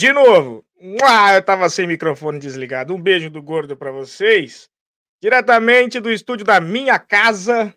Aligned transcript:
De 0.00 0.14
novo. 0.14 0.64
Eu 0.80 1.42
tava 1.44 1.68
sem 1.68 1.86
microfone 1.86 2.38
desligado. 2.38 2.94
Um 2.94 2.98
beijo 2.98 3.28
do 3.28 3.42
gordo 3.42 3.76
para 3.76 3.92
vocês. 3.92 4.66
Diretamente 5.22 6.00
do 6.00 6.10
estúdio 6.10 6.46
da 6.46 6.58
minha 6.58 6.98
casa. 6.98 7.76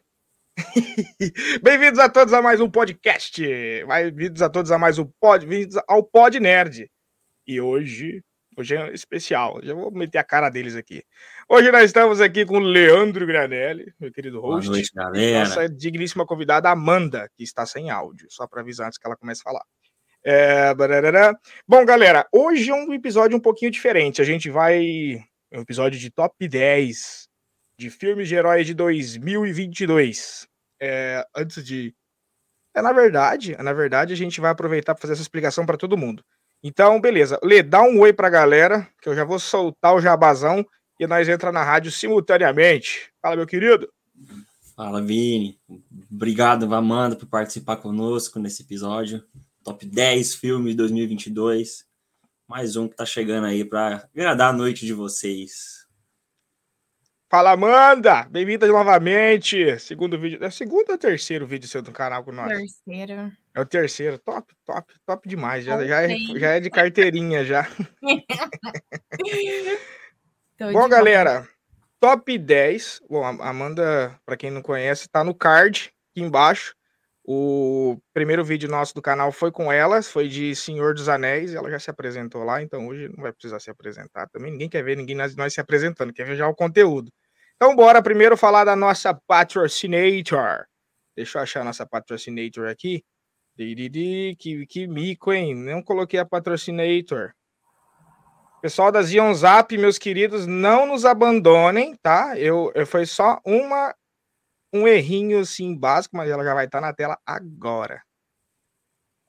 Bem-vindos 1.61 1.99
a 1.99 2.07
todos 2.07 2.33
a 2.33 2.41
mais 2.41 2.61
um 2.61 2.71
podcast. 2.71 3.45
Bem-vindos 3.85 4.41
a 4.41 4.47
todos 4.47 4.71
a 4.71 4.77
mais 4.77 4.97
um 4.97 5.05
pod, 5.19 5.45
bem-vindos 5.45 5.77
ao 5.85 6.01
Pod 6.01 6.39
Nerd. 6.39 6.89
E 7.45 7.59
hoje, 7.59 8.23
hoje 8.57 8.77
é 8.77 8.93
especial. 8.93 9.59
Já 9.61 9.73
vou 9.73 9.91
meter 9.91 10.19
a 10.19 10.23
cara 10.23 10.49
deles 10.49 10.77
aqui. 10.77 11.03
Hoje 11.49 11.73
nós 11.73 11.83
estamos 11.83 12.21
aqui 12.21 12.45
com 12.45 12.55
o 12.55 12.61
Leandro 12.61 13.27
Granelli, 13.27 13.93
meu 13.99 14.13
querido 14.13 14.39
host. 14.39 14.67
Boa 14.67 14.77
noite, 14.77 14.91
galera. 14.95 15.39
Nossa 15.39 15.67
digníssima 15.67 16.25
convidada 16.25 16.69
Amanda, 16.69 17.29
que 17.35 17.43
está 17.43 17.65
sem 17.65 17.89
áudio, 17.89 18.27
só 18.29 18.47
para 18.47 18.61
avisar 18.61 18.87
antes 18.87 18.97
que 18.97 19.05
ela 19.05 19.17
comece 19.17 19.41
a 19.41 19.51
falar. 19.51 19.65
É, 20.25 20.73
Bom, 21.67 21.85
galera, 21.85 22.25
hoje 22.31 22.69
é 22.69 22.73
um 22.73 22.93
episódio 22.93 23.37
um 23.37 23.41
pouquinho 23.41 23.71
diferente. 23.71 24.21
A 24.21 24.25
gente 24.25 24.49
vai. 24.49 25.23
É 25.51 25.57
um 25.57 25.61
episódio 25.61 25.99
de 25.99 26.09
top 26.09 26.47
10 26.47 27.27
de 27.77 27.89
filmes 27.89 28.27
de 28.29 28.35
heróis 28.35 28.65
de 28.65 28.73
2022. 28.73 30.47
É, 30.81 31.25
antes 31.35 31.63
de. 31.63 31.93
É, 32.73 32.81
na 32.81 32.91
verdade, 32.91 33.55
na 33.57 33.73
verdade, 33.73 34.13
a 34.13 34.17
gente 34.17 34.39
vai 34.39 34.51
aproveitar 34.51 34.95
para 34.95 35.01
fazer 35.01 35.13
essa 35.13 35.21
explicação 35.21 35.65
para 35.65 35.77
todo 35.77 35.97
mundo. 35.97 36.23
Então, 36.63 36.99
beleza. 37.01 37.37
Lê, 37.43 37.61
dá 37.61 37.83
um 37.83 37.99
oi 37.99 38.13
pra 38.13 38.29
galera, 38.29 38.87
que 39.01 39.09
eu 39.09 39.15
já 39.15 39.25
vou 39.25 39.37
soltar 39.37 39.93
o 39.93 40.01
jabazão 40.01 40.65
e 40.99 41.05
nós 41.05 41.27
entra 41.27 41.51
na 41.51 41.63
rádio 41.63 41.91
simultaneamente. 41.91 43.11
Fala, 43.21 43.35
meu 43.35 43.45
querido. 43.45 43.91
Fala, 44.75 45.01
Vini. 45.01 45.59
Obrigado, 46.09 46.73
Amanda, 46.73 47.15
por 47.15 47.27
participar 47.27 47.77
conosco 47.77 48.39
nesse 48.39 48.63
episódio. 48.63 49.23
Top 49.63 49.85
10 49.85 50.35
filmes 50.35 50.71
de 50.71 50.77
2022. 50.77 51.85
Mais 52.45 52.75
um 52.75 52.89
que 52.89 52.97
tá 52.97 53.05
chegando 53.05 53.47
aí 53.47 53.63
para 53.63 54.09
agradar 54.13 54.49
a 54.49 54.57
noite 54.57 54.85
de 54.85 54.91
vocês. 54.91 55.87
Fala, 57.29 57.53
Amanda! 57.53 58.27
Bem-vinda 58.29 58.67
novamente. 58.67 59.79
Segundo 59.79 60.19
vídeo. 60.19 60.43
É 60.43 60.47
o 60.47 60.51
segundo 60.51 60.89
ou 60.89 60.97
terceiro 60.97 61.47
vídeo 61.47 61.69
seu 61.69 61.81
do 61.81 61.93
canal 61.93 62.25
com 62.25 62.33
nós? 62.33 62.49
Terceiro. 62.49 63.31
É 63.55 63.61
o 63.61 63.65
terceiro. 63.65 64.19
Top, 64.19 64.53
top, 64.65 64.93
top 65.05 65.29
demais. 65.29 65.63
Já, 65.63 65.87
já, 65.87 66.03
é, 66.03 66.09
já 66.37 66.49
é 66.49 66.59
de 66.59 66.69
carteirinha 66.69 67.45
já. 67.45 67.65
Bom, 70.73 70.89
galera, 70.89 71.47
top 72.01 72.37
10. 72.37 73.01
Bom, 73.09 73.23
a 73.23 73.49
Amanda, 73.49 74.19
para 74.25 74.35
quem 74.35 74.51
não 74.51 74.61
conhece, 74.61 75.07
tá 75.07 75.23
no 75.23 75.33
card 75.33 75.89
aqui 76.11 76.21
embaixo. 76.21 76.75
O 77.25 77.97
primeiro 78.13 78.43
vídeo 78.43 78.69
nosso 78.69 78.93
do 78.93 79.01
canal 79.01 79.31
foi 79.31 79.49
com 79.49 79.71
elas, 79.71 80.09
foi 80.09 80.27
de 80.27 80.53
Senhor 80.55 80.93
dos 80.93 81.07
Anéis, 81.07 81.53
ela 81.53 81.69
já 81.71 81.79
se 81.79 81.89
apresentou 81.89 82.43
lá, 82.43 82.61
então 82.61 82.87
hoje 82.87 83.07
não 83.15 83.23
vai 83.23 83.31
precisar 83.31 83.61
se 83.61 83.69
apresentar 83.69 84.27
também. 84.27 84.51
Ninguém 84.51 84.69
quer 84.69 84.83
ver 84.83 84.97
ninguém 84.97 85.15
nós, 85.15 85.33
nós 85.35 85.53
se 85.53 85.61
apresentando, 85.61 86.11
quer 86.11 86.25
ver 86.25 86.35
já 86.35 86.47
o 86.47 86.55
conteúdo. 86.55 87.09
Então, 87.55 87.75
bora 87.75 88.01
primeiro 88.01 88.35
falar 88.35 88.65
da 88.65 88.75
nossa 88.75 89.13
patrocinator. 89.25 90.65
Deixa 91.15 91.37
eu 91.37 91.43
achar 91.43 91.61
a 91.61 91.63
nossa 91.63 91.85
patrocinator 91.85 92.67
aqui. 92.67 93.05
Que, 93.55 94.65
que 94.67 94.87
mico, 94.87 95.31
hein? 95.31 95.55
Não 95.55 95.81
coloquei 95.81 96.19
a 96.19 96.25
patrocinator. 96.25 97.31
Pessoal 98.61 98.91
da 98.91 99.01
Zion 99.01 99.33
Zap, 99.33 99.77
meus 99.77 99.97
queridos, 99.97 100.47
não 100.47 100.85
nos 100.85 101.05
abandonem, 101.05 101.95
tá? 102.01 102.37
Eu, 102.37 102.71
eu 102.75 102.87
foi 102.87 103.05
só 103.05 103.39
uma 103.45 103.95
um 104.73 104.87
errinho 104.87 105.39
assim 105.39 105.77
básico, 105.77 106.17
mas 106.17 106.29
ela 106.29 106.43
já 106.43 106.53
vai 106.53 106.65
estar 106.65 106.81
tá 106.81 106.87
na 106.87 106.93
tela 106.93 107.17
agora. 107.25 108.01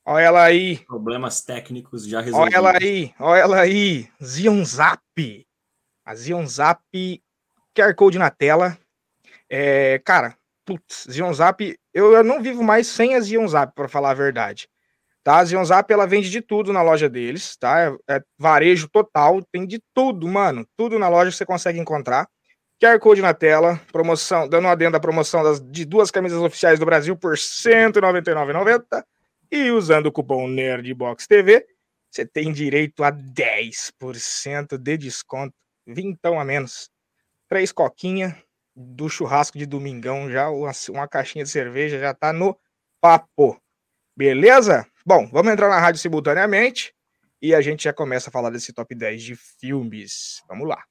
Olha 0.07 0.23
ela 0.23 0.43
aí. 0.43 0.79
Problemas 0.85 1.43
técnicos 1.43 2.07
já 2.07 2.21
resolvidos. 2.21 2.55
Olha 2.55 2.57
ela 2.57 2.79
aí, 2.79 3.15
olha 3.19 3.41
ela 3.41 3.61
aí. 3.61 4.09
Zion 4.23 4.65
Zap. 4.65 5.47
A 6.05 6.15
Zion 6.15 6.47
Zap 6.47 6.83
QR 7.75 7.95
Code 7.95 8.19
na 8.19 8.31
tela. 8.31 8.79
É, 9.49 9.99
cara, 10.05 10.37
putz, 10.65 11.07
Zion 11.11 11.33
Zap, 11.33 11.61
eu, 11.93 12.13
eu 12.13 12.25
não 12.25 12.43
vivo 12.43 12.63
mais 12.63 12.87
sem 12.87 13.15
a 13.15 13.21
Zion 13.21 13.47
Zap, 13.49 13.75
para 13.75 13.89
falar 13.89 14.11
a 14.11 14.15
verdade. 14.15 14.69
Tá? 15.23 15.39
A 15.39 15.45
Zion 15.45 15.65
Zap, 15.65 15.91
ela 15.91 16.07
vende 16.07 16.31
de 16.31 16.43
tudo 16.43 16.73
na 16.73 16.83
loja 16.83 17.09
deles, 17.09 17.57
tá? 17.57 17.81
É, 17.81 18.17
é 18.17 18.23
varejo 18.39 18.89
total, 18.89 19.43
tem 19.51 19.67
de 19.67 19.83
tudo, 19.95 20.29
mano. 20.29 20.67
Tudo 20.77 20.99
na 20.99 21.09
loja 21.09 21.31
você 21.31 21.47
consegue 21.47 21.79
encontrar. 21.79 22.29
QR 22.81 22.99
Code 22.99 23.23
na 23.23 23.33
tela, 23.33 23.81
promoção, 23.93 24.49
dando 24.49 24.67
um 24.67 24.71
adendo 24.71 24.97
à 24.97 25.01
promoção 25.01 25.43
das, 25.43 25.61
de 25.61 25.85
duas 25.85 26.11
camisas 26.11 26.41
oficiais 26.41 26.79
do 26.79 26.87
Brasil 26.87 27.17
por 27.17 27.33
R$ 27.33 27.39
199,90 27.39 29.05
e 29.51 29.71
usando 29.71 30.07
o 30.07 30.13
cupom 30.13 30.49
NERDBOXTV, 30.49 31.67
você 32.11 32.27
tem 32.27 32.53
direito 32.53 33.03
a 33.03 33.13
10% 33.13 34.77
de 34.79 34.97
desconto, 34.97 35.55
vintão 35.87 36.39
a 36.39 36.45
menos. 36.45 36.91
Três 37.49 37.73
coquinha 37.73 38.37
do 38.75 39.09
churrasco 39.09 39.57
de 39.57 39.67
domingão 39.67 40.31
já, 40.31 40.51
uma, 40.51 40.73
uma 40.91 41.09
caixinha 41.09 41.45
de 41.45 41.51
cerveja 41.51 41.99
já 41.99 42.13
tá 42.13 42.33
no 42.33 42.59
papo. 43.01 43.61
Beleza? 44.17 44.87
Bom, 45.07 45.29
vamos 45.31 45.53
entrar 45.53 45.69
na 45.69 45.79
rádio 45.79 46.01
simultaneamente 46.01 46.95
e 47.41 47.55
a 47.55 47.61
gente 47.61 47.85
já 47.85 47.93
começa 47.93 48.31
a 48.31 48.33
falar 48.33 48.51
desse 48.51 48.73
top 48.73 48.95
10 48.95 49.23
de 49.23 49.37
filmes. 49.37 50.43
Vamos 50.49 50.69
lá. 50.69 50.83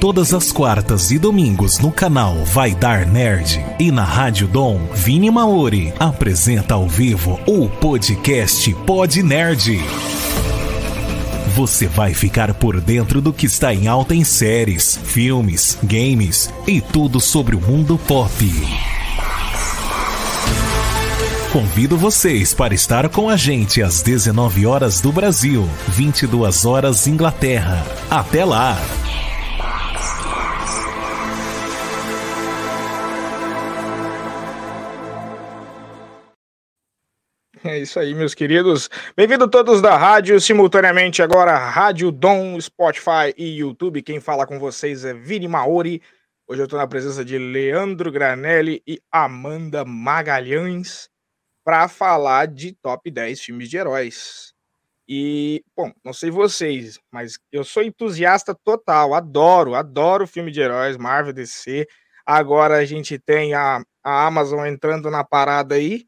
Todas 0.00 0.34
as 0.34 0.52
quartas 0.52 1.10
e 1.10 1.18
domingos 1.18 1.78
no 1.78 1.90
canal 1.90 2.34
Vai 2.44 2.74
Dar 2.74 3.06
Nerd 3.06 3.64
e 3.78 3.90
na 3.90 4.04
Rádio 4.04 4.46
Dom, 4.46 4.78
Vini 4.94 5.30
Maori 5.30 5.92
apresenta 5.98 6.74
ao 6.74 6.88
vivo 6.88 7.40
o 7.46 7.68
podcast 7.68 8.72
Pod 8.86 9.22
Nerd. 9.22 9.80
Você 11.54 11.86
vai 11.86 12.12
ficar 12.12 12.52
por 12.54 12.80
dentro 12.80 13.22
do 13.22 13.32
que 13.32 13.46
está 13.46 13.72
em 13.72 13.88
alta 13.88 14.14
em 14.14 14.24
séries, 14.24 14.98
filmes, 15.02 15.78
games 15.82 16.50
e 16.66 16.80
tudo 16.80 17.18
sobre 17.20 17.56
o 17.56 17.60
mundo 17.60 17.98
pop. 18.06 18.32
Convido 21.52 21.96
vocês 21.96 22.52
para 22.52 22.74
estar 22.74 23.08
com 23.08 23.30
a 23.30 23.36
gente 23.36 23.80
às 23.82 24.02
19 24.02 24.66
horas 24.66 25.00
do 25.00 25.10
Brasil, 25.10 25.66
22 25.88 26.66
horas 26.66 27.06
Inglaterra. 27.06 27.86
Até 28.10 28.44
lá! 28.44 28.76
É 37.68 37.80
isso 37.80 37.98
aí, 37.98 38.14
meus 38.14 38.32
queridos. 38.32 38.88
Bem-vindos 39.16 39.48
todos 39.50 39.82
da 39.82 39.96
rádio, 39.96 40.40
simultaneamente 40.40 41.20
agora 41.20 41.58
Rádio 41.58 42.12
Dom, 42.12 42.60
Spotify 42.60 43.34
e 43.36 43.58
YouTube. 43.58 44.02
Quem 44.02 44.20
fala 44.20 44.46
com 44.46 44.56
vocês 44.56 45.04
é 45.04 45.12
Vini 45.12 45.48
Maori. 45.48 46.00
Hoje 46.46 46.60
eu 46.60 46.64
estou 46.66 46.78
na 46.78 46.86
presença 46.86 47.24
de 47.24 47.36
Leandro 47.36 48.12
Granelli 48.12 48.84
e 48.86 49.00
Amanda 49.10 49.84
Magalhães 49.84 51.08
para 51.64 51.88
falar 51.88 52.46
de 52.46 52.72
top 52.72 53.10
10 53.10 53.40
filmes 53.40 53.68
de 53.68 53.76
heróis. 53.76 54.52
E, 55.08 55.64
bom, 55.76 55.90
não 56.04 56.12
sei 56.12 56.30
vocês, 56.30 57.00
mas 57.10 57.36
eu 57.50 57.64
sou 57.64 57.82
entusiasta 57.82 58.54
total, 58.54 59.12
adoro, 59.12 59.74
adoro 59.74 60.24
filme 60.24 60.52
de 60.52 60.60
heróis, 60.60 60.96
Marvel, 60.96 61.32
DC. 61.32 61.88
Agora 62.24 62.76
a 62.76 62.84
gente 62.84 63.18
tem 63.18 63.54
a, 63.54 63.82
a 64.04 64.26
Amazon 64.26 64.64
entrando 64.66 65.10
na 65.10 65.24
parada 65.24 65.74
aí 65.74 66.06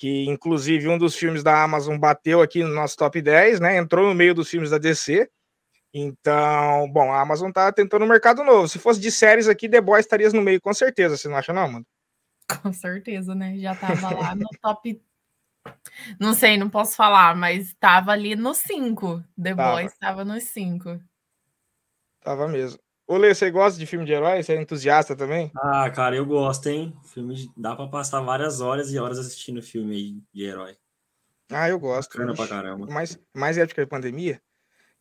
que 0.00 0.24
inclusive 0.24 0.88
um 0.88 0.96
dos 0.96 1.14
filmes 1.14 1.42
da 1.42 1.62
Amazon 1.62 1.98
bateu 1.98 2.40
aqui 2.40 2.64
no 2.64 2.74
nosso 2.74 2.96
top 2.96 3.20
10, 3.20 3.60
né? 3.60 3.76
Entrou 3.76 4.08
no 4.08 4.14
meio 4.14 4.34
dos 4.34 4.48
filmes 4.48 4.70
da 4.70 4.78
DC. 4.78 5.30
Então, 5.92 6.90
bom, 6.90 7.12
a 7.12 7.20
Amazon 7.20 7.52
tá 7.52 7.70
tentando 7.70 8.06
um 8.06 8.08
mercado 8.08 8.42
novo. 8.42 8.66
Se 8.66 8.78
fosse 8.78 8.98
de 8.98 9.12
séries 9.12 9.46
aqui, 9.46 9.68
The 9.68 9.78
Boys 9.78 10.06
estaria 10.06 10.30
no 10.30 10.40
meio, 10.40 10.58
com 10.58 10.72
certeza. 10.72 11.18
Você 11.18 11.28
não 11.28 11.36
acha, 11.36 11.52
não, 11.52 11.70
mano? 11.70 11.86
Com 12.62 12.72
certeza, 12.72 13.34
né? 13.34 13.58
Já 13.58 13.74
tava 13.74 14.14
lá 14.18 14.34
no 14.34 14.48
top. 14.62 15.02
Não 16.18 16.32
sei, 16.32 16.56
não 16.56 16.70
posso 16.70 16.96
falar, 16.96 17.36
mas 17.36 17.74
tava 17.74 18.12
ali 18.12 18.34
no 18.34 18.54
5. 18.54 19.22
The 19.40 19.54
tava. 19.54 19.72
Boys 19.72 19.98
tava 19.98 20.24
nos 20.24 20.44
5. 20.44 20.98
Tava 22.22 22.48
mesmo. 22.48 22.80
Ô, 23.10 23.16
Lê, 23.16 23.34
você 23.34 23.50
gosta 23.50 23.76
de 23.76 23.86
filme 23.86 24.04
de 24.06 24.12
herói? 24.12 24.40
Você 24.40 24.52
é 24.52 24.62
entusiasta 24.62 25.16
também? 25.16 25.50
Ah, 25.56 25.90
cara, 25.90 26.14
eu 26.14 26.24
gosto, 26.24 26.68
hein? 26.68 26.96
Filme 27.12 27.34
de... 27.34 27.50
Dá 27.56 27.74
pra 27.74 27.88
passar 27.88 28.20
várias 28.20 28.60
horas 28.60 28.92
e 28.92 29.00
horas 29.00 29.18
assistindo 29.18 29.60
filme 29.60 30.22
de 30.32 30.44
herói. 30.44 30.76
Ah, 31.50 31.68
eu 31.68 31.76
gosto. 31.80 32.12
Bacana 32.12 32.34
pra 32.34 32.46
caramba. 32.46 32.86
Mais, 32.86 33.18
mais 33.34 33.58
época 33.58 33.82
de 33.82 33.90
pandemia, 33.90 34.40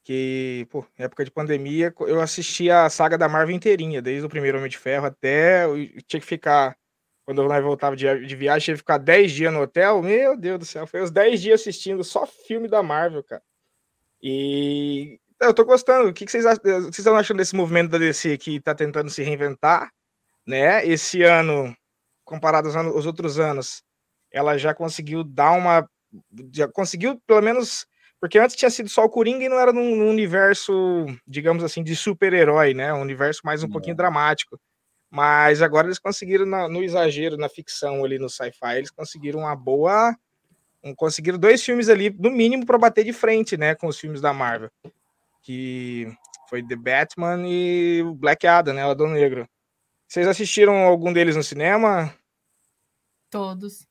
que, 0.03 0.65
pô, 0.71 0.83
época 0.97 1.23
de 1.23 1.29
pandemia, 1.29 1.93
eu 1.99 2.19
assisti 2.19 2.71
a 2.71 2.89
saga 2.89 3.15
da 3.15 3.29
Marvel 3.29 3.55
inteirinha, 3.55 4.01
desde 4.01 4.25
o 4.25 4.29
primeiro 4.29 4.57
Homem 4.57 4.71
de 4.71 4.79
Ferro 4.79 5.05
até. 5.05 5.65
Eu 5.65 6.01
tinha 6.07 6.19
que 6.19 6.25
ficar. 6.25 6.75
Quando 7.23 7.43
eu 7.43 7.61
voltava 7.61 7.95
de, 7.95 8.25
de 8.25 8.35
viagem, 8.35 8.65
tinha 8.65 8.73
que 8.73 8.79
ficar 8.79 8.97
10 8.97 9.31
dias 9.31 9.53
no 9.53 9.61
hotel. 9.61 10.01
Meu 10.01 10.35
Deus 10.35 10.57
do 10.57 10.65
céu, 10.65 10.87
foi 10.87 11.03
os 11.03 11.11
10 11.11 11.43
dias 11.43 11.61
assistindo 11.61 12.03
só 12.03 12.25
filme 12.25 12.67
da 12.67 12.81
Marvel, 12.81 13.23
cara. 13.23 13.43
E 14.19 15.19
eu 15.41 15.53
tô 15.53 15.65
gostando. 15.65 16.09
O 16.09 16.13
que, 16.13 16.27
vocês, 16.27 16.45
o 16.45 16.59
que 16.59 16.69
vocês 16.69 16.99
estão 16.99 17.15
achando 17.15 17.37
desse 17.37 17.55
movimento 17.55 17.91
da 17.91 17.97
DC 17.97 18.37
que 18.37 18.59
tá 18.59 18.75
tentando 18.75 19.09
se 19.09 19.23
reinventar? 19.23 19.89
Né? 20.45 20.85
Esse 20.85 21.23
ano, 21.23 21.75
comparado 22.23 22.67
aos, 22.67 22.75
anos, 22.75 22.95
aos 22.95 23.05
outros 23.05 23.39
anos, 23.39 23.83
ela 24.31 24.57
já 24.57 24.73
conseguiu 24.73 25.23
dar 25.23 25.51
uma 25.51 25.87
já 26.53 26.67
conseguiu 26.67 27.19
pelo 27.25 27.41
menos. 27.41 27.85
Porque 28.19 28.37
antes 28.37 28.55
tinha 28.55 28.69
sido 28.69 28.89
só 28.89 29.05
o 29.05 29.09
Coringa 29.09 29.45
e 29.45 29.49
não 29.49 29.57
era 29.57 29.71
num, 29.71 29.95
num 29.95 30.09
universo, 30.09 31.05
digamos 31.25 31.63
assim, 31.63 31.81
de 31.81 31.95
super-herói, 31.95 32.73
né? 32.73 32.93
Um 32.93 32.99
universo 32.99 33.41
mais 33.45 33.63
um 33.63 33.67
é. 33.67 33.71
pouquinho 33.71 33.95
dramático. 33.95 34.59
Mas 35.09 35.61
agora 35.61 35.87
eles 35.87 35.99
conseguiram, 35.99 36.45
na, 36.45 36.67
no 36.67 36.83
exagero, 36.83 37.37
na 37.37 37.47
ficção 37.47 38.03
ali 38.03 38.19
no 38.19 38.29
sci-fi, 38.29 38.77
eles 38.77 38.91
conseguiram 38.91 39.39
uma 39.39 39.55
boa. 39.55 40.13
Um, 40.83 40.93
conseguiram 40.93 41.37
dois 41.37 41.63
filmes 41.63 41.87
ali, 41.87 42.09
no 42.09 42.29
mínimo, 42.29 42.65
para 42.65 42.77
bater 42.77 43.05
de 43.05 43.13
frente, 43.13 43.55
né? 43.55 43.73
Com 43.73 43.87
os 43.87 43.97
filmes 43.97 44.19
da 44.19 44.33
Marvel. 44.33 44.69
Que 45.49 46.05
foi 46.47 46.61
The 46.61 46.75
Batman 46.75 47.41
e 47.47 48.03
Black 48.17 48.45
Adam, 48.45 48.75
né? 48.75 48.85
O 48.85 48.91
Adão 48.91 49.07
Negro. 49.07 49.49
Vocês 50.07 50.27
assistiram 50.27 50.83
algum 50.83 51.11
deles 51.11 51.35
no 51.35 51.41
cinema? 51.41 52.13
Todos. 53.31 53.87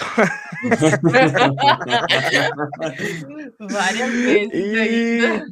Várias 3.60 4.10
vezes. 4.10 4.50
E... 4.52 5.44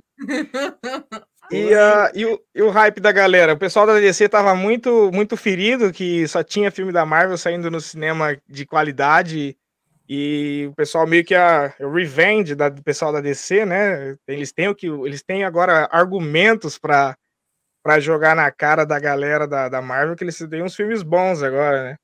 E, 1.53 1.73
uh, 1.73 2.11
e, 2.15 2.27
o, 2.27 2.41
e, 2.53 2.63
o, 2.63 2.71
hype 2.71 3.01
da 3.01 3.13
galera? 3.13 3.53
O 3.53 3.59
pessoal 3.59 3.87
da 3.87 4.01
DC 4.01 4.29
tava 4.29 4.57
muito, 4.57 5.13
muito 5.13 5.37
ferido 5.37 5.93
que 5.93 6.27
só 6.27 6.43
tinha 6.43 6.73
filme 6.73 6.91
da 6.91 7.07
Marvel 7.07 7.39
saindo 7.39 7.71
no 7.71 7.81
cinema 7.81 8.37
de 8.49 8.67
qualidade. 8.67 9.57
E 10.09 10.69
o 10.71 10.75
pessoal 10.75 11.07
meio 11.07 11.25
que 11.25 11.35
a, 11.35 11.75
o 11.81 11.91
revenge 11.91 12.55
da, 12.55 12.69
do 12.69 12.83
pessoal 12.83 13.13
da 13.13 13.21
DC, 13.21 13.65
né? 13.65 14.17
Eles 14.27 14.53
têm 14.53 14.69
o 14.69 14.75
que 14.75 14.87
eles 14.87 15.23
têm 15.23 15.45
agora 15.45 15.89
argumentos 15.91 16.79
para 16.79 17.17
para 17.83 18.01
jogar 18.01 18.35
na 18.35 18.51
cara 18.51 18.87
da 18.87 18.99
galera 18.99 19.47
da, 19.47 19.69
da 19.69 19.83
Marvel 19.83 20.17
que 20.17 20.25
eles 20.25 20.39
têm 20.39 20.63
uns 20.63 20.75
filmes 20.75 21.03
bons 21.03 21.43
agora, 21.43 21.91
né? 21.91 21.97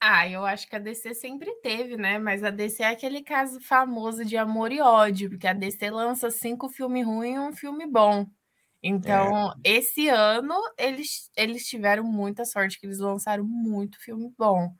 Ah, 0.00 0.28
eu 0.28 0.44
acho 0.44 0.68
que 0.68 0.76
a 0.76 0.78
DC 0.78 1.14
sempre 1.14 1.52
teve, 1.62 1.96
né? 1.96 2.18
Mas 2.18 2.44
a 2.44 2.50
DC 2.50 2.82
é 2.82 2.88
aquele 2.88 3.22
caso 3.22 3.60
famoso 3.60 4.24
de 4.24 4.36
amor 4.36 4.72
e 4.72 4.80
ódio, 4.80 5.30
porque 5.30 5.46
a 5.46 5.52
DC 5.52 5.90
lança 5.90 6.30
cinco 6.30 6.68
filmes 6.68 7.04
ruins 7.04 7.36
e 7.36 7.38
um 7.38 7.52
filme 7.52 7.86
bom. 7.86 8.26
Então, 8.82 9.52
é. 9.64 9.78
esse 9.78 10.08
ano 10.08 10.54
eles, 10.78 11.30
eles 11.36 11.66
tiveram 11.66 12.04
muita 12.04 12.44
sorte, 12.44 12.78
que 12.78 12.86
eles 12.86 12.98
lançaram 12.98 13.44
muito 13.44 13.98
filme 14.00 14.32
bom, 14.38 14.72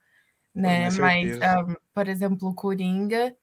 né? 0.57 0.89
Mas, 0.99 1.37
um, 1.37 1.43
ah, 1.43 1.77
por 1.95 2.09
exemplo, 2.09 2.49
o 2.49 2.55
Coringa, 2.55 3.37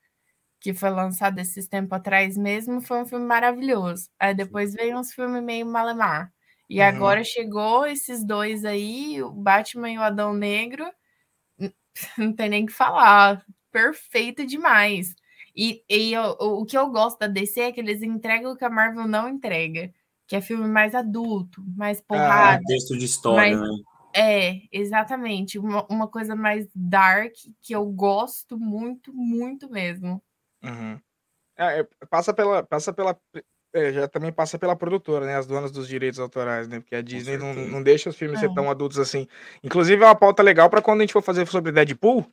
que 0.59 0.73
foi 0.73 0.89
lançado 0.89 1.39
esses 1.39 1.67
tempos 1.67 1.97
atrás 1.97 2.35
mesmo, 2.35 2.81
foi 2.81 3.01
um 3.01 3.05
filme 3.05 3.25
maravilhoso. 3.25 4.09
Aí 4.19 4.33
depois 4.33 4.73
veio 4.73 4.97
uns 4.97 5.13
filmes 5.13 5.43
meio 5.43 5.65
malemar. 5.65 6.33
E 6.69 6.79
uhum. 6.79 6.87
agora 6.87 7.23
chegou 7.23 7.85
esses 7.85 8.25
dois 8.25 8.65
aí, 8.65 9.21
o 9.21 9.29
Batman 9.31 9.91
e 9.91 9.97
o 9.97 10.01
Adão 10.01 10.33
Negro 10.33 10.85
não 12.17 12.33
tem 12.33 12.49
nem 12.49 12.65
que 12.65 12.73
falar. 12.73 13.45
Perfeito 13.71 14.45
demais. 14.45 15.15
E, 15.55 15.83
e 15.87 16.13
eu, 16.13 16.35
o 16.39 16.65
que 16.65 16.77
eu 16.77 16.89
gosto 16.89 17.19
da 17.19 17.27
DC 17.27 17.61
é 17.61 17.71
que 17.71 17.79
eles 17.79 18.01
entregam 18.01 18.53
o 18.53 18.57
que 18.57 18.65
a 18.65 18.69
Marvel 18.69 19.07
não 19.07 19.29
entrega, 19.29 19.93
que 20.25 20.35
é 20.35 20.41
filme 20.41 20.67
mais 20.67 20.95
adulto, 20.95 21.63
mais 21.77 21.99
ah, 21.99 22.03
porrada. 22.07 22.61
Ah, 22.63 22.67
texto 22.67 22.97
de 22.97 23.05
história, 23.05 23.55
mais, 23.55 23.59
né? 23.59 23.83
É, 24.15 24.61
exatamente. 24.71 25.57
Uma, 25.57 25.85
uma 25.87 26.07
coisa 26.07 26.35
mais 26.35 26.67
dark 26.75 27.33
que 27.61 27.73
eu 27.73 27.85
gosto 27.85 28.57
muito, 28.57 29.13
muito 29.13 29.69
mesmo. 29.69 30.21
Uhum. 30.63 30.99
É, 31.57 31.79
é 31.79 31.87
passa 32.09 32.33
pela, 32.33 32.63
passa 32.63 32.93
pela 32.93 33.17
é, 33.73 33.91
já 33.91 34.07
também 34.07 34.31
passa 34.31 34.59
pela 34.59 34.75
produtora, 34.75 35.25
né? 35.25 35.35
As 35.35 35.47
donas 35.47 35.71
dos 35.71 35.87
direitos 35.87 36.19
autorais, 36.19 36.67
né? 36.67 36.79
Porque 36.79 36.95
a 36.95 37.01
Disney 37.01 37.37
não, 37.37 37.53
não 37.53 37.81
deixa 37.81 38.09
os 38.09 38.15
filmes 38.15 38.37
é. 38.37 38.41
ser 38.41 38.53
tão 38.53 38.69
adultos 38.69 38.99
assim. 38.99 39.27
Inclusive, 39.63 40.03
é 40.03 40.05
uma 40.05 40.15
pauta 40.15 40.43
legal 40.43 40.69
para 40.69 40.81
quando 40.81 41.01
a 41.01 41.03
gente 41.03 41.13
for 41.13 41.23
fazer 41.23 41.47
sobre 41.47 41.71
Deadpool, 41.71 42.25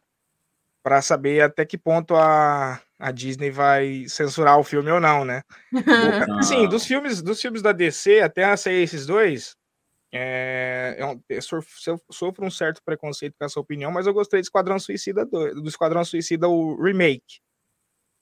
para 0.82 1.00
saber 1.00 1.40
até 1.40 1.64
que 1.64 1.78
ponto 1.78 2.14
a, 2.14 2.78
a 2.98 3.10
Disney 3.10 3.50
vai 3.50 4.04
censurar 4.06 4.58
o 4.58 4.64
filme 4.64 4.90
ou 4.90 5.00
não, 5.00 5.24
né? 5.24 5.42
Sim, 6.42 6.68
dos 6.68 6.84
filmes, 6.84 7.22
dos 7.22 7.40
filmes 7.40 7.62
da 7.62 7.72
DC, 7.72 8.20
até 8.20 8.54
sair 8.56 8.82
esses 8.82 9.06
dois, 9.06 9.56
é, 10.12 10.96
eu, 10.98 11.22
eu, 11.28 11.42
sofro 12.10 12.44
um 12.44 12.50
certo 12.50 12.82
preconceito 12.84 13.36
com 13.38 13.44
essa 13.44 13.60
opinião, 13.60 13.90
mas 13.90 14.06
eu 14.06 14.14
gostei 14.14 14.40
do 14.40 14.44
Esquadrão 14.44 14.78
Suicida 14.78 15.24
do, 15.24 15.62
do 15.62 15.68
Esquadrão 15.68 16.04
Suicida, 16.04 16.48
o 16.48 16.82
remake. 16.82 17.40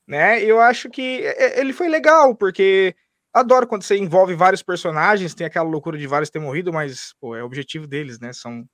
Né? 0.07 0.43
Eu 0.43 0.61
acho 0.61 0.89
que 0.89 1.23
ele 1.57 1.73
foi 1.73 1.89
legal, 1.89 2.35
porque 2.35 2.95
Adoro 3.33 3.67
quando 3.67 3.83
você 3.83 3.97
envolve 3.97 4.35
vários 4.35 4.63
personagens, 4.63 5.35
tem 5.35 5.47
aquela 5.47 5.69
loucura 5.69 5.99
de 5.99 6.07
vários 6.07 6.31
ter 6.31 6.39
morrido, 6.39 6.73
mas 6.73 7.15
pô, 7.21 7.37
é 7.37 7.43
o 7.43 7.47
objetivo 7.47 7.87
deles, 7.87 8.19
né? 8.19 8.33
São, 8.33 8.65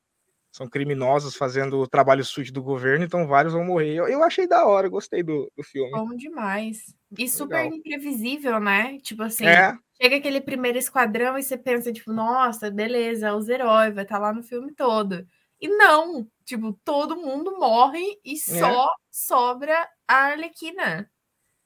são 0.54 0.68
criminosos 0.68 1.34
fazendo 1.34 1.80
o 1.80 1.88
trabalho 1.88 2.25
sujo 2.25 2.52
do 2.52 2.62
governo, 2.62 3.04
então 3.04 3.26
vários 3.26 3.52
vão 3.52 3.64
morrer. 3.64 3.96
Eu, 3.96 4.06
eu 4.06 4.23
achei 4.23 4.46
da 4.46 4.64
hora, 4.64 4.88
gostei 4.88 5.20
do, 5.20 5.50
do 5.56 5.64
filme. 5.64 5.90
Bom 5.90 6.14
demais. 6.14 6.94
E 7.18 7.28
super 7.28 7.64
Legal. 7.64 7.76
imprevisível, 7.76 8.61
né? 8.61 8.96
Tipo 9.00 9.25
assim, 9.25 9.46
é. 9.46 9.76
chega 10.00 10.14
aquele 10.14 10.40
primeiro 10.40 10.78
esquadrão 10.78 11.37
e 11.37 11.42
você 11.42 11.58
pensa, 11.58 11.92
tipo, 11.92 12.12
nossa, 12.12 12.70
beleza, 12.70 13.34
os 13.34 13.49
heróis, 13.49 13.92
vai 13.92 14.04
estar 14.04 14.14
tá 14.14 14.20
lá 14.20 14.32
no 14.32 14.44
filme 14.44 14.73
todo. 14.73 15.26
E 15.61 15.66
não, 15.66 16.25
tipo, 16.44 16.73
todo 16.84 17.16
mundo 17.16 17.58
morre 17.58 18.20
e 18.25 18.34
é. 18.34 18.37
só 18.37 18.88
sobra 19.11 19.88
a 20.06 20.14
Arlequina. 20.14 21.11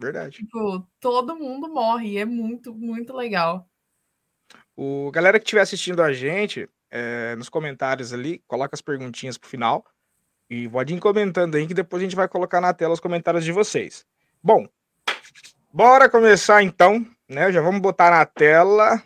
Verdade. 0.00 0.38
Tipo, 0.38 0.88
todo 0.98 1.36
mundo 1.36 1.68
morre. 1.68 2.16
É 2.16 2.24
muito, 2.24 2.74
muito 2.74 3.14
legal. 3.14 3.68
O 4.74 5.10
galera 5.10 5.38
que 5.38 5.44
estiver 5.44 5.60
assistindo 5.60 6.02
a 6.02 6.10
gente, 6.10 6.70
é, 6.90 7.36
nos 7.36 7.48
comentários 7.48 8.12
ali, 8.12 8.42
coloca 8.46 8.74
as 8.74 8.80
perguntinhas 8.80 9.38
pro 9.38 9.48
final. 9.48 9.84
E 10.50 10.68
pode 10.68 10.94
ir 10.94 11.00
comentando 11.00 11.56
aí 11.56 11.66
que 11.66 11.74
depois 11.74 12.00
a 12.00 12.04
gente 12.04 12.16
vai 12.16 12.26
colocar 12.26 12.60
na 12.60 12.72
tela 12.72 12.94
os 12.94 13.00
comentários 13.00 13.44
de 13.44 13.52
vocês. 13.52 14.06
Bom, 14.42 14.66
bora 15.72 16.08
começar 16.08 16.62
então, 16.62 17.06
né? 17.28 17.52
Já 17.52 17.60
vamos 17.60 17.80
botar 17.80 18.10
na 18.10 18.24
tela. 18.24 19.02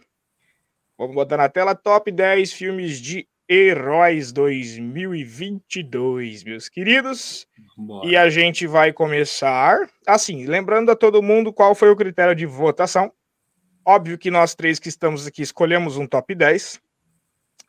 Vamos 0.96 1.14
botar 1.14 1.36
na 1.36 1.48
tela 1.48 1.74
top 1.74 2.12
10 2.12 2.52
filmes 2.52 3.00
de 3.00 3.26
Heróis 3.48 4.30
2022, 4.32 6.44
meus 6.44 6.68
queridos. 6.68 7.46
Bora. 7.76 8.08
E 8.08 8.16
a 8.16 8.30
gente 8.30 8.64
vai 8.66 8.92
começar. 8.92 9.90
Assim, 10.06 10.46
lembrando 10.46 10.92
a 10.92 10.96
todo 10.96 11.20
mundo 11.20 11.52
qual 11.52 11.74
foi 11.74 11.90
o 11.90 11.96
critério 11.96 12.36
de 12.36 12.46
votação. 12.46 13.12
Óbvio 13.84 14.16
que 14.16 14.30
nós 14.30 14.54
três 14.54 14.78
que 14.78 14.88
estamos 14.88 15.26
aqui 15.26 15.42
escolhemos 15.42 15.96
um 15.96 16.06
top 16.06 16.36
10. 16.36 16.80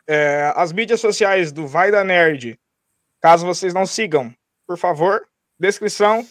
É, 0.08 0.52
as 0.56 0.74
mídias 0.74 1.00
sociais 1.00 1.52
do 1.52 1.68
Vai 1.68 1.92
da 1.92 2.04
Nerd, 2.04 2.60
caso 3.22 3.46
vocês 3.46 3.74
não 3.74 3.86
sigam, 3.86 4.34
por 4.68 4.78
favor, 4.78 5.26
descrição 5.60 6.26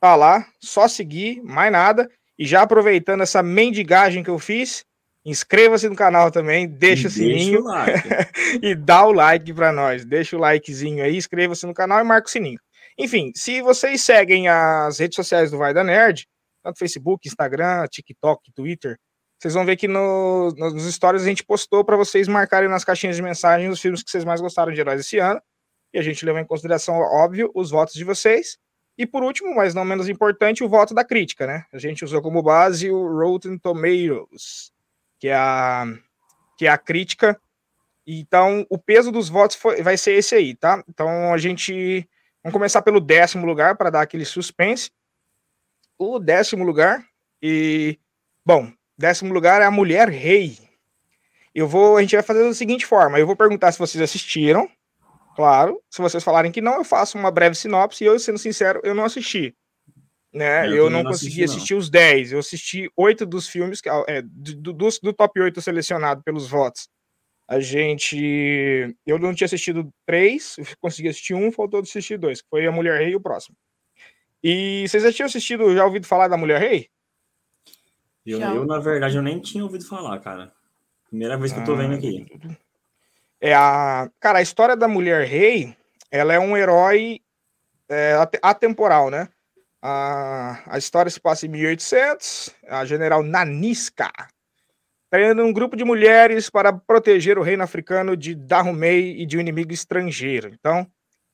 tá 0.00 0.14
lá, 0.14 0.46
só 0.60 0.86
seguir, 0.86 1.42
mais 1.42 1.72
nada. 1.72 2.10
E 2.38 2.44
já 2.46 2.62
aproveitando 2.62 3.22
essa 3.22 3.42
mendigagem 3.42 4.22
que 4.22 4.28
eu 4.28 4.38
fiz, 4.38 4.84
Inscreva-se 5.26 5.88
no 5.88 5.96
canal 5.96 6.30
também, 6.30 6.68
deixa 6.68 7.04
e 7.04 7.06
o 7.06 7.10
sininho 7.10 7.64
deixa 7.64 8.28
o 8.60 8.66
e 8.66 8.74
dá 8.74 9.06
o 9.06 9.12
like 9.12 9.54
para 9.54 9.72
nós. 9.72 10.04
Deixa 10.04 10.36
o 10.36 10.38
likezinho 10.38 11.02
aí, 11.02 11.16
inscreva-se 11.16 11.66
no 11.66 11.72
canal 11.72 12.00
e 12.00 12.04
marca 12.04 12.28
o 12.28 12.30
sininho. 12.30 12.60
Enfim, 12.98 13.32
se 13.34 13.62
vocês 13.62 14.02
seguem 14.02 14.48
as 14.48 14.98
redes 14.98 15.16
sociais 15.16 15.50
do 15.50 15.56
Vai 15.56 15.72
da 15.72 15.82
Nerd, 15.82 16.26
tanto 16.62 16.78
Facebook, 16.78 17.26
Instagram, 17.26 17.86
TikTok, 17.90 18.52
Twitter, 18.52 18.98
vocês 19.44 19.52
vão 19.52 19.66
ver 19.66 19.76
que 19.76 19.86
no, 19.86 20.50
nos 20.52 20.94
stories 20.94 21.22
a 21.22 21.26
gente 21.26 21.44
postou 21.44 21.84
para 21.84 21.98
vocês 21.98 22.26
marcarem 22.26 22.66
nas 22.66 22.82
caixinhas 22.82 23.14
de 23.14 23.20
mensagem 23.20 23.68
os 23.68 23.78
filmes 23.78 24.02
que 24.02 24.10
vocês 24.10 24.24
mais 24.24 24.40
gostaram 24.40 24.72
de 24.72 24.80
heróis 24.80 25.00
esse 25.00 25.18
ano. 25.18 25.38
E 25.92 25.98
a 25.98 26.02
gente 26.02 26.24
levou 26.24 26.40
em 26.40 26.46
consideração, 26.46 26.94
óbvio, 26.94 27.50
os 27.54 27.70
votos 27.70 27.92
de 27.92 28.04
vocês. 28.04 28.56
E 28.96 29.06
por 29.06 29.22
último, 29.22 29.54
mas 29.54 29.74
não 29.74 29.84
menos 29.84 30.08
importante, 30.08 30.64
o 30.64 30.68
voto 30.68 30.94
da 30.94 31.04
crítica, 31.04 31.46
né? 31.46 31.66
A 31.72 31.78
gente 31.78 32.02
usou 32.02 32.22
como 32.22 32.42
base 32.42 32.90
o 32.90 33.06
Rotten 33.06 33.58
Tomatoes 33.58 34.72
que 35.18 35.28
é 35.28 35.34
a, 35.34 35.84
que 36.56 36.66
é 36.66 36.70
a 36.70 36.78
crítica. 36.78 37.38
Então, 38.06 38.66
o 38.70 38.78
peso 38.78 39.12
dos 39.12 39.28
votos 39.28 39.56
foi, 39.56 39.82
vai 39.82 39.98
ser 39.98 40.12
esse 40.12 40.34
aí, 40.34 40.54
tá? 40.54 40.82
Então, 40.88 41.34
a 41.34 41.38
gente. 41.38 42.08
Vamos 42.42 42.52
começar 42.52 42.80
pelo 42.80 43.00
décimo 43.00 43.46
lugar 43.46 43.76
para 43.76 43.90
dar 43.90 44.02
aquele 44.02 44.24
suspense. 44.24 44.90
O 45.98 46.18
décimo 46.18 46.64
lugar. 46.64 47.06
E. 47.42 47.98
Bom, 48.44 48.70
décimo 48.96 49.32
lugar 49.32 49.62
é 49.62 49.64
a 49.64 49.70
Mulher 49.70 50.08
Rei. 50.08 50.58
Eu 51.54 51.68
vou. 51.68 51.96
A 51.96 52.02
gente 52.02 52.16
vai 52.16 52.22
fazer 52.22 52.44
da 52.44 52.54
seguinte 52.54 52.86
forma: 52.86 53.18
eu 53.18 53.26
vou 53.26 53.36
perguntar 53.36 53.72
se 53.72 53.78
vocês 53.78 54.02
assistiram. 54.02 54.68
Claro. 55.36 55.80
Se 55.90 56.00
vocês 56.00 56.22
falarem 56.22 56.52
que 56.52 56.60
não, 56.60 56.74
eu 56.74 56.84
faço 56.84 57.18
uma 57.18 57.30
breve 57.30 57.56
sinopse. 57.56 58.04
E 58.04 58.06
eu, 58.06 58.18
sendo 58.18 58.38
sincero, 58.38 58.80
eu 58.84 58.94
não 58.94 59.04
assisti 59.04 59.54
né? 60.34 60.66
Eu, 60.66 60.76
eu 60.76 60.90
não 60.90 61.04
consegui 61.04 61.44
assisti, 61.44 61.44
assistir 61.44 61.74
não. 61.74 61.80
os 61.80 61.88
10, 61.88 62.32
eu 62.32 62.38
assisti 62.40 62.90
oito 62.96 63.24
dos 63.24 63.48
filmes, 63.48 63.80
que, 63.80 63.88
é, 63.88 64.20
do, 64.20 64.72
do, 64.72 64.88
do 65.00 65.12
top 65.12 65.40
8 65.40 65.62
selecionado 65.62 66.22
pelos 66.24 66.48
votos. 66.48 66.88
A 67.46 67.60
gente. 67.60 68.96
Eu 69.06 69.18
não 69.18 69.34
tinha 69.34 69.46
assistido 69.46 69.88
três, 70.04 70.56
consegui 70.80 71.08
assistir 71.08 71.34
um, 71.34 71.52
faltou 71.52 71.80
assistir 71.80 72.18
dois, 72.18 72.42
que 72.42 72.48
foi 72.48 72.66
a 72.66 72.72
Mulher 72.72 72.98
Rei 72.98 73.10
e 73.10 73.16
o 73.16 73.20
próximo. 73.20 73.56
E 74.42 74.84
vocês 74.88 75.02
já 75.02 75.12
tinham 75.12 75.26
assistido, 75.26 75.74
já 75.74 75.84
ouvido 75.84 76.06
falar 76.06 76.26
da 76.28 76.36
Mulher 76.36 76.60
Rei? 76.60 76.88
Eu, 78.26 78.40
eu, 78.40 78.66
na 78.66 78.78
verdade, 78.78 79.16
eu 79.16 79.22
nem 79.22 79.38
tinha 79.38 79.62
ouvido 79.62 79.86
falar, 79.86 80.18
cara. 80.20 80.52
Primeira 81.08 81.36
vez 81.36 81.52
que 81.52 81.60
eu 81.60 81.64
tô 81.64 81.76
vendo 81.76 81.94
aqui. 81.94 82.26
É 83.40 83.54
a. 83.54 84.10
Cara, 84.18 84.38
a 84.38 84.42
história 84.42 84.74
da 84.74 84.88
Mulher 84.88 85.26
Rei, 85.26 85.76
ela 86.10 86.32
é 86.32 86.38
um 86.38 86.56
herói 86.56 87.20
é, 87.88 88.14
atemporal, 88.42 89.10
né? 89.10 89.28
A, 89.82 90.62
a 90.66 90.78
história 90.78 91.10
se 91.10 91.20
passa 91.20 91.44
em 91.44 91.50
1800. 91.50 92.54
A 92.68 92.84
general 92.86 93.22
Naniska 93.22 94.10
treina 95.10 95.44
um 95.44 95.52
grupo 95.52 95.76
de 95.76 95.84
mulheres 95.84 96.50
para 96.50 96.72
proteger 96.72 97.38
o 97.38 97.42
reino 97.42 97.62
africano 97.62 98.16
de 98.16 98.34
Dahomey 98.34 99.20
e 99.20 99.26
de 99.26 99.36
um 99.36 99.40
inimigo 99.40 99.72
estrangeiro. 99.72 100.48
Então, 100.48 100.84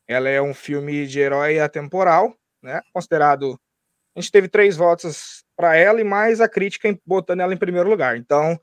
ela 0.06 0.28
é 0.28 0.42
um 0.42 0.52
filme 0.52 1.06
de 1.06 1.20
herói 1.20 1.60
atemporal, 1.60 2.36
né? 2.62 2.82
Considerado. 2.92 3.58
A 4.14 4.20
gente 4.20 4.32
teve 4.32 4.48
três 4.48 4.76
votos 4.76 5.44
para 5.60 5.76
ela 5.76 6.00
e 6.00 6.04
mais 6.04 6.40
a 6.40 6.48
crítica 6.48 6.98
botando 7.04 7.40
ela 7.40 7.52
em 7.52 7.58
primeiro 7.58 7.90
lugar. 7.90 8.16
Então, 8.16 8.58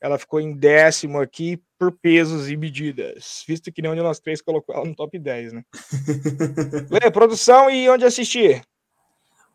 ela 0.00 0.18
ficou 0.18 0.40
em 0.40 0.56
décimo 0.56 1.20
aqui 1.20 1.62
por 1.78 1.92
pesos 1.92 2.48
e 2.48 2.56
medidas, 2.56 3.44
visto 3.46 3.70
que 3.70 3.82
nenhum 3.82 3.94
de 3.94 4.00
nós 4.00 4.18
três 4.18 4.40
colocou 4.40 4.74
ela 4.74 4.86
no 4.86 4.96
top 4.96 5.18
10, 5.18 5.52
né? 5.52 5.62
Lê, 6.90 7.10
produção 7.10 7.68
e 7.68 7.86
onde 7.90 8.06
assistir? 8.06 8.62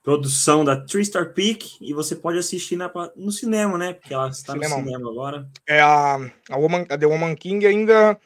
Produção 0.04 0.64
da 0.64 0.80
Three 0.86 1.04
Star 1.04 1.34
Peak 1.34 1.78
e 1.82 1.94
você 1.94 2.16
pode 2.16 2.38
assistir 2.38 2.76
na, 2.76 2.92
no 3.16 3.32
cinema, 3.32 3.76
né? 3.76 3.94
Porque 3.94 4.14
ela 4.14 4.30
está 4.30 4.54
cinema. 4.54 4.78
no 4.78 4.84
cinema 4.84 5.10
agora. 5.10 5.50
É 5.68 5.82
a, 5.82 6.18
a, 6.50 6.58
Woman, 6.58 6.86
a 6.90 6.98
The 6.98 7.08
Woman 7.08 7.36
King 7.36 7.66
ainda 7.66 8.20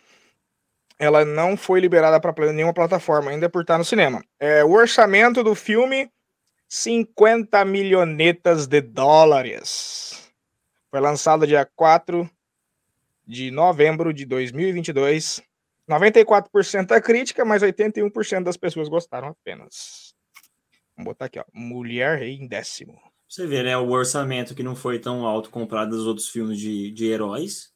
ela 1.00 1.24
não 1.24 1.56
foi 1.56 1.80
liberada 1.80 2.20
para 2.20 2.52
nenhuma 2.52 2.74
plataforma, 2.74 3.32
ainda 3.32 3.50
por 3.50 3.62
estar 3.62 3.78
no 3.78 3.86
cinema. 3.86 4.22
É, 4.40 4.64
o 4.66 4.72
orçamento 4.72 5.42
do 5.44 5.56
filme, 5.56 6.10
50 6.68 7.64
milhonetas 7.66 8.68
de 8.68 8.82
dólares. 8.82 10.32
Foi 10.90 11.00
lançado 11.00 11.48
dia 11.48 11.66
4 11.76 12.30
de 13.26 13.52
novembro 13.52 14.14
de 14.14 14.26
2022. 14.26 15.42
94% 15.90 16.88
da 16.88 17.02
crítica, 17.02 17.46
mas 17.46 17.64
81% 17.64 18.44
das 18.44 18.58
pessoas 18.58 18.90
gostaram 18.90 19.30
apenas. 19.30 20.14
Vamos 20.96 21.12
botar 21.12 21.26
aqui, 21.26 21.40
ó. 21.40 21.46
Mulher 21.54 22.20
Rei 22.20 22.36
em 22.36 22.48
décimo. 22.48 23.00
Você 23.28 23.46
vê, 23.46 23.64
né? 23.64 23.78
O 23.78 23.90
orçamento 23.90 24.56
que 24.56 24.64
não 24.64 24.76
foi 24.76 25.00
tão 25.00 25.26
alto 25.26 25.50
comparado 25.50 25.92
dos 25.92 26.06
outros 26.06 26.30
filmes 26.30 26.58
de, 26.58 26.92
de 26.92 27.06
heróis. 27.06 27.74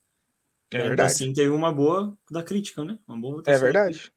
É 0.72 0.78
verdade. 0.78 1.12
Assim, 1.12 1.34
teve 1.34 1.50
uma 1.50 1.72
boa 1.72 2.18
da 2.30 2.42
crítica, 2.42 2.84
né? 2.84 2.98
Uma 3.08 3.20
boa 3.20 3.44
é 3.46 3.58
verdade. 3.58 4.12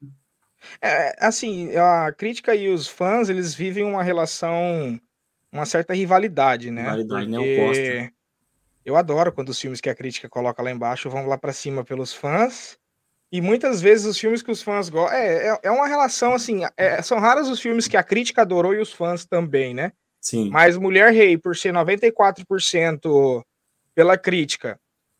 É, 0.81 1.15
assim, 1.19 1.75
a 1.75 2.11
crítica 2.11 2.55
e 2.55 2.69
os 2.69 2.87
fãs, 2.87 3.29
eles 3.29 3.53
vivem 3.53 3.83
uma 3.83 4.03
relação, 4.03 4.99
uma 5.51 5.65
certa 5.65 5.93
rivalidade, 5.93 6.71
né? 6.71 6.83
Rivalidade, 6.83 7.27
né? 7.29 7.37
Oposta. 7.39 8.15
Eu 8.85 8.95
adoro 8.95 9.31
quando 9.31 9.49
os 9.49 9.59
filmes 9.59 9.81
que 9.81 9.89
a 9.89 9.95
crítica 9.95 10.29
coloca 10.29 10.61
lá 10.61 10.71
embaixo 10.71 11.09
vão 11.09 11.25
lá 11.25 11.37
para 11.37 11.51
cima 11.51 11.83
pelos 11.83 12.13
fãs. 12.13 12.77
E 13.31 13.41
muitas 13.41 13.81
vezes 13.81 14.05
os 14.05 14.17
filmes 14.17 14.43
que 14.43 14.51
os 14.51 14.61
fãs 14.61 14.89
gostam. 14.89 15.17
É, 15.17 15.49
é, 15.49 15.59
é, 15.63 15.71
uma 15.71 15.87
relação 15.87 16.33
assim. 16.33 16.61
É, 16.77 17.01
são 17.01 17.19
raros 17.19 17.49
os 17.49 17.59
filmes 17.59 17.87
que 17.87 17.97
a 17.97 18.03
crítica 18.03 18.43
adorou 18.43 18.73
e 18.73 18.79
os 18.79 18.93
fãs 18.93 19.25
também, 19.25 19.73
né? 19.73 19.91
Sim. 20.21 20.49
Mas 20.49 20.77
Mulher 20.77 21.11
Rei, 21.11 21.37
por 21.37 21.55
ser 21.55 21.73
94% 21.73 23.43
pela 23.95 24.17
crítica 24.17 24.79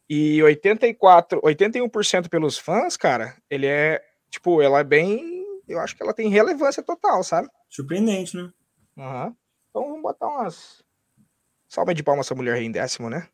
e 0.10 0.42
84, 0.44 1.42
81% 1.42 2.30
pelos 2.30 2.58
fãs, 2.58 2.96
cara, 2.96 3.36
ele 3.50 3.66
é, 3.66 4.02
tipo, 4.30 4.62
ela 4.62 4.80
é 4.80 4.84
bem, 4.84 5.35
eu 5.68 5.80
acho 5.80 5.96
que 5.96 6.04
ela 6.04 6.14
tem 6.14 6.30
relevância 6.30 6.84
total, 6.84 7.24
sabe? 7.24 7.50
Surpreendente, 7.70 8.36
né? 8.36 8.52
Uhum. 8.98 9.36
Então 9.70 9.84
vamos 9.90 10.02
botar 10.02 10.28
umas 10.28 10.84
salva 11.68 11.94
de 11.94 12.04
palmas 12.04 12.28
essa 12.28 12.36
mulher 12.36 12.56
rei 12.56 12.66
em 12.66 12.72
décimo, 12.72 13.10
né? 13.10 13.28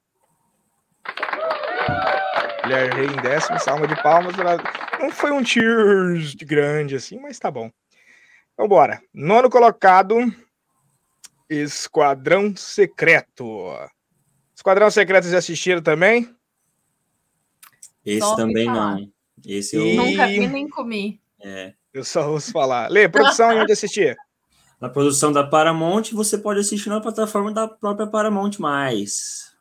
Mulher 2.64 2.94
rei 2.94 3.08
em 3.08 3.22
décimo, 3.22 3.60
salva 3.60 3.88
de 3.88 4.02
palmas. 4.02 4.38
Ela... 4.38 4.58
Não 5.00 5.12
foi 5.12 5.32
um 5.32 5.46
cheers 5.46 6.34
grande 6.36 6.96
assim, 6.96 7.20
mas 7.20 7.38
tá 7.38 7.52
bom. 7.52 7.72
Então 8.54 8.68
bora. 8.68 9.02
Nono 9.14 9.50
colocado, 9.50 10.16
Esquadrão 11.50 12.56
Secreto. 12.56 13.46
Esquadrão 14.56 14.90
Secreto 14.90 15.24
vocês 15.24 15.36
assistiram 15.36 15.82
também? 15.82 16.36
Esse 18.06 18.36
também 18.36 18.66
não. 18.66 19.12
Esse 19.46 19.76
eu... 19.76 19.86
Nunca 19.96 20.28
vi 20.28 20.48
nem 20.48 20.70
comi. 20.70 21.22
É. 21.40 21.74
Eu 21.93 22.03
só 22.03 22.29
ouço 22.29 22.51
falar. 22.51 22.89
Lê, 22.89 23.07
produção 23.10 23.51
e 23.53 23.60
onde 23.60 23.74
assistir? 23.74 24.15
Na 24.79 24.89
produção 24.89 25.31
da 25.31 25.43
Paramount, 25.43 26.12
você 26.13 26.38
pode 26.38 26.60
assistir 26.60 26.89
na 26.89 27.01
plataforma 27.01 27.51
da 27.51 27.67
própria 27.67 28.07
Paramount+. 28.07 28.57
Mais. 28.60 29.51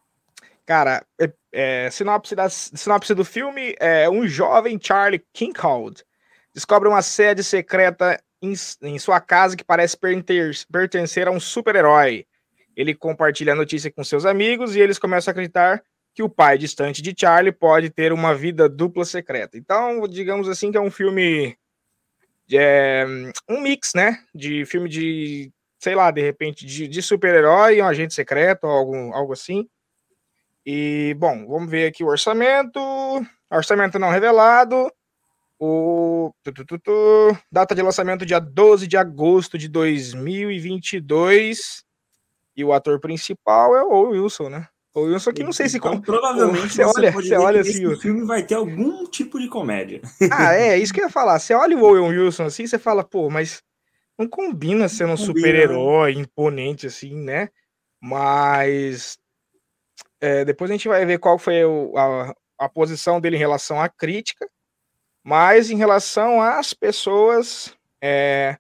Cara, 0.65 1.05
é, 1.21 1.33
é, 1.53 1.91
sinopse, 1.91 2.35
da, 2.35 2.49
sinopse 2.49 3.15
do 3.15 3.25
filme 3.25 3.75
é 3.79 4.09
um 4.09 4.27
jovem 4.27 4.79
Charlie 4.81 5.25
Kincaid 5.33 6.05
descobre 6.55 6.89
uma 6.89 7.03
sede 7.03 7.43
secreta 7.43 8.21
em, 8.43 8.53
em 8.83 8.99
sua 8.99 9.21
casa 9.21 9.57
que 9.57 9.65
parece 9.65 9.97
pertencer 10.71 11.29
a 11.29 11.31
um 11.31 11.41
super-herói. 11.41 12.27
Ele 12.77 12.95
compartilha 12.95 13.53
a 13.53 13.57
notícia 13.57 13.91
com 13.91 14.03
seus 14.03 14.25
amigos 14.25 14.75
e 14.75 14.81
eles 14.81 14.99
começam 14.99 15.31
a 15.31 15.33
acreditar 15.33 15.83
que 16.15 16.23
o 16.23 16.29
pai 16.29 16.59
distante 16.59 17.03
de 17.03 17.15
Charlie 17.17 17.53
pode 17.53 17.91
ter 17.91 18.13
uma 18.13 18.35
vida 18.35 18.69
dupla 18.69 19.05
secreta. 19.05 19.57
Então, 19.57 20.07
digamos 20.09 20.49
assim 20.49 20.71
que 20.71 20.79
é 20.79 20.81
um 20.81 20.91
filme 20.91 21.57
é, 22.59 23.07
um 23.49 23.61
mix, 23.61 23.93
né, 23.95 24.19
de 24.35 24.65
filme 24.67 24.89
de, 24.89 25.53
sei 25.79 25.95
lá, 25.95 26.11
de 26.11 26.21
repente 26.21 26.67
de, 26.67 26.89
de 26.89 27.03
super-herói, 27.03 27.81
um 27.81 27.87
agente 27.87 28.15
secreto, 28.15 28.67
algo, 28.67 29.13
algo 29.13 29.33
assim. 29.33 29.69
E 30.65 31.15
bom, 31.19 31.47
vamos 31.47 31.71
ver 31.71 31.87
aqui 31.87 32.05
o 32.05 32.09
orçamento. 32.09 32.81
Orçamento 33.51 33.99
não 33.99 34.11
revelado. 34.11 34.93
O 35.59 36.33
tu, 36.43 36.53
tu, 36.53 36.79
tu, 36.79 37.37
data 37.53 37.75
de 37.75 37.83
lançamento 37.83 38.25
dia 38.25 38.39
12 38.39 38.87
de 38.87 38.97
agosto 38.97 39.59
de 39.59 39.69
2022. 39.69 41.85
E 42.57 42.65
o 42.65 42.73
ator 42.73 43.01
principal 43.01 43.77
é 43.77 43.83
o 43.83 44.11
Wilson, 44.11 44.49
né? 44.49 44.69
O 44.95 45.03
Wilson 45.03 45.33
que 45.33 45.45
não 45.45 45.53
sei 45.53 45.69
se 45.69 45.77
então, 45.77 46.01
provavelmente 46.01 46.75
você, 46.75 46.83
olha, 46.83 47.13
você 47.13 47.37
olha 47.37 47.61
assim, 47.61 47.87
o 47.87 47.97
filme 47.97 48.25
vai 48.25 48.43
ter 48.43 48.57
algum 48.57 49.07
tipo 49.07 49.39
de 49.39 49.49
comédia. 49.49 50.01
Ah, 50.33 50.55
é, 50.55 50.77
isso 50.77 50.93
que 50.93 51.01
eu 51.01 51.05
ia 51.05 51.11
falar. 51.11 51.39
Você 51.39 51.55
olha 51.55 51.77
o 51.77 51.83
Owen 51.83 52.19
Wilson 52.19 52.45
assim, 52.45 52.67
você 52.67 52.79
fala, 52.79 53.05
pô, 53.05 53.31
mas 53.31 53.63
não 54.19 54.29
combina 54.29 54.89
ser 54.89 55.07
um 55.07 55.17
super-herói 55.17 56.15
imponente 56.15 56.89
assim, 56.89 57.15
né? 57.15 57.49
Mas 58.03 59.17
é, 60.21 60.45
depois 60.45 60.71
a 60.71 60.75
gente 60.75 60.89
vai 60.89 61.07
ver 61.07 61.19
qual 61.19 61.39
foi 61.39 61.65
o, 61.65 61.97
a, 61.97 62.35
a 62.59 62.69
posição 62.69 63.21
dele 63.21 63.37
em 63.37 63.41
relação 63.41 63.81
à 63.81 63.89
crítica, 63.89 64.49
mas 65.25 65.71
em 65.71 65.77
relação 65.77 66.43
às 66.43 66.75
pessoas, 66.75 67.77
é, 68.03 68.59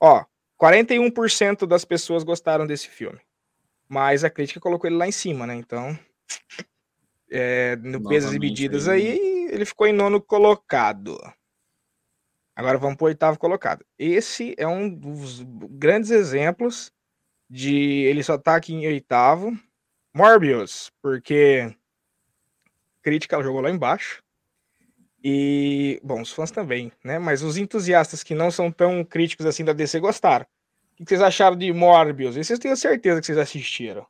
ó, 0.00 0.24
41% 0.60 1.66
das 1.66 1.84
pessoas 1.84 2.24
gostaram 2.24 2.66
desse 2.66 2.88
filme. 2.88 3.20
Mas 3.88 4.22
a 4.22 4.30
crítica 4.30 4.60
colocou 4.60 4.88
ele 4.88 4.96
lá 4.96 5.06
em 5.06 5.12
cima, 5.12 5.46
né? 5.46 5.54
Então, 5.54 5.98
é, 7.30 7.76
no 7.76 8.06
pesos 8.06 8.34
e 8.34 8.38
medidas 8.38 8.88
aí, 8.88 9.08
aí, 9.12 9.48
ele 9.50 9.64
ficou 9.64 9.86
em 9.86 9.92
nono 9.92 10.20
colocado. 10.20 11.18
Agora 12.54 12.76
vamos 12.76 12.96
para 12.96 13.04
o 13.04 13.08
oitavo 13.08 13.38
colocado. 13.38 13.84
Esse 13.98 14.54
é 14.58 14.66
um 14.66 14.90
dos 14.90 15.42
grandes 15.70 16.10
exemplos 16.10 16.92
de 17.48 18.02
ele 18.02 18.22
só 18.22 18.36
tá 18.36 18.56
aqui 18.56 18.74
em 18.74 18.86
oitavo. 18.86 19.56
Morbius, 20.14 20.90
porque 21.00 21.72
crítica 23.02 23.42
jogou 23.42 23.60
lá 23.60 23.70
embaixo. 23.70 24.22
E, 25.22 26.00
bom, 26.02 26.20
os 26.22 26.32
fãs 26.32 26.50
também, 26.50 26.92
né? 27.04 27.18
Mas 27.18 27.42
os 27.42 27.56
entusiastas 27.56 28.22
que 28.22 28.34
não 28.34 28.50
são 28.50 28.70
tão 28.70 29.04
críticos 29.04 29.46
assim 29.46 29.64
da 29.64 29.72
DC 29.72 30.00
gostaram. 30.00 30.46
O 31.00 31.04
que 31.04 31.10
vocês 31.10 31.22
acharam 31.22 31.56
de 31.56 31.72
Morbius? 31.72 32.50
Eu 32.50 32.58
tenho 32.58 32.76
certeza 32.76 33.20
que 33.20 33.26
vocês 33.26 33.38
assistiram. 33.38 34.06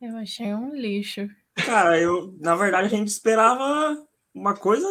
Eu 0.00 0.16
achei 0.16 0.54
um 0.54 0.74
lixo. 0.74 1.28
Cara, 1.54 1.98
eu, 2.00 2.34
na 2.40 2.54
verdade, 2.54 2.86
a 2.86 2.90
gente 2.90 3.08
esperava 3.08 3.96
uma 4.34 4.54
coisa 4.54 4.86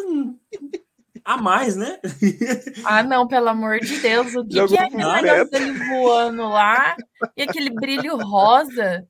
a 1.24 1.38
mais, 1.38 1.76
né? 1.76 2.00
Ah, 2.86 3.04
não, 3.04 3.28
pelo 3.28 3.48
amor 3.50 3.80
de 3.80 4.00
Deus. 4.00 4.36
O 4.36 4.46
que, 4.46 4.66
que 4.68 4.78
é 4.78 4.84
aquele 4.84 5.22
negócio 5.22 5.50
dele 5.50 5.72
voando 5.88 6.44
lá? 6.44 6.96
E 7.38 7.44
aquele 7.44 7.70
brilho 7.70 8.18
rosa? 8.18 9.08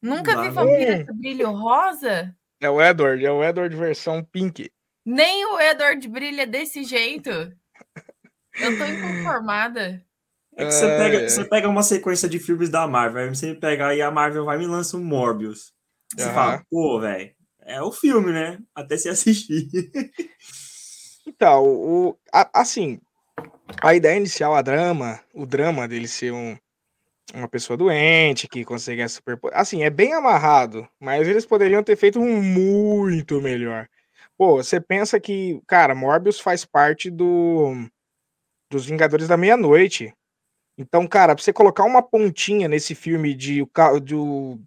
Nunca 0.00 0.40
vi 0.40 0.48
vampiro 0.50 1.06
com 1.06 1.16
brilho 1.16 1.50
rosa? 1.50 2.34
É 2.60 2.70
o 2.70 2.80
Edward, 2.80 3.24
é 3.24 3.30
o 3.30 3.42
Edward 3.42 3.74
versão 3.74 4.22
pink. 4.22 4.70
Nem 5.04 5.44
o 5.46 5.60
Edward 5.60 6.06
brilha 6.08 6.46
desse 6.46 6.84
jeito. 6.84 7.30
Eu 7.30 8.78
tô 8.78 8.84
inconformada. 8.84 10.04
É 10.56 10.66
que 10.66 10.72
você, 10.72 10.86
pega, 10.86 11.28
você 11.28 11.44
pega 11.44 11.68
uma 11.68 11.82
sequência 11.82 12.28
de 12.28 12.38
filmes 12.38 12.68
da 12.68 12.86
Marvel, 12.86 13.34
você 13.34 13.54
pega 13.54 13.88
aí 13.88 14.02
a 14.02 14.10
Marvel 14.10 14.44
vai 14.44 14.58
me 14.58 14.66
lança 14.66 14.96
um 14.96 15.04
Morbius. 15.04 15.72
Você 16.14 16.30
fala, 16.30 16.62
pô, 16.70 17.00
velho, 17.00 17.30
é 17.62 17.80
o 17.80 17.90
filme, 17.90 18.32
né? 18.32 18.58
Até 18.74 18.96
se 18.96 19.08
assistir. 19.08 19.68
Então, 21.24 21.64
o, 21.64 22.18
a, 22.32 22.60
assim, 22.60 23.00
a 23.80 23.94
ideia 23.94 24.16
inicial, 24.16 24.56
a 24.56 24.62
drama, 24.62 25.20
o 25.32 25.46
drama 25.46 25.86
dele 25.86 26.08
ser 26.08 26.32
um, 26.32 26.56
uma 27.32 27.48
pessoa 27.48 27.76
doente 27.76 28.48
que 28.48 28.64
consegue 28.64 29.02
a 29.02 29.08
super. 29.08 29.38
Assim, 29.52 29.82
é 29.82 29.90
bem 29.90 30.12
amarrado, 30.12 30.86
mas 31.00 31.26
eles 31.28 31.46
poderiam 31.46 31.82
ter 31.82 31.96
feito 31.96 32.18
um 32.18 32.42
muito 32.42 33.40
melhor. 33.40 33.88
Pô, 34.36 34.56
você 34.56 34.80
pensa 34.80 35.20
que, 35.20 35.60
cara, 35.66 35.94
Morbius 35.94 36.40
faz 36.40 36.64
parte 36.64 37.10
do 37.10 37.74
dos 38.70 38.86
Vingadores 38.86 39.28
da 39.28 39.36
Meia-Noite. 39.36 40.14
Então, 40.78 41.06
cara, 41.06 41.34
pra 41.34 41.42
você 41.44 41.52
colocar 41.52 41.84
uma 41.84 42.02
pontinha 42.02 42.68
nesse 42.68 42.94
filme 42.94 43.34
de 43.34 43.62
o 43.62 43.66
ca- 43.66 43.98
do 43.98 44.60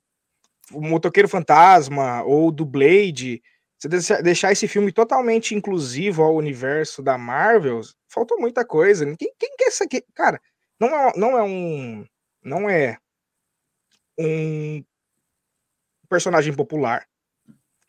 o 0.74 0.82
Motoqueiro 0.82 1.30
Fantasma 1.30 2.24
ou 2.24 2.52
do 2.52 2.65
Blade, 2.65 3.41
você 3.80 3.88
deixa- 3.89 4.22
deixar 4.22 4.52
esse 4.52 4.68
filme 4.68 4.91
totalmente 4.91 5.56
inclusivo 5.56 6.24
ao 6.24 6.36
universo 6.36 7.04
da 7.04 7.18
Marvel, 7.18 7.82
faltou 8.10 8.39
muita 8.39 8.65
coisa. 8.65 9.06
Quem, 9.18 9.32
quem 9.39 9.56
quer 9.58 9.70
isso 9.70 9.84
aqui? 9.84 10.04
Cara, 10.15 10.41
não 10.80 10.89
é, 10.89 11.13
não 11.18 11.38
é 11.38 11.44
um. 11.44 12.06
Não 12.44 12.70
é 12.70 12.98
um 14.18 14.86
personagem 16.10 16.54
popular. 16.54 17.06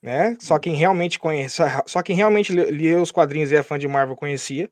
Né? 0.03 0.37
Só 0.41 0.59
quem 0.59 0.75
realmente 0.77 1.19
conhece, 1.19 1.63
só 1.87 2.03
quem 2.03 2.17
realmente 2.17 2.53
lê 2.53 2.95
os 2.95 3.13
quadrinhos 3.13 3.53
e 3.53 3.57
é 3.57 3.63
fã 3.63 3.79
de 3.79 3.89
Marvel 3.89 4.17
conhecia. 4.17 4.71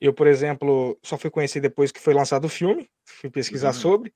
Eu, 0.00 0.12
por 0.12 0.26
exemplo, 0.26 0.98
só 1.02 1.16
fui 1.16 1.30
conhecer 1.30 1.60
depois 1.60 1.90
que 1.92 2.00
foi 2.00 2.12
lançado 2.14 2.44
o 2.44 2.48
filme, 2.48 2.88
fui 3.06 3.30
pesquisar 3.30 3.68
Uhum. 3.68 3.74
sobre. 3.74 4.14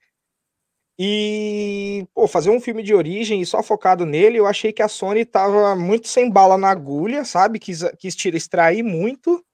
E, 1.00 2.04
pô, 2.12 2.26
fazer 2.26 2.50
um 2.50 2.60
filme 2.60 2.82
de 2.82 2.92
origem 2.92 3.40
e 3.40 3.46
só 3.46 3.62
focado 3.62 4.04
nele, 4.04 4.38
eu 4.38 4.46
achei 4.46 4.72
que 4.72 4.82
a 4.82 4.88
Sony 4.88 5.24
tava 5.24 5.76
muito 5.76 6.08
sem 6.08 6.28
bala 6.28 6.58
na 6.58 6.70
agulha, 6.70 7.24
sabe? 7.24 7.60
Quis, 7.60 7.82
quis 7.98 8.16
tira, 8.16 8.36
extrair 8.36 8.82
muito, 8.82 9.44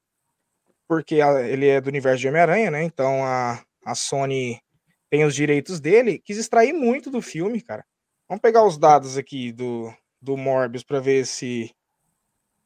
porque 0.88 1.20
a- 1.20 1.42
ele 1.46 1.66
é 1.68 1.80
do 1.82 1.88
universo 1.88 2.20
de 2.20 2.28
Homem-Aranha, 2.28 2.70
né? 2.70 2.82
Então 2.82 3.22
a, 3.24 3.62
a 3.84 3.94
Sony 3.94 4.58
tem 5.10 5.24
os 5.24 5.34
direitos 5.34 5.80
dele, 5.80 6.18
quis 6.18 6.38
extrair 6.38 6.72
muito 6.72 7.10
do 7.10 7.20
filme, 7.20 7.60
cara. 7.60 7.84
Vamos 8.26 8.40
pegar 8.40 8.64
os 8.66 8.78
dados 8.78 9.18
aqui 9.18 9.52
do, 9.52 9.92
do 10.22 10.38
Morbius 10.38 10.82
para 10.82 10.98
ver 10.98 11.26
se 11.26 11.70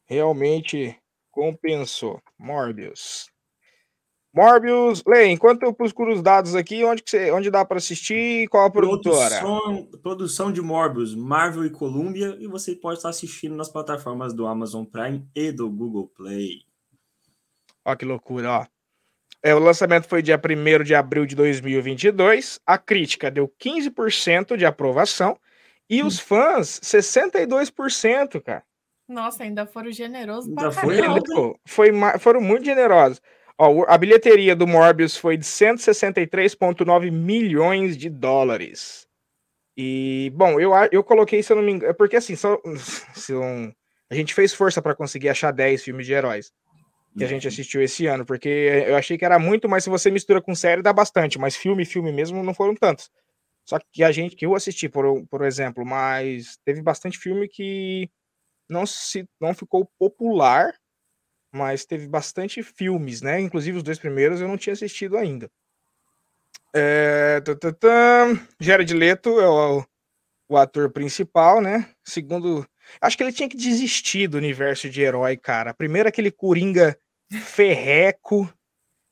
realmente 0.07 0.97
compensou. 1.33 2.23
Morbius. 2.39 3.29
Morbius, 4.39 5.03
Lê, 5.05 5.27
enquanto 5.27 5.65
eu 5.65 5.75
procuro 5.75 6.15
os 6.15 6.23
dados 6.23 6.55
aqui, 6.55 6.85
onde, 6.85 7.03
que 7.03 7.11
você, 7.11 7.33
onde 7.33 7.51
dá 7.51 7.65
para 7.65 7.79
assistir? 7.79 8.47
Qual 8.47 8.65
a 8.65 8.71
produtora? 8.71 9.41
Produção, 9.41 9.89
produção 10.01 10.53
de 10.53 10.63
Morbius, 10.63 11.13
Marvel 11.13 11.65
e 11.65 11.71
Columbia, 11.71 12.37
e 12.39 12.47
você 12.47 12.77
pode 12.77 12.99
estar 12.99 13.09
assistindo 13.09 13.57
nas 13.57 13.69
plataformas 13.69 14.33
do 14.33 14.47
Amazon 14.47 14.85
Prime 14.85 15.27
e 15.35 15.51
do 15.51 15.69
Google 15.69 16.07
Play. 16.07 16.61
Ó, 17.85 17.97
que 17.97 18.05
loucura, 18.05 18.61
ó. 18.61 18.67
É, 19.43 19.57
o 19.57 19.59
lançamento 19.59 20.07
foi 20.07 20.23
dia 20.23 20.39
1 20.39 20.85
de 20.85 20.95
abril 20.95 21.27
de 21.27 21.35
2022. 21.35 22.61
A 22.65 22.79
crítica 22.79 23.33
deu 23.33 23.53
15% 23.61 24.57
de 24.57 24.65
aprovação. 24.65 25.37
E 25.91 26.01
os 26.03 26.21
fãs, 26.21 26.79
62%, 26.81 28.41
cara. 28.41 28.63
Nossa, 29.09 29.43
ainda 29.43 29.67
foram 29.67 29.91
generosos 29.91 30.53
pra 30.55 30.65
Ainda 30.65 30.81
foi 30.81 31.55
foi, 31.65 31.91
foram 32.21 32.41
muito 32.41 32.65
generosos. 32.65 33.21
Ó, 33.59 33.85
a 33.89 33.99
bilheteria 33.99 34.55
do 34.55 34.67
Morbius 34.67 35.17
foi 35.17 35.37
de 35.37 35.45
163,9 35.45 37.11
milhões 37.11 37.97
de 37.97 38.09
dólares. 38.09 39.07
E, 39.77 40.33
bom, 40.35 40.61
eu, 40.61 40.73
eu 40.93 41.05
coloquei, 41.05 41.43
se 41.43 41.53
eu 41.53 41.57
não 41.57 41.63
me 41.65 41.73
engano, 41.73 41.91
é 41.91 41.95
porque 41.95 42.17
assim, 42.17 42.37
são, 42.37 42.61
são- 43.15 43.73
a 44.11 44.15
gente 44.15 44.35
fez 44.35 44.55
força 44.55 44.83
para 44.83 44.95
conseguir 44.95 45.29
achar 45.29 45.53
10 45.53 45.83
filmes 45.85 46.07
de 46.07 46.13
heróis 46.13 46.53
que 47.17 47.25
a 47.25 47.29
gente 47.29 47.49
assistiu 47.49 47.83
esse 47.83 48.07
ano, 48.07 48.25
porque 48.25 48.49
eu 48.49 48.97
achei 48.97 49.19
que 49.19 49.25
era 49.25 49.39
muito, 49.39 49.69
mas 49.69 49.85
se 49.85 49.91
você 49.91 50.11
mistura 50.11 50.41
com 50.41 50.55
série 50.55 50.83
dá 50.83 50.93
bastante, 50.93 51.39
mas 51.39 51.57
filme, 51.57 51.85
filme 51.85 52.13
mesmo 52.13 52.43
não 52.45 52.55
foram 52.55 52.75
tantos. 52.77 53.11
Só 53.65 53.79
que 53.93 54.05
a 54.05 54.13
gente, 54.13 54.37
que 54.37 54.47
eu 54.47 54.55
assisti, 54.55 54.89
por, 54.89 55.27
por 55.29 55.45
exemplo, 55.45 55.85
mas 55.85 56.59
teve 56.65 56.83
bastante 56.83 57.19
filme 57.19 57.49
que 57.49 58.09
não 58.69 58.87
se 58.87 59.29
não 59.41 59.55
ficou 59.55 59.91
popular, 59.99 60.75
mas 61.53 61.85
teve 61.85 62.07
bastante 62.07 62.63
filmes, 62.63 63.23
né? 63.23 63.41
Inclusive 63.41 63.79
os 63.79 63.83
dois 63.83 63.99
primeiros 63.99 64.41
eu 64.41 64.49
não 64.49 64.57
tinha 64.57 64.73
assistido 64.73 65.17
ainda. 65.17 65.51
É, 66.75 67.41
tã, 67.41 67.57
tã, 67.57 67.73
tã, 67.73 68.47
Jared 68.61 68.93
Leto 68.93 69.41
é 69.41 69.49
o, 69.49 69.85
o 70.49 70.57
ator 70.57 70.91
principal, 70.91 71.61
né? 71.61 71.89
Segundo, 72.05 72.67
acho 73.01 73.17
que 73.17 73.23
ele 73.23 73.33
tinha 73.33 73.49
que 73.49 73.57
desistir 73.57 74.29
do 74.29 74.37
universo 74.37 74.89
de 74.91 75.01
herói, 75.01 75.37
cara. 75.37 75.73
Primeiro 75.73 76.09
aquele 76.09 76.31
Coringa 76.31 76.99
ferreco 77.33 78.53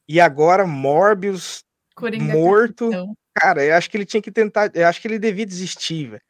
e 0.08 0.20
agora 0.20 0.66
Morbius, 0.66 1.64
Coringa 1.94 2.32
morto. 2.34 2.90
capitão. 2.90 3.16
cara. 3.34 3.64
Eu 3.64 3.74
acho 3.74 3.90
que 3.90 3.96
ele 3.96 4.06
tinha 4.06 4.22
que 4.22 4.30
tentar, 4.30 4.70
eu 4.74 4.86
acho 4.86 5.00
que 5.00 5.08
ele 5.08 5.18
devia 5.18 5.46
desistir, 5.46 6.10
velho. 6.10 6.22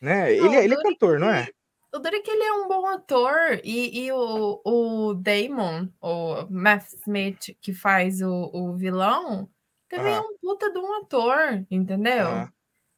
Né? 0.00 0.34
Não, 0.36 0.46
ele, 0.46 0.56
é- 0.56 0.64
ele 0.64 0.74
é 0.74 0.82
cantor, 0.82 1.18
não 1.20 1.30
é? 1.30 1.46
O 1.92 2.06
é 2.06 2.20
que 2.20 2.30
ele 2.30 2.44
é 2.44 2.52
um 2.52 2.68
bom 2.68 2.86
ator 2.86 3.60
e, 3.64 4.04
e 4.06 4.12
o, 4.12 4.60
o 4.64 5.14
Damon, 5.14 5.88
o 6.00 6.46
Matt 6.48 6.86
Smith, 6.94 7.56
que 7.60 7.72
faz 7.74 8.22
o, 8.22 8.50
o 8.52 8.76
vilão, 8.76 9.50
também 9.88 10.14
é 10.14 10.20
um 10.20 10.36
puta 10.38 10.70
de 10.72 10.78
um 10.78 10.92
ator, 11.02 11.66
entendeu? 11.70 12.28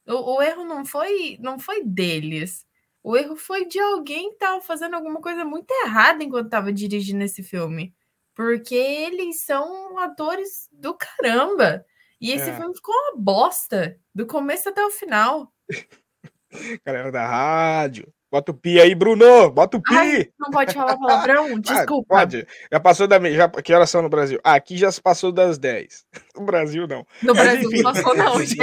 O, 0.06 0.36
o 0.36 0.42
erro 0.42 0.64
não 0.64 0.84
foi, 0.84 1.38
não 1.40 1.58
foi 1.58 1.82
deles. 1.84 2.66
O 3.02 3.16
erro 3.16 3.36
foi 3.36 3.66
de 3.66 3.78
alguém 3.80 4.30
que 4.30 4.38
tava 4.38 4.60
fazendo 4.60 4.94
alguma 4.94 5.20
coisa 5.20 5.44
muito 5.44 5.70
errada 5.84 6.22
enquanto 6.22 6.50
tava 6.50 6.72
dirigindo 6.72 7.22
esse 7.24 7.42
filme. 7.42 7.94
Porque 8.34 8.74
eles 8.74 9.42
são 9.44 9.98
atores 9.98 10.68
do 10.72 10.94
caramba. 10.94 11.84
E 12.20 12.30
esse 12.32 12.50
É. 12.50 12.56
filme 12.56 12.74
ficou 12.74 12.94
uma 12.94 13.16
bosta, 13.18 13.98
do 14.14 14.26
começo 14.26 14.68
até 14.68 14.84
o 14.84 14.90
final. 14.90 15.52
Galera 16.84 17.10
da 17.10 17.26
rádio. 17.26 18.12
Bota 18.32 18.50
o 18.50 18.54
pi 18.54 18.80
aí, 18.80 18.94
Bruno. 18.94 19.50
Bota 19.50 19.76
o 19.76 19.82
pi. 19.82 19.94
Ai, 19.94 20.28
não 20.40 20.50
pode 20.50 20.72
falar 20.72 20.96
palavrão? 20.96 21.48
Ah, 21.52 21.58
Desculpa. 21.60 22.16
pode. 22.16 22.46
Já 22.72 22.80
passou 22.80 23.06
da 23.06 23.20
me- 23.20 23.34
já 23.34 23.46
Que 23.46 23.74
horas 23.74 23.90
são 23.90 24.00
no 24.00 24.08
Brasil? 24.08 24.40
Ah, 24.42 24.54
aqui 24.54 24.78
já 24.78 24.90
se 24.90 25.02
passou 25.02 25.30
das 25.30 25.58
10. 25.58 26.06
No 26.34 26.46
Brasil, 26.46 26.88
não. 26.88 27.06
No 27.22 27.34
Mas 27.34 27.44
Brasil 27.44 27.68
enfim. 27.70 27.82
não 27.82 27.92
passou, 27.92 28.16
não, 28.16 28.40
gente. 28.42 28.56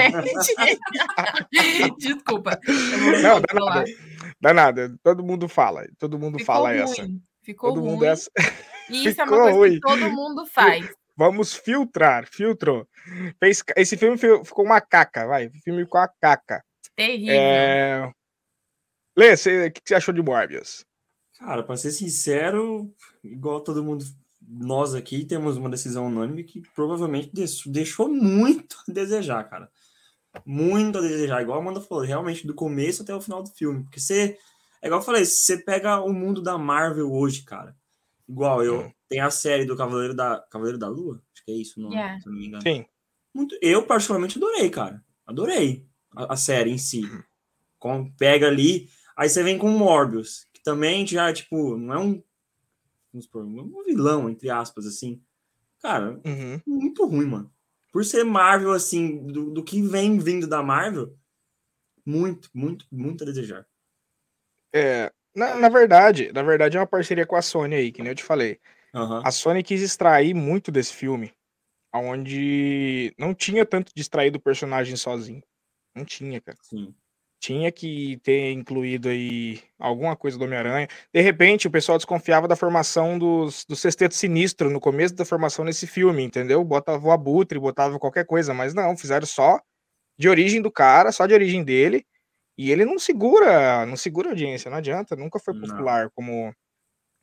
Desculpa. 2.00 2.60
Não, 3.22 3.40
dá 3.42 3.48
falar. 3.54 3.76
nada. 3.76 3.86
Dá 4.42 4.54
nada. 4.54 4.96
Todo 5.04 5.24
mundo 5.24 5.48
fala. 5.48 5.86
Todo 6.00 6.18
mundo 6.18 6.40
Ficou 6.40 6.56
fala 6.56 6.70
ruim. 6.70 6.80
essa. 6.82 7.08
Ficou 7.44 7.70
Todo 7.74 7.82
ruim. 7.82 7.92
mundo 7.92 8.06
é 8.06 8.08
essa. 8.10 8.32
E 8.90 9.06
isso 9.08 9.22
é 9.22 9.24
ficou 9.24 9.38
uma 9.38 9.44
coisa 9.44 9.58
ruim. 9.58 9.74
que 9.74 9.80
todo 9.82 10.12
mundo 10.12 10.46
faz. 10.48 10.90
Vamos 11.16 11.54
filtrar. 11.54 12.26
Filtrou. 12.32 12.88
Fez... 13.40 13.64
Esse 13.76 13.96
filme 13.98 14.18
fi- 14.18 14.44
ficou 14.44 14.66
uma 14.66 14.82
caca, 14.82 15.28
vai. 15.28 15.46
O 15.48 15.52
filme 15.64 15.84
ficou 15.84 16.02
uma 16.02 16.10
caca. 16.20 16.64
Terrível. 16.96 17.34
É... 17.36 18.12
Lê, 19.20 19.36
você- 19.36 19.68
o 19.68 19.72
que 19.72 19.82
você 19.86 19.96
achou 19.96 20.14
de 20.14 20.22
Morbius? 20.22 20.86
Cara, 21.38 21.64
pra 21.64 21.76
ser 21.78 21.92
sincero, 21.92 22.94
igual 23.24 23.62
todo 23.62 23.84
mundo, 23.84 24.04
nós 24.48 24.94
aqui 24.96 25.26
temos 25.26 25.58
uma 25.58 25.70
decisão 25.70 26.08
unânime 26.08 26.44
que 26.44 26.62
provavelmente 26.76 27.32
deixou 27.68 28.10
muito 28.10 28.78
a 28.88 28.92
desejar, 28.92 29.44
cara. 29.50 29.70
Muito 30.46 30.98
a 30.98 31.02
desejar, 31.02 31.42
igual 31.42 31.58
a 31.58 31.62
Amanda 31.62 31.82
falou, 31.82 32.04
realmente 32.04 32.46
do 32.46 32.54
começo 32.54 33.02
até 33.02 33.14
o 33.16 33.22
final 33.22 33.42
do 33.44 33.50
filme. 33.50 33.84
Porque 33.84 34.00
você, 34.00 34.38
é 34.82 34.88
igual 34.88 35.02
eu 35.02 35.06
falei, 35.06 35.26
você 35.26 35.58
pega 35.58 36.00
o 36.02 36.14
mundo 36.14 36.42
da 36.42 36.58
Marvel 36.58 37.12
hoje, 37.12 37.44
cara. 37.44 37.76
Igual 38.28 38.64
eu, 38.64 38.82
Hum. 38.82 38.92
tem 39.10 39.20
a 39.22 39.32
série 39.32 39.66
do 39.66 39.76
Cavaleiro 39.76 40.14
da, 40.14 40.40
Cavaleiro 40.52 40.78
da 40.78 40.88
Lua, 40.88 41.22
acho 41.34 41.44
que 41.46 41.52
é 41.52 41.56
isso 41.56 41.80
o 41.80 41.84
nome, 41.84 41.96
Yeah. 41.96 42.20
se 42.22 42.28
não 42.28 42.36
me 42.36 42.46
engano. 42.46 42.62
Sim. 42.64 42.86
Muito, 43.34 43.58
eu 43.62 43.84
particularmente 43.86 44.38
adorei, 44.38 44.70
cara. 44.70 45.04
Adorei 45.26 45.86
a, 46.16 46.34
a 46.34 46.38
série 46.38 46.72
em 46.72 46.78
si. 46.78 47.02
Com, 47.80 48.12
pega 48.12 48.48
ali, 48.48 48.88
aí 49.20 49.30
você 49.30 49.44
vem 49.44 49.58
com 49.58 49.68
o 49.68 49.78
Morbius, 49.78 50.48
que 50.54 50.64
também 50.64 51.06
já, 51.06 51.32
tipo, 51.34 51.76
não 51.76 51.94
é 51.94 52.00
um, 52.00 52.24
vamos 53.12 53.26
supor, 53.26 53.44
um 53.44 53.84
vilão, 53.84 54.30
entre 54.30 54.50
aspas, 54.50 54.86
assim. 54.86 55.22
Cara, 55.82 56.20
Uhum. 56.26 56.62
muito 56.66 57.06
ruim, 57.06 57.26
mano. 57.26 57.54
Por 57.92 58.06
ser 58.06 58.24
Marvel, 58.24 58.72
assim, 58.72 59.26
do, 59.28 59.52
do 59.52 59.64
que 59.64 59.82
vem 59.82 60.20
vindo 60.20 60.48
da 60.48 60.64
Marvel, 60.64 61.18
muito, 62.06 62.50
muito, 62.54 62.86
muito 62.92 63.24
a 63.24 63.26
desejar. 63.26 63.68
É, 64.74 65.12
na, 65.36 65.56
na 65.56 65.70
verdade, 65.70 66.32
na 66.32 66.44
verdade 66.44 66.78
é 66.78 66.80
uma 66.80 66.88
parceria 66.88 67.26
com 67.26 67.36
a 67.36 67.42
Sony 67.42 67.76
aí, 67.76 67.92
que 67.92 68.02
nem 68.02 68.12
eu 68.12 68.16
te 68.16 68.24
falei. 68.24 68.60
Aham. 68.94 69.22
A 69.26 69.32
Sony 69.32 69.64
quis 69.64 69.82
extrair 69.82 70.34
muito 70.34 70.72
desse 70.72 70.94
filme, 70.94 71.34
onde 71.94 73.14
não 73.18 73.34
tinha 73.34 73.66
tanto 73.66 73.92
de 73.94 74.02
extrair 74.02 74.32
do 74.32 74.40
personagem 74.40 74.96
sozinho. 74.96 75.44
Não 75.96 76.06
tinha, 76.06 76.40
cara. 76.40 76.58
Sim. 76.62 76.96
Tinha 77.40 77.72
que 77.72 78.18
ter 78.18 78.52
incluído 78.52 79.08
aí 79.10 79.62
alguma 79.80 80.16
coisa 80.16 80.38
do 80.38 80.44
Homem-Aranha. 80.44 80.88
De 81.14 81.22
repente, 81.22 81.68
o 81.68 81.72
pessoal 81.72 81.98
desconfiava 81.98 82.48
da 82.48 82.56
formação 82.56 83.18
dos, 83.18 83.66
do 83.66 83.76
Sexteto 83.76 84.14
Sinistro 84.14 84.70
no 84.70 84.80
começo 84.80 85.16
da 85.16 85.24
formação 85.24 85.64
nesse 85.64 85.88
filme, 85.88 86.24
entendeu? 86.24 86.64
Botava 86.64 87.08
o 87.08 87.12
Abutre, 87.12 87.58
botava 87.58 87.98
qualquer 87.98 88.26
coisa, 88.26 88.54
mas 88.54 88.74
não, 88.74 88.98
fizeram 88.98 89.26
só 89.26 89.62
de 90.18 90.28
origem 90.28 90.62
do 90.62 90.72
cara, 90.72 91.12
só 91.14 91.26
de 91.26 91.34
origem 91.34 91.64
dele. 91.64 92.06
E 92.58 92.72
ele 92.72 92.84
não 92.84 93.00
segura, 93.00 93.86
não 93.86 93.96
segura 93.96 94.28
a 94.28 94.32
audiência, 94.32 94.70
não 94.70 94.78
adianta, 94.78 95.16
nunca 95.16 95.40
foi 95.40 95.54
Não. 95.54 95.62
popular 95.62 96.10
como 96.14 96.54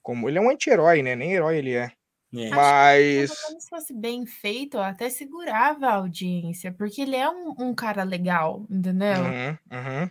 como 0.02 0.28
ele 0.28 0.38
é 0.38 0.40
um 0.40 0.48
anti-herói, 0.48 1.02
né? 1.02 1.16
Nem 1.16 1.34
herói 1.34 1.58
ele 1.58 1.74
é. 1.74 1.90
É. 2.36 2.50
Mas 2.50 3.30
Pelo 3.46 3.60
se 3.60 3.68
fosse 3.68 3.94
bem 3.94 4.26
feito, 4.26 4.78
até 4.78 5.08
segurava 5.08 5.86
a 5.86 5.94
audiência, 5.94 6.72
porque 6.72 7.02
ele 7.02 7.16
é 7.16 7.28
um, 7.28 7.54
um 7.58 7.74
cara 7.74 8.02
legal, 8.02 8.66
entendeu? 8.70 9.22
Uhum, 9.22 9.58
uhum. 9.72 10.10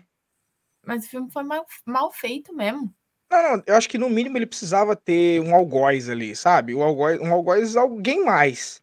Mas 0.86 1.06
o 1.06 1.10
filme 1.10 1.32
foi 1.32 1.44
mal, 1.44 1.66
mal 1.86 2.12
feito 2.12 2.54
mesmo. 2.54 2.94
Não, 3.32 3.58
não, 3.58 3.64
eu 3.66 3.76
acho 3.76 3.90
que 3.90 3.98
no 3.98 4.10
mínimo 4.10 4.38
ele 4.38 4.46
precisava 4.46 4.96
ter 4.96 5.42
um 5.42 5.56
algoz 5.56 6.10
ali, 6.10 6.36
sabe? 6.36 6.76
Um 6.76 6.84
algoz, 6.84 7.20
um 7.20 7.34
algoz 7.34 7.76
alguém 7.76 8.24
mais. 8.24 8.82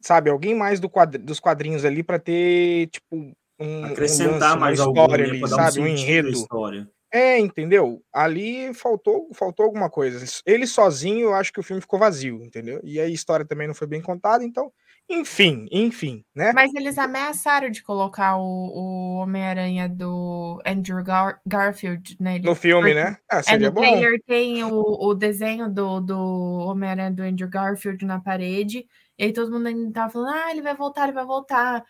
sabe, 0.00 0.30
alguém 0.30 0.54
mais 0.54 0.80
do 0.80 0.90
quadr 0.90 1.18
dos 1.18 1.40
quadrinhos 1.40 1.84
ali 1.84 2.02
para 2.02 2.18
ter, 2.18 2.88
tipo, 2.88 3.32
um, 3.58 3.84
Acrescentar 3.84 4.56
um 4.56 4.60
lance, 4.60 4.60
mais 4.60 4.80
uma 4.80 4.88
história 4.88 5.26
né, 5.26 5.32
ali, 5.32 5.48
sabe, 5.48 5.80
um 5.80 5.84
à 5.84 5.88
enredo. 5.88 6.28
história. 6.30 6.90
É, 7.14 7.38
entendeu? 7.38 8.02
Ali 8.10 8.72
faltou, 8.72 9.28
faltou 9.34 9.66
alguma 9.66 9.90
coisa. 9.90 10.24
Ele 10.46 10.66
sozinho, 10.66 11.26
eu 11.26 11.34
acho 11.34 11.52
que 11.52 11.60
o 11.60 11.62
filme 11.62 11.82
ficou 11.82 11.98
vazio, 11.98 12.42
entendeu? 12.42 12.80
E 12.82 12.98
a 12.98 13.06
história 13.06 13.44
também 13.44 13.66
não 13.66 13.74
foi 13.74 13.86
bem 13.86 14.00
contada, 14.00 14.42
então, 14.42 14.72
enfim, 15.10 15.68
enfim, 15.70 16.24
né? 16.34 16.52
Mas 16.54 16.72
eles 16.74 16.96
ameaçaram 16.96 17.68
de 17.68 17.82
colocar 17.82 18.38
o, 18.38 18.42
o 18.42 19.14
Homem-Aranha 19.16 19.90
do 19.90 20.58
Andrew 20.64 21.04
Gar- 21.04 21.38
Garfield 21.46 22.16
nele. 22.18 22.46
No 22.46 22.54
filme, 22.54 22.94
né? 22.94 23.18
Ah, 23.28 23.40
É, 23.40 23.42
seria 23.42 23.68
no 23.68 23.74
bom. 23.74 23.82
trailer 23.82 24.22
tem 24.26 24.64
o, 24.64 24.72
o 24.72 25.12
desenho 25.14 25.68
do, 25.68 26.00
do 26.00 26.18
Homem-Aranha 26.66 27.10
do 27.10 27.22
Andrew 27.22 27.48
Garfield 27.48 28.06
na 28.06 28.20
parede. 28.20 28.86
E 29.18 29.24
aí 29.24 29.32
todo 29.34 29.52
mundo 29.52 29.66
ainda 29.66 29.92
tava 29.92 30.10
falando, 30.10 30.34
ah, 30.34 30.50
ele 30.50 30.62
vai 30.62 30.74
voltar, 30.74 31.04
ele 31.04 31.12
vai 31.12 31.26
voltar. 31.26 31.84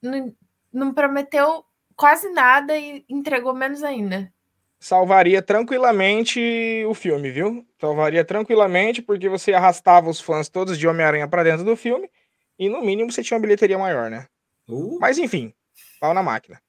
Não, 0.00 0.32
não 0.72 0.94
prometeu 0.94 1.64
quase 1.98 2.30
nada 2.30 2.78
e 2.78 3.04
entregou 3.08 3.52
menos 3.52 3.82
ainda. 3.82 4.32
Salvaria 4.78 5.42
tranquilamente 5.42 6.84
o 6.86 6.94
filme, 6.94 7.32
viu? 7.32 7.66
Salvaria 7.80 8.24
tranquilamente, 8.24 9.02
porque 9.02 9.28
você 9.28 9.52
arrastava 9.52 10.08
os 10.08 10.20
fãs 10.20 10.48
todos 10.48 10.78
de 10.78 10.86
Homem-Aranha 10.86 11.26
pra 11.26 11.42
dentro 11.42 11.64
do 11.64 11.76
filme, 11.76 12.08
e 12.56 12.68
no 12.68 12.80
mínimo 12.80 13.10
você 13.10 13.22
tinha 13.22 13.36
uma 13.36 13.42
bilheteria 13.42 13.76
maior, 13.76 14.08
né? 14.08 14.26
Uh, 14.68 14.98
Mas 15.00 15.18
enfim, 15.18 15.52
pau 16.00 16.14
na 16.14 16.22
máquina. 16.22 16.62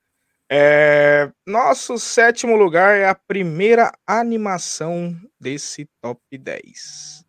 É, 0.52 1.32
Nosso 1.46 2.00
sétimo 2.00 2.56
lugar 2.56 2.98
é 2.98 3.08
a 3.08 3.14
primeira 3.14 3.92
animação 4.08 5.16
desse 5.40 5.88
top 6.02 6.20
10. 6.36 7.24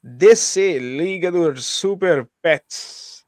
DC, 0.00 0.78
Liga 0.78 1.32
dos 1.32 1.66
Super 1.66 2.28
Pets. 2.40 3.24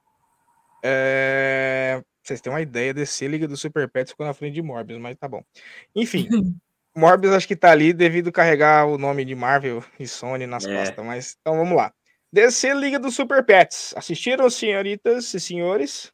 É, 0.85 2.01
Vocês 2.27 2.41
têm 2.41 2.53
uma 2.53 2.61
ideia, 2.61 2.93
DC, 2.93 3.29
Liga 3.29 3.47
dos 3.47 3.61
Super 3.61 3.89
Pets 3.89 4.11
ficou 4.11 4.27
na 4.27 4.35
frente 4.35 4.55
de 4.55 4.63
Morbius, 4.63 4.99
mas 5.01 5.17
tá 5.17 5.29
bom. 5.29 5.45
Enfim, 5.95 6.27
Morbius 6.97 7.35
acho 7.35 7.47
que 7.47 7.55
tá 7.55 7.71
ali 7.71 7.93
devido 7.93 8.33
carregar 8.33 8.87
o 8.87 8.99
nome 8.99 9.25
de 9.25 9.35
Marvel 9.35 9.85
e 10.01 10.09
Sony 10.09 10.47
nas 10.47 10.67
É. 10.67 10.75
costas, 10.75 11.05
mas 11.05 11.37
então 11.41 11.57
vamos 11.57 11.77
lá. 11.77 11.93
DC, 12.33 12.75
Liga 12.75 12.99
dos 12.99 13.15
Super 13.15 13.45
Pets. 13.45 13.95
Assistiram, 13.97 14.51
senhoritas 14.51 15.33
e 15.35 15.41
senhores? 15.41 16.11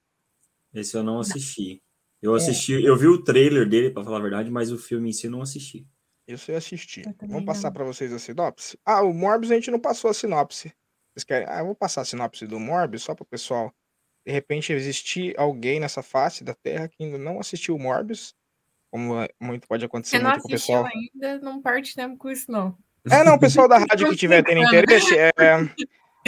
esse 0.75 0.97
eu 0.97 1.03
não 1.03 1.19
assisti. 1.21 1.77
É. 1.77 2.27
Eu 2.27 2.35
assisti, 2.35 2.73
eu 2.85 2.97
vi 2.97 3.07
o 3.07 3.23
trailer 3.25 3.69
dele, 3.69 3.91
pra 3.91 4.05
falar 4.05 4.19
a 4.19 4.23
verdade, 4.23 4.51
mas 4.51 4.71
o 4.71 4.79
filme 4.79 5.09
em 5.09 5.13
si 5.13 5.27
eu 5.27 5.31
não 5.31 5.43
assisti. 5.43 5.87
Isso 6.29 6.53
eu 6.53 6.57
assisti. 6.57 7.03
Eu 7.07 7.15
Vamos 7.29 7.45
passar 7.45 7.73
para 7.73 7.85
vocês 7.85 8.13
a 8.13 8.19
sinopse? 8.19 8.79
Ah, 8.85 9.03
o 9.03 9.13
Morbius 9.13 9.51
a 9.51 9.55
gente 9.55 9.71
não 9.71 9.81
passou 9.81 10.11
a 10.11 10.15
sinopse. 10.15 10.73
Vocês 11.13 11.25
querem? 11.25 11.49
Ah, 11.49 11.61
eu 11.61 11.67
vou 11.67 11.75
passar 11.75 12.03
a 12.03 12.05
sinopse 12.05 12.47
do 12.47 12.61
Morbius 12.61 13.03
só 13.03 13.15
para 13.15 13.25
o 13.25 13.27
pessoal. 13.27 13.73
De 14.25 14.33
repente 14.33 14.73
existir 14.73 15.35
alguém 15.39 15.81
nessa 15.81 16.03
face 16.03 16.45
da 16.45 16.55
Terra 16.55 16.89
que 16.89 17.03
ainda 17.03 17.19
não 17.19 17.41
assistiu 17.41 17.75
o 17.75 17.79
Morbius, 17.79 18.35
como 18.91 19.21
é- 19.21 19.29
muito 19.41 19.67
pode 19.67 19.85
acontecer 19.85 20.19
Se 20.19 20.23
não 20.23 20.31
muito 20.31 20.43
com 20.43 20.49
o 20.49 20.51
pessoal. 20.51 20.87
ainda, 20.87 21.39
não 21.41 21.61
parte 21.61 21.95
tempo 21.95 22.17
com 22.17 22.31
isso, 22.31 22.51
não. 22.51 22.77
É, 23.11 23.25
não, 23.25 23.35
o 23.35 23.41
pessoal 23.41 23.67
da 23.67 23.79
rádio 23.79 24.09
que 24.09 24.17
tiver 24.17 24.45
tendo 24.45 24.63
interesse, 24.63 25.17
é, 25.19 25.31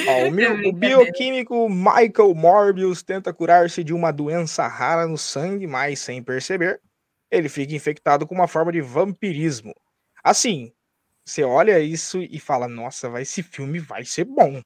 ó, 0.08 0.26
o, 0.26 0.30
É 0.40 0.50
o 0.50 0.72
brincadeira. 0.72 0.72
bioquímico 0.72 1.68
Michael 1.68 2.34
Morbius 2.34 3.02
tenta 3.02 3.32
curar-se 3.32 3.84
de 3.84 3.92
uma 3.94 4.10
doença 4.10 4.66
rara 4.66 5.06
no 5.06 5.16
sangue, 5.16 5.68
mas 5.68 6.00
sem 6.00 6.20
perceber, 6.20 6.80
ele 7.30 7.48
fica 7.48 7.74
infectado 7.74 8.26
com 8.26 8.34
uma 8.34 8.48
forma 8.48 8.72
de 8.72 8.80
vampirismo. 8.80 9.72
Assim, 10.22 10.72
você 11.24 11.44
olha 11.44 11.78
isso 11.78 12.20
e 12.20 12.40
fala, 12.40 12.66
nossa, 12.66 13.08
vai, 13.08 13.22
esse 13.22 13.42
filme 13.42 13.78
vai 13.78 14.04
ser 14.04 14.24
bom. 14.24 14.60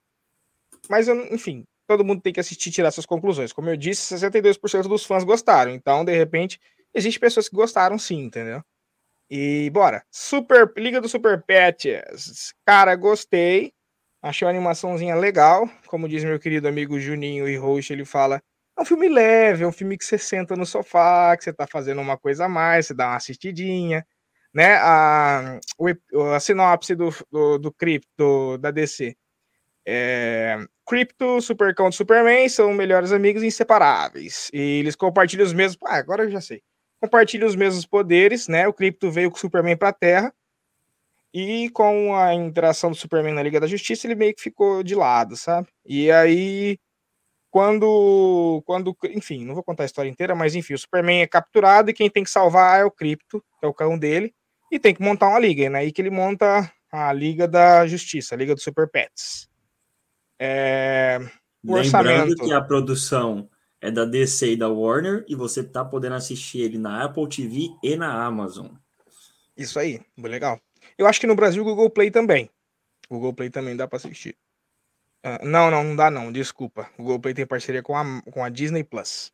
Mas, 0.89 1.09
enfim, 1.09 1.65
todo 1.89 2.05
mundo 2.05 2.21
tem 2.21 2.33
que 2.33 2.39
assistir 2.39 2.69
e 2.69 2.73
tirar 2.73 2.91
suas 2.91 3.07
conclusões. 3.07 3.53
Como 3.53 3.71
eu 3.71 3.77
disse, 3.77 4.15
62% 4.15 4.83
dos 4.83 5.05
fãs 5.07 5.25
gostaram. 5.25 5.73
Então, 5.73 6.05
de 6.05 6.15
repente, 6.15 6.61
existe 6.95 7.19
pessoas 7.19 7.49
que 7.49 7.57
gostaram 7.57 7.99
sim, 7.99 8.21
entendeu? 8.25 8.63
E 9.31 9.71
bora. 9.71 10.05
Super 10.11 10.71
Liga 10.77 11.01
do 11.01 11.09
Super 11.09 11.43
Pets. 11.43 12.53
Cara, 12.67 12.95
gostei. 12.95 13.73
Achei 14.23 14.47
uma 14.47 14.51
animaçãozinha 14.51 15.15
legal. 15.15 15.69
Como 15.87 16.09
diz 16.09 16.23
meu 16.25 16.39
querido 16.39 16.69
amigo 16.69 17.01
Juninho 17.01 17.49
e 17.49 17.57
Roxo, 17.57 17.93
ele 17.93 18.05
fala: 18.05 18.43
é 18.79 18.83
um 18.83 18.85
filme 18.85 19.09
leve, 19.09 19.65
é 19.65 19.67
um 19.67 19.73
filme 19.73 19.97
que 19.97 20.05
você 20.05 20.19
senta 20.19 20.55
no 20.57 20.67
sofá, 20.67 21.37
que 21.37 21.45
você 21.45 21.53
tá 21.53 21.67
fazendo 21.67 22.01
uma 22.01 22.19
coisa 22.19 22.45
a 22.45 22.49
mais, 22.49 22.87
você 22.87 22.95
dá 22.95 23.09
uma 23.09 23.17
assistidinha. 23.17 24.07
Né? 24.53 24.75
A, 24.77 25.59
a 26.35 26.41
sinopse 26.41 26.95
do, 26.95 27.11
do, 27.31 27.59
do 27.59 27.73
Crypto 27.73 28.59
da 28.59 28.71
DC. 28.71 29.17
É, 29.91 30.59
Crypto, 30.87 31.41
Supercão 31.41 31.89
e 31.89 31.93
Superman 31.93 32.49
são 32.49 32.73
melhores 32.75 33.11
amigos 33.13 33.43
inseparáveis. 33.43 34.51
E 34.53 34.81
eles 34.81 34.95
compartilham 34.95 35.47
os 35.47 35.53
mesmos. 35.53 35.79
Ah, 35.87 35.97
agora 35.97 36.25
eu 36.25 36.31
já 36.31 36.41
sei 36.41 36.63
compartilha 37.01 37.47
os 37.47 37.57
mesmos 37.57 37.87
poderes, 37.87 38.49
né? 38.49 38.67
O 38.67 38.73
Krypto 38.73 39.11
veio 39.11 39.31
com 39.31 39.37
o 39.37 39.41
Superman 39.41 39.77
para 39.77 39.89
a 39.89 39.93
Terra 39.93 40.35
e 41.33 41.71
com 41.71 42.15
a 42.15 42.35
interação 42.35 42.91
do 42.91 42.97
Superman 42.97 43.35
na 43.35 43.43
Liga 43.43 43.61
da 43.61 43.67
Justiça, 43.67 44.07
ele 44.07 44.15
meio 44.15 44.35
que 44.35 44.43
ficou 44.43 44.83
de 44.83 44.95
lado, 44.95 45.37
sabe? 45.37 45.69
E 45.85 46.11
aí 46.11 46.79
quando 47.51 48.63
quando, 48.67 48.97
enfim, 49.11 49.45
não 49.45 49.55
vou 49.55 49.65
contar 49.65 49.85
a 49.85 49.87
história 49.87 50.09
inteira, 50.09 50.35
mas 50.35 50.55
enfim, 50.55 50.75
o 50.75 50.79
Superman 50.79 51.23
é 51.23 51.27
capturado 51.27 51.91
e 51.91 51.95
quem 51.95 52.11
tem 52.11 52.25
que 52.25 52.31
salvar 52.31 52.81
é 52.81 52.85
o 52.85 52.91
Krypto, 52.91 53.43
que 53.59 53.67
é 53.67 53.69
o 53.69 53.75
cão 53.75 53.99
dele, 53.99 54.35
e 54.71 54.79
tem 54.79 54.95
que 54.95 55.03
montar 55.03 55.29
uma 55.29 55.39
liga, 55.39 55.63
e 55.63 55.75
aí 55.75 55.93
que 55.93 56.03
ele 56.03 56.11
monta 56.11 56.71
a 56.93 57.13
Liga 57.13 57.47
da 57.49 57.87
Justiça, 57.87 58.35
a 58.35 58.39
Liga 58.39 58.55
dos 58.55 58.65
Super 58.65 58.89
Pets. 58.89 59.49
É, 60.39 61.19
O 61.65 61.75
Lembrando 61.75 61.85
orçamento. 61.85 62.45
que 62.45 62.53
a 62.53 62.61
produção 62.61 63.49
é 63.81 63.91
da 63.91 64.05
DC 64.05 64.53
e 64.53 64.57
da 64.57 64.69
Warner 64.69 65.25
e 65.29 65.35
você 65.35 65.63
tá 65.63 65.85
podendo 65.85 66.15
assistir 66.15 66.61
ele 66.61 66.79
na 66.79 67.05
Apple 67.05 67.29
TV 67.29 67.69
e 67.83 67.97
na 67.97 68.25
Amazon. 68.25 68.69
Isso 69.57 69.79
aí, 69.79 70.01
muito 70.17 70.31
legal. 70.31 70.61
Eu 70.97 71.07
acho 71.07 71.21
que 71.21 71.27
no 71.27 71.35
Brasil 71.35 71.63
o 71.63 71.65
Google 71.65 71.91
Play 71.91 72.11
também. 72.11 72.51
O 73.09 73.15
Google 73.15 73.35
Play 73.35 73.51
também 73.51 73.77
dá 73.77 73.87
pra 73.89 73.97
assistir. 73.97 74.37
Ah, 75.23 75.41
não, 75.43 75.71
não, 75.71 75.83
não 75.83 75.97
dá 75.97 76.11
não, 76.11 76.31
desculpa. 76.31 76.89
O 76.97 77.03
Google 77.03 77.21
Play 77.21 77.35
tem 77.35 77.47
parceria 77.47 77.83
com 77.83 77.97
a, 77.97 78.23
com 78.31 78.45
a 78.45 78.49
Disney 78.49 78.85
Plus. 78.85 79.33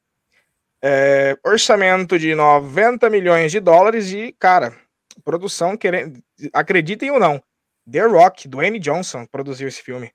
É, 0.83 1.39
orçamento 1.45 2.19
de 2.19 2.35
90 2.35 3.09
milhões 3.09 3.51
de 3.51 3.61
dólares 3.61 4.13
e, 4.13 4.33
cara, 4.39 4.77
produção, 5.25 5.77
querendo, 5.77 6.23
acreditem 6.53 7.11
ou 7.11 7.19
não, 7.19 7.43
The 7.91 8.03
Rock, 8.03 8.49
Dwayne 8.49 8.79
Johnson, 8.79 9.25
produziu 9.27 9.69
esse 9.69 9.83
filme. 9.83 10.13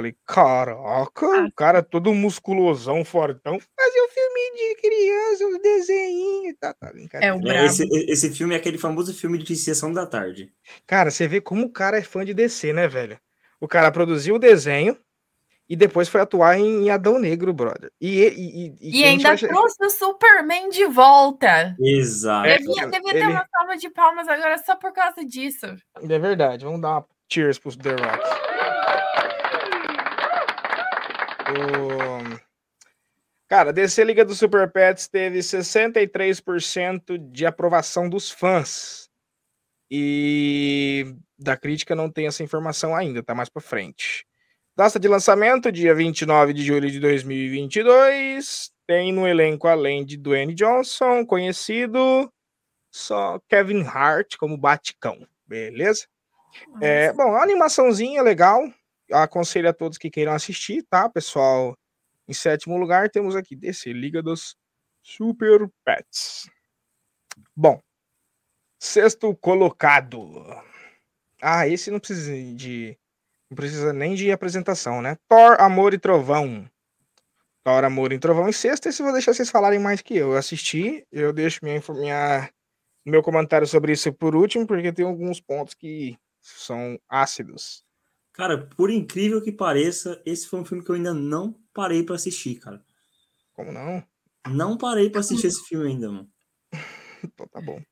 Falei, 0.00 0.16
caraca, 0.26 1.26
o 1.44 1.52
cara 1.52 1.82
todo 1.82 2.14
musculosão, 2.14 3.04
fortão, 3.04 3.58
fazia 3.60 4.02
um 4.02 4.08
filme 4.08 4.56
de 4.56 4.74
criança, 4.80 5.44
um 5.44 5.60
desenho, 5.60 6.56
tá, 6.58 6.72
tá, 6.72 6.90
brincadeira. 6.90 7.34
É 7.34 7.38
o 7.38 7.46
É, 7.46 7.66
esse, 7.66 7.86
esse 8.10 8.30
filme 8.30 8.54
é 8.54 8.56
aquele 8.56 8.78
famoso 8.78 9.12
filme 9.12 9.36
de 9.36 9.54
sessão 9.54 9.92
da 9.92 10.06
tarde. 10.06 10.50
Cara, 10.86 11.10
você 11.10 11.28
vê 11.28 11.38
como 11.38 11.66
o 11.66 11.70
cara 11.70 11.98
é 11.98 12.02
fã 12.02 12.24
de 12.24 12.32
DC, 12.32 12.72
né, 12.72 12.88
velho? 12.88 13.18
O 13.60 13.68
cara 13.68 13.92
produziu 13.92 14.36
o 14.36 14.38
desenho 14.38 14.96
e 15.68 15.76
depois 15.76 16.08
foi 16.08 16.22
atuar 16.22 16.58
em, 16.58 16.86
em 16.86 16.90
Adão 16.90 17.18
Negro, 17.18 17.52
brother. 17.52 17.92
E, 18.00 18.20
e, 18.22 18.74
e, 18.80 19.00
E 19.00 19.04
ainda 19.04 19.36
trouxe 19.36 19.84
o 19.84 19.90
Superman 19.90 20.70
de 20.70 20.86
volta. 20.86 21.76
Exato. 21.78 22.48
Devia 22.48 22.86
devia 22.86 23.12
ter 23.12 23.16
ele- 23.18 23.26
uma 23.26 23.46
salva 23.54 23.76
de 23.76 23.90
palmas 23.90 24.26
agora 24.28 24.56
só 24.56 24.76
por 24.76 24.94
causa 24.94 25.22
disso. 25.26 25.66
É 26.08 26.18
verdade, 26.18 26.64
vamos 26.64 26.80
dar 26.80 26.88
uma 26.92 27.06
cheers 27.30 27.58
pro 27.58 27.76
The 27.76 27.90
Rock. 27.90 28.49
O... 31.50 32.40
Cara, 33.48 33.72
DC 33.72 34.04
Liga 34.04 34.24
dos 34.24 34.38
Super 34.38 34.70
Pets 34.70 35.08
teve 35.08 35.40
63% 35.40 37.18
de 37.30 37.44
aprovação 37.44 38.08
dos 38.08 38.30
fãs. 38.30 39.10
E 39.90 41.16
da 41.36 41.56
crítica 41.56 41.96
não 41.96 42.08
tem 42.08 42.28
essa 42.28 42.44
informação 42.44 42.94
ainda, 42.94 43.22
tá 43.22 43.34
mais 43.34 43.48
pra 43.48 43.60
frente. 43.60 44.24
Data 44.76 45.00
de 45.00 45.08
lançamento, 45.08 45.72
dia 45.72 45.94
29 45.94 46.52
de 46.52 46.62
julho 46.62 46.88
de 46.90 47.00
2022. 47.00 48.70
Tem 48.86 49.12
no 49.12 49.26
elenco, 49.26 49.66
além 49.66 50.04
de 50.04 50.16
Dwayne 50.16 50.54
Johnson, 50.54 51.26
conhecido, 51.26 52.32
só 52.90 53.40
Kevin 53.48 53.82
Hart 53.82 54.36
como 54.36 54.56
Baticão. 54.56 55.26
Beleza? 55.46 56.06
É, 56.80 57.12
bom, 57.12 57.34
a 57.34 57.42
animaçãozinha 57.42 58.22
legal. 58.22 58.62
Aconselho 59.12 59.68
a 59.68 59.72
todos 59.72 59.98
que 59.98 60.10
queiram 60.10 60.32
assistir, 60.32 60.84
tá, 60.88 61.08
pessoal? 61.08 61.74
Em 62.28 62.32
sétimo 62.32 62.76
lugar, 62.76 63.10
temos 63.10 63.34
aqui 63.34 63.56
DC, 63.56 63.92
Liga 63.92 64.22
dos 64.22 64.56
Super 65.02 65.68
Pets. 65.84 66.48
Bom, 67.56 67.80
sexto 68.80 69.34
colocado. 69.36 70.44
Ah, 71.42 71.66
esse 71.66 71.90
não 71.90 71.98
precisa 72.00 72.32
de. 72.54 72.96
Não 73.50 73.56
precisa 73.56 73.92
nem 73.92 74.14
de 74.14 74.30
apresentação, 74.30 75.02
né? 75.02 75.16
Thor, 75.28 75.60
Amor 75.60 75.92
e 75.94 75.98
Trovão. 75.98 76.70
Thor, 77.64 77.84
Amor 77.84 78.12
e 78.12 78.18
Trovão 78.18 78.48
em 78.48 78.52
sexto. 78.52 78.88
Esse 78.88 79.02
eu 79.02 79.06
vou 79.06 79.12
deixar 79.12 79.34
vocês 79.34 79.50
falarem 79.50 79.78
mais 79.78 80.00
que 80.00 80.16
eu. 80.16 80.32
Eu 80.32 80.36
assisti, 80.36 81.04
eu 81.10 81.32
deixo 81.32 81.60
minha, 81.64 81.82
minha, 81.90 82.50
meu 83.04 83.22
comentário 83.22 83.66
sobre 83.66 83.92
isso 83.92 84.12
por 84.12 84.36
último, 84.36 84.66
porque 84.66 84.92
tem 84.92 85.04
alguns 85.04 85.40
pontos 85.40 85.74
que 85.74 86.16
são 86.40 86.98
ácidos. 87.08 87.82
Cara, 88.32 88.66
por 88.76 88.90
incrível 88.90 89.42
que 89.42 89.52
pareça, 89.52 90.20
esse 90.24 90.46
foi 90.46 90.60
um 90.60 90.64
filme 90.64 90.84
que 90.84 90.90
eu 90.90 90.94
ainda 90.94 91.12
não 91.12 91.54
parei 91.74 92.02
para 92.02 92.14
assistir, 92.14 92.56
cara. 92.56 92.82
Como 93.52 93.72
não? 93.72 94.02
Não 94.48 94.76
parei 94.76 95.10
para 95.10 95.20
assistir 95.20 95.46
esse 95.48 95.62
filme 95.66 95.88
ainda, 95.88 96.10
mano. 96.10 96.28
então 97.22 97.46
tá 97.48 97.60
bom. 97.60 97.82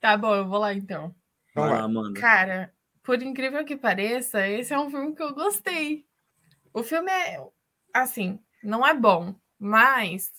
Tá 0.00 0.16
bom, 0.16 0.34
eu 0.34 0.48
vou 0.48 0.58
lá 0.58 0.74
então. 0.74 1.14
Então 1.50 1.64
vai. 1.64 1.72
lá, 1.72 1.82
Amanda. 1.84 2.20
Cara, 2.20 2.74
por 3.02 3.22
incrível 3.22 3.64
que 3.64 3.76
pareça, 3.76 4.46
esse 4.48 4.72
é 4.72 4.78
um 4.78 4.90
filme 4.90 5.14
que 5.14 5.22
eu 5.22 5.34
gostei. 5.34 6.04
O 6.72 6.82
filme 6.82 7.10
é, 7.10 7.38
assim, 7.92 8.38
não 8.62 8.86
é 8.86 8.94
bom, 8.94 9.34
mas 9.58 10.32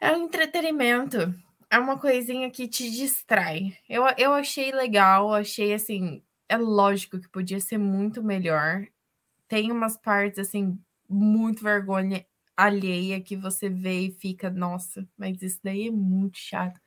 é 0.00 0.12
um 0.12 0.24
entretenimento. 0.24 1.34
É 1.70 1.78
uma 1.78 1.98
coisinha 1.98 2.50
que 2.50 2.68
te 2.68 2.90
distrai. 2.90 3.76
Eu, 3.88 4.04
eu 4.18 4.32
achei 4.32 4.70
legal, 4.72 5.32
achei 5.32 5.72
assim. 5.72 6.22
É 6.52 6.56
lógico 6.58 7.18
que 7.18 7.30
podia 7.30 7.58
ser 7.60 7.78
muito 7.78 8.22
melhor. 8.22 8.86
Tem 9.48 9.72
umas 9.72 9.96
partes, 9.96 10.38
assim, 10.38 10.78
muito 11.08 11.62
vergonha 11.64 12.26
alheia 12.54 13.22
que 13.22 13.36
você 13.38 13.70
vê 13.70 14.08
e 14.08 14.12
fica, 14.12 14.50
nossa, 14.50 15.08
mas 15.16 15.40
isso 15.42 15.60
daí 15.64 15.88
é 15.88 15.90
muito 15.90 16.36
chato. 16.38 16.78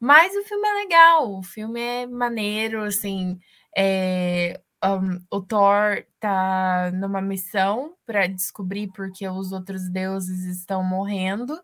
Mas 0.00 0.36
o 0.36 0.44
filme 0.44 0.68
é 0.68 0.74
legal, 0.74 1.38
o 1.38 1.42
filme 1.42 1.80
é 1.80 2.06
maneiro, 2.06 2.84
assim. 2.84 3.40
É, 3.76 4.60
um, 4.84 5.20
o 5.32 5.42
Thor 5.42 6.04
tá 6.20 6.92
numa 6.94 7.20
missão 7.20 7.96
para 8.06 8.28
descobrir 8.28 8.88
porque 8.92 9.28
os 9.28 9.50
outros 9.52 9.90
deuses 9.90 10.44
estão 10.46 10.84
morrendo 10.84 11.60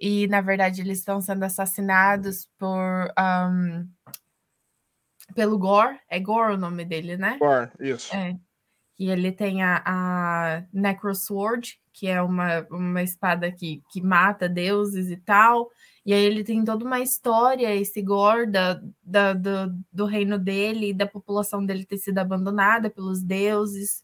e 0.00 0.26
na 0.28 0.40
verdade 0.40 0.80
eles 0.82 0.98
estão 1.00 1.20
sendo 1.20 1.44
assassinados 1.44 2.48
por 2.58 3.12
um, 3.18 3.88
pelo 5.34 5.58
Gore, 5.58 5.98
é 6.08 6.18
Gore 6.20 6.54
o 6.54 6.58
nome 6.58 6.84
dele, 6.84 7.16
né? 7.16 7.38
Thor, 7.38 7.70
isso. 7.80 8.14
É. 8.14 8.36
E 8.98 9.10
ele 9.10 9.32
tem 9.32 9.62
a, 9.62 9.82
a 9.86 10.64
Necrosword, 10.72 11.80
que 11.92 12.08
é 12.08 12.20
uma, 12.22 12.66
uma 12.70 13.02
espada 13.02 13.50
que, 13.52 13.82
que 13.90 14.00
mata 14.02 14.48
deuses 14.48 15.10
e 15.10 15.16
tal. 15.16 15.70
E 16.04 16.12
aí 16.12 16.24
ele 16.24 16.42
tem 16.44 16.64
toda 16.64 16.84
uma 16.84 17.00
história, 17.00 17.74
esse 17.74 18.02
Gore, 18.02 18.46
da, 18.50 18.80
da, 19.02 19.34
do, 19.34 19.74
do 19.92 20.04
reino 20.06 20.38
dele 20.38 20.90
e 20.90 20.94
da 20.94 21.06
população 21.06 21.64
dele 21.64 21.84
ter 21.86 21.98
sido 21.98 22.18
abandonada 22.18 22.90
pelos 22.90 23.22
deuses. 23.22 24.02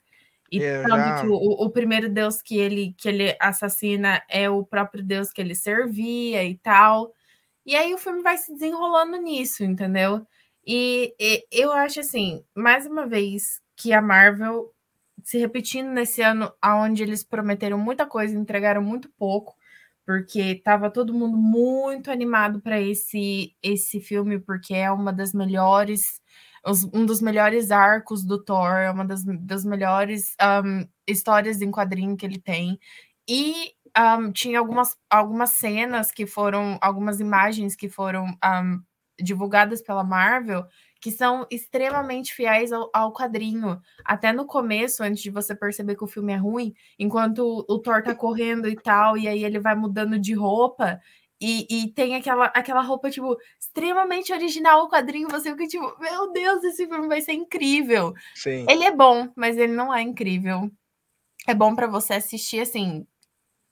E 0.52 0.58
É, 0.62 0.82
já- 0.82 1.14
que 1.20 1.26
o, 1.26 1.34
o 1.34 1.70
primeiro 1.70 2.08
deus 2.08 2.40
que 2.42 2.56
ele, 2.58 2.94
que 2.98 3.08
ele 3.08 3.36
assassina 3.40 4.22
é 4.28 4.48
o 4.48 4.64
próprio 4.64 5.02
deus 5.04 5.32
que 5.32 5.40
ele 5.40 5.54
servia 5.54 6.44
e 6.44 6.56
tal. 6.58 7.12
E 7.66 7.74
aí 7.76 7.94
o 7.94 7.98
filme 7.98 8.22
vai 8.22 8.36
se 8.38 8.52
desenrolando 8.52 9.16
nisso, 9.18 9.64
entendeu? 9.64 10.26
E, 10.66 11.14
e 11.20 11.46
eu 11.50 11.72
acho 11.72 12.00
assim, 12.00 12.44
mais 12.54 12.86
uma 12.86 13.06
vez, 13.06 13.60
que 13.76 13.92
a 13.92 14.00
Marvel 14.02 14.72
se 15.22 15.38
repetindo 15.38 15.88
nesse 15.90 16.22
ano, 16.22 16.52
onde 16.62 17.02
eles 17.02 17.24
prometeram 17.24 17.78
muita 17.78 18.06
coisa 18.06 18.36
entregaram 18.38 18.82
muito 18.82 19.08
pouco, 19.18 19.56
porque 20.06 20.40
estava 20.40 20.90
todo 20.90 21.14
mundo 21.14 21.36
muito 21.36 22.10
animado 22.10 22.60
para 22.60 22.80
esse 22.80 23.54
esse 23.62 24.00
filme, 24.00 24.38
porque 24.38 24.74
é 24.74 24.90
uma 24.90 25.12
das 25.12 25.32
melhores, 25.32 26.20
um 26.92 27.06
dos 27.06 27.20
melhores 27.22 27.70
arcos 27.70 28.24
do 28.24 28.42
Thor, 28.42 28.76
é 28.76 28.90
uma 28.90 29.04
das, 29.04 29.24
das 29.24 29.64
melhores 29.64 30.36
um, 30.64 30.86
histórias 31.08 31.62
em 31.62 31.70
quadrinho 31.70 32.16
que 32.16 32.26
ele 32.26 32.38
tem. 32.40 32.78
E 33.28 33.72
um, 33.98 34.32
tinha 34.32 34.58
algumas, 34.58 34.96
algumas 35.08 35.50
cenas 35.52 36.12
que 36.12 36.26
foram, 36.26 36.78
algumas 36.82 37.20
imagens 37.20 37.74
que 37.76 37.88
foram 37.88 38.26
um, 38.44 38.82
divulgadas 39.18 39.82
pela 39.82 40.04
Marvel 40.04 40.66
que 41.04 41.10
são 41.10 41.46
extremamente 41.50 42.32
fiéis 42.32 42.72
ao, 42.72 42.88
ao 42.90 43.12
quadrinho. 43.12 43.78
Até 44.06 44.32
no 44.32 44.46
começo, 44.46 45.02
antes 45.02 45.22
de 45.22 45.28
você 45.30 45.54
perceber 45.54 45.96
que 45.96 46.04
o 46.04 46.06
filme 46.06 46.32
é 46.32 46.36
ruim, 46.36 46.74
enquanto 46.98 47.40
o, 47.40 47.74
o 47.74 47.78
Thor 47.78 48.02
tá 48.02 48.14
correndo 48.14 48.66
e 48.66 48.74
tal, 48.74 49.18
e 49.18 49.28
aí 49.28 49.44
ele 49.44 49.60
vai 49.60 49.74
mudando 49.74 50.18
de 50.18 50.32
roupa, 50.32 50.98
e, 51.38 51.66
e 51.68 51.92
tem 51.92 52.14
aquela, 52.14 52.46
aquela 52.46 52.80
roupa, 52.80 53.10
tipo, 53.10 53.36
extremamente 53.60 54.32
original 54.32 54.80
ao 54.80 54.88
quadrinho, 54.88 55.28
você 55.28 55.50
fica 55.50 55.66
tipo, 55.66 55.94
meu 56.00 56.32
Deus, 56.32 56.64
esse 56.64 56.86
filme 56.86 57.06
vai 57.06 57.20
ser 57.20 57.34
incrível. 57.34 58.14
Sim. 58.34 58.64
Ele 58.66 58.84
é 58.84 58.90
bom, 58.90 59.28
mas 59.36 59.58
ele 59.58 59.74
não 59.74 59.92
é 59.92 60.00
incrível. 60.00 60.70
É 61.46 61.54
bom 61.54 61.74
para 61.74 61.86
você 61.86 62.14
assistir, 62.14 62.60
assim, 62.60 63.06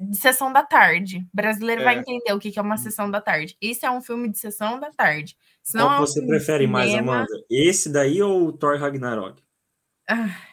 de 0.00 0.16
sessão 0.18 0.52
da 0.52 0.62
tarde. 0.62 1.18
O 1.18 1.36
brasileiro 1.36 1.84
vai 1.84 1.96
É. 1.96 1.98
entender 1.98 2.32
o 2.32 2.38
que 2.38 2.56
é 2.58 2.62
uma 2.62 2.76
sessão 2.76 3.10
da 3.10 3.20
tarde. 3.20 3.56
Isso 3.60 3.84
é 3.86 3.90
um 3.90 4.00
filme 4.02 4.28
de 4.28 4.38
sessão 4.38 4.78
da 4.80 4.90
tarde. 4.90 5.36
Se 5.62 5.76
não 5.76 5.86
Qual 5.86 5.94
é 5.94 5.98
um 5.98 6.00
você 6.06 6.26
prefere 6.26 6.66
mais, 6.66 6.90
cinema- 6.90 7.16
Amanda? 7.18 7.44
Esse 7.50 7.92
daí 7.92 8.20
ou 8.22 8.46
o 8.48 8.52
Thor 8.52 8.78
Ragnarok? 8.78 9.40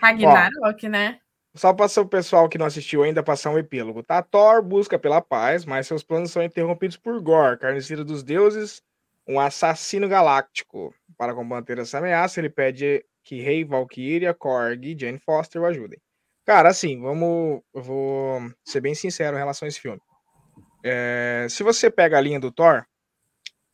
Ragnarok, 0.00 0.88
né? 0.88 1.18
Só 1.54 1.72
para 1.74 1.86
o 2.00 2.06
pessoal 2.08 2.48
que 2.48 2.56
não 2.56 2.64
assistiu 2.66 3.02
ainda 3.02 3.22
passar 3.22 3.50
um 3.50 3.58
epílogo, 3.58 4.02
tá? 4.02 4.22
Thor 4.22 4.62
busca 4.62 4.98
pela 4.98 5.20
paz, 5.20 5.66
mas 5.66 5.86
seus 5.86 6.02
planos 6.02 6.30
são 6.30 6.42
interrompidos 6.42 6.96
por 6.96 7.20
Gore, 7.20 7.58
carniceiro 7.58 8.04
dos 8.04 8.22
deuses, 8.22 8.82
um 9.28 9.38
assassino 9.38 10.08
galáctico. 10.08 10.94
Para 11.18 11.34
combater 11.34 11.78
essa 11.78 11.98
ameaça, 11.98 12.40
ele 12.40 12.48
pede 12.48 13.04
que 13.22 13.40
Rei 13.42 13.64
Valkyria, 13.64 14.32
Korg 14.32 14.82
e 14.86 14.98
Jane 14.98 15.18
Foster 15.18 15.60
o 15.60 15.66
ajudem. 15.66 16.00
Cara, 16.44 16.68
assim, 16.70 17.00
vamos. 17.00 17.62
Eu 17.74 17.82
vou 17.82 18.40
ser 18.64 18.80
bem 18.80 18.94
sincero 18.94 19.36
em 19.36 19.38
relação 19.40 19.66
a 19.66 19.68
esse 19.68 19.80
filme. 19.80 20.00
É, 20.84 21.46
se 21.48 21.62
você 21.62 21.90
pega 21.90 22.18
a 22.18 22.20
linha 22.20 22.40
do 22.40 22.50
Thor 22.50 22.84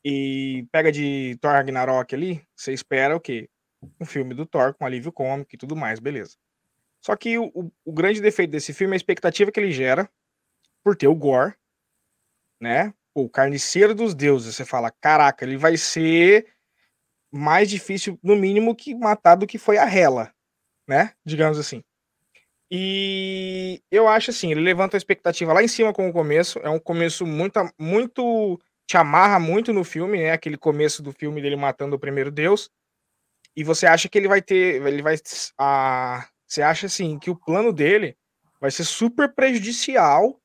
e 0.04 0.66
pega 0.70 0.92
de 0.92 1.37
Thor 1.40 1.52
Ragnarok 1.52 2.14
ali, 2.14 2.42
você 2.54 2.72
espera 2.72 3.16
o 3.16 3.20
quê? 3.20 3.48
Um 4.00 4.04
filme 4.04 4.35
do 4.35 4.44
Thor 4.46 4.74
com 4.74 4.85
alívio 4.85 5.12
cômico 5.12 5.54
e 5.54 5.59
tudo 5.59 5.74
mais, 5.76 5.98
beleza. 6.00 6.37
Só 7.04 7.16
que 7.16 7.38
o, 7.38 7.72
o- 7.85 7.92
grande 7.92 8.20
defeito 8.20 8.50
desse 8.50 8.72
filme 8.74 8.94
é 8.94 8.96
a 8.96 8.98
expectativa 8.98 9.50
que 9.52 9.61
ele 9.61 9.72
gera 9.72 10.11
por 10.85 10.96
ter 10.96 11.09
o 11.09 11.14
Gore, 11.14 11.54
né? 12.61 12.92
O 13.14 13.28
carniceiro 13.28 13.94
dos 13.94 14.14
deuses. 14.14 14.54
Você 14.54 14.64
fala, 14.64 14.90
caraca, 14.90 15.44
ele 15.44 15.57
vai 15.57 15.76
ser 15.76 16.46
mais 17.33 17.68
difícil, 17.70 18.18
no 18.22 18.37
mínimo, 18.37 18.74
que 18.74 18.94
matar 18.94 19.37
do 19.37 19.46
que 19.46 19.59
foi 19.59 19.78
a 19.78 19.85
Hela, 19.85 20.33
né? 20.88 21.12
Digamos 21.24 21.59
assim. 21.59 21.83
E 22.70 23.83
eu 23.90 24.07
acho 24.09 24.31
assim, 24.31 24.50
ele 24.50 24.61
levanta 24.61 24.96
a 24.96 24.98
expectativa 24.98 25.52
lá 25.52 25.62
em 25.62 25.68
cima 25.68 25.92
com 25.92 26.09
o 26.09 26.12
começo. 26.12 26.59
É 26.61 26.68
um 26.68 26.78
começo 26.78 27.26
muito, 27.26 27.59
muito 27.78 28.61
te 28.87 28.96
amarra 28.96 29.38
muito 29.38 29.72
no 29.72 29.85
filme, 29.85 30.18
né? 30.18 30.33
Aquele 30.33 30.57
começo 30.57 31.02
do 31.02 31.12
filme 31.12 31.40
dele 31.40 31.57
matando 31.57 31.96
o 31.96 31.98
primeiro 31.98 32.31
deus. 32.31 32.70
E 33.57 33.64
você 33.64 33.87
acha 33.87 34.09
que 34.09 34.18
ele 34.18 34.28
vai 34.28 34.42
ter, 34.42 34.87
ele 34.87 35.02
vai 35.02 35.16
a, 35.59 36.28
você 36.46 36.62
acha 36.62 36.87
assim 36.87 37.18
que 37.18 37.31
o 37.31 37.37
plano 37.37 37.72
dele 37.72 38.16
vai 38.61 38.70
ser 38.70 38.85
super 38.85 39.35
prejudicial 39.35 40.40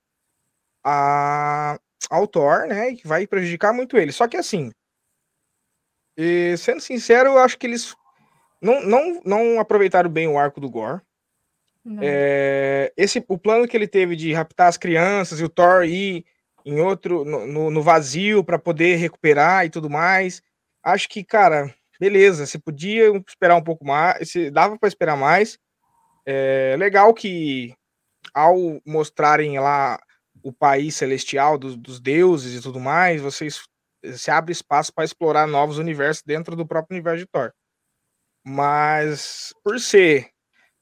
a, 0.84 1.80
ao 2.10 2.28
Thor, 2.28 2.68
né? 2.68 2.92
E 2.92 2.98
que 2.98 3.08
vai 3.08 3.28
prejudicar 3.28 3.74
muito 3.74 3.98
ele. 3.98 4.12
Só 4.12 4.28
que 4.28 4.38
assim, 4.38 4.72
e, 6.18 6.56
sendo 6.58 6.80
sincero, 6.80 7.30
eu 7.30 7.40
acho 7.40 7.58
que 7.58 7.66
eles 7.66 7.96
não, 8.62 8.82
não, 8.84 9.22
não 9.26 9.60
aproveitaram 9.60 10.10
bem 10.10 10.28
o 10.28 10.38
arco 10.38 10.60
do 10.60 10.70
Gore. 10.70 11.02
É, 12.02 12.94
esse, 12.98 13.24
o 13.28 13.38
plano 13.38 13.68
que 13.68 13.76
ele 13.78 13.88
teve 13.88 14.16
de 14.16 14.34
raptar 14.34 14.68
as 14.68 14.78
crianças 14.78 15.40
e 15.40 15.44
o 15.44 15.50
Thor 15.50 15.84
ir 15.86 16.26
em 16.66 16.80
outro, 16.82 17.26
no, 17.26 17.46
no- 17.48 17.72
no 17.72 17.82
vazio 17.82 18.44
para 18.44 18.60
poder 18.60 18.96
recuperar 18.98 19.66
e 19.66 19.70
tudo 19.70 19.90
mais. 19.90 20.42
Acho 20.84 21.10
que, 21.10 21.24
cara, 21.24 21.74
beleza, 22.00 22.46
você 22.46 22.60
podia 22.60 23.10
esperar 23.28 23.56
um 23.58 23.64
pouco 23.64 23.86
mais, 23.86 24.30
se 24.32 24.50
dava 24.52 24.78
para 24.78 24.88
esperar 24.90 25.18
mais. 25.18 25.58
É 26.26 26.76
legal 26.78 27.14
que 27.14 27.74
ao 28.34 28.82
mostrarem 28.86 29.60
lá 29.60 30.00
o 30.44 30.54
país 30.54 30.96
celestial 30.96 31.58
dos, 31.58 31.78
dos 31.78 32.00
deuses 32.00 32.60
e 32.60 32.64
tudo 32.64 32.80
mais, 32.80 33.22
vocês 33.22 33.62
se 34.16 34.32
abre 34.32 34.52
espaço 34.54 34.94
para 34.94 35.06
explorar 35.06 35.48
novos 35.48 35.78
universos 35.80 36.24
dentro 36.26 36.56
do 36.56 36.68
próprio 36.68 36.96
universo 36.96 37.20
de 37.26 37.28
Thor. 37.32 37.52
Mas 38.46 39.54
por 39.64 39.80
ser 39.80 40.30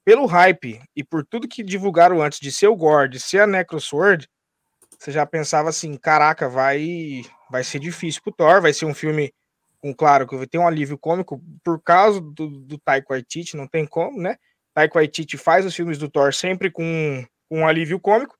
pelo 0.03 0.25
hype 0.25 0.81
e 0.95 1.03
por 1.03 1.25
tudo 1.25 1.47
que 1.47 1.63
divulgaram 1.63 2.21
antes 2.21 2.39
de 2.39 2.51
ser 2.51 2.67
o 2.67 2.75
Gore, 2.75 3.09
de 3.09 3.19
ser 3.19 3.41
a 3.41 3.47
Necrosword, 3.47 4.27
você 4.97 5.11
já 5.11 5.25
pensava 5.25 5.69
assim, 5.69 5.95
caraca, 5.97 6.47
vai 6.47 7.23
vai 7.49 7.63
ser 7.63 7.79
difícil 7.79 8.21
pro 8.21 8.31
Thor, 8.31 8.61
vai 8.61 8.73
ser 8.73 8.85
um 8.85 8.93
filme 8.93 9.33
com 9.79 9.93
claro 9.93 10.27
que 10.27 10.47
ter 10.47 10.57
um 10.57 10.67
alívio 10.67 10.97
cômico 10.97 11.41
por 11.63 11.81
causa 11.81 12.21
do, 12.21 12.47
do 12.47 12.77
Taika 12.77 13.07
Waititi, 13.09 13.57
não 13.57 13.67
tem 13.67 13.85
como, 13.85 14.21
né? 14.21 14.37
Taika 14.73 14.99
Waititi 14.99 15.37
faz 15.37 15.65
os 15.65 15.75
filmes 15.75 15.97
do 15.97 16.07
Thor 16.07 16.33
sempre 16.33 16.69
com, 16.69 17.25
com 17.49 17.61
um 17.61 17.67
alívio 17.67 17.99
cômico, 17.99 18.37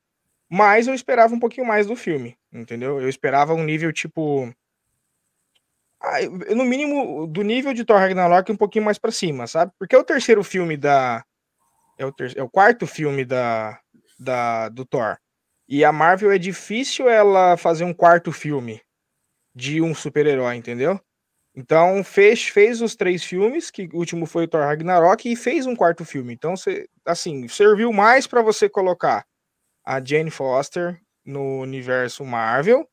mas 0.50 0.88
eu 0.88 0.94
esperava 0.94 1.34
um 1.34 1.40
pouquinho 1.40 1.66
mais 1.66 1.88
do 1.88 1.96
filme, 1.96 2.38
entendeu? 2.54 3.02
Eu 3.02 3.10
esperava 3.10 3.54
um 3.54 3.64
nível 3.64 3.92
tipo 3.92 4.54
ah, 6.00 6.22
no 6.56 6.64
mínimo 6.64 7.28
do 7.28 7.42
nível 7.42 7.74
de 7.74 7.84
Thor 7.84 7.98
Ragnarok 7.98 8.52
um 8.52 8.58
pouquinho 8.58 8.86
mais 8.86 8.98
pra 8.98 9.12
cima, 9.12 9.48
sabe? 9.48 9.72
Porque 9.80 9.96
é 9.96 10.00
o 10.00 10.04
terceiro 10.04 10.44
filme 10.44 10.78
da 10.78 11.24
é 12.02 12.06
o, 12.06 12.12
ter... 12.12 12.38
é 12.38 12.44
o 12.44 12.50
quarto 12.50 12.88
filme 12.88 13.24
da, 13.24 13.80
da 14.20 14.70
do 14.70 14.86
Thor. 14.86 15.18
E 15.68 15.86
a 15.86 15.92
Marvel 15.92 16.32
é 16.32 16.38
difícil 16.38 17.08
ela 17.08 17.56
fazer 17.56 17.84
um 17.84 17.94
quarto 17.94 18.32
filme 18.32 18.82
de 19.56 19.82
um 19.82 19.94
super-herói, 19.94 20.56
entendeu? 20.56 21.00
Então 21.56 22.04
fez, 22.04 22.48
fez 22.48 22.82
os 22.82 22.96
três 22.96 23.24
filmes, 23.24 23.70
que 23.70 23.90
o 23.94 23.98
último 23.98 24.26
foi 24.26 24.46
o 24.46 24.48
Thor 24.48 24.62
Ragnarok, 24.62 25.30
e 25.30 25.36
fez 25.36 25.66
um 25.66 25.76
quarto 25.76 26.04
filme. 26.04 26.34
Então, 26.34 26.56
você, 26.56 26.88
assim, 27.06 27.48
serviu 27.48 27.92
mais 27.92 28.26
para 28.26 28.42
você 28.42 28.70
colocar 28.70 29.26
a 29.86 30.04
Jane 30.04 30.32
Foster 30.32 31.00
no 31.26 31.60
universo 31.60 32.26
Marvel 32.26 32.88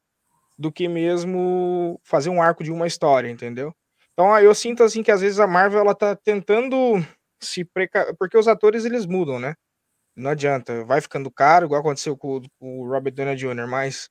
do 0.58 0.72
que 0.72 0.88
mesmo 0.88 2.00
fazer 2.02 2.30
um 2.30 2.42
arco 2.42 2.64
de 2.64 2.72
uma 2.72 2.86
história, 2.86 3.30
entendeu? 3.30 3.72
Então 4.12 4.36
eu 4.40 4.52
sinto 4.52 4.82
assim 4.82 5.02
que 5.02 5.12
às 5.12 5.20
vezes 5.20 5.38
a 5.38 5.46
Marvel 5.46 5.78
ela 5.78 5.94
tá 5.94 6.16
tentando 6.16 6.94
se 7.40 7.64
preca... 7.64 8.14
porque 8.18 8.36
os 8.36 8.48
atores 8.48 8.84
eles 8.84 9.06
mudam, 9.06 9.38
né? 9.38 9.54
Não 10.16 10.30
adianta, 10.30 10.84
vai 10.84 11.00
ficando 11.00 11.30
caro, 11.30 11.66
igual 11.66 11.80
aconteceu 11.80 12.16
com, 12.16 12.40
com 12.58 12.80
o 12.80 12.88
Robert 12.88 13.14
Downey 13.14 13.36
Jr., 13.36 13.68
mas 13.68 14.10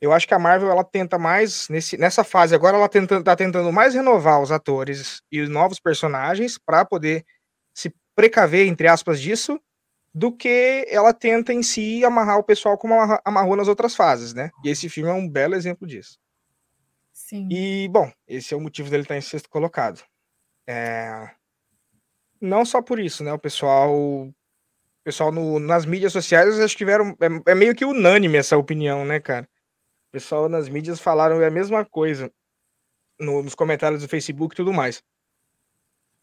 eu 0.00 0.12
acho 0.12 0.28
que 0.28 0.34
a 0.34 0.38
Marvel 0.38 0.70
ela 0.70 0.84
tenta 0.84 1.18
mais 1.18 1.68
nesse, 1.68 1.96
nessa 1.96 2.22
fase 2.22 2.54
agora 2.54 2.76
ela 2.76 2.88
tenta, 2.88 3.22
tá 3.22 3.34
tentando 3.34 3.72
mais 3.72 3.94
renovar 3.94 4.42
os 4.42 4.52
atores 4.52 5.22
e 5.32 5.40
os 5.40 5.48
novos 5.48 5.80
personagens 5.80 6.58
para 6.58 6.84
poder 6.84 7.24
se 7.74 7.94
precaver 8.14 8.66
entre 8.66 8.88
aspas 8.88 9.20
disso 9.20 9.58
do 10.12 10.34
que 10.34 10.86
ela 10.88 11.12
tenta 11.12 11.52
em 11.52 11.62
si 11.62 12.04
amarrar 12.04 12.38
o 12.38 12.44
pessoal 12.44 12.78
como 12.78 12.94
amarrou 13.24 13.54
nas 13.54 13.68
outras 13.68 13.94
fases, 13.94 14.32
né? 14.32 14.50
E 14.64 14.70
esse 14.70 14.88
filme 14.88 15.10
é 15.10 15.12
um 15.12 15.28
belo 15.28 15.54
exemplo 15.54 15.86
disso. 15.86 16.18
Sim. 17.12 17.48
E 17.50 17.86
bom, 17.88 18.10
esse 18.26 18.54
é 18.54 18.56
o 18.56 18.60
motivo 18.60 18.88
dele 18.88 19.02
estar 19.02 19.16
em 19.16 19.20
sexto 19.20 19.50
colocado. 19.50 20.02
É... 20.66 21.30
Não 22.46 22.64
só 22.64 22.80
por 22.80 22.98
isso, 22.98 23.22
né? 23.24 23.32
O 23.32 23.38
pessoal 23.38 24.30
pessoal 25.04 25.30
no, 25.30 25.60
nas 25.60 25.86
mídias 25.86 26.12
sociais 26.12 26.58
acho 26.58 26.74
que 26.74 26.78
tiveram. 26.78 27.16
É, 27.20 27.52
é, 27.52 27.54
meio 27.54 27.74
que 27.74 27.84
unânime 27.84 28.38
essa 28.38 28.56
opinião, 28.56 29.04
né, 29.04 29.20
cara? 29.20 29.48
pessoal 30.16 30.48
nas 30.48 30.66
mídias 30.66 30.98
falaram 30.98 31.44
a 31.44 31.50
mesma 31.50 31.84
coisa 31.84 32.32
no, 33.20 33.42
nos 33.42 33.54
comentários 33.54 34.00
do 34.00 34.08
Facebook 34.08 34.54
e 34.54 34.56
tudo 34.56 34.72
mais. 34.72 35.02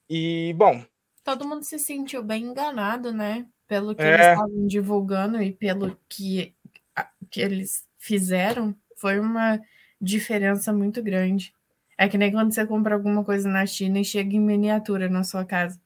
E, 0.10 0.52
bom. 0.58 0.84
Todo 1.24 1.48
mundo 1.48 1.64
se 1.64 1.78
sentiu 1.78 2.24
bem 2.24 2.46
enganado, 2.46 3.12
né? 3.12 3.46
Pelo 3.68 3.94
que 3.94 4.02
é... 4.02 4.08
eles 4.08 4.26
estavam 4.26 4.68
divulgando 4.68 5.44
e 5.44 5.52
pelo 5.52 5.96
que, 6.10 6.56
que 7.30 7.40
eles 7.40 7.86
fizeram. 8.00 8.76
Foi 8.98 9.20
uma 9.20 9.62
diferença 10.02 10.74
muito 10.74 11.04
grande. 11.04 11.54
É 11.96 12.10
que 12.10 12.18
nem 12.18 12.32
quando 12.32 12.52
você 12.52 12.66
compra 12.66 12.96
alguma 12.96 13.24
coisa 13.24 13.48
na 13.48 13.64
China 13.66 14.00
e 14.00 14.04
chega 14.04 14.36
em 14.36 14.42
miniatura 14.42 15.08
na 15.08 15.24
sua 15.24 15.46
casa. 15.46 15.80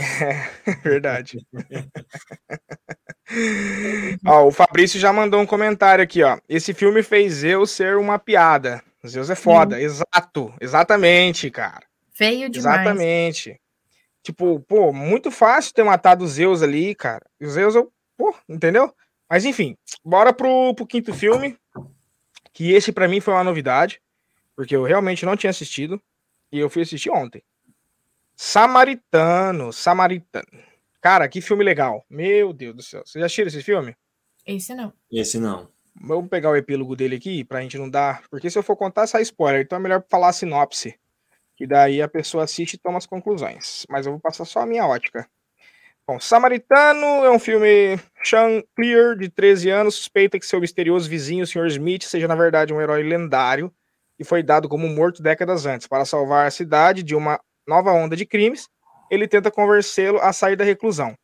É, 0.00 0.50
verdade. 0.82 1.38
ó, 4.26 4.46
o 4.46 4.50
Fabrício 4.50 4.98
já 4.98 5.12
mandou 5.12 5.40
um 5.40 5.46
comentário 5.46 6.02
aqui, 6.02 6.22
ó. 6.22 6.38
Esse 6.48 6.74
filme 6.74 7.02
fez 7.02 7.34
Zeus 7.34 7.70
ser 7.70 7.96
uma 7.96 8.18
piada. 8.18 8.82
Zeus 9.06 9.30
é 9.30 9.34
foda. 9.34 9.80
Exato. 9.80 10.54
Exatamente, 10.60 11.50
cara. 11.50 11.84
Feio 12.12 12.48
demais. 12.48 12.80
Exatamente. 12.80 13.60
Tipo, 14.22 14.60
pô, 14.60 14.92
muito 14.92 15.30
fácil 15.30 15.74
ter 15.74 15.84
matado 15.84 16.24
o 16.24 16.28
Zeus 16.28 16.62
ali, 16.62 16.94
cara. 16.94 17.26
E 17.38 17.46
o 17.46 17.50
Zeus, 17.50 17.74
eu, 17.74 17.92
pô, 18.16 18.34
entendeu? 18.48 18.92
Mas 19.28 19.44
enfim, 19.44 19.76
bora 20.02 20.32
pro, 20.32 20.74
pro 20.74 20.86
quinto 20.86 21.12
filme. 21.12 21.58
Que 22.52 22.72
esse 22.72 22.92
para 22.92 23.08
mim 23.08 23.20
foi 23.20 23.34
uma 23.34 23.44
novidade. 23.44 24.00
Porque 24.56 24.74
eu 24.74 24.84
realmente 24.84 25.26
não 25.26 25.36
tinha 25.36 25.50
assistido. 25.50 26.00
E 26.50 26.58
eu 26.58 26.70
fui 26.70 26.82
assistir 26.82 27.10
ontem. 27.10 27.42
Samaritano, 28.36 29.72
Samaritano. 29.72 30.46
Cara, 31.00 31.28
que 31.28 31.40
filme 31.40 31.62
legal. 31.62 32.04
Meu 32.08 32.52
Deus 32.52 32.74
do 32.74 32.82
céu. 32.82 33.02
Você 33.04 33.20
já 33.20 33.26
assistiu 33.26 33.46
esse 33.46 33.62
filme? 33.62 33.94
Esse 34.46 34.74
não. 34.74 34.92
Esse 35.10 35.38
não. 35.38 35.68
Vamos 36.00 36.28
pegar 36.28 36.50
o 36.50 36.56
epílogo 36.56 36.96
dele 36.96 37.16
aqui 37.16 37.44
pra 37.44 37.60
gente 37.60 37.78
não 37.78 37.88
dar. 37.88 38.22
Porque 38.30 38.50
se 38.50 38.58
eu 38.58 38.62
for 38.62 38.76
contar, 38.76 39.06
sai 39.06 39.22
spoiler. 39.22 39.62
Então 39.62 39.78
é 39.78 39.80
melhor 39.80 40.04
falar 40.10 40.30
a 40.30 40.32
sinopse. 40.32 40.98
Que 41.56 41.66
daí 41.66 42.02
a 42.02 42.08
pessoa 42.08 42.44
assiste 42.44 42.74
e 42.74 42.78
toma 42.78 42.98
as 42.98 43.06
conclusões. 43.06 43.86
Mas 43.88 44.06
eu 44.06 44.12
vou 44.12 44.20
passar 44.20 44.44
só 44.44 44.60
a 44.60 44.66
minha 44.66 44.86
ótica. 44.86 45.28
Bom, 46.06 46.20
Samaritano 46.20 47.24
é 47.24 47.30
um 47.30 47.38
filme 47.38 47.98
Sean 48.22 48.62
Clear, 48.76 49.16
de 49.16 49.30
13 49.30 49.70
anos, 49.70 49.94
suspeita 49.94 50.38
que 50.38 50.44
seu 50.44 50.60
misterioso 50.60 51.08
vizinho, 51.08 51.44
o 51.44 51.46
Sr. 51.46 51.66
Smith, 51.68 52.02
seja 52.02 52.28
na 52.28 52.34
verdade 52.34 52.74
um 52.74 52.80
herói 52.80 53.02
lendário 53.02 53.72
e 54.18 54.24
foi 54.24 54.42
dado 54.42 54.68
como 54.68 54.86
morto 54.86 55.22
décadas 55.22 55.64
antes. 55.64 55.86
Para 55.86 56.04
salvar 56.04 56.46
a 56.46 56.50
cidade 56.50 57.02
de 57.02 57.14
uma 57.14 57.40
nova 57.66 57.92
onda 57.92 58.16
de 58.16 58.26
crimes, 58.26 58.68
ele 59.10 59.28
tenta 59.28 59.50
convencê-lo 59.50 60.18
a 60.20 60.32
sair 60.32 60.56
da 60.56 60.64
reclusão. 60.64 61.14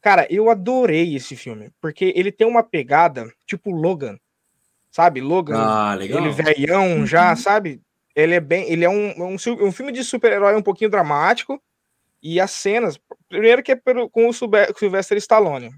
Cara, 0.00 0.26
eu 0.28 0.50
adorei 0.50 1.14
esse 1.16 1.34
filme, 1.34 1.70
porque 1.80 2.12
ele 2.14 2.30
tem 2.30 2.46
uma 2.46 2.62
pegada 2.62 3.32
tipo 3.46 3.70
Logan. 3.70 4.18
Sabe? 4.90 5.20
Logan, 5.20 5.58
ah, 5.58 5.94
legal. 5.94 6.20
ele 6.20 6.30
velhão 6.30 7.06
já, 7.06 7.30
uhum. 7.30 7.36
sabe? 7.36 7.80
Ele 8.14 8.34
é 8.34 8.40
bem, 8.40 8.70
ele 8.70 8.84
é 8.84 8.88
um, 8.88 9.32
um, 9.32 9.34
um 9.34 9.72
filme 9.72 9.90
de 9.90 10.04
super-herói 10.04 10.54
um 10.54 10.62
pouquinho 10.62 10.90
dramático 10.90 11.60
e 12.22 12.38
as 12.38 12.52
cenas, 12.52 12.98
primeiro 13.28 13.62
que 13.62 13.72
é 13.72 13.76
pelo, 13.76 14.08
com 14.08 14.28
o 14.28 14.32
Sylvester 14.32 15.18
Stallone. 15.18 15.70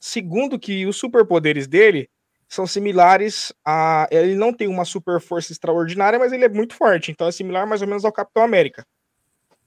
Segundo 0.00 0.58
que 0.58 0.86
os 0.86 0.96
superpoderes 0.96 1.66
dele 1.66 2.08
são 2.48 2.66
similares 2.66 3.52
a 3.64 4.08
ele 4.10 4.34
não 4.34 4.52
tem 4.52 4.68
uma 4.68 4.84
super 4.84 5.20
força 5.20 5.52
extraordinária, 5.52 6.18
mas 6.18 6.32
ele 6.32 6.44
é 6.44 6.48
muito 6.48 6.74
forte, 6.74 7.10
então 7.10 7.28
é 7.28 7.32
similar 7.32 7.66
mais 7.66 7.82
ou 7.82 7.88
menos 7.88 8.04
ao 8.04 8.12
Capitão 8.12 8.42
América. 8.42 8.84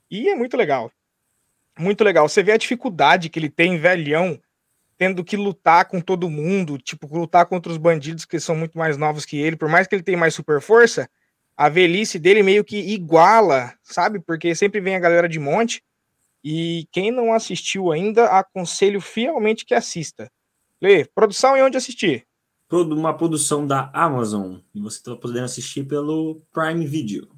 E 0.09 0.29
é 0.29 0.35
muito 0.35 0.57
legal. 0.57 0.91
Muito 1.77 2.03
legal. 2.03 2.27
Você 2.27 2.43
vê 2.43 2.51
a 2.51 2.57
dificuldade 2.57 3.29
que 3.29 3.39
ele 3.39 3.49
tem, 3.49 3.77
velhão, 3.77 4.39
tendo 4.97 5.23
que 5.23 5.37
lutar 5.37 5.85
com 5.85 6.01
todo 6.01 6.29
mundo, 6.29 6.77
tipo, 6.77 7.07
lutar 7.17 7.45
contra 7.45 7.71
os 7.71 7.77
bandidos 7.77 8.25
que 8.25 8.39
são 8.39 8.55
muito 8.55 8.77
mais 8.77 8.97
novos 8.97 9.25
que 9.25 9.37
ele. 9.37 9.55
Por 9.55 9.69
mais 9.69 9.87
que 9.87 9.95
ele 9.95 10.03
tenha 10.03 10.17
mais 10.17 10.33
super 10.33 10.59
força, 10.59 11.09
a 11.55 11.69
velhice 11.69 12.19
dele 12.19 12.43
meio 12.43 12.65
que 12.65 12.77
iguala, 12.77 13.73
sabe? 13.81 14.19
Porque 14.19 14.53
sempre 14.55 14.81
vem 14.81 14.95
a 14.95 14.99
galera 14.99 15.29
de 15.29 15.39
monte. 15.39 15.83
E 16.43 16.87
quem 16.91 17.11
não 17.11 17.33
assistiu 17.33 17.91
ainda, 17.91 18.25
aconselho 18.25 19.01
fielmente 19.01 19.65
que 19.65 19.73
assista. 19.73 20.31
Lê, 20.81 21.05
produção 21.05 21.57
e 21.57 21.61
onde 21.61 21.77
assistir? 21.77 22.25
Uma 22.71 23.13
produção 23.13 23.65
da 23.65 23.89
Amazon. 23.93 24.59
E 24.73 24.79
você 24.79 24.97
está 24.97 25.15
podendo 25.15 25.45
assistir 25.45 25.83
pelo 25.83 26.41
Prime 26.53 26.85
Video. 26.85 27.29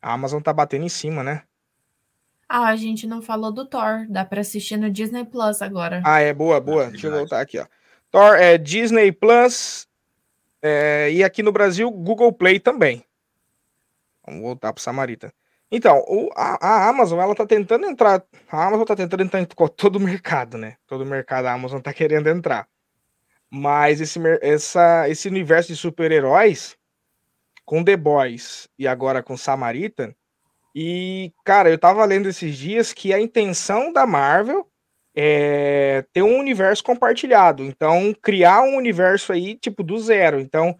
A 0.00 0.12
Amazon 0.12 0.40
tá 0.40 0.52
batendo 0.52 0.84
em 0.84 0.88
cima, 0.88 1.24
né? 1.24 1.42
Ah, 2.48 2.68
a 2.68 2.76
gente 2.76 3.06
não 3.06 3.20
falou 3.20 3.52
do 3.52 3.66
Thor. 3.66 4.06
Dá 4.08 4.24
para 4.24 4.40
assistir 4.40 4.78
no 4.78 4.90
Disney 4.90 5.24
Plus 5.24 5.60
agora. 5.60 6.02
Ah, 6.04 6.20
é 6.20 6.32
boa, 6.32 6.58
boa. 6.60 6.84
É 6.84 6.90
Deixa 6.90 7.08
eu 7.08 7.12
voltar 7.12 7.40
aqui, 7.40 7.58
ó. 7.58 7.66
Thor 8.10 8.36
é 8.36 8.56
Disney 8.56 9.12
Plus 9.12 9.86
é, 10.62 11.10
e 11.12 11.22
aqui 11.22 11.42
no 11.42 11.52
Brasil 11.52 11.90
Google 11.90 12.32
Play 12.32 12.58
também. 12.58 13.04
Vamos 14.26 14.42
voltar 14.42 14.72
para 14.72 14.82
Samarita. 14.82 15.32
Então, 15.70 16.02
o, 16.08 16.30
a, 16.34 16.66
a, 16.66 16.88
Amazon 16.88 17.20
ela 17.20 17.34
tá 17.34 17.46
tentando 17.46 17.86
entrar. 17.86 18.24
A 18.50 18.66
Amazon 18.66 18.86
tá 18.86 18.96
tentando 18.96 19.22
entrar 19.22 19.40
em 19.40 19.46
todo 19.76 19.96
o 19.96 20.00
mercado, 20.00 20.56
né? 20.56 20.76
Todo 20.86 21.02
o 21.02 21.06
mercado 21.06 21.46
a 21.46 21.52
Amazon 21.52 21.80
tá 21.80 21.92
querendo 21.92 22.28
entrar. 22.28 22.66
Mas 23.50 24.00
esse, 24.00 24.18
essa, 24.40 25.08
esse 25.08 25.28
universo 25.28 25.68
de 25.68 25.76
super-heróis 25.76 26.76
com 27.64 27.84
The 27.84 27.96
Boys 27.96 28.68
e 28.78 28.88
agora 28.88 29.22
com 29.22 29.36
Samaritan 29.36 30.14
e, 30.74 31.32
cara, 31.44 31.70
eu 31.70 31.78
tava 31.78 32.04
lendo 32.04 32.28
esses 32.28 32.56
dias 32.56 32.92
que 32.92 33.12
a 33.12 33.20
intenção 33.20 33.92
da 33.92 34.06
Marvel 34.06 34.66
é 35.14 36.04
ter 36.12 36.22
um 36.22 36.38
universo 36.38 36.84
compartilhado. 36.84 37.64
Então, 37.64 38.14
criar 38.22 38.62
um 38.62 38.76
universo 38.76 39.32
aí, 39.32 39.56
tipo, 39.56 39.82
do 39.82 39.98
zero. 39.98 40.38
Então, 40.38 40.76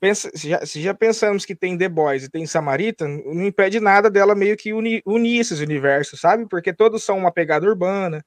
pensa, 0.00 0.30
se, 0.34 0.48
já, 0.48 0.64
se 0.64 0.80
já 0.80 0.94
pensamos 0.94 1.44
que 1.44 1.54
tem 1.54 1.76
The 1.76 1.88
Boys 1.88 2.24
e 2.24 2.30
tem 2.30 2.46
Samaritan, 2.46 3.08
não 3.24 3.44
impede 3.46 3.80
nada 3.80 4.10
dela 4.10 4.34
meio 4.34 4.56
que 4.56 4.72
unir, 4.72 5.02
unir 5.04 5.40
esses 5.40 5.60
universos, 5.60 6.20
sabe? 6.20 6.46
Porque 6.48 6.72
todos 6.72 7.04
são 7.04 7.18
uma 7.18 7.32
pegada 7.32 7.66
urbana, 7.66 8.24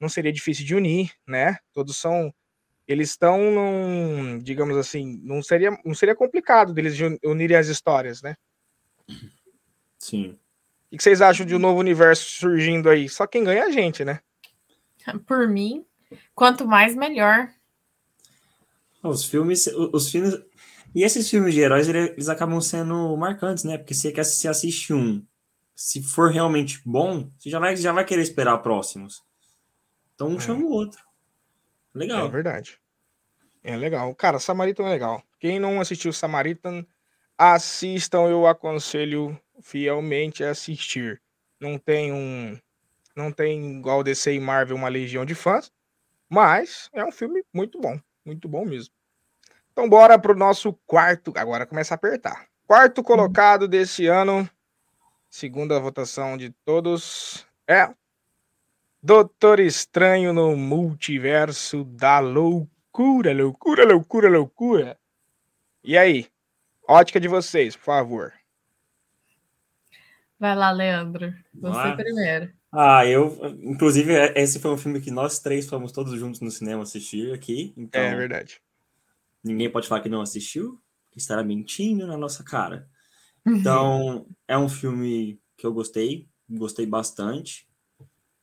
não 0.00 0.08
seria 0.08 0.32
difícil 0.32 0.64
de 0.64 0.74
unir, 0.74 1.12
né? 1.26 1.58
Todos 1.72 1.96
são. 1.96 2.32
Eles 2.88 3.10
estão 3.10 3.52
num, 3.52 4.38
digamos 4.40 4.76
assim, 4.76 5.20
não 5.22 5.40
seria, 5.42 5.70
não 5.84 5.94
seria 5.94 6.16
complicado 6.16 6.72
deles 6.74 6.98
unirem 7.22 7.56
as 7.56 7.68
histórias, 7.68 8.20
né? 8.22 8.34
Sim. 10.00 10.38
O 10.90 10.96
que 10.96 11.02
vocês 11.02 11.20
acham 11.20 11.46
de 11.46 11.54
um 11.54 11.58
novo 11.58 11.78
universo 11.78 12.24
surgindo 12.24 12.88
aí? 12.88 13.08
Só 13.08 13.26
quem 13.26 13.44
ganha 13.44 13.60
é 13.60 13.66
a 13.66 13.70
gente, 13.70 14.04
né? 14.04 14.20
Por 15.26 15.46
mim, 15.46 15.84
quanto 16.34 16.66
mais, 16.66 16.96
melhor. 16.96 17.48
Os 19.02 19.24
filmes, 19.24 19.66
os 19.92 20.10
filmes. 20.10 20.34
E 20.94 21.04
esses 21.04 21.30
filmes 21.30 21.54
de 21.54 21.60
heróis, 21.60 21.88
eles 21.88 22.28
acabam 22.28 22.60
sendo 22.60 23.16
marcantes, 23.16 23.62
né? 23.62 23.78
Porque 23.78 23.94
você 23.94 24.10
quer 24.10 24.24
se 24.24 24.48
assiste 24.48 24.92
um, 24.92 25.24
se 25.76 26.02
for 26.02 26.30
realmente 26.30 26.82
bom, 26.84 27.30
você 27.38 27.48
já 27.48 27.58
vai, 27.58 27.76
já 27.76 27.92
vai 27.92 28.04
querer 28.04 28.22
esperar 28.22 28.58
próximos. 28.58 29.22
Então 30.14 30.28
um 30.28 30.36
é. 30.36 30.40
chama 30.40 30.64
o 30.64 30.70
outro. 30.70 31.00
Legal. 31.94 32.26
É 32.26 32.30
verdade. 32.30 32.78
É 33.62 33.76
legal. 33.76 34.14
Cara, 34.14 34.38
Samaritan 34.38 34.84
é 34.84 34.90
legal. 34.90 35.22
Quem 35.38 35.60
não 35.60 35.80
assistiu 35.80 36.12
Samaritan, 36.12 36.84
assistam, 37.38 38.28
eu 38.28 38.46
aconselho 38.46 39.40
fielmente 39.62 40.44
assistir. 40.44 41.20
Não 41.60 41.78
tem 41.78 42.12
um. 42.12 42.58
Não 43.14 43.30
tem 43.32 43.78
igual 43.78 44.02
DC 44.02 44.34
e 44.34 44.40
Marvel 44.40 44.76
uma 44.76 44.88
legião 44.88 45.24
de 45.24 45.34
fãs, 45.34 45.70
mas 46.28 46.88
é 46.92 47.04
um 47.04 47.12
filme 47.12 47.44
muito 47.52 47.80
bom. 47.80 48.00
Muito 48.24 48.48
bom 48.48 48.64
mesmo. 48.64 48.94
Então, 49.72 49.88
bora 49.88 50.18
pro 50.18 50.36
nosso 50.36 50.72
quarto. 50.86 51.32
Agora 51.36 51.66
começa 51.66 51.94
a 51.94 51.96
apertar. 51.96 52.46
Quarto 52.66 53.02
colocado 53.02 53.66
desse 53.66 54.06
ano. 54.06 54.48
Segunda 55.28 55.78
votação 55.78 56.36
de 56.36 56.50
todos 56.64 57.46
é 57.66 57.88
Doutor 59.02 59.60
Estranho 59.60 60.32
no 60.32 60.56
Multiverso 60.56 61.84
da 61.84 62.18
Loucura, 62.18 63.32
loucura, 63.32 63.84
loucura, 63.86 64.28
loucura. 64.28 64.98
E 65.82 65.96
aí? 65.96 66.26
Ótica 66.86 67.18
de 67.18 67.26
vocês, 67.26 67.74
por 67.76 67.84
favor. 67.84 68.39
Vai 70.40 70.56
lá, 70.56 70.70
Leandro. 70.70 71.34
Você 71.52 71.78
ah. 71.78 71.94
primeiro. 71.94 72.50
Ah, 72.72 73.04
eu. 73.04 73.36
Inclusive, 73.62 74.14
é, 74.14 74.32
esse 74.40 74.58
foi 74.58 74.70
um 74.70 74.78
filme 74.78 74.98
que 74.98 75.10
nós 75.10 75.38
três 75.38 75.68
fomos 75.68 75.92
todos 75.92 76.18
juntos 76.18 76.40
no 76.40 76.50
cinema 76.50 76.82
assistir 76.82 77.34
aqui. 77.34 77.74
Então, 77.76 78.00
é 78.00 78.16
verdade. 78.16 78.58
Ninguém 79.44 79.70
pode 79.70 79.86
falar 79.86 80.00
que 80.00 80.08
não 80.08 80.22
assistiu, 80.22 80.80
que 81.10 81.18
estará 81.18 81.44
mentindo 81.44 82.06
na 82.06 82.16
nossa 82.16 82.42
cara. 82.42 82.88
Então, 83.46 84.26
é 84.46 84.56
um 84.56 84.68
filme 84.68 85.40
que 85.56 85.66
eu 85.66 85.72
gostei, 85.72 86.28
gostei 86.46 86.84
bastante. 86.84 87.66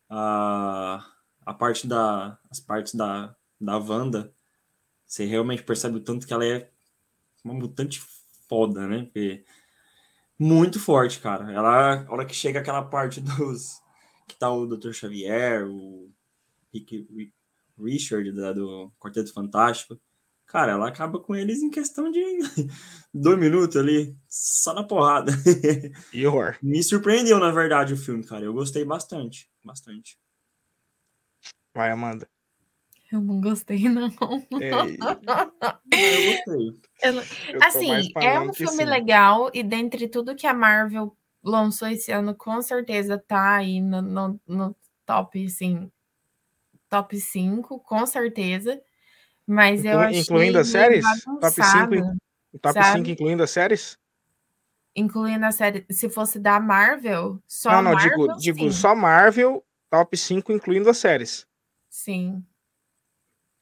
A, 0.10 1.06
a 1.46 1.54
parte 1.54 1.88
da. 1.88 2.38
As 2.50 2.60
partes 2.60 2.96
da, 2.96 3.36
da 3.62 3.78
Wanda, 3.78 4.34
você 5.06 5.24
realmente 5.24 5.62
percebe 5.62 5.98
o 5.98 6.02
tanto 6.02 6.26
que 6.26 6.34
ela 6.34 6.44
é 6.44 6.72
uma 7.44 7.54
mutante 7.54 8.02
foda, 8.50 8.88
né? 8.88 9.04
Porque 9.04 9.46
muito 10.40 10.80
forte, 10.80 11.20
cara. 11.20 11.52
Ela, 11.52 12.06
a 12.06 12.12
hora 12.12 12.26
que 12.26 12.34
chega 12.34 12.60
aquela 12.60 12.84
parte 12.84 13.20
dos. 13.22 13.82
que 14.28 14.36
tá 14.38 14.52
o 14.52 14.66
Dr. 14.66 14.92
Xavier, 14.92 15.68
o 15.68 16.12
Rick, 16.74 17.08
Richard 17.78 18.32
da, 18.32 18.54
do 18.54 18.92
Quarteto 19.00 19.34
Fantástico. 19.34 20.00
Cara, 20.46 20.72
ela 20.72 20.88
acaba 20.88 21.20
com 21.20 21.36
eles 21.36 21.62
em 21.62 21.70
questão 21.70 22.10
de 22.10 22.22
dois 23.14 23.38
minutos 23.38 23.76
ali, 23.76 24.16
só 24.30 24.74
na 24.74 24.84
porrada. 24.84 25.34
E 26.14 26.26
horror. 26.26 26.58
Me 26.64 26.82
surpreendeu, 26.82 27.38
na 27.38 27.52
verdade, 27.52 27.94
o 27.94 27.98
filme, 27.98 28.24
cara. 28.24 28.46
Eu 28.46 28.54
gostei 28.54 28.86
bastante. 28.86 29.50
Bastante. 29.62 30.18
Vai, 31.76 31.92
Amanda. 31.92 32.28
Eu 33.12 33.22
não 33.22 33.40
gostei, 33.40 33.88
não. 33.88 34.08
É, 34.60 34.70
eu 35.94 36.34
gostei. 36.34 36.80
Eu, 37.02 37.64
assim, 37.64 38.12
é 38.22 38.40
um 38.40 38.54
filme 38.54 38.78
sim. 38.78 38.86
legal, 38.86 39.50
e 39.54 39.64
dentre 39.64 40.08
tudo 40.08 40.36
que 40.36 40.46
a 40.46 40.54
Marvel 40.54 41.16
lançou 41.42 41.88
esse 41.88 42.12
ano, 42.12 42.36
com 42.36 42.62
certeza 42.62 43.18
tá 43.18 43.56
aí 43.56 43.80
no, 43.80 44.02
no, 44.02 44.40
no 44.46 44.76
top, 45.06 45.46
assim, 45.46 45.90
top 46.90 47.20
5, 47.20 47.80
com 47.80 48.06
certeza. 48.06 48.82
Mas 49.46 49.80
Inclu, 49.80 49.92
eu 49.92 50.00
acho 50.02 50.20
Incluindo 50.20 50.60
as 50.60 50.68
séries? 50.68 51.06
Top 51.40 51.64
5, 51.64 52.18
top 52.62 52.84
5 52.84 53.10
incluindo 53.10 53.44
as 53.44 53.52
séries? 53.52 53.98
Incluindo 54.94 55.46
a 55.46 55.52
série. 55.52 55.86
Se 55.90 56.10
fosse 56.10 56.40
da 56.40 56.60
Marvel, 56.60 57.42
só 57.48 57.72
Não, 57.72 57.82
não, 57.84 57.94
Marvel, 57.94 58.28
digo, 58.38 58.38
digo 58.40 58.72
só 58.74 58.94
Marvel, 58.94 59.64
top 59.90 60.18
5 60.18 60.52
incluindo 60.52 60.90
as 60.90 60.98
séries. 60.98 61.48
Sim. 61.90 62.44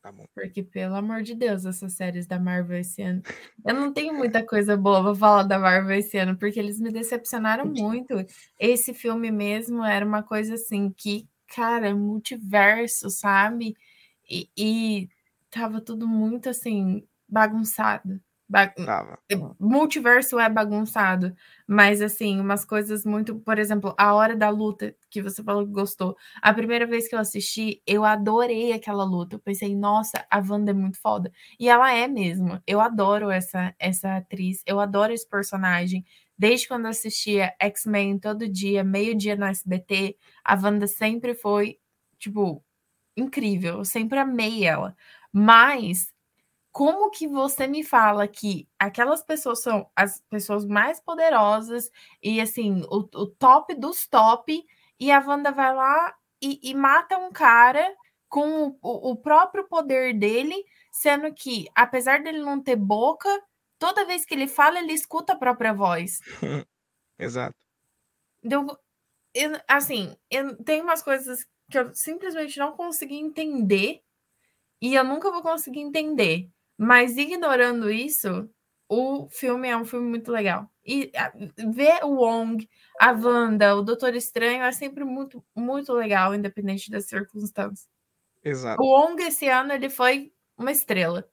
Tá 0.05 0.11
bom. 0.11 0.23
Porque, 0.35 0.61
pelo 0.61 0.93
amor 0.93 1.23
de 1.23 1.33
Deus, 1.33 1.65
essas 1.65 1.93
séries 1.93 2.27
da 2.27 2.37
Marvel 2.37 2.77
esse 2.77 3.01
ano. 3.01 3.23
Eu 3.65 3.73
não 3.73 3.91
tenho 3.91 4.13
muita 4.13 4.45
coisa 4.45 4.77
boa 4.77 5.01
pra 5.01 5.15
falar 5.15 5.41
da 5.41 5.57
Marvel 5.57 5.97
esse 5.97 6.15
ano, 6.15 6.37
porque 6.37 6.59
eles 6.59 6.79
me 6.79 6.91
decepcionaram 6.91 7.65
muito. 7.65 8.13
Esse 8.59 8.93
filme 8.93 9.31
mesmo 9.31 9.83
era 9.83 10.05
uma 10.05 10.21
coisa 10.21 10.53
assim 10.53 10.91
que, 10.91 11.27
cara, 11.47 11.95
multiverso, 11.95 13.09
sabe? 13.09 13.73
E, 14.29 14.47
e 14.55 15.09
tava 15.49 15.81
tudo 15.81 16.07
muito 16.07 16.49
assim, 16.49 17.03
bagunçado. 17.27 18.21
Ba 18.47 18.71
multiverso 19.59 20.39
é 20.39 20.47
bagunçado, 20.47 21.35
mas 21.67 21.99
assim, 22.01 22.39
umas 22.39 22.63
coisas 22.63 23.03
muito, 23.03 23.35
por 23.39 23.57
exemplo, 23.57 23.95
a 23.97 24.13
hora 24.13 24.35
da 24.35 24.49
luta 24.49 24.95
que 25.09 25.19
você 25.21 25.43
falou 25.43 25.65
que 25.65 25.71
gostou. 25.73 26.15
A 26.41 26.53
primeira 26.53 26.85
vez 26.85 27.07
que 27.07 27.15
eu 27.15 27.19
assisti, 27.19 27.81
eu 27.87 28.05
adorei 28.05 28.71
aquela 28.71 29.03
luta. 29.03 29.35
Eu 29.35 29.39
pensei, 29.39 29.75
nossa, 29.75 30.23
a 30.29 30.37
Wanda 30.39 30.71
é 30.71 30.73
muito 30.75 30.99
foda. 31.01 31.31
E 31.59 31.67
ela 31.69 31.91
é 31.91 32.07
mesmo. 32.07 32.61
Eu 32.67 32.79
adoro 32.81 33.31
essa 33.31 33.73
essa 33.79 34.17
atriz, 34.17 34.61
eu 34.67 34.79
adoro 34.79 35.11
esse 35.13 35.27
personagem. 35.27 36.05
Desde 36.37 36.67
quando 36.67 36.85
eu 36.85 36.91
assistia 36.91 37.53
X-Men 37.59 38.19
todo 38.19 38.47
dia, 38.47 38.83
meio-dia 38.83 39.35
no 39.35 39.45
SBT, 39.45 40.17
a 40.43 40.53
Wanda 40.55 40.85
sempre 40.87 41.33
foi, 41.33 41.77
tipo, 42.19 42.63
incrível. 43.17 43.79
Eu 43.79 43.85
sempre 43.85 44.19
amei 44.19 44.65
ela. 44.65 44.95
Mas 45.33 46.13
como 46.75 47.09
que 47.09 47.25
você 47.25 47.67
me 47.67 47.85
fala 47.85 48.27
que 48.27 48.67
aquelas 48.77 49.23
pessoas 49.23 49.61
são 49.61 49.89
as 49.95 50.21
pessoas 50.29 50.65
mais 50.65 50.99
poderosas 50.99 51.89
e 52.21 52.41
assim, 52.41 52.81
o, 52.89 52.97
o 52.97 53.27
top 53.27 53.73
dos 53.75 54.05
top, 54.05 54.61
e 54.99 55.09
a 55.09 55.25
Wanda 55.25 55.53
vai 55.53 55.73
lá 55.73 56.13
e, 56.41 56.59
e 56.61 56.73
mata 56.73 57.17
um 57.17 57.31
cara 57.31 57.95
com 58.27 58.77
o, 58.81 59.11
o, 59.11 59.15
próprio 59.15 59.65
poder 59.69 60.19
dele, 60.19 60.65
sendo 60.91 61.33
que, 61.33 61.65
apesar 61.73 62.21
dele 62.21 62.39
não 62.39 62.61
ter 62.61 62.75
boca, 62.75 63.29
toda 63.79 64.05
vez 64.05 64.25
que 64.25 64.33
ele 64.33 64.45
fala, 64.45 64.77
ele 64.77 64.91
escuta 64.91 65.31
a 65.31 65.37
própria 65.37 65.73
voz. 65.73 66.19
Exato. 67.17 67.55
Então, 68.43 68.67
eu, 69.33 69.53
assim, 69.65 70.13
eu, 70.29 70.61
tem 70.61 70.81
umas 70.81 71.01
coisas 71.01 71.47
que 71.71 71.79
eu 71.79 71.95
simplesmente 71.95 72.59
não 72.59 72.73
consegui 72.73 73.15
entender 73.15 74.01
e 74.81 74.93
eu 74.93 75.05
nunca 75.05 75.31
vou 75.31 75.41
conseguir 75.41 75.79
entender. 75.79 76.51
Mas 76.77 77.17
ignorando 77.17 77.89
isso, 77.89 78.49
o 78.89 79.27
filme 79.29 79.67
é 79.67 79.77
um 79.77 79.85
filme 79.85 80.07
muito 80.07 80.31
legal. 80.31 80.69
E 80.85 81.11
ver 81.73 82.03
o 82.03 82.17
Wong, 82.17 82.69
a 82.99 83.11
Wanda, 83.11 83.75
o 83.75 83.81
Doutor 83.81 84.13
Estranho 84.13 84.63
é 84.63 84.71
sempre 84.71 85.03
muito, 85.03 85.43
muito 85.55 85.93
legal, 85.93 86.35
independente 86.35 86.91
das 86.91 87.05
circunstâncias. 87.05 87.87
Exato. 88.43 88.81
O 88.81 88.85
Wong 88.85 89.23
esse 89.23 89.47
ano 89.47 89.73
ele 89.73 89.89
foi 89.89 90.31
uma 90.57 90.71
estrela. 90.71 91.27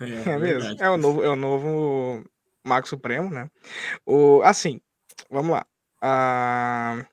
É, 0.00 0.30
é 0.30 0.38
mesmo. 0.38 0.76
É 0.80 0.88
o 0.88 0.96
novo, 0.96 1.22
é 1.22 1.28
o 1.28 1.36
novo 1.36 2.24
Mago 2.64 2.88
Supremo, 2.88 3.28
né? 3.30 3.50
O, 4.06 4.40
assim, 4.42 4.80
vamos 5.30 5.52
lá. 5.52 5.66
A 6.00 7.04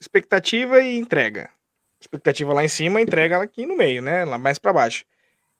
expectativa 0.00 0.80
e 0.80 0.96
entrega. 0.96 1.50
Expectativa 2.00 2.52
lá 2.52 2.64
em 2.64 2.68
cima, 2.68 3.00
entrega 3.00 3.42
aqui 3.42 3.66
no 3.66 3.76
meio, 3.76 4.00
né? 4.00 4.24
Lá 4.24 4.38
mais 4.38 4.58
para 4.58 4.72
baixo. 4.72 5.04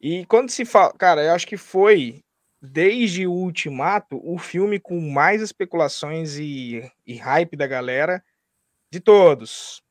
E 0.00 0.24
quando 0.26 0.50
se 0.50 0.64
fala, 0.64 0.92
cara, 0.94 1.22
eu 1.22 1.32
acho 1.32 1.46
que 1.46 1.58
foi 1.58 2.24
desde 2.60 3.26
o 3.26 3.32
Ultimato 3.32 4.20
o 4.24 4.38
filme 4.38 4.80
com 4.80 4.98
mais 5.00 5.42
especulações 5.42 6.36
e, 6.38 6.90
e 7.06 7.16
hype 7.16 7.56
da 7.56 7.66
galera 7.66 8.24
de 8.90 8.98
todos. 8.98 9.82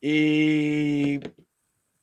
E 0.00 1.20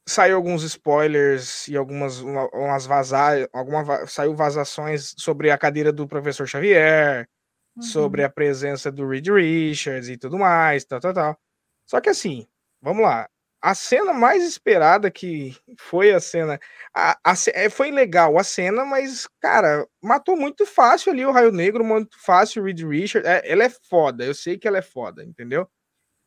saiu 0.05 0.35
alguns 0.35 0.63
spoilers 0.63 1.67
e 1.67 1.77
algumas 1.77 2.19
umas 2.19 2.85
vazar, 2.85 3.47
alguma 3.53 4.05
saiu 4.07 4.35
vazações 4.35 5.13
sobre 5.17 5.51
a 5.51 5.57
cadeira 5.57 5.91
do 5.91 6.07
professor 6.07 6.47
Xavier, 6.47 7.29
uhum. 7.75 7.81
sobre 7.81 8.23
a 8.23 8.29
presença 8.29 8.91
do 8.91 9.07
Reed 9.07 9.27
Richards 9.29 10.09
e 10.09 10.17
tudo 10.17 10.37
mais, 10.37 10.83
tal, 10.83 10.99
tal, 10.99 11.13
tal. 11.13 11.39
Só 11.85 12.01
que 12.01 12.09
assim, 12.09 12.47
vamos 12.81 13.03
lá 13.03 13.29
a 13.61 13.75
cena 13.75 14.13
mais 14.13 14.43
esperada 14.43 15.11
que 15.11 15.55
foi 15.79 16.11
a 16.11 16.19
cena. 16.19 16.59
A, 16.95 17.17
a, 17.23 17.33
é, 17.53 17.69
foi 17.69 17.91
legal 17.91 18.37
a 18.37 18.43
cena, 18.43 18.83
mas, 18.83 19.27
cara, 19.39 19.87
matou 20.01 20.35
muito 20.35 20.65
fácil 20.65 21.11
ali 21.11 21.25
o 21.25 21.31
Raio 21.31 21.51
Negro, 21.51 21.83
muito 21.83 22.17
fácil 22.19 22.61
o 22.61 22.65
Reed 22.65 22.81
Richard. 22.81 23.27
É, 23.27 23.41
ela 23.49 23.63
é 23.63 23.69
foda, 23.69 24.25
eu 24.25 24.33
sei 24.33 24.57
que 24.57 24.67
ela 24.67 24.79
é 24.79 24.81
foda, 24.81 25.23
entendeu? 25.23 25.67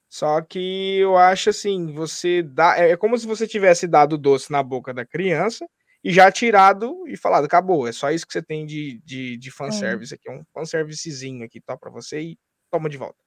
Só 0.08 0.40
que 0.42 0.98
eu 1.00 1.16
acho 1.16 1.50
assim, 1.50 1.92
você 1.92 2.42
dá. 2.42 2.78
É, 2.78 2.92
é 2.92 2.96
como 2.96 3.18
se 3.18 3.26
você 3.26 3.48
tivesse 3.48 3.88
dado 3.88 4.16
doce 4.16 4.52
na 4.52 4.62
boca 4.62 4.94
da 4.94 5.04
criança 5.04 5.66
e 6.04 6.12
já 6.12 6.30
tirado 6.30 7.04
e 7.08 7.16
falado, 7.16 7.46
acabou. 7.46 7.88
É 7.88 7.92
só 7.92 8.12
isso 8.12 8.26
que 8.26 8.32
você 8.32 8.42
tem 8.42 8.64
de, 8.64 9.00
de, 9.04 9.36
de 9.36 9.50
fanservice 9.50 10.14
é. 10.14 10.16
aqui. 10.16 10.30
Um 10.30 10.44
fanservicezinho 10.54 11.44
aqui, 11.44 11.60
tá? 11.60 11.76
Pra 11.76 11.90
você 11.90 12.20
e 12.20 12.38
toma 12.70 12.88
de 12.88 12.96
volta. 12.96 13.18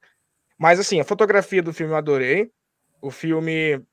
Mas 0.58 0.80
assim, 0.80 1.00
a 1.02 1.04
fotografia 1.04 1.62
do 1.62 1.74
filme 1.74 1.92
eu 1.94 1.98
adorei. 1.98 2.50
O 3.02 3.12
filme 3.12 3.86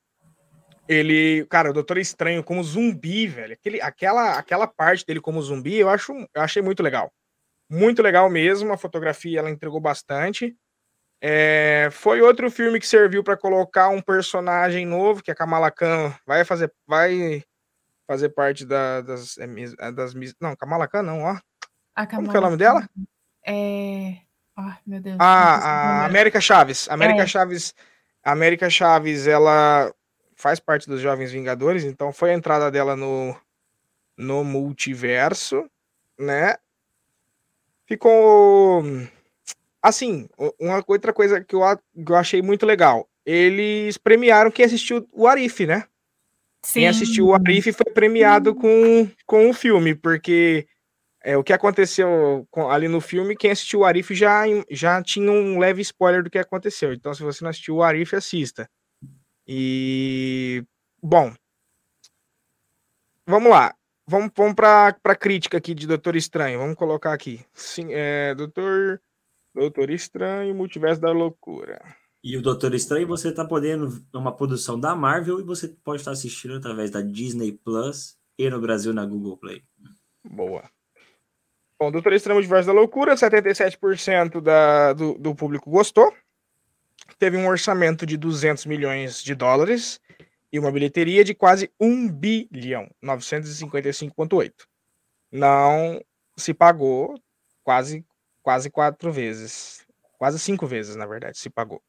ele, 0.87 1.45
cara, 1.45 1.69
o 1.69 1.73
Doutor 1.73 1.97
Estranho 1.97 2.43
como 2.43 2.63
zumbi, 2.63 3.27
velho. 3.27 3.53
Aquele, 3.53 3.81
aquela, 3.81 4.37
aquela 4.37 4.67
parte 4.67 5.05
dele 5.05 5.19
como 5.19 5.41
zumbi, 5.41 5.77
eu 5.77 5.89
acho, 5.89 6.13
eu 6.13 6.41
achei 6.41 6.61
muito 6.61 6.83
legal. 6.83 7.11
Muito 7.69 8.01
legal 8.01 8.29
mesmo. 8.29 8.71
A 8.71 8.77
fotografia 8.77 9.39
ela 9.39 9.49
entregou 9.49 9.79
bastante. 9.79 10.55
É, 11.21 11.89
foi 11.91 12.21
outro 12.21 12.51
filme 12.51 12.79
que 12.79 12.87
serviu 12.87 13.23
para 13.23 13.37
colocar 13.37 13.89
um 13.89 14.01
personagem 14.01 14.85
novo, 14.85 15.23
que 15.23 15.31
é 15.31 15.33
a 15.33 15.35
Kamala 15.35 15.71
Khan 15.71 16.13
vai 16.25 16.45
fazer, 16.45 16.71
vai 16.85 17.43
fazer 18.07 18.29
parte 18.29 18.65
da, 18.65 19.01
das, 19.01 19.37
é, 19.37 19.45
é, 19.79 19.91
das, 19.91 20.13
não, 20.39 20.55
Kamala 20.55 20.87
Khan 20.87 21.01
não, 21.01 21.23
ó. 21.23 21.39
A 21.95 22.05
Kamala 22.05 22.27
Como 22.27 22.29
que 22.29 22.37
é 22.37 22.39
o 22.39 22.43
nome 22.43 22.57
dela? 22.57 22.87
É, 23.47 24.17
oh, 24.57 24.71
meu 24.85 24.99
Deus. 24.99 25.17
Ah, 25.19 26.01
a 26.01 26.05
América 26.05 26.39
Chaves. 26.39 26.87
América 26.89 27.23
é. 27.23 27.27
Chaves. 27.27 27.73
América 28.23 28.69
Chaves, 28.69 29.25
ela 29.25 29.91
faz 30.45 30.59
parte 30.59 30.87
dos 30.87 31.01
Jovens 31.01 31.31
Vingadores, 31.31 31.83
então 31.83 32.13
foi 32.13 32.29
a 32.29 32.35
entrada 32.35 32.69
dela 32.69 32.95
no, 32.95 33.35
no 34.15 34.43
multiverso, 34.43 35.67
né? 36.19 36.57
Ficou. 37.87 38.83
assim, 39.81 40.29
uma 40.59 40.83
outra 40.87 41.11
coisa 41.11 41.43
que 41.43 41.55
eu, 41.55 41.61
que 42.05 42.11
eu 42.11 42.15
achei 42.15 42.43
muito 42.43 42.63
legal. 42.63 43.09
Eles 43.25 43.97
premiaram 43.97 44.51
quem 44.51 44.65
assistiu 44.65 45.09
o 45.11 45.25
Arif, 45.25 45.65
né? 45.65 45.85
Sim. 46.61 46.81
Quem 46.81 46.89
assistiu 46.89 47.25
o 47.25 47.33
Arif 47.33 47.71
foi 47.71 47.91
premiado 47.91 48.53
com, 48.53 49.09
com 49.25 49.49
o 49.49 49.53
filme, 49.53 49.95
porque 49.95 50.67
é, 51.23 51.35
o 51.35 51.43
que 51.43 51.53
aconteceu 51.53 52.47
ali 52.69 52.87
no 52.87 53.01
filme, 53.01 53.35
quem 53.35 53.49
assistiu 53.49 53.79
o 53.79 53.83
Arif 53.83 54.13
já, 54.13 54.43
já 54.69 55.01
tinha 55.01 55.31
um 55.31 55.57
leve 55.57 55.81
spoiler 55.81 56.21
do 56.21 56.29
que 56.29 56.37
aconteceu. 56.37 56.93
Então, 56.93 57.15
se 57.15 57.23
você 57.23 57.43
não 57.43 57.49
assistiu 57.49 57.77
o 57.77 57.83
Arif, 57.83 58.15
assista. 58.15 58.69
E. 59.47 60.63
Bom. 61.01 61.33
Vamos 63.27 63.49
lá. 63.49 63.75
Vamos, 64.07 64.31
vamos 64.35 64.53
para 64.53 64.95
a 65.03 65.15
crítica 65.15 65.57
aqui 65.57 65.73
de 65.73 65.87
Doutor 65.87 66.15
Estranho. 66.15 66.59
Vamos 66.59 66.75
colocar 66.75 67.13
aqui. 67.13 67.43
Sim, 67.53 67.87
é, 67.89 68.35
Doutor, 68.35 69.01
Doutor 69.53 69.89
Estranho, 69.89 70.53
Multiverso 70.53 71.01
da 71.01 71.11
Loucura. 71.11 71.81
E 72.23 72.37
o 72.37 72.41
Doutor 72.41 72.73
Estranho 72.75 73.07
você 73.07 73.29
está 73.29 73.45
podendo 73.45 74.03
uma 74.13 74.35
produção 74.35 74.79
da 74.79 74.95
Marvel 74.95 75.39
e 75.39 75.43
você 75.43 75.69
pode 75.83 76.01
estar 76.01 76.11
assistindo 76.11 76.55
através 76.55 76.91
da 76.91 77.01
Disney 77.01 77.51
Plus 77.51 78.17
e 78.37 78.49
no 78.49 78.61
Brasil 78.61 78.93
na 78.93 79.05
Google 79.05 79.37
Play. 79.37 79.63
Boa. 80.23 80.69
Bom, 81.79 81.91
Doutor 81.91 82.13
Estranho 82.13 82.37
Multiverso 82.37 82.67
da 82.67 82.73
Loucura, 82.73 83.15
77% 83.15 84.39
da, 84.39 84.93
do, 84.93 85.15
do 85.17 85.35
público 85.35 85.69
gostou. 85.69 86.13
Teve 87.17 87.37
um 87.37 87.47
orçamento 87.47 88.05
de 88.05 88.17
200 88.17 88.65
milhões 88.65 89.23
de 89.23 89.33
dólares 89.35 89.99
e 90.51 90.59
uma 90.59 90.71
bilheteria 90.71 91.23
de 91.23 91.33
quase 91.33 91.71
1 91.79 92.09
bilhão, 92.09 92.89
955,8. 93.03 94.51
Não 95.31 96.01
se 96.37 96.53
pagou 96.53 97.19
quase 97.63 98.05
quase 98.45 98.69
quatro 98.69 99.11
vezes, 99.11 99.85
quase 100.19 100.37
cinco 100.37 100.67
vezes, 100.67 100.95
na 100.95 101.07
verdade, 101.07 101.39
se 101.39 101.49
pagou 101.49 101.81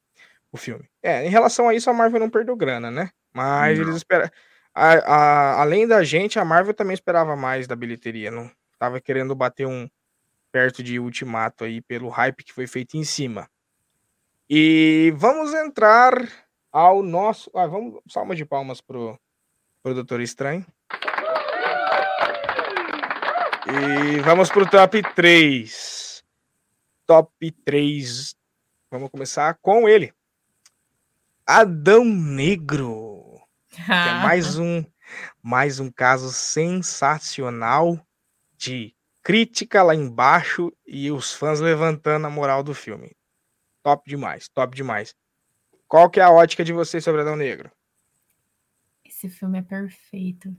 o 0.50 0.56
filme. 0.56 0.88
É, 1.02 1.26
em 1.26 1.28
relação 1.28 1.68
a 1.68 1.74
isso, 1.74 1.90
a 1.90 1.92
Marvel 1.92 2.18
não 2.18 2.30
perdeu 2.30 2.56
grana, 2.56 2.90
né? 2.90 3.10
Mas 3.32 3.78
não. 3.78 3.84
eles 3.84 3.96
esperam. 3.96 4.30
além 4.74 5.86
da 5.86 6.02
gente, 6.02 6.38
a 6.38 6.44
Marvel 6.44 6.72
também 6.72 6.94
esperava 6.94 7.36
mais 7.36 7.66
da 7.66 7.76
bilheteria. 7.76 8.30
Não 8.30 8.50
tava 8.78 9.00
querendo 9.02 9.34
bater 9.34 9.66
um 9.66 9.86
perto 10.50 10.82
de 10.82 10.98
Ultimato 10.98 11.64
aí 11.64 11.82
pelo 11.82 12.08
hype 12.08 12.42
que 12.42 12.54
foi 12.54 12.66
feito 12.66 12.96
em 12.96 13.04
cima. 13.04 13.46
E 14.48 15.12
vamos 15.16 15.52
entrar 15.52 16.14
ao 16.70 17.02
nosso. 17.02 17.50
Ah, 17.54 17.66
vamos. 17.66 18.00
Salma 18.08 18.36
de 18.36 18.44
palmas 18.44 18.80
pro, 18.80 19.18
pro 19.82 19.94
Doutor 19.94 20.20
Estranho. 20.20 20.64
E 23.68 24.20
vamos 24.20 24.48
pro 24.48 24.68
top 24.70 25.02
3. 25.14 26.24
Top 27.04 27.50
3. 27.64 28.36
Vamos 28.88 29.10
começar 29.10 29.58
com 29.60 29.88
ele. 29.88 30.12
Adão 31.44 32.04
Negro. 32.04 33.40
é 33.76 34.22
mais 34.22 34.58
um 34.58 34.84
mais 35.42 35.78
um 35.78 35.90
caso 35.90 36.32
sensacional 36.32 38.04
de 38.56 38.94
crítica 39.22 39.82
lá 39.82 39.94
embaixo 39.94 40.72
e 40.86 41.10
os 41.10 41.32
fãs 41.32 41.60
levantando 41.60 42.26
a 42.26 42.30
moral 42.30 42.62
do 42.62 42.74
filme. 42.74 43.16
Top 43.86 44.02
demais, 44.04 44.48
top 44.48 44.74
demais. 44.74 45.14
Qual 45.86 46.10
que 46.10 46.18
é 46.18 46.22
a 46.24 46.30
ótica 46.32 46.64
de 46.64 46.72
vocês 46.72 47.04
sobre 47.04 47.20
Adão 47.20 47.36
Negro? 47.36 47.70
Esse 49.04 49.28
filme 49.28 49.60
é 49.60 49.62
perfeito. 49.62 50.52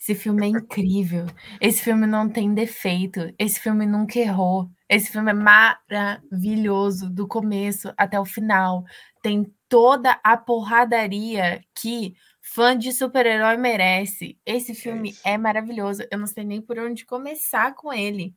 Esse 0.00 0.14
filme 0.14 0.46
é 0.46 0.48
incrível. 0.48 1.26
Esse 1.60 1.82
filme 1.82 2.06
não 2.06 2.26
tem 2.26 2.54
defeito. 2.54 3.30
Esse 3.38 3.60
filme 3.60 3.84
nunca 3.84 4.18
errou. 4.18 4.70
Esse 4.88 5.12
filme 5.12 5.30
é 5.30 5.34
maravilhoso 5.34 7.10
do 7.10 7.28
começo 7.28 7.92
até 7.98 8.18
o 8.18 8.24
final. 8.24 8.82
Tem 9.22 9.44
toda 9.68 10.18
a 10.24 10.34
porradaria 10.34 11.62
que 11.74 12.14
fã 12.40 12.74
de 12.78 12.94
super-herói 12.94 13.58
merece. 13.58 14.38
Esse 14.46 14.72
é 14.72 14.74
filme 14.74 15.14
é, 15.22 15.32
é 15.32 15.36
maravilhoso. 15.36 16.02
Eu 16.10 16.16
não 16.16 16.26
sei 16.26 16.44
nem 16.44 16.62
por 16.62 16.78
onde 16.78 17.04
começar 17.04 17.74
com 17.74 17.92
ele. 17.92 18.34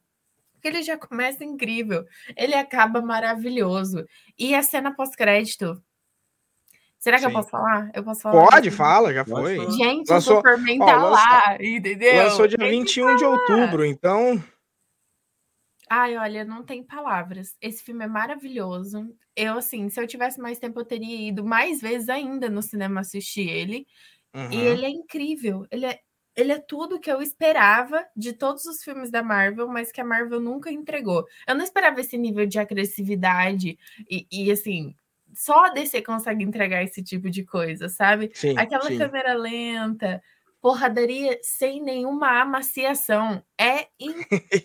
Porque 0.58 0.68
ele 0.68 0.84
já 0.84 0.98
começa 0.98 1.44
incrível. 1.44 2.04
Ele 2.36 2.56
acaba 2.56 3.02
maravilhoso. 3.02 4.06
E 4.38 4.54
a 4.54 4.64
cena 4.64 4.94
pós-crédito 4.94 5.82
Será 7.00 7.18
que 7.18 7.24
Sim. 7.24 7.30
eu 7.30 7.34
posso 7.34 7.50
falar? 7.50 7.92
Eu 7.94 8.04
posso 8.04 8.22
falar? 8.22 8.50
Pode, 8.50 8.72
fala, 8.72 9.14
já 9.14 9.24
foi. 9.24 9.58
Gente, 9.72 10.10
lançou, 10.12 10.34
o 10.34 10.38
Superman 10.38 10.80
tá 10.80 11.06
ó, 11.06 11.10
lá, 11.12 11.58
entendeu? 11.62 12.24
Lançou 12.24 12.48
dia 12.48 12.58
21 12.58 13.16
de 13.16 13.24
outubro, 13.24 13.86
então. 13.86 14.44
Ai, 15.90 16.18
olha, 16.18 16.44
não 16.44 16.64
tem 16.64 16.84
palavras. 16.84 17.56
Esse 17.62 17.84
filme 17.84 18.04
é 18.04 18.08
maravilhoso. 18.08 19.16
Eu, 19.36 19.58
assim, 19.58 19.90
se 19.90 20.02
eu 20.02 20.08
tivesse 20.08 20.40
mais 20.42 20.60
tempo, 20.60 20.80
eu 20.80 20.86
teria 20.86 21.30
ido 21.30 21.46
mais 21.46 21.80
vezes 21.80 22.10
ainda 22.10 22.50
no 22.50 22.62
cinema 22.62 23.02
assistir 23.02 23.48
ele. 23.48 23.86
Uhum. 24.36 24.52
E 24.52 24.58
ele 24.58 24.86
é 24.86 24.90
incrível. 24.90 25.66
Ele 25.72 25.86
é, 25.86 26.00
ele 26.38 26.52
é 26.52 26.60
tudo 26.60 27.00
que 27.00 27.12
eu 27.12 27.20
esperava 27.20 28.06
de 28.16 28.32
todos 28.32 28.66
os 28.66 28.84
filmes 28.84 29.10
da 29.10 29.24
Marvel, 29.24 29.68
mas 29.68 29.92
que 29.92 30.00
a 30.00 30.06
Marvel 30.06 30.40
nunca 30.40 30.72
entregou. 30.72 31.26
Eu 31.48 31.56
não 31.56 31.64
esperava 31.64 32.00
esse 32.00 32.16
nível 32.16 32.46
de 32.46 32.60
agressividade 32.60 33.78
e, 34.08 34.28
e 34.32 34.52
assim, 34.52 34.96
só 35.34 35.66
a 35.66 35.70
DC 35.70 36.04
consegue 36.04 36.44
entregar 36.44 36.84
esse 36.84 37.04
tipo 37.04 37.28
de 37.30 37.44
coisa, 37.44 37.90
sabe? 37.90 38.30
Sim, 38.36 38.56
Aquela 38.56 38.86
sim. 38.86 39.00
câmera 39.00 39.34
lenta, 39.34 40.22
porradaria 40.62 41.40
sem 41.42 41.82
nenhuma 41.82 42.42
amaciação. 42.42 43.44
É 43.60 43.88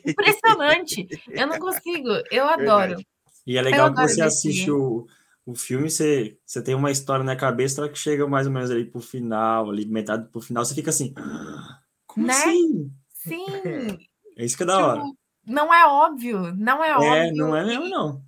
impressionante. 0.06 1.08
eu 1.30 1.46
não 1.46 1.58
consigo, 1.58 2.10
eu 2.30 2.44
adoro. 2.44 2.96
Verdade. 2.96 3.06
E 3.46 3.56
é 3.56 3.62
legal 3.62 3.92
que 3.94 4.00
você 4.02 4.20
assiste 4.20 4.70
o, 4.70 5.06
o 5.44 5.54
filme, 5.54 5.90
você, 5.90 6.38
você 6.44 6.62
tem 6.62 6.74
uma 6.74 6.90
história 6.90 7.24
na 7.24 7.36
cabeça, 7.36 7.88
que 7.88 7.98
chega 7.98 8.26
mais 8.26 8.46
ou 8.46 8.52
menos 8.52 8.70
ali 8.70 8.84
pro 8.84 9.00
final, 9.00 9.70
ali 9.70 9.86
metade 9.86 10.28
pro 10.28 10.40
final, 10.40 10.64
você 10.64 10.74
fica 10.74 10.90
assim, 10.90 11.12
como 12.06 12.26
né? 12.26 12.34
assim? 12.34 12.92
Sim. 13.10 13.46
É 14.34 14.46
isso 14.46 14.56
que 14.56 14.62
é 14.62 14.66
da 14.66 14.76
tipo, 14.76 14.88
hora. 14.88 15.02
Não 15.44 15.74
é 15.74 15.86
óbvio, 15.86 16.54
não 16.56 16.82
é, 16.82 16.88
é 16.88 16.94
óbvio. 16.94 17.12
É, 17.12 17.32
não 17.32 17.54
é 17.54 17.66
mesmo, 17.66 17.86
não. 17.86 18.24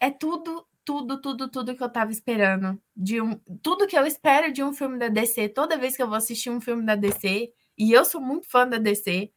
É 0.00 0.10
tudo 0.10 0.66
tudo, 0.84 1.20
tudo, 1.20 1.48
tudo 1.48 1.76
que 1.76 1.82
eu 1.82 1.88
tava 1.88 2.10
esperando. 2.10 2.80
De 2.94 3.20
um, 3.20 3.38
tudo 3.62 3.86
que 3.86 3.96
eu 3.96 4.06
espero 4.06 4.52
de 4.52 4.62
um 4.62 4.72
filme 4.72 4.98
da 4.98 5.08
DC. 5.08 5.48
Toda 5.50 5.78
vez 5.78 5.96
que 5.96 6.02
eu 6.02 6.08
vou 6.08 6.16
assistir 6.16 6.50
um 6.50 6.60
filme 6.60 6.84
da 6.84 6.94
DC, 6.94 7.52
e 7.78 7.92
eu 7.92 8.04
sou 8.04 8.20
muito 8.20 8.48
fã 8.48 8.66
da 8.66 8.78
DC, 8.78 9.30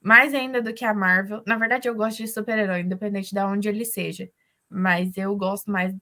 mais 0.00 0.34
ainda 0.34 0.62
do 0.62 0.74
que 0.74 0.84
a 0.84 0.94
Marvel. 0.94 1.42
Na 1.46 1.56
verdade, 1.56 1.88
eu 1.88 1.94
gosto 1.94 2.18
de 2.18 2.28
super-herói, 2.28 2.80
independente 2.80 3.34
de 3.34 3.40
onde 3.40 3.68
ele 3.68 3.84
seja. 3.84 4.30
Mas 4.68 5.16
eu 5.16 5.34
gosto 5.36 5.70
mais. 5.70 5.94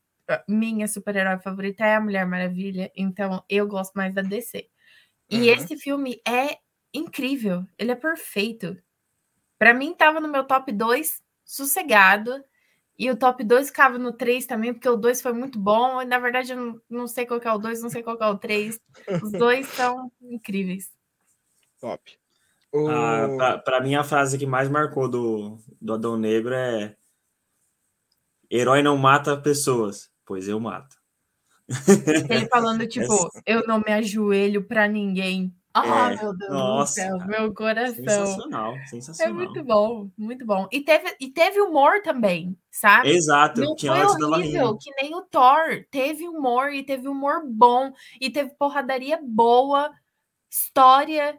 Minha 0.47 0.87
super-herói 0.89 1.39
favorita 1.39 1.85
é 1.85 1.97
a 1.97 2.01
Mulher 2.01 2.27
Maravilha, 2.27 2.91
então 2.97 3.45
eu 3.49 3.67
gosto 3.67 3.95
mais 3.95 4.15
da 4.15 4.23
DC. 4.23 4.69
E 5.31 5.39
uhum. 5.39 5.45
esse 5.45 5.77
filme 5.77 6.21
é 6.27 6.59
incrível, 6.93 7.65
ele 7.79 7.93
é 7.93 7.95
perfeito. 7.95 8.77
Para 9.59 9.75
mim, 9.75 9.95
tava 9.95 10.21
no 10.21 10.29
meu 10.29 10.45
top 10.45 10.73
2, 10.73 11.23
sossegado. 11.45 12.45
E 12.99 13.11
o 13.11 13.17
top 13.17 13.45
2 13.45 13.69
ficava 13.69 13.97
no 13.97 14.13
3 14.13 14.45
também, 14.47 14.73
porque 14.73 14.89
o 14.89 14.97
2 14.97 15.23
foi 15.23 15.33
muito 15.33 15.59
bom. 15.59 16.03
E, 16.03 16.05
na 16.05 16.19
verdade, 16.19 16.53
eu 16.53 16.57
não, 16.57 16.81
não 16.89 17.07
sei 17.07 17.27
qual 17.27 17.41
é 17.41 17.53
o 17.53 17.59
2, 17.59 17.83
não 17.83 17.91
sei 17.91 18.03
qual 18.03 18.17
é 18.21 18.27
o 18.27 18.39
3. 18.39 18.81
Os 19.23 19.33
dois 19.33 19.69
são 19.69 20.11
incríveis. 20.21 20.91
Top. 21.81 22.19
O... 22.73 22.89
Ah, 22.89 23.59
Para 23.59 23.81
mim, 23.81 23.95
a 23.95 24.05
frase 24.05 24.37
que 24.37 24.47
mais 24.47 24.69
marcou 24.69 25.09
do, 25.09 25.59
do 25.81 25.95
Adão 25.95 26.17
Negro 26.17 26.55
é: 26.55 26.97
Herói 28.51 28.83
não 28.83 28.97
mata 28.97 29.37
pessoas, 29.37 30.11
pois 30.29 30.47
eu 30.47 30.61
mato. 30.61 30.97
Ele 32.29 32.47
falando, 32.49 32.87
tipo, 32.87 33.31
eu 33.47 33.67
não 33.67 33.81
me 33.81 33.93
ajoelho 33.93 34.63
para 34.63 34.87
ninguém, 34.87 35.53
ah, 35.75 36.13
é, 36.13 36.17
meu 36.17 36.37
Deus 36.37 36.51
nossa, 36.51 36.93
do 36.93 37.19
céu, 37.19 37.27
meu 37.27 37.55
coração. 37.55 37.95
Sensacional, 37.95 38.75
sensacional. 38.89 39.33
É 39.33 39.35
muito 39.35 39.65
bom, 39.65 40.11
muito 40.17 40.47
bom. 40.47 40.69
E 40.73 40.81
teve, 40.81 41.15
e 41.21 41.31
teve 41.31 41.61
humor 41.61 42.03
também, 42.03 42.57
sabe? 42.71 43.11
Exato, 43.11 43.61
Não 43.61 43.77
tinha 43.77 43.93
foi 43.95 44.25
horrível, 44.25 44.77
que 44.77 44.91
nem 45.01 45.15
o 45.15 45.23
Thor. 45.23 45.85
Teve 45.91 46.27
humor 46.29 46.73
e 46.73 46.83
teve 46.83 47.09
humor 47.09 47.43
bom, 47.47 47.93
e 48.21 48.31
teve 48.31 48.51
porradaria 48.59 49.21
boa, 49.23 49.91
história, 50.51 51.39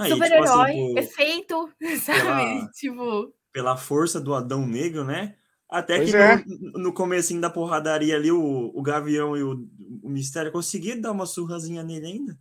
super-herói, 0.00 0.72
tipo 0.72 0.98
assim, 0.98 0.98
efeito, 0.98 1.72
sabe? 2.02 2.22
Pela, 2.22 2.70
tipo... 2.70 3.34
Pela 3.52 3.76
força 3.76 4.20
do 4.20 4.34
Adão 4.34 4.66
Negro, 4.66 5.04
né? 5.04 5.36
Até 5.68 5.96
pois 5.96 6.10
que 6.10 6.16
é. 6.16 6.44
no, 6.46 6.78
no 6.78 6.92
começo 6.92 7.38
da 7.40 7.50
porradaria 7.50 8.14
ali, 8.14 8.30
o, 8.30 8.70
o 8.74 8.82
Gavião 8.82 9.36
e 9.36 9.42
o, 9.42 9.68
o 10.02 10.08
Mistério 10.08 10.52
conseguiram 10.52 11.00
dar 11.00 11.12
uma 11.12 11.26
surrazinha 11.26 11.82
nele 11.82 12.06
ainda. 12.06 12.38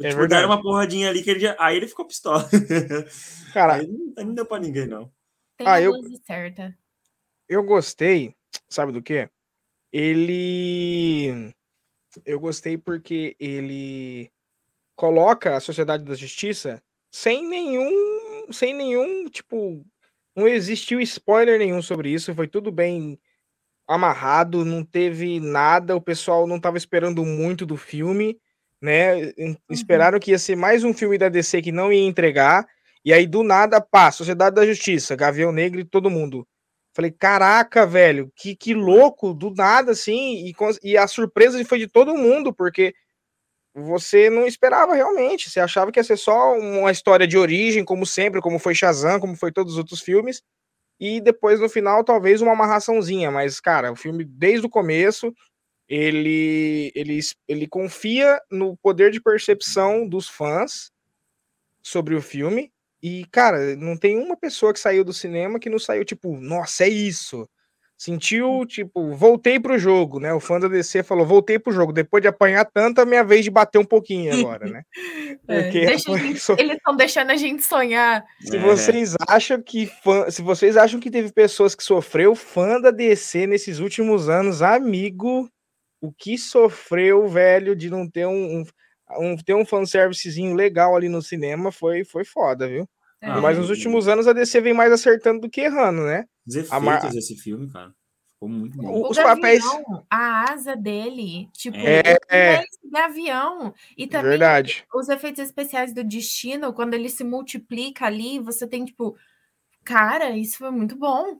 É 0.00 0.10
tipo, 0.10 0.26
deram 0.28 0.48
uma 0.48 0.62
porradinha 0.62 1.08
ali 1.08 1.22
que 1.22 1.30
ele 1.30 1.40
já... 1.40 1.56
Aí 1.58 1.76
ele 1.76 1.88
ficou 1.88 2.06
pistola. 2.06 2.48
Cara, 3.52 3.74
aí 3.74 3.86
não, 3.86 4.24
não 4.26 4.34
deu 4.34 4.46
pra 4.46 4.60
ninguém, 4.60 4.86
não. 4.86 5.10
Tem 5.56 5.66
ah, 5.66 5.80
eu, 5.80 5.92
certa. 6.24 6.76
Eu 7.48 7.64
gostei, 7.64 8.34
sabe 8.68 8.92
do 8.92 9.02
quê? 9.02 9.28
Ele. 9.92 11.52
Eu 12.24 12.38
gostei 12.38 12.78
porque 12.78 13.34
ele 13.40 14.30
coloca 14.94 15.56
a 15.56 15.60
Sociedade 15.60 16.04
da 16.04 16.14
Justiça 16.14 16.80
sem 17.10 17.44
nenhum. 17.48 18.52
Sem 18.52 18.72
nenhum, 18.72 19.28
tipo. 19.28 19.84
Não 20.38 20.46
existiu 20.46 21.00
spoiler 21.00 21.58
nenhum 21.58 21.82
sobre 21.82 22.10
isso, 22.10 22.34
foi 22.34 22.46
tudo 22.46 22.70
bem 22.70 23.18
amarrado, 23.88 24.64
não 24.64 24.84
teve 24.84 25.40
nada, 25.40 25.96
o 25.96 26.00
pessoal 26.00 26.46
não 26.46 26.56
estava 26.56 26.76
esperando 26.76 27.24
muito 27.24 27.66
do 27.66 27.76
filme, 27.76 28.38
né? 28.80 29.32
Uhum. 29.38 29.56
Esperaram 29.70 30.20
que 30.20 30.30
ia 30.30 30.38
ser 30.38 30.56
mais 30.56 30.84
um 30.84 30.94
filme 30.94 31.18
da 31.18 31.28
DC 31.28 31.62
que 31.62 31.72
não 31.72 31.92
ia 31.92 32.06
entregar, 32.06 32.66
e 33.04 33.12
aí 33.12 33.26
do 33.26 33.42
nada, 33.42 33.80
pá, 33.80 34.12
Sociedade 34.12 34.54
da 34.54 34.66
Justiça, 34.66 35.16
Gavião 35.16 35.50
Negro 35.50 35.80
e 35.80 35.84
todo 35.84 36.10
mundo. 36.10 36.46
Falei, 36.94 37.10
caraca, 37.10 37.86
velho, 37.86 38.30
que, 38.36 38.54
que 38.54 38.74
louco, 38.74 39.32
do 39.32 39.50
nada, 39.50 39.92
assim, 39.92 40.46
e, 40.46 40.54
e 40.82 40.96
a 40.96 41.06
surpresa 41.06 41.64
foi 41.64 41.78
de 41.78 41.88
todo 41.88 42.16
mundo, 42.16 42.52
porque 42.52 42.94
você 43.84 44.30
não 44.30 44.46
esperava 44.46 44.94
realmente, 44.94 45.50
você 45.50 45.60
achava 45.60 45.92
que 45.92 45.98
ia 45.98 46.04
ser 46.04 46.16
só 46.16 46.52
uma 46.58 46.90
história 46.90 47.26
de 47.26 47.38
origem, 47.38 47.84
como 47.84 48.06
sempre, 48.06 48.40
como 48.40 48.58
foi 48.58 48.74
Shazam, 48.74 49.20
como 49.20 49.36
foi 49.36 49.52
todos 49.52 49.72
os 49.74 49.78
outros 49.78 50.00
filmes, 50.00 50.42
e 51.00 51.20
depois 51.20 51.60
no 51.60 51.68
final 51.68 52.04
talvez 52.04 52.40
uma 52.42 52.52
amarraçãozinha, 52.52 53.30
mas 53.30 53.60
cara, 53.60 53.92
o 53.92 53.96
filme 53.96 54.24
desde 54.24 54.66
o 54.66 54.70
começo 54.70 55.32
ele 55.88 56.92
ele, 56.94 57.20
ele 57.48 57.66
confia 57.66 58.40
no 58.50 58.76
poder 58.78 59.10
de 59.10 59.20
percepção 59.20 60.06
dos 60.06 60.28
fãs 60.28 60.90
sobre 61.82 62.14
o 62.14 62.22
filme. 62.22 62.72
E 63.02 63.24
cara, 63.32 63.76
não 63.76 63.96
tem 63.96 64.18
uma 64.18 64.36
pessoa 64.36 64.72
que 64.74 64.80
saiu 64.80 65.04
do 65.04 65.12
cinema 65.12 65.58
que 65.58 65.70
não 65.70 65.78
saiu 65.78 66.04
tipo, 66.04 66.36
nossa, 66.40 66.84
é 66.84 66.88
isso. 66.88 67.48
Sentiu, 68.00 68.64
tipo, 68.64 69.12
voltei 69.16 69.58
pro 69.58 69.76
jogo, 69.76 70.20
né? 70.20 70.32
O 70.32 70.38
fã 70.38 70.60
da 70.60 70.68
DC 70.68 71.02
falou, 71.02 71.26
voltei 71.26 71.58
pro 71.58 71.72
jogo. 71.72 71.92
Depois 71.92 72.22
de 72.22 72.28
apanhar 72.28 72.64
tanto, 72.64 73.00
é 73.00 73.04
minha 73.04 73.24
vez 73.24 73.42
de 73.44 73.50
bater 73.50 73.76
um 73.78 73.84
pouquinho 73.84 74.30
agora, 74.56 74.68
né? 74.70 74.82
É, 75.48 75.62
Porque 75.62 75.78
a 75.80 75.96
gente- 75.98 76.38
só- 76.38 76.54
eles 76.56 76.76
estão 76.76 76.94
deixando 76.94 77.32
a 77.32 77.36
gente 77.36 77.64
sonhar. 77.64 78.24
se 78.40 78.56
É. 78.56 78.60
vocês 78.60 79.16
acham 79.28 79.60
que 79.60 79.86
fã, 79.86 80.30
se 80.30 80.40
vocês 80.42 80.76
acham 80.76 81.00
que 81.00 81.10
teve 81.10 81.32
pessoas 81.32 81.74
que 81.74 81.82
sofreu 81.82 82.36
fã 82.36 82.80
da 82.80 82.92
DC 82.92 83.48
nesses 83.48 83.80
últimos 83.80 84.28
anos, 84.28 84.62
amigo, 84.62 85.50
o 86.00 86.12
que 86.12 86.38
sofreu, 86.38 87.26
velho, 87.26 87.74
de 87.74 87.90
não 87.90 88.08
ter 88.08 88.26
um, 88.28 88.60
um, 88.60 88.64
um 89.32 89.36
ter 89.36 89.54
um 89.54 89.66
fanservicezinho 89.66 90.54
legal 90.54 90.94
ali 90.94 91.08
no 91.08 91.20
cinema 91.20 91.72
foi 91.72 92.04
foi 92.04 92.24
foda, 92.24 92.68
viu? 92.68 92.88
É. 93.20 93.28
Ah, 93.28 93.40
Mas 93.40 93.58
nos 93.58 93.68
últimos 93.70 94.06
anos 94.08 94.26
a 94.28 94.32
DC 94.32 94.60
vem 94.60 94.72
mais 94.74 94.92
acertando 94.92 95.40
do 95.40 95.50
que 95.50 95.60
errando, 95.62 96.02
né? 96.04 96.24
Os 96.46 96.54
efeitos 96.54 96.72
A 96.72 96.80
Mar- 96.80 97.10
desse 97.10 97.36
filme, 97.36 97.68
cara, 97.72 97.92
ficou 98.32 98.48
muito 98.48 98.76
bom. 98.78 98.88
O- 98.88 99.06
O 99.06 99.10
os 99.10 99.16
papéis- 99.18 99.64
gavião, 99.64 100.06
a 100.08 100.52
asa 100.52 100.76
dele, 100.76 101.48
tipo, 101.52 101.76
É, 101.76 102.16
é. 102.30 102.64
gavião. 102.92 103.74
E 103.96 104.06
também 104.06 104.30
Verdade. 104.30 104.84
os 104.94 105.08
efeitos 105.08 105.42
especiais 105.42 105.92
do 105.92 106.04
destino, 106.04 106.72
quando 106.72 106.94
ele 106.94 107.08
se 107.08 107.24
multiplica 107.24 108.06
ali, 108.06 108.38
você 108.38 108.66
tem, 108.68 108.84
tipo, 108.84 109.16
cara, 109.84 110.30
isso 110.36 110.58
foi 110.58 110.70
muito 110.70 110.96
bom. 110.96 111.38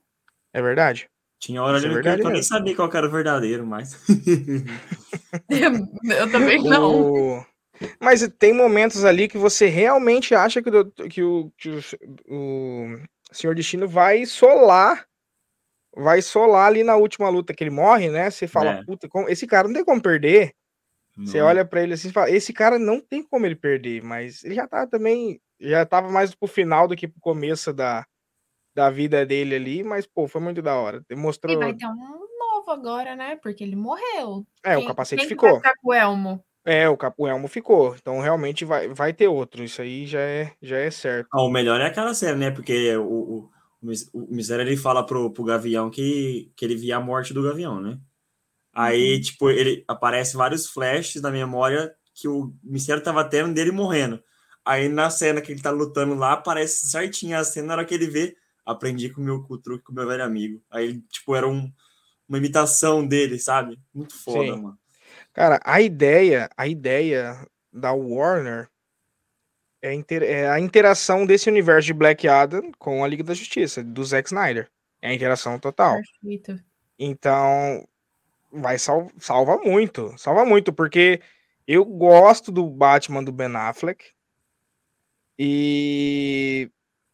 É 0.53 0.61
verdade. 0.61 1.09
Tinha 1.41 1.63
hora 1.63 1.79
Isso 1.79 1.87
é 1.87 2.03
que 2.17 2.23
eu 2.27 2.31
nem 2.31 2.43
sabia 2.43 2.75
qual 2.75 2.91
que 2.91 2.97
era 2.97 3.07
o 3.07 3.11
verdadeiro, 3.13 3.65
mas. 3.65 3.95
Eu 5.49 6.33
também 6.33 6.61
não. 6.63 7.13
O- 7.39 7.47
Mas 8.01 8.27
tem 8.39 8.53
momentos 8.53 9.05
ali 9.05 9.29
que 9.29 9.39
você 9.39 9.67
realmente 9.67 10.35
acha 10.35 10.63
que, 10.63 10.69
o, 10.71 10.85
que 11.09 11.23
o, 11.23 11.53
que 11.57 11.71
o, 11.71 11.81
o 12.29 12.97
Senhor 13.33 13.55
Destino 13.55 13.87
vai 13.89 14.25
solar. 14.27 15.07
Vai 15.97 16.23
solar 16.23 16.67
ali 16.69 16.85
na 16.85 16.97
última 16.97 17.29
luta 17.29 17.53
que 17.55 17.65
ele 17.65 17.71
morre, 17.71 18.09
né? 18.11 18.31
Você 18.31 18.47
fala, 18.47 18.71
É. 18.71 18.85
puta, 18.85 19.09
como- 19.09 19.29
esse 19.29 19.47
cara 19.47 19.67
não 19.67 19.75
tem 19.75 19.85
como 19.85 20.01
perder. 20.03 20.53
Você 21.17 21.39
Não. 21.41 21.47
olha 21.47 21.65
pra 21.65 21.83
ele 21.83 21.95
assim 21.95 22.09
e 22.09 22.13
fala, 22.13 22.31
esse 22.31 22.53
cara 22.53 22.79
não 22.79 23.01
tem 23.01 23.23
como 23.25 23.45
ele 23.45 23.57
perder, 23.57 24.01
mas 24.05 24.45
ele 24.45 24.55
já 24.55 24.69
tá 24.69 24.87
também, 24.87 25.41
já 25.59 25.85
tava 25.85 26.09
mais 26.09 26.33
pro 26.33 26.47
final 26.47 26.87
do 26.87 26.95
que 26.95 27.09
pro 27.09 27.21
começo 27.21 27.73
da, 27.73 28.07
da 28.73 28.89
vida 28.91 29.27
dele 29.27 29.57
ali, 29.57 29.83
mas 29.83 30.07
pô, 30.07 30.29
foi 30.29 30.41
muito 30.41 30.63
da 30.63 30.77
hora. 30.77 31.05
E 31.11 31.17
Mostrou, 31.17 31.59
vai 31.59 31.75
ter 31.75 31.87
um 31.87 31.97
novo 32.39 32.71
agora, 32.71 33.17
né? 33.17 33.35
Porque 33.43 33.65
ele 33.65 33.75
morreu. 33.75 34.47
é, 34.63 34.77
o 34.77 34.81
Quem- 34.81 34.87
capacete 34.89 35.21
quem 35.21 35.29
que 35.29 35.35
ficou. 35.35 35.49
Vai 35.51 35.59
ficar 35.59 35.75
com 35.83 35.89
o 35.89 35.93
Elmo. 35.95 36.45
É, 36.77 36.89
o, 36.89 36.97
cap, 36.97 37.15
o 37.19 37.27
Elmo 37.27 37.49
ficou. 37.49 37.95
Então 37.97 38.21
realmente 38.21 38.65
vai, 38.65 38.89
vai 38.89 39.13
ter 39.15 39.29
outro. 39.29 39.65
Isso 39.65 39.81
aí 39.83 40.07
já 40.07 40.21
é, 40.21 40.55
já 40.63 40.79
é 40.79 40.91
certo. 40.91 41.31
Ah, 41.31 41.43
o 41.43 41.51
melhor 41.51 41.81
é 41.81 41.87
aquela 41.87 42.15
cena, 42.15 42.37
né? 42.37 42.51
Porque 42.51 42.97
o, 42.97 43.05
o, 43.05 43.51
o 43.83 43.87
Mis- 43.87 44.09
o 44.13 44.27
Misério 44.35 44.63
ele 44.67 44.77
fala 44.77 45.05
pro, 45.05 45.31
pro 45.33 45.45
Gavião 45.45 45.91
que, 45.91 46.51
que 46.57 46.65
ele 46.65 46.75
via 46.77 46.97
a 46.97 47.01
morte 47.01 47.35
do 47.35 47.43
Gavião, 47.43 47.81
né? 47.81 47.99
Aí, 48.75 49.17
Uhum. 49.17 49.21
tipo, 49.21 49.51
ele 49.51 49.85
aparece 49.89 50.37
vários 50.37 50.69
flashes 50.69 51.23
na 51.23 51.31
memória 51.31 51.95
que 52.15 52.29
o 52.29 52.55
Mistério 52.65 53.03
tava 53.03 53.25
tendo 53.25 53.55
dele 53.55 53.73
morrendo. 53.73 54.23
Aí 54.65 54.89
na 54.89 55.11
cena 55.11 55.41
que 55.43 55.53
ele 55.53 55.63
tá 55.63 55.71
lutando 55.71 56.15
lá, 56.15 56.35
aparece 56.35 56.89
certinho 56.91 57.39
a 57.39 57.45
cena 57.45 57.69
na 57.69 57.75
hora 57.75 57.85
que 57.87 57.95
ele 57.95 58.09
vê. 58.09 58.37
Aprendi 58.67 59.11
com 59.11 59.23
o 59.23 59.25
meu 59.25 59.43
truque 59.63 59.85
com 59.85 59.93
o 59.93 59.95
meu 59.95 60.07
velho 60.09 60.25
amigo. 60.25 60.63
Aí, 60.71 61.01
tipo, 61.11 61.35
era 61.37 61.49
um, 61.49 61.73
uma 62.29 62.39
imitação 62.39 63.07
dele, 63.07 63.39
sabe? 63.39 63.79
Muito 63.95 64.15
foda, 64.17 64.57
Sim. 64.57 64.57
mano. 64.57 64.79
Cara, 65.39 65.61
a 65.65 65.81
ideia, 65.81 66.51
a 66.57 66.67
ideia 66.67 67.47
da 67.73 67.93
Warner 67.93 68.69
é, 69.81 69.95
inter- 69.95 70.25
é 70.25 70.51
a 70.51 70.59
interação 70.59 71.25
desse 71.25 71.49
universo 71.49 71.87
de 71.87 71.95
Black 71.95 72.27
Adam 72.27 72.73
com 72.77 73.05
a 73.05 73.07
Liga 73.07 73.23
da 73.23 73.35
Justiça, 73.35 73.85
do 73.85 74.05
Zack 74.05 74.27
Snyder. 74.27 74.69
É 75.01 75.11
a 75.11 75.15
interação 75.15 75.57
total. 75.57 75.95
Perfeito. 75.95 76.61
Então, 76.99 77.87
vai 78.51 78.81
sal 78.81 79.13
salva 79.21 79.59
muito, 79.59 80.13
salva 80.19 80.45
muito, 80.45 80.73
porque 80.73 81.21
eu 81.69 81.85
gosto 81.85 82.51
do 82.51 82.67
Batman 82.67 83.23
do 83.23 83.31
Ben 83.31 83.55
Affleck. 83.55 84.07
E 85.39 86.69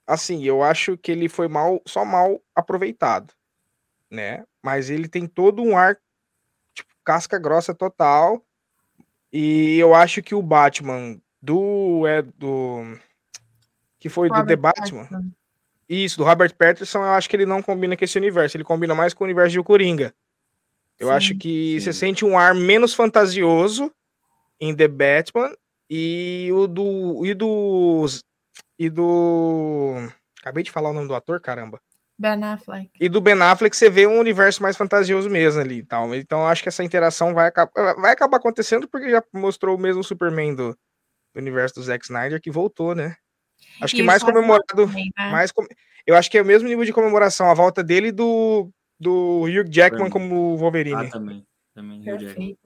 assim, 0.07 0.43
eu 0.45 0.63
acho 0.63 0.97
que 0.97 1.13
ele 1.13 1.29
foi 1.29 1.47
mal, 1.47 1.83
só 1.85 2.07
mal 2.07 2.41
aproveitado, 2.55 3.35
né? 4.11 4.47
Mas 4.63 4.89
ele 4.89 5.09
tem 5.09 5.27
todo 5.27 5.63
um 5.63 5.77
ar 5.77 5.99
casca 7.05 7.39
grossa 7.39 7.75
total. 7.75 8.43
E 9.33 9.79
eu 9.79 9.95
acho 9.95 10.23
que 10.23 10.35
o 10.35 10.43
Batman 10.43 11.21
do 11.43 12.07
é 12.07 12.23
do 12.23 12.97
que 13.99 14.09
foi 14.09 14.29
do 14.29 14.35
The 14.35 14.41
Robert 14.41 14.59
Batman, 14.59 15.05
Pattinson. 15.07 15.31
isso, 15.89 16.19
do 16.19 16.25
Robert 16.25 16.55
Pattinson, 16.55 16.99
eu 16.99 17.13
acho 17.13 17.29
que 17.29 17.37
ele 17.37 17.47
não 17.47 17.63
combina 17.63 17.97
com 17.97 18.05
esse 18.05 18.19
universo, 18.19 18.57
ele 18.57 18.65
combina 18.65 18.95
mais 18.95 19.13
com 19.13 19.25
o 19.25 19.27
universo 19.27 19.53
de 19.53 19.61
O 19.61 19.65
Coringa. 19.65 20.15
Eu 20.99 21.11
acho 21.11 21.29
Sim. 21.29 21.39
que 21.39 21.81
você 21.81 21.93
Sim. 21.93 21.99
sente 21.99 22.25
um 22.25 22.39
ar 22.39 22.55
menos 22.55 22.95
fantasioso 22.95 23.93
em 24.61 24.75
The 24.75 24.89
Batman 24.89 25.53
e 25.91 26.49
o 26.53 26.67
do 26.67 27.27
e 27.27 27.35
do 27.35 28.07
e 28.79 28.89
do 28.89 29.95
acabei 30.41 30.63
de 30.63 30.71
falar 30.71 30.91
o 30.91 30.93
nome 30.93 31.09
do 31.09 31.15
ator, 31.15 31.41
caramba. 31.41 31.81
Ben 32.19 32.43
Affleck. 32.45 32.91
E 33.01 33.09
do 33.09 33.21
Ben 33.21 33.41
Affleck 33.43 33.77
você 33.77 33.91
vê 33.91 34.07
um 34.07 34.19
universo 34.19 34.63
mais 34.63 34.77
fantasioso 34.77 35.29
mesmo 35.29 35.61
ali, 35.61 35.79
e 35.79 35.85
tal. 35.85 36.15
Então 36.15 36.47
acho 36.47 36.63
que 36.63 36.69
essa 36.69 36.85
interação 36.85 37.35
vai 37.35 37.49
acabar 37.49 37.95
vai 37.97 38.13
acabar 38.13 38.37
acontecendo 38.37 38.89
porque 38.89 39.11
já 39.11 39.23
mostrou 39.33 39.77
o 39.77 39.81
mesmo 39.81 40.03
Superman 40.05 40.55
do, 40.55 40.71
do 41.35 41.41
universo 41.41 41.75
do 41.77 41.83
Zack 41.83 42.05
Snyder 42.05 42.41
que 42.41 42.51
voltou, 42.51 42.95
né? 42.95 43.17
Acho 43.81 43.97
E 43.97 43.99
que 43.99 44.03
mais 44.03 44.23
comemorado 44.23 44.65
também, 44.67 45.11
né? 45.17 45.31
mais 45.31 45.51
com- 45.51 45.67
eu 46.07 46.15
acho 46.17 46.31
que 46.31 46.39
é 46.39 46.43
o 46.43 46.45
mesmo 46.45 46.69
nível 46.69 46.85
de 46.85 46.93
comemoração 46.93 47.51
a 47.51 47.55
volta 47.55 47.83
dele 47.83 48.09
e 48.09 48.13
do 48.13 48.71
do 49.01 49.43
Hugh 49.43 49.69
Jackman 49.69 50.09
como 50.09 50.57
Wolverine. 50.57 51.07
Ah, 51.07 51.11
também. 51.11 51.45
Também, 51.75 52.01
Hugh 52.01 52.19
Jackman. 52.21 52.57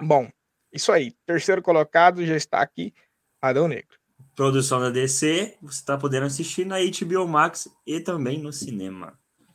Bom, 0.00 0.30
isso 0.72 0.92
aí. 0.92 1.12
Terceiro 1.26 1.60
colocado 1.60 2.24
já 2.24 2.36
está 2.36 2.60
aqui, 2.60 2.94
Adão 3.40 3.66
Negro. 3.66 3.98
Produção 4.34 4.80
da 4.80 4.88
DC, 4.90 5.56
você 5.60 5.78
está 5.78 5.98
podendo 5.98 6.26
assistir 6.26 6.64
na 6.64 6.76
HBO 6.78 7.28
Max 7.28 7.68
e 7.86 8.00
também 8.00 8.38
no 8.38 8.52
cinema. 8.52 9.12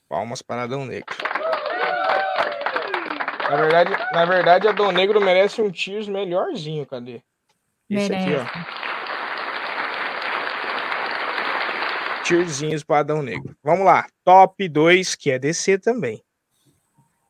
Palmas 0.08 0.42
para 0.42 0.64
Adão 0.64 0.86
Negro. 0.86 1.06
Na 3.50 3.56
verdade, 3.56 3.92
na 4.14 4.26
verdade, 4.26 4.68
Adão 4.68 4.92
Negro 4.92 5.20
merece 5.22 5.62
um 5.62 5.72
Tears 5.72 6.08
melhorzinho, 6.08 6.86
cadê? 6.86 7.22
Esse 7.90 8.14
aqui, 8.14 8.26
Merece. 8.30 8.46
ó. 8.54 8.78
Tearzinhos 12.28 12.84
para 12.84 13.00
Adão 13.00 13.22
Negro. 13.24 13.56
Vamos 13.64 13.86
lá. 13.86 14.06
Top 14.26 14.68
2, 14.68 15.16
que 15.16 15.32
é 15.32 15.40
DC 15.40 15.80
também. 15.80 16.22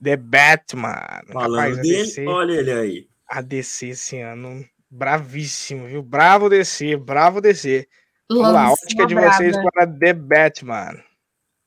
The 0.04 0.18
Batman. 0.18 1.22
Falando 1.32 1.56
Rapaz, 1.56 1.78
dele, 1.82 2.04
DC, 2.04 2.26
olha 2.28 2.54
ele 2.54 2.72
aí. 2.72 3.08
a 3.28 3.42
DC 3.42 3.90
esse 3.90 4.20
ano, 4.20 4.66
bravíssimo, 4.90 5.88
viu? 5.88 6.02
Bravo 6.04 6.50
DC, 6.50 6.96
bravo 6.98 7.42
DC. 7.42 7.88
Vamos 8.30 8.54
lá, 8.54 8.66
a 8.66 8.72
ótica 8.72 9.06
de 9.06 9.14
uma 9.16 9.32
vocês 9.34 9.56
para 9.58 9.88
The 9.88 10.14
Batman. 10.14 11.04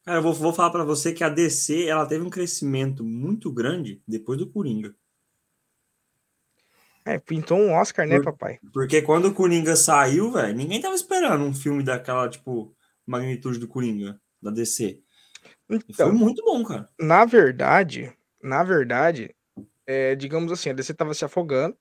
Cara, 0.04 0.18
eu 0.18 0.22
vou, 0.22 0.32
vou 0.34 0.52
falar 0.52 0.70
pra 0.70 0.84
você 0.84 1.12
que 1.12 1.22
a 1.24 1.28
DC 1.28 1.86
ela 1.86 2.06
teve 2.06 2.24
um 2.24 2.30
crescimento 2.30 3.04
muito 3.04 3.52
grande 3.52 4.02
depois 4.06 4.38
do 4.38 4.50
Coringa. 4.50 4.94
É, 7.04 7.18
pintou 7.18 7.58
um 7.58 7.72
Oscar, 7.72 8.06
né, 8.06 8.16
Por- 8.16 8.24
papai? 8.24 8.58
Porque 8.72 9.00
quando 9.02 9.26
o 9.28 9.34
Coringa 9.34 9.74
saiu, 9.74 10.30
velho, 10.32 10.54
ninguém 10.54 10.80
tava 10.80 10.94
esperando 10.94 11.42
um 11.44 11.54
filme 11.54 11.82
daquela, 11.82 12.28
tipo, 12.28 12.74
magnitude 13.06 13.58
do 13.58 13.66
Coringa, 13.68 14.20
da 14.40 14.50
DC. 14.50 15.00
E 15.70 15.78
foi 15.78 15.78
Então, 15.88 16.12
muito 16.14 16.44
bom, 16.44 16.62
cara. 16.64 16.88
na 17.00 17.24
verdade, 17.24 18.12
na 18.42 18.62
verdade, 18.62 19.34
é, 19.86 20.14
digamos 20.14 20.52
assim, 20.52 20.70
a 20.70 20.72
DC 20.74 20.92
tava 20.92 21.14
se 21.14 21.24
afogando 21.24 21.76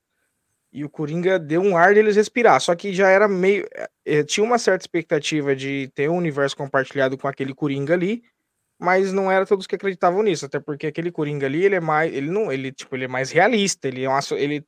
E 0.71 0.83
o 0.85 0.89
Coringa 0.89 1.39
deu 1.39 1.61
um 1.61 1.75
ar 1.75 1.93
deles 1.93 2.15
respirar. 2.15 2.61
Só 2.61 2.75
que 2.75 2.93
já 2.93 3.09
era 3.09 3.27
meio. 3.27 3.67
É, 4.05 4.23
tinha 4.23 4.43
uma 4.43 4.59
certa 4.59 4.83
expectativa 4.83 5.55
de 5.55 5.91
ter 5.95 6.09
um 6.09 6.17
universo 6.17 6.55
compartilhado 6.55 7.17
com 7.17 7.27
aquele 7.27 7.53
Coringa 7.53 7.93
ali. 7.93 8.23
Mas 8.79 9.11
não 9.11 9.31
era 9.31 9.45
todos 9.45 9.67
que 9.67 9.75
acreditavam 9.75 10.23
nisso. 10.23 10.45
Até 10.45 10.59
porque 10.59 10.87
aquele 10.87 11.11
Coringa 11.11 11.47
ali, 11.47 11.65
ele 11.65 11.75
é 11.75 11.79
mais. 11.79 12.13
Ele 12.13 12.29
não. 12.29 12.51
Ele, 12.51 12.71
tipo, 12.71 12.95
ele 12.95 13.05
é 13.05 13.07
mais 13.07 13.31
realista. 13.31 13.87
Ele, 13.87 14.03
é 14.03 14.09
uma, 14.09 14.19
ele 14.33 14.63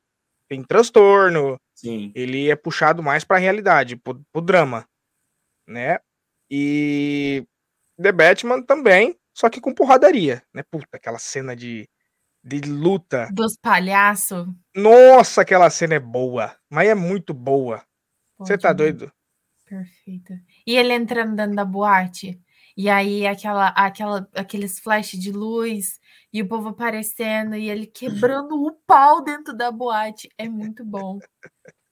tem 0.48 0.62
transtorno. 0.64 1.58
Sim. 1.74 2.12
Ele 2.14 2.50
é 2.50 2.56
puxado 2.56 3.02
mais 3.02 3.24
pra 3.24 3.38
realidade, 3.38 3.96
pro, 3.96 4.20
pro 4.32 4.42
drama. 4.42 4.86
Né? 5.66 5.98
E. 6.50 7.46
The 8.00 8.10
Batman 8.10 8.62
também, 8.62 9.16
só 9.34 9.48
que 9.48 9.60
com 9.60 9.72
porradaria, 9.72 10.42
né? 10.52 10.62
Puta, 10.70 10.88
aquela 10.96 11.18
cena 11.18 11.54
de 11.54 11.88
de 12.42 12.60
luta. 12.60 13.28
Dos 13.32 13.56
palhaços. 13.56 14.46
Nossa, 14.74 15.42
aquela 15.42 15.70
cena 15.70 15.94
é 15.94 16.00
boa. 16.00 16.56
Mas 16.68 16.88
é 16.88 16.94
muito 16.94 17.32
boa. 17.32 17.84
Você 18.38 18.58
tá 18.58 18.72
doido? 18.72 19.12
Perfeita. 19.66 20.34
E 20.66 20.76
ele 20.76 20.92
entrando 20.92 21.36
dentro 21.36 21.54
da 21.54 21.64
boate. 21.64 22.40
E 22.76 22.88
aí 22.88 23.26
aquela, 23.26 23.68
aquela, 23.68 24.28
aqueles 24.34 24.78
flashes 24.80 25.20
de 25.20 25.30
luz 25.30 26.00
e 26.32 26.42
o 26.42 26.48
povo 26.48 26.70
aparecendo 26.70 27.54
e 27.54 27.68
ele 27.68 27.86
quebrando 27.86 28.54
o 28.54 28.72
pau 28.86 29.22
dentro 29.22 29.54
da 29.54 29.70
boate. 29.70 30.28
É 30.36 30.48
muito 30.48 30.84
bom. 30.84 31.18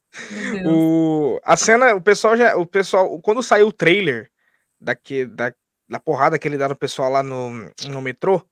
O, 0.66 1.40
a 1.44 1.56
cena, 1.56 1.94
o 1.94 2.00
pessoal 2.00 2.36
já. 2.36 2.56
O 2.56 2.66
pessoal, 2.66 3.20
quando 3.20 3.44
saiu 3.44 3.68
o 3.68 3.72
trailer 3.72 4.28
daqui, 4.80 5.24
da, 5.24 5.54
da 5.88 6.00
porrada 6.00 6.36
que 6.36 6.48
ele 6.48 6.58
dá 6.58 6.68
no 6.68 6.74
pessoal 6.74 7.12
lá 7.12 7.22
no, 7.22 7.72
no 7.88 8.02
metrô, 8.02 8.44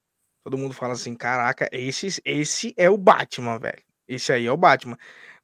Todo 0.48 0.56
mundo 0.56 0.72
fala 0.72 0.94
assim: 0.94 1.14
caraca, 1.14 1.68
esse, 1.70 2.22
esse 2.24 2.72
é 2.74 2.88
o 2.88 2.96
Batman, 2.96 3.58
velho. 3.58 3.82
Esse 4.08 4.32
aí 4.32 4.46
é 4.46 4.50
o 4.50 4.56
Batman. 4.56 4.96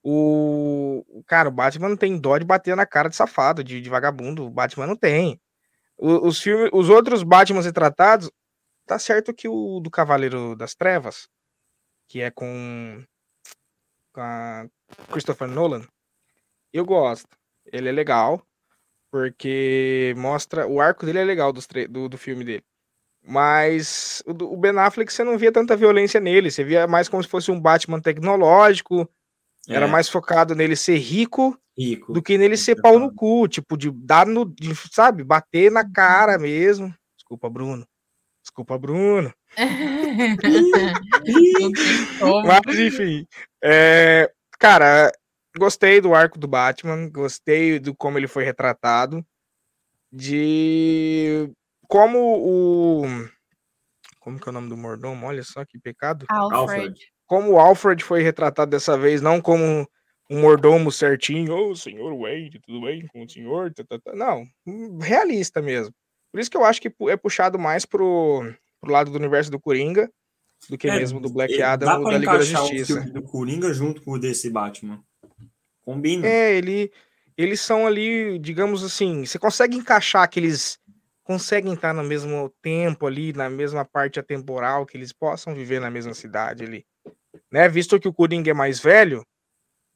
O 0.03 1.23
cara, 1.27 1.51
o 1.51 1.53
Batman 1.53 1.91
não 1.91 1.97
tem 1.97 2.19
dó 2.19 2.39
de 2.39 2.45
bater 2.47 2.75
na 2.75 2.87
cara 2.87 3.11
de 3.11 3.17
safado, 3.17 3.63
de, 3.63 3.83
de 3.83 3.91
vagabundo. 3.91 4.47
O 4.47 4.51
Batman 4.51 4.87
não 4.87 4.97
tem. 4.97 5.39
O, 5.99 6.27
os 6.27 6.41
filmes, 6.41 6.71
os 6.73 6.89
outros 6.89 7.23
Batmans 7.23 7.67
retratados, 7.67 8.31
tá 8.87 8.99
certo 8.99 9.35
que 9.35 9.47
o 9.47 9.79
do 9.79 9.91
Cavaleiro 9.91 10.57
das 10.57 10.75
Trevas, 10.75 11.29
que 12.09 12.23
é 12.23 12.31
com, 12.31 13.05
com 14.11 14.71
Christopher 15.13 15.49
Nolan, 15.49 15.87
eu 16.73 16.87
gosto. 16.87 17.29
Ele 17.67 17.91
é 17.91 17.93
legal, 17.93 18.43
porque 19.11 20.15
mostra. 20.17 20.67
O 20.67 20.81
arco 20.81 21.05
dele 21.05 21.19
é 21.19 21.25
legal 21.25 21.53
do, 21.53 22.09
do 22.09 22.17
filme 22.17 22.43
dele. 22.43 22.65
Mas 23.27 24.23
o, 24.27 24.57
Ben 24.57 24.79
Affleck 24.79 25.11
você 25.11 25.25
não 25.25 25.39
via 25.39 25.51
tanta 25.51 25.75
violência 25.75 26.21
nele, 26.21 26.51
você 26.51 26.63
via 26.63 26.87
mais 26.87 27.09
como 27.09 27.23
se 27.23 27.29
fosse 27.29 27.51
um 27.51 27.59
Batman 27.59 28.01
tecnológico, 28.01 29.09
é. 29.69 29.75
era 29.75 29.89
mais 29.89 30.11
focado 30.11 30.55
nele 30.55 30.77
ser 30.77 30.99
rico, 30.99 31.59
rico. 31.77 32.13
do 32.13 32.23
que 32.23 32.37
nele 32.37 32.57
ser 32.57 32.81
pau 32.83 32.99
no 32.99 33.15
cu, 33.15 33.49
tipo, 33.49 33.79
de 33.79 33.91
dar 33.91 34.27
no, 34.27 34.45
de, 34.45 34.75
sabe, 34.93 35.25
bater 35.25 35.71
na 35.71 35.91
cara 35.91 36.39
mesmo. 36.39 36.95
Desculpa, 37.17 37.49
Bruno. 37.49 37.87
Desculpa, 38.43 38.79
Bruno. 38.79 39.33
Mas, 42.45 42.79
enfim. 42.79 43.27
É, 43.63 44.31
cara, 44.59 45.11
gostei 45.57 45.99
do 45.99 46.15
arco 46.15 46.39
do 46.39 46.47
Batman, 46.47 47.09
gostei 47.09 47.79
do 47.79 47.95
como 47.95 48.19
ele 48.19 48.29
foi 48.29 48.45
retratado. 48.45 49.25
De 50.13 51.51
como 51.95 52.19
o. 52.19 53.05
Como 54.19 54.41
que 54.41 54.49
é 54.49 54.51
o 54.51 54.53
nome 54.53 54.69
do 54.69 54.77
mordomo? 54.77 55.27
Olha 55.27 55.45
só 55.45 55.65
que 55.65 55.79
pecado. 55.79 56.27
Alfred. 56.29 56.99
Como 57.25 57.53
o 57.53 57.59
Alfred 57.61 58.03
foi 58.03 58.21
retratado 58.21 58.73
dessa 58.73 58.99
vez, 58.99 59.23
não 59.23 59.41
como 59.41 59.89
um 60.29 60.41
mordomo 60.41 60.91
certinho, 60.91 61.55
ô 61.55 61.71
oh, 61.71 61.77
senhor 61.77 62.13
Wade, 62.19 62.61
tudo 62.67 62.81
bem 62.81 63.07
com 63.07 63.23
o 63.23 63.29
senhor? 63.29 63.73
Não, 64.13 64.45
realista 65.01 65.63
mesmo. 65.63 65.95
Por 66.33 66.41
isso 66.41 66.51
que 66.51 66.57
eu 66.57 66.65
acho 66.65 66.83
que 66.83 66.93
é 67.09 67.17
puxado 67.17 67.61
mais 67.61 67.87
pro, 67.87 68.43
pro 68.81 68.91
lado 68.91 69.13
do 69.13 69.17
universo 69.17 69.49
do 69.49 69.61
Coringa 69.61 70.11
do 70.69 70.77
que 70.77 70.89
é, 70.89 70.97
mesmo 70.97 71.21
do 71.21 71.29
Black 71.29 71.63
Adam 71.63 72.01
ou 72.01 72.11
da 72.11 72.19
Liga 72.19 72.33
da 72.33 72.43
Justiça. 72.43 73.03
O 73.03 73.13
do 73.13 73.23
Coringa 73.23 73.73
junto 73.73 74.03
com 74.03 74.13
o 74.13 74.19
desse 74.19 74.51
Batman. 74.51 75.01
Combina. 75.85 76.27
É, 76.27 76.57
ele, 76.57 76.91
eles 77.37 77.61
são 77.61 77.87
ali, 77.87 78.37
digamos 78.41 78.83
assim, 78.83 79.25
você 79.25 79.39
consegue 79.39 79.77
encaixar 79.77 80.23
aqueles 80.23 80.79
conseguem 81.25 81.73
estar 81.73 81.95
no 81.95 82.05
mesmo 82.05 82.55
tempo 82.63 83.07
ali, 83.07 83.33
na 83.33 83.49
mesma 83.49 83.85
parte 83.85 84.21
atemporal, 84.21 84.85
que 84.85 84.97
eles 84.97 85.13
possam 85.13 85.55
viver 85.55 85.81
na 85.81 85.91
mesma 85.91 86.13
cidade 86.13 86.63
ali. 86.63 86.87
Né? 87.51 87.69
Visto 87.69 87.99
que 87.99 88.07
o 88.07 88.13
Coringa 88.13 88.51
é 88.51 88.55
mais 88.55 88.79
velho, 88.79 89.27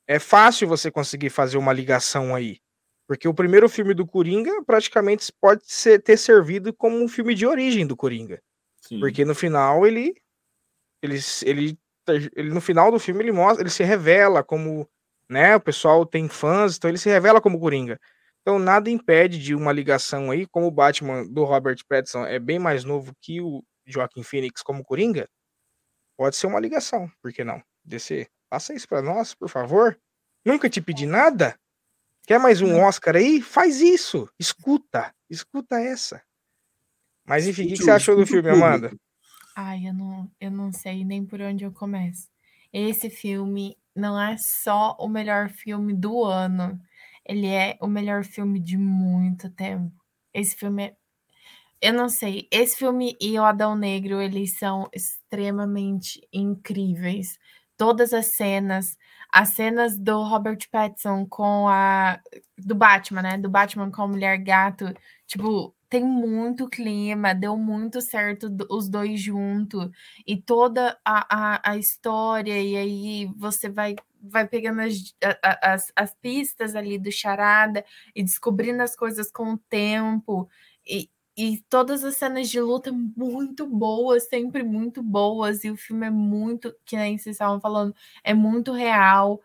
é 0.07 0.19
fácil 0.19 0.67
você 0.67 0.91
conseguir 0.91 1.29
fazer 1.29 1.59
uma 1.59 1.73
ligação 1.73 2.35
aí. 2.35 2.59
Porque 3.07 3.29
o 3.29 3.35
primeiro 3.35 3.69
filme 3.69 3.95
do 3.95 4.07
Coringa 4.07 4.63
praticamente 4.65 5.31
pode 5.41 5.63
ser, 5.65 6.03
ter 6.03 6.17
servido 6.17 6.73
como 6.73 6.97
um 6.97 7.09
filme 7.09 7.35
de 7.35 7.47
origem 7.47 7.87
do 7.87 7.97
Coringa. 7.97 8.43
Sim. 8.81 8.99
Porque 8.99 9.25
no 9.25 9.35
final 9.35 9.87
ele, 9.87 10.15
ele, 11.03 11.19
ele, 11.45 11.79
ele 12.35 12.51
no 12.51 12.61
final 12.61 12.91
do 12.91 12.99
filme 12.99 13.23
ele 13.23 13.33
mostra, 13.33 13.63
ele 13.63 13.71
se 13.71 13.83
revela 13.83 14.43
como, 14.43 14.89
né, 15.29 15.57
o 15.57 15.61
pessoal 15.61 16.07
tem 16.07 16.29
fãs, 16.29 16.77
então 16.77 16.91
ele 16.91 16.99
se 16.99 17.09
revela 17.09 17.41
como 17.41 17.61
Coringa. 17.61 18.01
Então 18.49 18.59
nada 18.59 18.89
impede 18.89 19.39
de 19.39 19.55
uma 19.55 19.71
ligação 19.71 20.31
aí, 20.31 20.47
como 20.47 20.69
o 20.69 20.71
Batman 20.71 21.23
do 21.27 21.45
Robert 21.45 21.77
Pattinson 21.87 22.25
é 22.25 22.39
bem 22.39 22.59
mais 22.59 22.83
novo 22.83 23.13
que 23.21 23.43
o 23.43 23.63
Joaquim 23.85 24.23
Phoenix 24.23 24.63
como 24.63 24.83
Coringa, 24.83 25.29
pode 26.17 26.35
ser 26.35 26.47
uma 26.47 26.59
ligação, 26.59 27.13
por 27.21 27.31
que 27.31 27.45
não? 27.45 27.63
DC, 27.85 28.27
passa 28.49 28.73
isso 28.73 28.89
para 28.89 29.03
nós, 29.03 29.35
por 29.35 29.51
favor. 29.51 30.01
Nunca 30.47 30.71
te 30.71 30.81
pedi 30.81 31.05
nada. 31.05 31.61
Quer 32.27 32.41
mais 32.41 32.63
um 32.63 32.81
Oscar 32.81 33.17
aí? 33.17 33.43
Faz 33.43 33.83
isso. 33.83 34.27
Escuta, 34.39 35.15
escuta 35.29 35.79
essa. 35.79 36.23
Mas 37.27 37.47
enfim, 37.47 37.67
o 37.67 37.69
que, 37.69 37.75
que, 37.75 37.85
você 37.85 37.91
achou 37.91 38.17
do 38.17 38.27
filme, 38.27 38.49
Amanda? 38.49 38.91
Ai, 39.55 39.89
eu 39.89 39.93
não, 39.93 40.31
eu 40.41 40.51
não 40.51 40.73
sei 40.73 41.05
nem 41.05 41.23
por 41.23 41.39
onde 41.43 41.65
eu 41.65 41.71
começo. 41.71 42.31
Esse 42.73 43.11
filme 43.11 43.77
não 43.95 44.19
é 44.19 44.39
só 44.39 44.97
o 44.99 45.07
melhor 45.07 45.51
filme 45.51 45.93
do 45.93 46.25
ano. 46.25 46.81
Ele 47.29 47.47
é 47.49 47.79
o 47.83 47.87
melhor 47.89 48.25
filme 48.25 48.61
de 48.61 48.79
muito 48.79 49.51
tempo. 49.51 49.93
Esse 50.35 50.57
filme 50.57 50.85
é 50.89 50.97
eu 51.81 51.93
não 51.93 52.09
sei, 52.09 52.49
esse 52.51 52.77
filme 52.77 53.17
e 53.21 53.39
o 53.39 53.45
Adão 53.45 53.77
Negro, 53.77 54.21
eles 54.21 54.59
são 54.59 54.89
extremamente 54.93 56.21
incríveis. 56.33 57.39
Todas 57.77 58.13
as 58.13 58.27
cenas, 58.27 58.97
as 59.33 59.51
cenas 59.51 59.97
do 59.97 60.23
Robert 60.25 60.59
Pattinson 60.73 61.25
com 61.27 61.69
a 61.69 62.21
do 62.59 62.75
Batman, 62.75 63.23
né? 63.23 63.39
Do 63.39 63.49
Batman 63.51 63.91
com 63.93 64.03
a 64.03 64.09
Mulher 64.09 64.39
Gato, 64.39 64.93
tipo, 65.27 65.73
tem 65.89 66.05
muito 66.05 66.69
clima, 66.69 67.35
deu 67.35 67.57
muito 67.57 68.01
certo 68.01 68.49
os 68.71 68.89
dois 68.89 69.21
juntos, 69.21 69.89
e 70.27 70.37
toda 70.37 70.99
a, 71.05 71.55
a, 71.57 71.73
a 71.73 71.77
história, 71.79 72.61
e 72.61 72.77
aí 72.77 73.27
você 73.37 73.69
vai 73.71 73.95
vai 74.23 74.47
pegando 74.47 74.81
as, 74.81 75.15
as, 75.63 75.93
as 75.95 76.15
pistas 76.15 76.75
ali 76.75 76.99
do 76.99 77.11
charada 77.13 77.85
e 78.15 78.23
descobrindo 78.23 78.83
as 78.83 78.97
coisas 78.97 79.31
com 79.31 79.55
o 79.55 79.59
tempo. 79.59 80.49
E, 80.87 81.11
e 81.37 81.59
todas 81.71 82.03
as 82.05 82.17
cenas 82.17 82.51
de 82.51 82.61
luta 82.61 82.91
muito 82.93 83.67
boas, 83.67 84.29
sempre 84.29 84.63
muito 84.63 85.03
boas. 85.03 85.65
E 85.65 85.71
o 85.71 85.77
filme 85.77 86.07
é 86.07 86.11
muito, 86.11 86.75
que 86.85 86.97
nem 86.97 87.17
vocês 87.17 87.35
estavam 87.37 87.61
falando, 87.61 87.95
é 88.25 88.35
muito 88.35 88.73
real. 88.73 89.41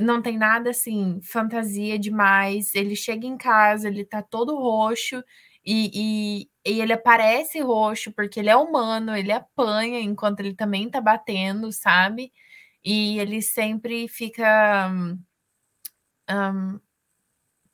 Não 0.00 0.22
tem 0.22 0.38
nada 0.38 0.70
assim, 0.70 1.20
fantasia 1.22 1.98
demais. 1.98 2.74
Ele 2.74 2.96
chega 2.96 3.26
em 3.26 3.36
casa, 3.36 3.88
ele 3.88 4.04
tá 4.04 4.22
todo 4.22 4.56
roxo 4.56 5.22
e, 5.64 5.90
e, 5.94 6.70
e, 6.70 6.80
ele 6.80 6.92
aparece 6.92 7.60
roxo 7.60 8.12
porque 8.12 8.40
ele 8.40 8.50
é 8.50 8.56
humano, 8.56 9.16
ele 9.16 9.32
apanha 9.32 10.00
enquanto 10.00 10.40
ele 10.40 10.54
também 10.54 10.90
tá 10.90 11.00
batendo, 11.00 11.72
sabe? 11.72 12.32
E 12.84 13.18
ele 13.18 13.40
sempre 13.40 14.08
fica 14.08 14.90
um, 16.30 16.80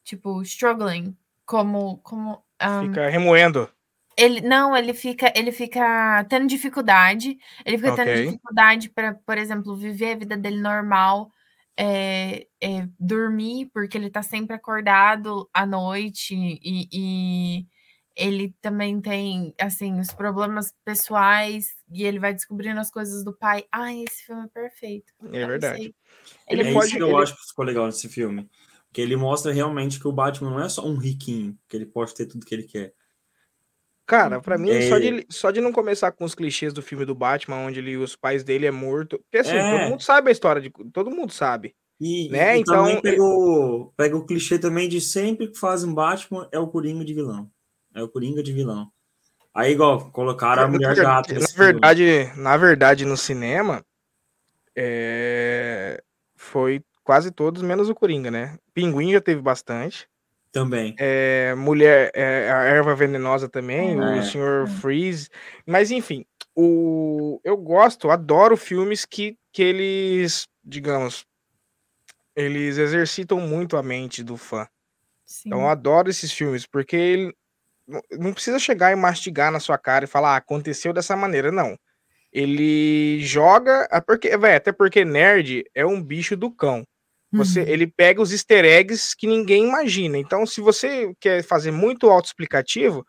tipo 0.05 0.43
struggling, 0.43 1.17
como 1.47 1.99
como 1.99 2.45
um, 2.63 2.89
fica 2.89 3.09
remoendo. 3.09 3.71
Ele 4.17 4.41
não, 4.41 4.77
ele 4.77 4.93
fica 4.93 5.33
ele 5.35 5.53
fica 5.53 6.25
tendo 6.25 6.47
dificuldade, 6.47 7.39
ele 7.65 7.79
fica 7.79 7.93
okay. 7.93 8.05
tendo 8.05 8.25
dificuldade 8.27 8.91
para, 8.91 9.15
por 9.15 9.39
exemplo, 9.39 9.77
viver 9.77 10.13
a 10.13 10.19
vida 10.19 10.37
dele 10.37 10.61
normal. 10.61 11.33
É, 11.81 12.49
é, 12.61 12.89
dormir, 12.99 13.71
porque 13.73 13.97
ele 13.97 14.11
tá 14.11 14.21
sempre 14.21 14.57
acordado 14.57 15.49
à 15.55 15.65
noite 15.65 16.35
e, 16.35 16.89
e 16.93 17.67
ele 18.19 18.53
também 18.61 19.01
tem, 19.01 19.55
assim, 19.61 20.01
os 20.01 20.13
problemas 20.13 20.75
pessoais 20.85 21.69
e 21.89 22.05
ele 22.05 22.19
vai 22.19 22.35
descobrindo 22.35 22.81
as 22.81 22.91
coisas 22.91 23.25
do 23.25 23.33
pai. 23.33 23.65
Ai, 23.71 24.03
esse 24.03 24.25
filme 24.25 24.45
é 24.45 24.49
perfeito. 24.49 25.13
É 25.33 25.47
verdade. 25.47 25.95
Ele 26.49 26.63
é 26.63 26.73
pode... 26.73 26.87
isso 26.87 26.97
que 26.97 27.03
eu 27.03 27.09
ele... 27.11 27.23
acho 27.23 27.37
que 27.37 27.47
ficou 27.47 27.65
legal 27.65 27.87
nesse 27.87 28.09
filme. 28.09 28.51
Que 28.93 29.01
ele 29.01 29.15
mostra 29.15 29.53
realmente 29.53 30.01
que 30.01 30.09
o 30.09 30.13
Batman 30.13 30.51
não 30.51 30.61
é 30.61 30.69
só 30.69 30.85
um 30.85 30.97
riquinho, 30.97 31.57
que 31.69 31.77
ele 31.77 31.87
pode 31.87 32.13
ter 32.13 32.27
tudo 32.27 32.45
que 32.45 32.53
ele 32.53 32.65
quer. 32.65 32.93
Cara, 34.05 34.41
para 34.41 34.59
mim, 34.59 34.71
é... 34.71 34.89
só, 34.89 34.99
de, 34.99 35.27
só 35.31 35.51
de 35.53 35.61
não 35.61 35.71
começar 35.71 36.11
com 36.11 36.25
os 36.25 36.35
clichês 36.35 36.73
do 36.73 36.83
filme 36.83 37.05
do 37.05 37.15
Batman, 37.15 37.59
onde 37.59 37.79
ele, 37.79 37.97
os 37.97 38.17
pais 38.17 38.43
dele 38.43 38.67
é 38.67 38.73
morto. 38.73 39.19
Porque 39.19 39.39
assim, 39.39 39.57
é... 39.57 39.79
todo 39.79 39.91
mundo 39.91 40.03
sabe 40.03 40.31
a 40.31 40.33
história 40.33 40.61
de. 40.61 40.71
Todo 40.93 41.11
mundo 41.11 41.33
sabe. 41.33 41.77
E, 42.01 42.29
né? 42.31 42.57
e 42.57 42.61
então 42.61 42.85
também 42.85 43.01
pega 43.01 43.23
o, 43.23 43.93
pega 43.97 44.17
o 44.17 44.25
clichê 44.25 44.59
também 44.59 44.89
de 44.89 45.01
sempre 45.01 45.49
que 45.49 45.59
faz 45.59 45.85
um 45.85 45.95
Batman 45.95 46.49
é 46.51 46.59
o 46.59 46.67
Coringa 46.67 47.05
de 47.05 47.15
vilão. 47.15 47.49
É 47.95 48.03
o 48.03 48.09
Coringa 48.09 48.43
de 48.43 48.53
vilão. 48.53 48.91
Aí, 49.55 49.73
igual, 49.73 50.11
colocaram 50.11 50.65
a 50.65 50.69
mulher 50.69 50.95
gato. 50.95 51.35
Na 51.35 51.47
verdade, 51.57 52.33
na 52.37 52.57
verdade, 52.57 53.05
no 53.05 53.17
cinema, 53.17 53.85
é... 54.77 56.03
foi 56.37 56.83
quase 57.03 57.31
todos, 57.31 57.63
menos 57.63 57.89
o 57.89 57.95
Coringa, 57.95 58.31
né? 58.31 58.59
Pinguim 58.73 59.13
já 59.13 59.21
teve 59.21 59.41
bastante. 59.41 60.09
Também. 60.53 60.95
É, 60.99 61.55
mulher, 61.57 62.11
é, 62.15 62.51
a 62.51 62.63
erva 62.65 62.95
venenosa 62.95 63.49
também, 63.49 63.99
É. 63.99 64.19
o 64.19 64.23
Sr. 64.23 64.67
Freeze. 64.81 65.29
Mas 65.67 65.91
enfim, 65.91 66.25
o, 66.55 67.41
eu 67.45 67.57
gosto, 67.57 68.11
adoro 68.11 68.57
filmes 68.57 69.05
que, 69.05 69.37
que 69.53 69.63
eles, 69.63 70.47
digamos, 70.65 71.27
eles 72.35 72.79
exercitam 72.79 73.41
muito 73.41 73.77
a 73.77 73.83
mente 73.83 74.23
do 74.23 74.37
fã. 74.37 74.67
Sim. 75.27 75.49
Então 75.49 75.61
eu 75.63 75.69
adoro 75.69 76.09
esses 76.09 76.33
filmes, 76.33 76.67
porque 76.67 76.97
ele 76.97 77.35
não- 77.89 78.33
precisa 78.33 78.59
chegar 78.59 78.93
e 78.93 78.97
mastigar 78.97 79.51
na 79.51 79.61
sua 79.61 79.79
cara 79.79 80.05
e 80.05 80.09
falar, 80.09 80.35
ah, 80.35 80.37
aconteceu 80.37 80.93
dessa 80.93 81.17
maneira, 81.17 81.51
não. 81.51 81.77
Ele 82.33 83.21
joga, 83.21 83.89
ah, 83.91 84.01
porque, 84.01 84.37
véi, 84.37 84.57
até 84.57 84.73
porque 84.73 85.05
nerd 85.05 85.65
é 85.75 85.87
um 85.87 86.03
bicho 86.03 86.37
do 86.37 86.51
cão. 86.51 86.85
Você, 87.33 87.61
Uhum. 87.61 87.67
ele 87.69 87.87
pega 87.87 88.23
os 88.23 88.33
easter 88.33 88.65
eggs 88.65 89.15
que 89.17 89.27
ninguém 89.27 89.67
imagina. 89.69 90.17
Então, 90.19 90.47
se 90.47 90.61
você 90.61 91.13
quer 91.21 91.43
fazer 91.43 91.71
muito 91.71 92.09
autoexplicativo, 92.11 93.05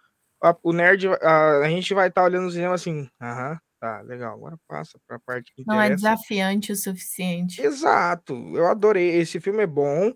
o 0.63 0.73
nerd, 0.73 1.07
a, 1.21 1.59
a 1.59 1.69
gente 1.69 1.93
vai 1.93 2.07
estar 2.09 2.23
olhando 2.23 2.47
o 2.47 2.51
cinema 2.51 2.73
assim, 2.75 3.09
aham, 3.21 3.57
tá, 3.79 4.01
legal, 4.01 4.33
agora 4.35 4.57
passa 4.67 4.97
para 5.07 5.17
a 5.17 5.19
parte 5.19 5.53
que 5.55 5.63
Não 5.67 5.81
é 5.81 5.93
desafiante 5.93 6.71
o 6.71 6.75
suficiente. 6.75 7.61
Exato, 7.61 8.33
eu 8.55 8.67
adorei. 8.67 9.09
Esse 9.17 9.39
filme 9.39 9.63
é 9.63 9.67
bom. 9.67 10.13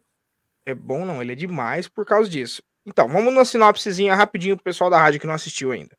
É 0.65 0.73
bom, 0.73 1.05
não, 1.05 1.21
ele 1.21 1.33
é 1.33 1.35
demais 1.35 1.87
por 1.89 2.05
causa 2.05 2.29
disso. 2.29 2.61
Então, 2.85 3.07
vamos 3.07 3.33
na 3.33 3.45
sinopsezinha 3.45 4.15
rapidinho 4.15 4.55
pro 4.55 4.63
pessoal 4.63 4.89
da 4.89 4.97
rádio 4.97 5.19
que 5.19 5.27
não 5.27 5.33
assistiu 5.33 5.71
ainda. 5.71 5.95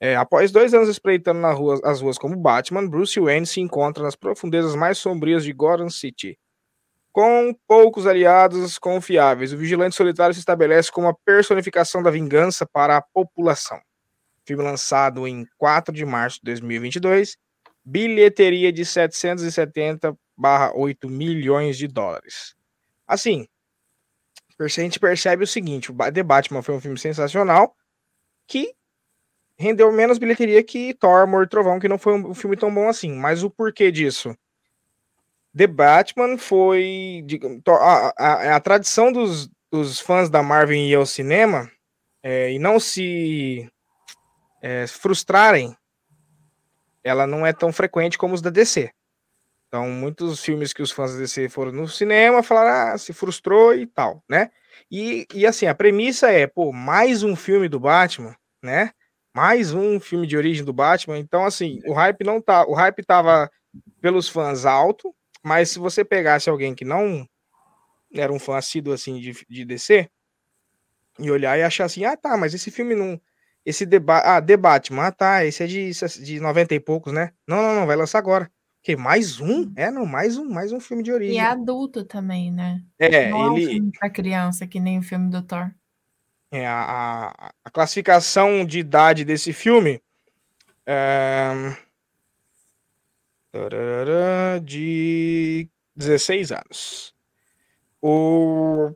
É, 0.00 0.16
após 0.16 0.50
dois 0.50 0.74
anos 0.74 0.88
espreitando 0.88 1.40
na 1.40 1.52
rua- 1.52 1.80
as 1.84 2.00
ruas 2.00 2.18
como 2.18 2.36
Batman, 2.36 2.88
Bruce 2.88 3.20
Wayne 3.20 3.46
se 3.46 3.60
encontra 3.60 4.02
nas 4.02 4.16
profundezas 4.16 4.74
mais 4.74 4.98
sombrias 4.98 5.44
de 5.44 5.52
Gotham 5.52 5.90
City. 5.90 6.38
Com 7.12 7.54
poucos 7.66 8.06
aliados 8.06 8.78
confiáveis, 8.78 9.52
o 9.52 9.58
vigilante 9.58 9.96
solitário 9.96 10.32
se 10.32 10.40
estabelece 10.40 10.92
como 10.92 11.08
a 11.08 11.14
personificação 11.24 12.02
da 12.02 12.10
vingança 12.10 12.64
para 12.66 12.96
a 12.96 13.02
população. 13.02 13.80
Filme 14.46 14.62
lançado 14.64 15.26
em 15.26 15.44
4 15.58 15.94
de 15.94 16.06
março 16.06 16.38
de 16.38 16.44
2022, 16.44 17.36
bilheteria 17.84 18.72
de 18.72 18.84
770,8 18.84 21.08
milhões 21.08 21.76
de 21.76 21.88
dólares. 21.88 22.54
Assim, 23.06 23.46
a 24.64 24.68
gente 24.68 24.98
percebe 25.00 25.44
o 25.44 25.46
seguinte: 25.46 25.90
o 25.90 25.96
The 25.96 26.22
Batman 26.22 26.62
foi 26.62 26.74
um 26.74 26.80
filme 26.80 26.98
sensacional 26.98 27.74
que 28.46 28.74
rendeu 29.58 29.92
menos 29.92 30.18
bilheteria 30.18 30.62
que 30.64 30.94
Thor, 30.94 31.22
Amor 31.22 31.44
e 31.44 31.48
Trovão, 31.48 31.78
que 31.78 31.88
não 31.88 31.98
foi 31.98 32.14
um 32.14 32.34
filme 32.34 32.56
tão 32.56 32.72
bom 32.74 32.88
assim. 32.88 33.12
Mas 33.14 33.42
o 33.42 33.50
porquê 33.50 33.90
disso? 33.92 34.36
The 35.56 35.66
Batman 35.66 36.38
foi. 36.38 37.22
digamos, 37.26 37.60
A, 37.68 38.12
a- 38.16 38.56
a 38.56 38.60
tradição 38.60 39.12
dos, 39.12 39.48
dos 39.70 39.98
fãs 40.00 40.30
da 40.30 40.42
Marvel 40.42 40.76
ir 40.76 40.94
ao 40.94 41.04
cinema 41.06 41.70
é, 42.22 42.52
e 42.52 42.58
não 42.58 42.78
se 42.78 43.68
é, 44.62 44.86
frustrarem, 44.86 45.76
ela 47.02 47.26
não 47.26 47.46
é 47.46 47.52
tão 47.52 47.72
frequente 47.72 48.18
como 48.18 48.34
os 48.34 48.42
da 48.42 48.50
DC. 48.50 48.90
Então, 49.70 49.88
muitos 49.88 50.40
filmes 50.40 50.72
que 50.72 50.82
os 50.82 50.90
fãs 50.90 51.12
da 51.12 51.20
DC 51.20 51.48
foram 51.48 51.70
no 51.70 51.86
cinema 51.86 52.42
falaram, 52.42 52.92
ah, 52.92 52.98
se 52.98 53.12
frustrou 53.12 53.72
e 53.72 53.86
tal, 53.86 54.20
né? 54.28 54.50
E, 54.90 55.28
e 55.32 55.46
assim, 55.46 55.66
a 55.66 55.74
premissa 55.76 56.28
é, 56.28 56.44
pô, 56.48 56.72
mais 56.72 57.22
um 57.22 57.36
filme 57.36 57.68
do 57.68 57.78
Batman, 57.78 58.34
né? 58.60 58.90
Mais 59.32 59.72
um 59.72 60.00
filme 60.00 60.26
de 60.26 60.36
origem 60.36 60.64
do 60.64 60.72
Batman. 60.72 61.18
Então, 61.18 61.44
assim, 61.44 61.78
o 61.86 61.92
hype 61.92 62.24
não 62.24 62.42
tá. 62.42 62.66
O 62.66 62.74
hype 62.74 63.04
tava 63.04 63.48
pelos 64.00 64.28
fãs 64.28 64.66
alto, 64.66 65.14
mas 65.40 65.70
se 65.70 65.78
você 65.78 66.04
pegasse 66.04 66.50
alguém 66.50 66.74
que 66.74 66.84
não 66.84 67.24
era 68.12 68.32
um 68.32 68.40
fã 68.40 68.56
assíduo 68.56 68.92
assim 68.92 69.20
de, 69.20 69.46
de 69.48 69.64
DC 69.64 70.10
e 71.16 71.30
olhar 71.30 71.56
e 71.56 71.62
achar 71.62 71.84
assim, 71.84 72.04
ah, 72.04 72.16
tá, 72.16 72.36
mas 72.36 72.54
esse 72.54 72.72
filme 72.72 72.96
não. 72.96 73.20
Esse 73.64 73.86
debate. 73.86 74.26
Ah, 74.26 74.42
The 74.42 74.56
Batman, 74.56 75.06
ah, 75.06 75.12
tá, 75.12 75.44
esse 75.44 75.62
é 75.62 75.66
de, 75.68 75.92
de 76.24 76.40
90 76.40 76.74
e 76.74 76.80
poucos, 76.80 77.12
né? 77.12 77.32
Não, 77.46 77.62
não, 77.62 77.74
não, 77.76 77.86
vai 77.86 77.94
lançar 77.94 78.18
agora. 78.18 78.50
Que 78.82 78.96
mais 78.96 79.38
um? 79.40 79.70
É, 79.76 79.90
não, 79.90 80.06
mais 80.06 80.38
um, 80.38 80.48
mais 80.48 80.72
um 80.72 80.80
filme 80.80 81.02
de 81.02 81.10
E 81.10 81.14
origem. 81.14 81.38
é 81.38 81.44
adulto 81.44 82.04
também, 82.04 82.50
né? 82.50 82.82
É, 82.98 83.30
Não 83.30 83.42
é 83.44 83.50
um 83.50 83.56
ele. 83.58 83.66
filme 83.74 83.92
pra 83.98 84.08
criança, 84.08 84.66
que 84.66 84.80
nem 84.80 84.98
o 84.98 85.02
filme 85.02 85.30
do 85.30 85.42
Thor. 85.42 85.70
É, 86.50 86.66
a, 86.66 87.52
a- 87.64 87.70
classificação 87.70 88.64
de 88.64 88.78
idade 88.80 89.24
desse 89.24 89.52
filme 89.52 90.02
é, 90.86 91.52
de 94.64 95.68
16 95.94 96.50
anos. 96.50 97.14
O, 98.02 98.90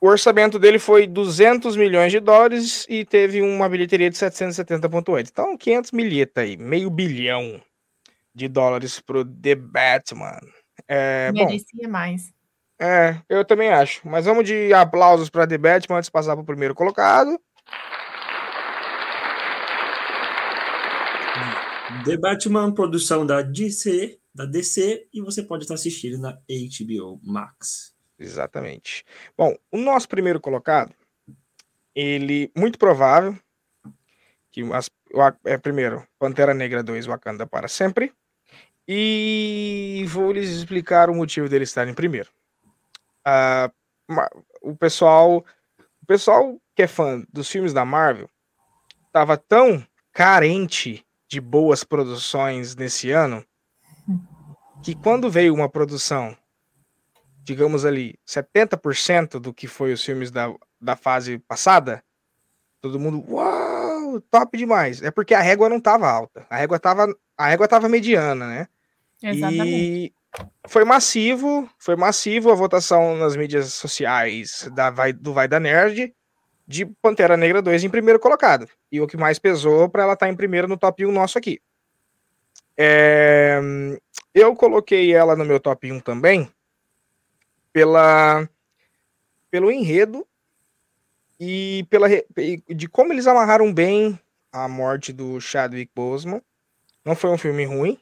o 0.00 0.06
orçamento 0.06 0.58
dele 0.58 0.78
foi 0.78 1.06
200 1.06 1.76
milhões 1.76 2.12
de 2.12 2.20
dólares 2.20 2.86
e 2.88 3.04
teve 3.04 3.42
uma 3.42 3.68
bilheteria 3.68 4.08
de 4.08 4.16
770,8. 4.16 5.28
Então, 5.30 5.56
500 5.58 5.90
milheta 5.92 6.42
aí, 6.42 6.56
meio 6.56 6.88
bilhão 6.88 7.60
de 8.38 8.48
dólares 8.48 9.00
pro 9.00 9.24
The 9.24 9.54
Batman. 9.56 10.38
É, 10.86 11.32
bom, 11.32 11.46
Merecia 11.46 11.88
mais. 11.88 12.32
é, 12.80 13.20
eu 13.28 13.44
também 13.44 13.70
acho. 13.70 14.06
Mas 14.08 14.24
vamos 14.24 14.44
de 14.44 14.72
aplausos 14.72 15.28
para 15.28 15.46
The 15.46 15.58
Batman 15.58 15.98
antes 15.98 16.06
de 16.06 16.12
passar 16.12 16.34
para 16.34 16.42
o 16.42 16.46
primeiro 16.46 16.74
colocado. 16.74 17.38
The 22.04 22.16
Batman, 22.16 22.72
produção 22.72 23.26
da 23.26 23.42
DC, 23.42 24.18
da 24.34 24.44
DC, 24.44 25.08
e 25.12 25.20
você 25.20 25.42
pode 25.42 25.64
estar 25.64 25.74
assistindo 25.74 26.18
na 26.18 26.32
HBO 26.32 27.20
Max. 27.22 27.94
Exatamente. 28.18 29.04
Bom, 29.36 29.56
o 29.72 29.78
nosso 29.78 30.08
primeiro 30.08 30.40
colocado, 30.40 30.94
ele, 31.94 32.52
muito 32.56 32.78
provável, 32.78 33.36
que 34.50 34.62
as, 34.72 34.90
o 35.12 35.20
é 35.44 35.56
primeiro, 35.56 36.06
Pantera 36.18 36.52
Negra 36.54 36.82
2, 36.82 37.06
Wakanda 37.06 37.46
para 37.46 37.68
sempre. 37.68 38.12
E 38.88 40.04
vou 40.08 40.32
lhes 40.32 40.48
explicar 40.48 41.10
o 41.10 41.14
motivo 41.14 41.48
dele 41.48 41.64
estar 41.64 41.86
em 41.86 41.94
primeiro. 41.94 42.30
Ma- 44.08 44.30
o 44.62 44.74
pessoal, 44.74 45.44
o 46.02 46.06
pessoal 46.06 46.58
que 46.74 46.82
é 46.82 46.86
fã 46.86 47.22
dos 47.30 47.50
filmes 47.50 47.74
da 47.74 47.84
Marvel 47.84 48.30
estava 49.06 49.36
tão 49.36 49.86
carente 50.12 51.04
de 51.28 51.40
boas 51.40 51.84
produções 51.84 52.74
nesse 52.74 53.10
ano 53.10 53.44
que 54.82 54.94
quando 54.94 55.30
veio 55.30 55.52
uma 55.52 55.68
produção 55.68 56.34
digamos 57.48 57.86
ali, 57.86 58.18
70% 58.26 59.40
do 59.40 59.54
que 59.54 59.66
foi 59.66 59.90
os 59.94 60.04
filmes 60.04 60.30
da, 60.30 60.54
da 60.78 60.94
fase 60.94 61.38
passada, 61.38 62.04
todo 62.78 63.00
mundo, 63.00 63.24
uau, 63.26 64.20
top 64.30 64.58
demais. 64.58 65.02
É 65.02 65.10
porque 65.10 65.32
a 65.32 65.40
régua 65.40 65.66
não 65.66 65.80
tava 65.80 66.10
alta. 66.10 66.46
A 66.50 66.56
régua 66.58 66.78
tava, 66.78 67.06
a 67.38 67.68
tava 67.68 67.88
mediana, 67.88 68.46
né? 68.46 68.68
Exatamente. 69.22 69.72
E 69.74 70.12
foi 70.66 70.84
massivo, 70.84 71.68
foi 71.78 71.96
massivo 71.96 72.50
a 72.50 72.54
votação 72.54 73.16
nas 73.16 73.36
mídias 73.36 73.72
sociais 73.74 74.68
da 74.74 74.90
vai, 74.90 75.12
do 75.12 75.32
Vai 75.32 75.48
da 75.48 75.58
Nerd 75.58 76.14
de 76.66 76.84
Pantera 76.84 77.36
Negra 77.36 77.62
2 77.62 77.84
em 77.84 77.88
primeiro 77.90 78.20
colocado. 78.20 78.68
E 78.92 79.00
o 79.00 79.06
que 79.06 79.16
mais 79.16 79.38
pesou 79.38 79.88
para 79.88 80.02
ela 80.02 80.12
estar 80.12 80.28
em 80.28 80.36
primeiro 80.36 80.68
no 80.68 80.76
top 80.76 81.06
1 81.06 81.10
nosso 81.10 81.38
aqui. 81.38 81.60
É, 82.76 83.58
eu 84.34 84.54
coloquei 84.54 85.12
ela 85.12 85.34
no 85.34 85.44
meu 85.44 85.58
top 85.58 85.90
1 85.90 86.00
também 86.00 86.48
pela 87.72 88.48
pelo 89.50 89.70
enredo 89.70 90.26
e 91.40 91.86
pela 91.88 92.06
de 92.68 92.88
como 92.88 93.12
eles 93.12 93.26
amarraram 93.26 93.72
bem 93.72 94.20
a 94.52 94.68
morte 94.68 95.12
do 95.12 95.40
Chadwick 95.40 95.90
Boseman. 95.94 96.42
Não 97.04 97.16
foi 97.16 97.30
um 97.30 97.38
filme 97.38 97.64
ruim, 97.64 97.98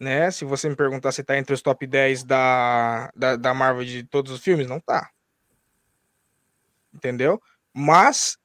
né? 0.00 0.30
Se 0.30 0.44
você 0.44 0.68
me 0.68 0.74
perguntar 0.74 1.12
se 1.12 1.22
tá 1.22 1.36
entre 1.36 1.52
os 1.52 1.60
top 1.60 1.86
10 1.86 2.24
da, 2.24 3.12
da, 3.14 3.36
da 3.36 3.54
Marvel 3.54 3.84
de 3.84 4.02
todos 4.02 4.32
os 4.32 4.40
filmes, 4.40 4.66
não 4.66 4.80
tá. 4.80 5.10
Entendeu? 6.92 7.40
Mas 7.72 8.38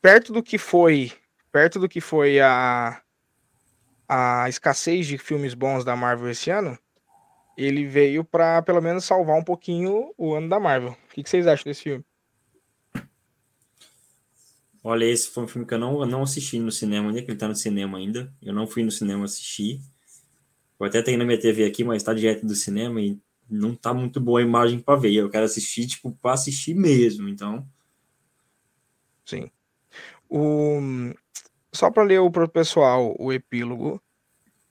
perto 0.00 0.32
do 0.32 0.42
que 0.42 0.56
foi, 0.56 1.12
perto 1.52 1.78
do 1.78 1.88
que 1.88 2.00
foi 2.00 2.40
a 2.40 3.00
a 4.08 4.48
escassez 4.48 5.06
de 5.06 5.16
filmes 5.16 5.54
bons 5.54 5.82
da 5.82 5.96
Marvel 5.96 6.30
esse 6.30 6.50
ano, 6.50 6.78
ele 7.56 7.86
veio 7.86 8.24
pra 8.24 8.60
pelo 8.62 8.82
menos 8.82 9.04
salvar 9.04 9.36
um 9.36 9.44
pouquinho 9.44 10.12
o 10.18 10.34
ano 10.34 10.48
da 10.48 10.60
Marvel. 10.60 10.90
O 10.90 11.14
que, 11.14 11.22
que 11.22 11.30
vocês 11.30 11.46
acham 11.46 11.64
desse 11.64 11.82
filme? 11.82 12.04
Olha, 14.82 15.06
esse 15.06 15.30
foi 15.30 15.44
um 15.44 15.48
filme 15.48 15.66
que 15.66 15.72
eu 15.72 15.78
não, 15.78 16.04
não 16.04 16.22
assisti 16.22 16.58
no 16.58 16.70
cinema, 16.70 17.08
ainda 17.08 17.22
que 17.22 17.30
ele 17.30 17.38
tá 17.38 17.48
no 17.48 17.56
cinema 17.56 17.96
ainda. 17.96 18.30
Eu 18.42 18.52
não 18.52 18.66
fui 18.66 18.82
no 18.82 18.90
cinema 18.90 19.24
assistir. 19.24 19.80
Eu 20.84 20.88
até 20.88 21.02
tenho 21.02 21.18
na 21.18 21.24
minha 21.24 21.40
TV 21.40 21.64
aqui, 21.64 21.82
mas 21.82 22.02
tá 22.02 22.12
direto 22.12 22.46
do 22.46 22.54
cinema 22.54 23.00
e 23.00 23.18
não 23.48 23.74
tá 23.74 23.92
muito 23.92 24.20
boa 24.20 24.40
a 24.40 24.42
imagem 24.42 24.78
para 24.78 24.98
ver. 24.98 25.12
Eu 25.14 25.30
quero 25.30 25.44
assistir, 25.44 25.86
tipo, 25.86 26.12
para 26.12 26.34
assistir 26.34 26.74
mesmo, 26.74 27.28
então. 27.28 27.66
Sim. 29.24 29.50
O... 30.28 30.80
Só 31.72 31.90
para 31.90 32.04
ler 32.04 32.20
o 32.20 32.30
pessoal 32.48 33.14
o 33.18 33.32
epílogo. 33.32 34.00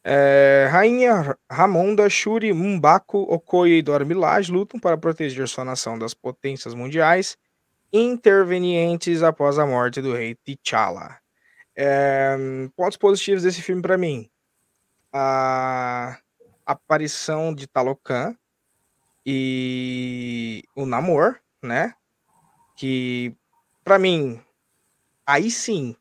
É, 0.06 0.68
Rainha 0.70 1.38
Ramonda, 1.50 2.10
Shuri, 2.10 2.52
Mumbaku, 2.52 3.20
Okoye 3.20 3.78
e 3.78 3.82
Dormilage 3.82 4.52
lutam 4.52 4.80
para 4.80 4.98
proteger 4.98 5.48
sua 5.48 5.64
nação 5.64 5.98
das 5.98 6.14
potências 6.14 6.74
mundiais 6.74 7.38
intervenientes 7.92 9.24
após 9.24 9.58
a 9.58 9.66
morte 9.66 10.02
do 10.02 10.14
rei 10.14 10.36
T'Challa. 10.36 11.18
É, 11.76 12.36
pontos 12.76 12.98
positivos 12.98 13.44
desse 13.44 13.62
filme 13.62 13.82
para 13.82 13.98
mim. 13.98 14.30
A 15.14 16.18
aparição 16.66 17.54
de 17.54 17.68
Talocan 17.68 18.36
e 19.26 20.64
o 20.76 20.86
Namor, 20.86 21.40
né? 21.62 21.94
Que 22.76 23.36
para 23.84 24.00
mim 24.00 24.42
aí 25.26 25.52
sim 25.52 25.96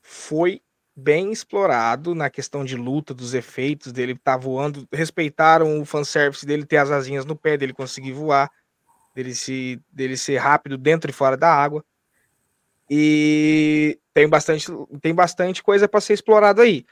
foi 0.00 0.60
bem 0.96 1.32
explorado 1.32 2.14
na 2.14 2.30
questão 2.30 2.64
de 2.64 2.76
luta, 2.76 3.12
dos 3.12 3.34
efeitos 3.34 3.92
dele 3.92 4.16
tá 4.16 4.36
voando. 4.36 4.86
Respeitaram 4.92 5.80
o 5.80 5.84
fanservice 5.84 6.46
dele 6.46 6.64
ter 6.64 6.76
as 6.76 6.90
asinhas 6.90 7.24
no 7.24 7.34
pé, 7.34 7.56
dele 7.56 7.72
conseguir 7.72 8.12
voar, 8.12 8.50
dele, 9.14 9.34
se, 9.34 9.80
dele 9.90 10.16
ser 10.16 10.38
rápido 10.38 10.78
dentro 10.78 11.10
e 11.10 11.14
fora 11.14 11.36
da 11.36 11.52
água. 11.52 11.84
E 12.88 13.98
tem 14.12 14.28
bastante, 14.28 14.66
tem 15.00 15.14
bastante 15.14 15.62
coisa 15.62 15.88
para 15.88 16.00
ser 16.00 16.14
explorado 16.14 16.60
aí. 16.60 16.84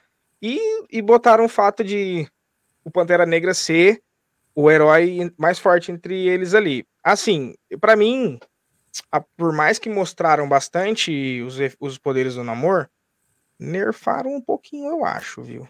E, 0.43 0.85
e 0.91 1.01
botaram 1.01 1.45
o 1.45 1.49
fato 1.49 1.85
de 1.85 2.29
o 2.85 2.91
Pantera 2.91 3.25
Negra 3.25 3.55
ser 3.55 4.03
o 4.55 4.71
herói 4.71 5.33
mais 5.39 5.59
forte 5.59 5.93
entre 5.93 6.27
eles 6.27 6.53
ali. 6.53 6.85
Assim, 7.03 7.55
para 7.81 7.95
mim, 7.95 8.41
a, 9.11 9.21
por 9.21 9.53
mais 9.53 9.79
que 9.79 9.89
mostraram 9.89 10.49
bastante 10.49 11.41
os, 11.43 11.57
os 11.81 11.97
poderes 11.97 12.35
do 12.35 12.45
Namor, 12.45 12.89
nerfaram 13.59 14.35
um 14.35 14.41
pouquinho, 14.41 14.91
eu 14.91 15.05
acho, 15.05 15.43
viu? 15.43 15.69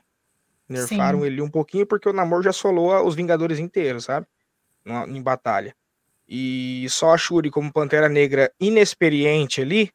Nerfaram 0.68 1.20
Sim. 1.20 1.26
ele 1.26 1.42
um 1.42 1.50
pouquinho 1.50 1.86
porque 1.86 2.08
o 2.08 2.12
Namor 2.12 2.42
já 2.42 2.52
solou 2.52 3.06
os 3.06 3.14
Vingadores 3.14 3.58
inteiros, 3.58 4.04
sabe? 4.04 4.26
em 5.06 5.22
batalha. 5.22 5.76
E 6.26 6.86
só 6.88 7.12
a 7.12 7.18
Shuri, 7.18 7.50
como 7.50 7.72
Pantera 7.72 8.08
Negra 8.08 8.52
inexperiente 8.58 9.60
ali, 9.60 9.92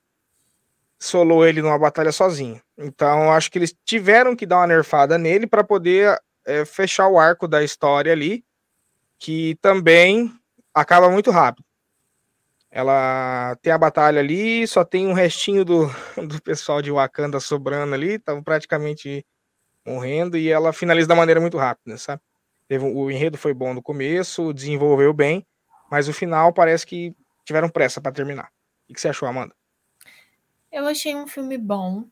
solou 1.00 1.46
ele 1.46 1.62
numa 1.62 1.78
batalha 1.78 2.12
sozinho. 2.12 2.62
Então, 2.78 3.32
acho 3.32 3.52
que 3.52 3.58
eles 3.58 3.76
tiveram 3.86 4.36
que 4.36 4.46
dar 4.46 4.58
uma 4.58 4.68
nerfada 4.68 5.18
nele 5.18 5.48
para 5.48 5.64
poder 5.64 6.18
é, 6.46 6.66
fechar 6.66 7.08
o 7.08 7.20
arco 7.20 7.48
da 7.48 7.64
história 7.64 8.12
ali, 8.12 8.44
que 9.20 9.58
também 9.62 10.32
acaba 10.74 11.10
muito 11.10 11.32
rápido. 11.32 11.66
Ela 12.70 13.56
tem 13.62 13.72
a 13.72 13.78
batalha 13.78 14.20
ali, 14.20 14.68
só 14.68 14.84
tem 14.84 15.08
um 15.08 15.14
restinho 15.14 15.64
do, 15.64 15.88
do 16.28 16.42
pessoal 16.42 16.82
de 16.82 16.92
Wakanda 16.92 17.40
sobrando 17.40 17.94
ali, 17.94 18.14
estavam 18.16 18.44
praticamente 18.44 19.26
morrendo, 19.86 20.38
e 20.38 20.50
ela 20.50 20.74
finaliza 20.74 21.08
da 21.08 21.16
maneira 21.16 21.40
muito 21.40 21.58
rápida, 21.58 21.98
sabe? 21.98 22.22
Teve, 22.68 22.86
o 22.86 23.10
enredo 23.10 23.38
foi 23.38 23.54
bom 23.54 23.74
no 23.74 23.82
começo, 23.82 24.54
desenvolveu 24.54 25.14
bem, 25.14 25.46
mas 25.90 26.10
o 26.10 26.14
final 26.14 26.52
parece 26.52 26.86
que 26.86 27.16
tiveram 27.46 27.70
pressa 27.70 28.02
para 28.02 28.12
terminar. 28.12 28.50
O 28.90 28.94
que 28.94 29.00
você 29.00 29.08
achou, 29.08 29.28
Amanda? 29.28 29.56
Eu 30.78 30.86
achei 30.86 31.16
um 31.16 31.26
filme 31.26 31.58
bom. 31.58 32.04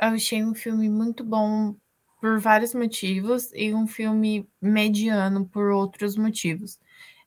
Eu 0.00 0.10
achei 0.10 0.44
um 0.44 0.54
filme 0.54 0.88
muito 0.88 1.24
bom 1.24 1.74
por 2.20 2.38
vários 2.38 2.72
motivos 2.72 3.50
e 3.52 3.74
um 3.74 3.84
filme 3.84 4.48
mediano 4.60 5.44
por 5.48 5.72
outros 5.72 6.14
motivos. 6.16 6.78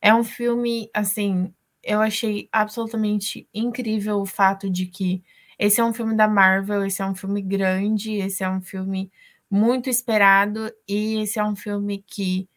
É 0.02 0.14
um 0.16 0.24
filme, 0.24 0.90
assim, 0.94 1.54
eu 1.84 2.00
achei 2.02 2.48
absolutamente 2.50 3.46
incrível 3.54 4.22
o 4.22 4.26
fato 4.26 4.70
de 4.70 4.86
que 4.86 5.22
esse 5.60 5.82
é 5.82 5.84
um 5.84 5.92
filme 5.94 6.16
da 6.16 6.30
Marvel, 6.30 6.86
esse 6.86 7.02
é 7.02 7.06
um 7.06 7.14
filme 7.16 7.42
grande, 7.42 8.14
esse 8.14 8.42
é 8.42 8.50
um 8.50 8.62
filme 8.62 9.12
muito 9.52 9.90
esperado 9.90 10.72
e 10.88 11.18
esse 11.22 11.38
é 11.40 11.44
um 11.44 11.58
filme 11.58 12.02
que 12.08 12.48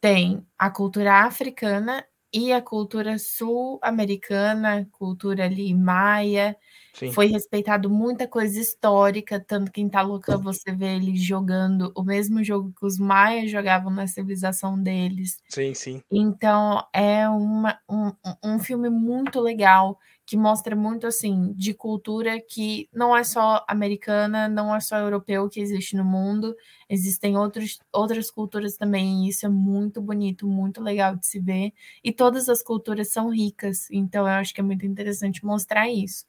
tem 0.00 0.44
a 0.58 0.70
cultura 0.70 1.24
africana 1.24 2.04
e 2.32 2.52
a 2.52 2.60
cultura 2.60 3.18
sul-americana, 3.18 4.86
cultura 4.92 5.44
ali 5.44 5.72
maia. 5.74 6.56
Sim. 6.98 7.16
Foi 7.16 7.26
respeitado 7.26 7.88
muita 7.90 8.26
coisa 8.28 8.58
histórica, 8.60 9.40
tanto 9.40 9.70
que 9.72 9.80
em 9.80 9.88
Talucan 9.88 10.40
você 10.40 10.72
vê 10.74 10.96
eles 10.96 11.20
jogando 11.22 11.92
o 11.96 12.02
mesmo 12.02 12.42
jogo 12.44 12.72
que 12.78 12.84
os 12.86 12.98
maias 12.98 13.50
jogavam 13.50 13.90
na 13.92 14.06
civilização 14.06 14.80
deles. 14.82 15.38
Sim, 15.48 15.74
sim. 15.74 16.02
Então 16.10 16.84
é 16.92 17.28
uma, 17.28 17.78
um, 17.90 18.12
um 18.44 18.58
filme 18.60 18.88
muito 18.90 19.40
legal 19.40 19.98
que 20.26 20.36
mostra 20.36 20.74
muito 20.76 21.06
assim 21.06 21.52
de 21.54 21.74
cultura 21.74 22.40
que 22.40 22.88
não 22.92 23.16
é 23.16 23.24
só 23.24 23.64
americana, 23.68 24.48
não 24.48 24.74
é 24.74 24.80
só 24.80 24.98
europeu 24.98 25.48
que 25.48 25.60
existe 25.60 25.96
no 25.96 26.04
mundo, 26.04 26.54
existem 26.88 27.36
outros, 27.36 27.78
outras 27.92 28.30
culturas 28.30 28.76
também, 28.76 29.26
e 29.26 29.28
isso 29.30 29.46
é 29.46 29.48
muito 29.48 30.00
bonito, 30.02 30.46
muito 30.48 30.80
legal 30.82 31.16
de 31.16 31.26
se 31.26 31.40
ver, 31.40 31.72
e 32.04 32.12
todas 32.12 32.48
as 32.48 32.62
culturas 32.62 33.08
são 33.12 33.28
ricas, 33.30 33.88
então 33.90 34.22
eu 34.26 34.34
acho 34.34 34.52
que 34.54 34.60
é 34.60 34.64
muito 34.64 34.84
interessante 34.86 35.44
mostrar 35.44 35.88
isso. 35.88 36.24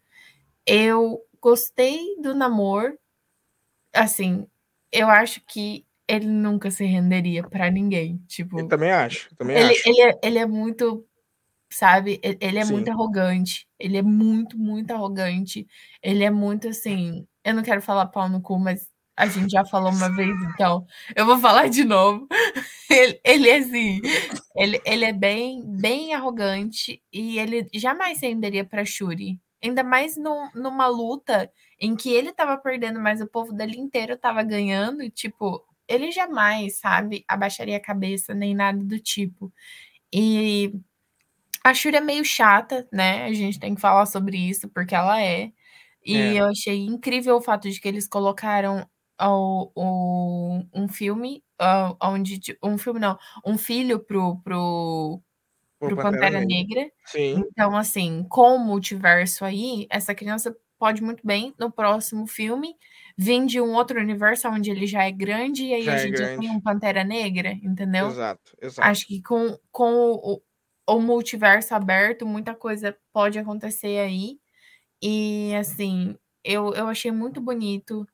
Eu 0.68 1.22
gostei 1.42 2.18
do 2.22 2.36
namoro, 2.36 2.98
assim, 3.94 4.46
eu 4.92 5.10
acho 5.10 5.42
que 5.48 5.86
ele 6.08 6.28
nunca 6.28 6.70
se 6.70 6.86
renderia 6.86 7.44
para 7.44 7.72
ninguém, 7.72 8.18
tipo... 8.28 8.60
Eu 8.60 8.68
também 8.68 8.92
acho, 8.92 9.30
eu 9.32 9.38
também 9.38 9.58
ele, 9.58 9.72
acho. 9.72 9.90
Ele 9.90 10.02
é, 10.02 10.20
ele 10.24 10.38
é 10.40 10.46
muito 10.46 11.08
sabe? 11.70 12.20
Ele 12.24 12.60
é 12.60 12.66
Sim. 12.66 12.74
muito 12.74 12.90
arrogante. 12.90 13.68
Ele 13.80 13.98
é 13.98 14.02
muito, 14.02 14.58
muito 14.58 14.92
arrogante. 14.92 15.68
Ele 16.02 16.24
é 16.24 16.30
muito 16.30 16.68
assim. 16.70 17.28
Eu 17.44 17.54
não 17.54 17.64
quero 17.64 17.82
falar 17.82 18.08
pau 18.08 18.30
no 18.30 18.42
cu, 18.42 18.58
mas 18.60 18.88
a 19.16 19.28
gente 19.28 19.52
já 19.52 19.66
falou 19.66 19.92
uma 19.92 20.16
vez, 20.16 20.30
então 20.54 20.86
eu 21.16 21.26
vou 21.26 21.40
falar 21.40 21.68
de 21.70 21.84
novo. 21.84 22.28
Ele, 22.90 23.20
ele 23.26 23.50
é 23.50 23.58
assim. 23.58 24.00
Ele, 24.56 24.82
ele 24.86 25.04
é 25.04 25.12
bem, 25.12 25.62
bem 25.66 26.14
arrogante 26.14 27.04
e 27.12 27.38
ele 27.38 27.68
jamais 27.74 28.22
renderia 28.22 28.64
para 28.64 28.86
Shuri. 28.86 29.38
Ainda 29.64 29.84
mais 29.84 30.16
numa 30.18 30.88
luta 30.88 31.52
em 31.80 31.96
que 31.96 32.14
ele 32.14 32.30
estava 32.30 32.58
perdendo, 32.58 33.00
mas 33.00 33.22
o 33.22 33.28
povo 33.28 33.54
dele 33.54 33.78
inteiro 33.78 34.14
estava 34.14 34.44
ganhando. 34.44 35.04
E, 35.04 35.10
tipo, 35.10 35.66
ele 35.88 36.12
jamais, 36.12 36.80
sabe, 36.80 37.24
abaixaria 37.28 37.78
a 37.78 37.82
cabeça 37.82 38.34
nem 38.34 38.54
nada 38.56 38.84
do 38.84 39.00
tipo. 39.00 39.52
E 40.14 40.74
a 41.64 41.74
Shuri 41.74 41.98
é 41.98 42.02
meio 42.02 42.24
chata, 42.24 42.88
né? 42.92 43.26
A 43.26 43.34
gente 43.34 43.60
tem 43.60 43.76
que 43.76 43.82
falar 43.82 44.06
sobre 44.06 44.38
isso, 44.38 44.70
porque 44.70 44.96
ela 44.96 45.22
é. 45.22 45.52
E 46.06 46.16
é. 46.16 46.34
eu 46.36 46.46
achei 46.46 46.86
incrível 46.86 47.38
o 47.38 47.42
fato 47.42 47.70
de 47.70 47.80
que 47.80 47.88
eles 47.88 48.08
colocaram 48.08 48.88
o, 49.22 49.72
o, 49.76 50.64
um 50.74 50.88
filme, 50.88 51.44
uh, 51.62 51.96
onde. 52.02 52.40
Um 52.64 52.78
filme, 52.78 53.00
não, 53.00 53.18
um 53.46 53.58
filho 53.58 54.00
pro, 54.00 54.40
pro, 54.42 55.22
pro 55.80 55.96
Pantera, 55.96 56.12
Pantera 56.12 56.40
Negra. 56.46 56.82
Negra. 56.82 56.92
Sim. 57.06 57.44
Então, 57.52 57.76
assim, 57.76 58.26
com 58.30 58.56
o 58.56 58.60
multiverso 58.60 59.46
aí, 59.46 59.88
essa 59.90 60.14
criança 60.16 60.56
pode 60.80 61.02
muito 61.02 61.26
bem, 61.26 61.54
no 61.60 61.72
próximo 61.72 62.28
filme, 62.28 62.76
vir 63.18 63.46
de 63.46 63.60
um 63.60 63.74
outro 63.74 64.00
universo 64.00 64.48
onde 64.48 64.70
ele 64.70 64.86
já 64.86 65.04
é 65.04 65.12
grande, 65.12 65.66
e 65.66 65.74
aí 65.74 65.84
já 65.84 65.94
a 65.94 65.96
é 65.96 66.00
gente 66.00 66.22
é 66.22 66.36
já 66.36 66.38
tem 66.38 66.50
um 66.52 66.62
Pantera 66.62 67.04
Negra, 67.04 67.52
entendeu? 67.64 68.08
Exato, 68.08 68.56
exato. 68.62 68.88
Acho 68.88 69.08
que 69.08 69.22
com, 69.22 69.58
com 69.72 70.12
o, 70.14 70.42
o 70.88 71.00
multiverso 71.02 71.74
aberto, 71.74 72.26
muita 72.26 72.54
coisa 72.56 72.96
pode 73.12 73.40
acontecer 73.40 74.00
aí. 74.00 74.40
E 75.02 75.54
assim, 75.56 76.16
eu, 76.44 76.74
eu 76.74 76.88
achei 76.88 77.12
muito 77.12 77.42
bonito. 77.42 78.08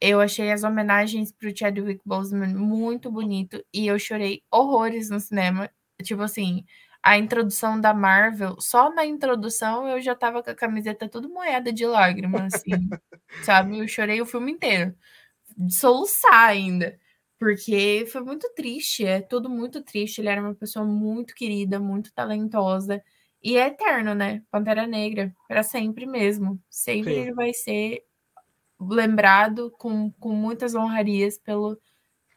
Eu 0.00 0.20
achei 0.20 0.50
as 0.52 0.64
homenagens 0.64 1.32
para 1.32 1.48
o 1.50 1.56
Chadwick 1.56 2.00
Boseman 2.06 2.54
muito 2.54 3.10
bonito 3.10 3.64
e 3.72 3.86
eu 3.86 3.98
chorei 3.98 4.42
horrores 4.50 5.10
no 5.10 5.20
cinema. 5.20 5.70
Tipo 6.02 6.22
assim, 6.22 6.64
a 7.02 7.18
introdução 7.18 7.80
da 7.80 7.94
Marvel, 7.94 8.60
só 8.60 8.92
na 8.94 9.06
introdução 9.06 9.88
eu 9.88 10.00
já 10.00 10.14
tava 10.14 10.42
com 10.42 10.50
a 10.50 10.54
camiseta 10.54 11.08
toda 11.08 11.28
moeda 11.28 11.72
de 11.72 11.86
lágrimas, 11.86 12.54
assim, 12.54 12.70
sabe? 13.44 13.78
Eu 13.78 13.88
chorei 13.88 14.20
o 14.20 14.26
filme 14.26 14.52
inteiro, 14.52 14.94
de 15.56 15.74
soluçar 15.74 16.48
ainda. 16.48 16.98
Porque 17.38 18.04
foi 18.12 18.20
muito 18.22 18.52
triste, 18.54 19.06
é 19.06 19.20
tudo 19.22 19.48
muito 19.48 19.82
triste. 19.82 20.20
Ele 20.20 20.28
era 20.28 20.42
uma 20.42 20.54
pessoa 20.54 20.84
muito 20.84 21.34
querida, 21.34 21.80
muito 21.80 22.12
talentosa. 22.12 23.02
E 23.42 23.56
é 23.56 23.68
eterno, 23.68 24.14
né? 24.14 24.42
Pantera 24.50 24.86
Negra, 24.86 25.34
para 25.48 25.62
sempre 25.62 26.04
mesmo. 26.06 26.62
Sempre 26.68 27.14
Sim. 27.14 27.20
ele 27.20 27.32
vai 27.32 27.54
ser 27.54 28.04
lembrado 28.78 29.70
com, 29.78 30.10
com 30.12 30.34
muitas 30.34 30.74
honrarias 30.74 31.38
pelo, 31.38 31.80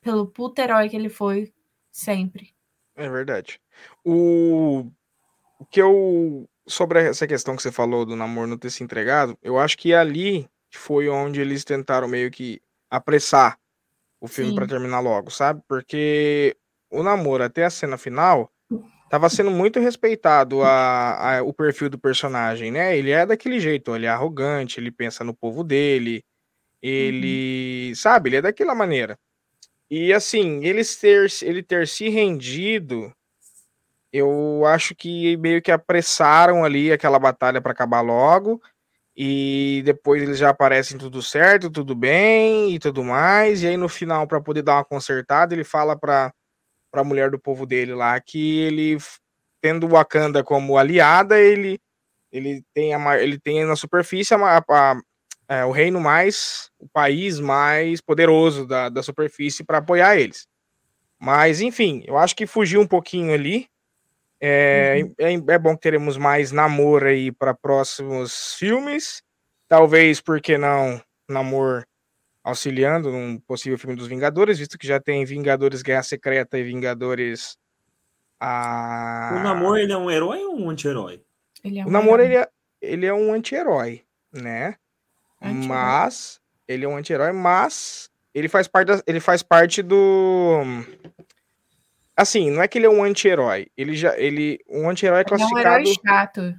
pelo 0.02 0.28
puto 0.28 0.62
herói 0.62 0.88
que 0.88 0.96
ele 0.96 1.10
foi 1.10 1.54
sempre. 1.92 2.53
É 2.96 3.10
verdade. 3.10 3.60
O, 4.06 4.86
o 5.60 5.66
que 5.66 5.82
eu. 5.82 6.48
Sobre 6.68 7.02
essa 7.04 7.28
questão 7.28 7.56
que 7.58 7.62
você 7.64 7.72
falou 7.72 8.06
do 8.06 8.16
namoro 8.16 8.48
não 8.48 8.58
ter 8.58 8.70
se 8.70 8.84
entregado, 8.84 9.38
eu 9.44 9.60
acho 9.60 9.78
que 9.78 9.94
ali 9.94 10.48
foi 10.74 11.10
onde 11.10 11.42
eles 11.42 11.64
tentaram 11.66 12.08
meio 12.08 12.32
que 12.32 12.62
apressar 12.90 13.60
o 14.22 14.28
filme 14.28 14.52
para 14.56 14.68
terminar 14.68 15.00
logo, 15.02 15.32
sabe? 15.32 15.62
Porque 15.68 16.56
o 16.92 17.04
namoro 17.04 17.44
até 17.44 17.66
a 17.66 17.70
cena 17.70 17.98
final 17.98 18.52
tava 19.10 19.30
sendo 19.30 19.52
muito 19.52 19.80
respeitado 19.80 20.64
a, 20.64 21.38
a- 21.40 21.44
o 21.44 21.54
perfil 21.54 21.90
do 21.90 22.00
personagem, 22.00 22.72
né? 22.72 22.98
Ele 22.98 23.12
é 23.12 23.26
daquele 23.26 23.60
jeito, 23.60 23.96
ele 23.96 24.06
é 24.06 24.10
arrogante, 24.10 24.80
ele 24.80 24.92
pensa 24.92 25.24
no 25.24 25.34
povo 25.34 25.64
dele, 25.64 26.24
ele, 26.82 27.94
sabe, 27.96 28.30
ele 28.30 28.38
é 28.38 28.42
daquela 28.44 28.76
maneira. 28.76 29.18
E 29.96 30.12
assim, 30.12 30.66
ele 30.66 30.82
ter, 30.84 31.28
ele 31.44 31.62
ter 31.62 31.88
se 31.88 32.10
rendido, 32.10 33.14
eu 34.12 34.66
acho 34.66 34.96
que 34.96 35.38
meio 35.38 35.62
que 35.62 35.72
apressaram 35.72 36.66
ali 36.66 36.92
aquela 36.92 37.20
batalha 37.20 37.62
para 37.62 37.74
acabar 37.74 38.02
logo. 38.02 38.60
E 39.16 39.84
depois 39.86 40.24
eles 40.24 40.40
já 40.40 40.50
aparecem 40.50 40.98
tudo 40.98 41.22
certo, 41.22 41.70
tudo 41.70 41.94
bem 41.94 42.74
e 42.74 42.80
tudo 42.80 43.04
mais. 43.04 43.62
E 43.62 43.68
aí 43.68 43.78
no 43.78 43.88
final, 43.88 44.26
para 44.26 44.42
poder 44.42 44.64
dar 44.64 44.78
uma 44.78 44.84
consertada, 44.84 45.54
ele 45.54 45.64
fala 45.64 45.96
para 45.96 46.34
a 46.92 47.04
mulher 47.04 47.30
do 47.30 47.38
povo 47.38 47.64
dele 47.64 47.94
lá 47.94 48.20
que 48.20 48.62
ele, 48.62 48.98
tendo 49.62 49.88
Wakanda 49.88 50.44
como 50.44 50.76
aliada, 50.76 51.40
ele, 51.40 51.80
ele, 52.32 52.64
tem, 52.74 52.96
a, 52.96 53.22
ele 53.22 53.40
tem 53.40 53.64
na 53.64 53.76
superfície 53.76 54.34
a, 54.34 54.58
a, 54.58 54.98
é, 55.54 55.66
o 55.66 55.72
reino 55.72 56.00
mais, 56.00 56.72
o 56.80 56.88
país 56.88 57.40
mais 57.40 58.02
poderoso 58.02 58.66
da, 58.66 58.90
da 58.90 59.04
superfície 59.04 59.64
para 59.64 59.78
apoiar 59.78 60.18
eles. 60.18 60.48
Mas, 61.20 61.62
enfim, 61.62 62.04
eu 62.06 62.18
acho 62.18 62.36
que 62.36 62.48
fugiu 62.48 62.82
um 62.82 62.88
pouquinho 62.88 63.34
ali. 63.34 63.68
É, 64.42 65.02
uhum. 65.04 65.14
é, 65.50 65.54
é, 65.54 65.60
bom 65.60 65.76
que 65.76 65.82
teremos 65.82 66.18
mais 66.18 66.52
namoro 66.52 67.06
aí 67.06 67.32
para 67.32 67.54
próximos 67.54 68.56
filmes. 68.56 69.22
Talvez, 69.70 70.20
porque 70.20 70.58
não, 70.58 71.02
namor 71.30 71.86
auxiliando 72.44 73.10
num 73.10 73.40
possível 73.40 73.78
filme 73.78 73.96
dos 73.96 74.08
Vingadores, 74.08 74.60
visto 74.60 74.78
que 74.78 74.86
já 74.86 75.00
tem 75.00 75.24
Vingadores 75.24 75.82
Guerra 75.82 76.04
Secreta 76.04 76.58
e 76.60 76.64
Vingadores. 76.64 77.58
A... 78.40 79.36
O 79.38 79.40
Namor 79.40 79.78
ele 79.78 79.94
é 79.94 79.98
um 79.98 80.12
herói 80.12 80.44
ou 80.44 80.60
um 80.60 80.70
anti-herói? 80.70 81.22
É 81.64 81.86
um 81.86 81.88
o 81.88 81.92
Namor 81.92 82.20
ele 82.20 82.36
é, 82.36 82.50
ele 82.82 83.06
é 83.06 83.14
um 83.14 83.34
anti-herói, 83.34 84.04
né? 84.34 84.76
Anti 85.44 85.68
mas 85.68 86.40
ele 86.68 86.86
é 86.86 86.88
um 86.88 86.96
anti-herói, 86.96 87.32
mas 87.32 88.10
ele 88.34 88.48
faz 88.48 88.68
parte 88.68 88.88
da, 88.88 89.04
ele 89.06 89.20
faz 89.20 89.44
parte 89.44 89.82
do 89.82 90.62
assim, 92.16 92.50
não 92.50 92.62
é 92.62 92.68
que 92.68 92.78
ele 92.78 92.86
é 92.86 92.90
um 92.90 93.04
anti-herói. 93.04 93.68
Ele 93.78 93.96
já 93.96 94.18
ele 94.18 94.60
um 94.70 94.90
anti-herói 94.90 95.22
é 95.22 95.24
classificado 95.24 95.60
Ele 95.60 95.68
é 95.68 95.80
um 95.80 95.86
herói 95.86 95.96
chato. 96.06 96.56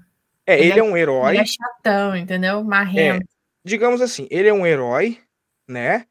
É, 0.46 0.58
ele, 0.58 0.64
ele 0.64 0.72
é, 0.72 0.78
é, 0.78 0.82
um 0.82 0.96
herói. 0.96 1.30
Ele 1.30 1.42
é 1.42 1.46
chatão, 1.46 2.16
entendeu? 2.16 2.62
Marrento. 2.62 3.24
É, 3.24 3.26
digamos 3.64 4.00
assim, 4.00 4.28
ele 4.30 4.48
é 4.48 4.52
um 4.52 4.66
herói, 4.66 5.18
né? 5.66 6.06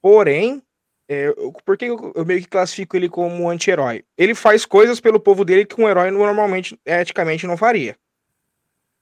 Porém, 0.00 0.62
é, 1.08 1.30
por 1.64 1.76
que 1.76 1.84
eu, 1.84 2.12
eu 2.14 2.24
meio 2.24 2.40
que 2.40 2.48
classifico 2.48 2.96
ele 2.96 3.08
como 3.08 3.44
um 3.44 3.50
anti-herói? 3.50 4.04
Ele 4.16 4.34
faz 4.34 4.64
coisas 4.64 5.00
pelo 5.00 5.20
povo 5.20 5.44
dele 5.44 5.66
que 5.66 5.80
um 5.80 5.88
herói 5.88 6.10
normalmente, 6.10 6.78
eticamente, 6.84 7.46
não 7.46 7.56
faria. 7.56 7.96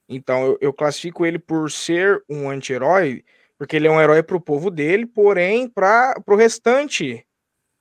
Então, 0.07 0.45
eu, 0.45 0.57
eu 0.61 0.73
classifico 0.73 1.25
ele 1.25 1.39
por 1.39 1.71
ser 1.71 2.23
um 2.29 2.49
anti-herói, 2.49 3.23
porque 3.57 3.75
ele 3.75 3.87
é 3.87 3.91
um 3.91 4.01
herói 4.01 4.21
para 4.21 4.35
o 4.35 4.41
povo 4.41 4.69
dele, 4.69 5.05
porém, 5.05 5.67
para 5.69 6.21
o 6.27 6.35
restante 6.35 7.25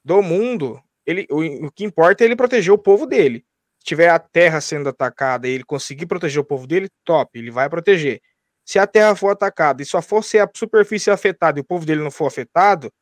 do 0.05 0.23
mundo, 0.23 0.83
ele, 1.07 1.27
o, 1.31 1.67
o 1.67 1.73
que 1.73 1.85
importa 1.85 2.25
é 2.25 2.27
ele 2.27 2.37
proteger 2.37 2.73
o 2.73 2.79
povo 2.79 3.07
dele. 3.07 3.45
Se 3.79 3.87
tiver 3.87 4.09
a 4.09 4.19
terra 4.19 4.61
sendo 4.61 4.89
atacada 4.89 5.49
e 5.49 5.53
ele 5.53 5.65
conseguir 5.65 6.07
proteger 6.07 6.41
o 6.41 6.45
povo 6.45 6.67
dele, 6.67 6.89
top, 7.05 7.39
ele 7.39 7.51
vai 7.51 7.69
proteger. 7.69 8.21
Se 8.65 8.79
a 8.79 8.87
terra 8.87 9.17
for 9.17 9.31
atacada 9.31 9.83
e 9.83 9.85
só 9.85 10.01
for 10.01 10.23
ser 10.23 10.39
a 10.39 10.51
superfície 10.55 11.11
afetada 11.11 11.59
e 11.59 11.63
o 11.63 11.65
povo 11.65 11.85
dele 11.85 12.03
não 12.03 12.11
for 12.11 12.27
afetado, 12.27 12.93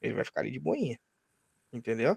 ele 0.00 0.14
vai 0.14 0.24
ficar 0.24 0.40
ali 0.40 0.50
de 0.50 0.58
boinha. 0.58 0.98
Entendeu? 1.72 2.16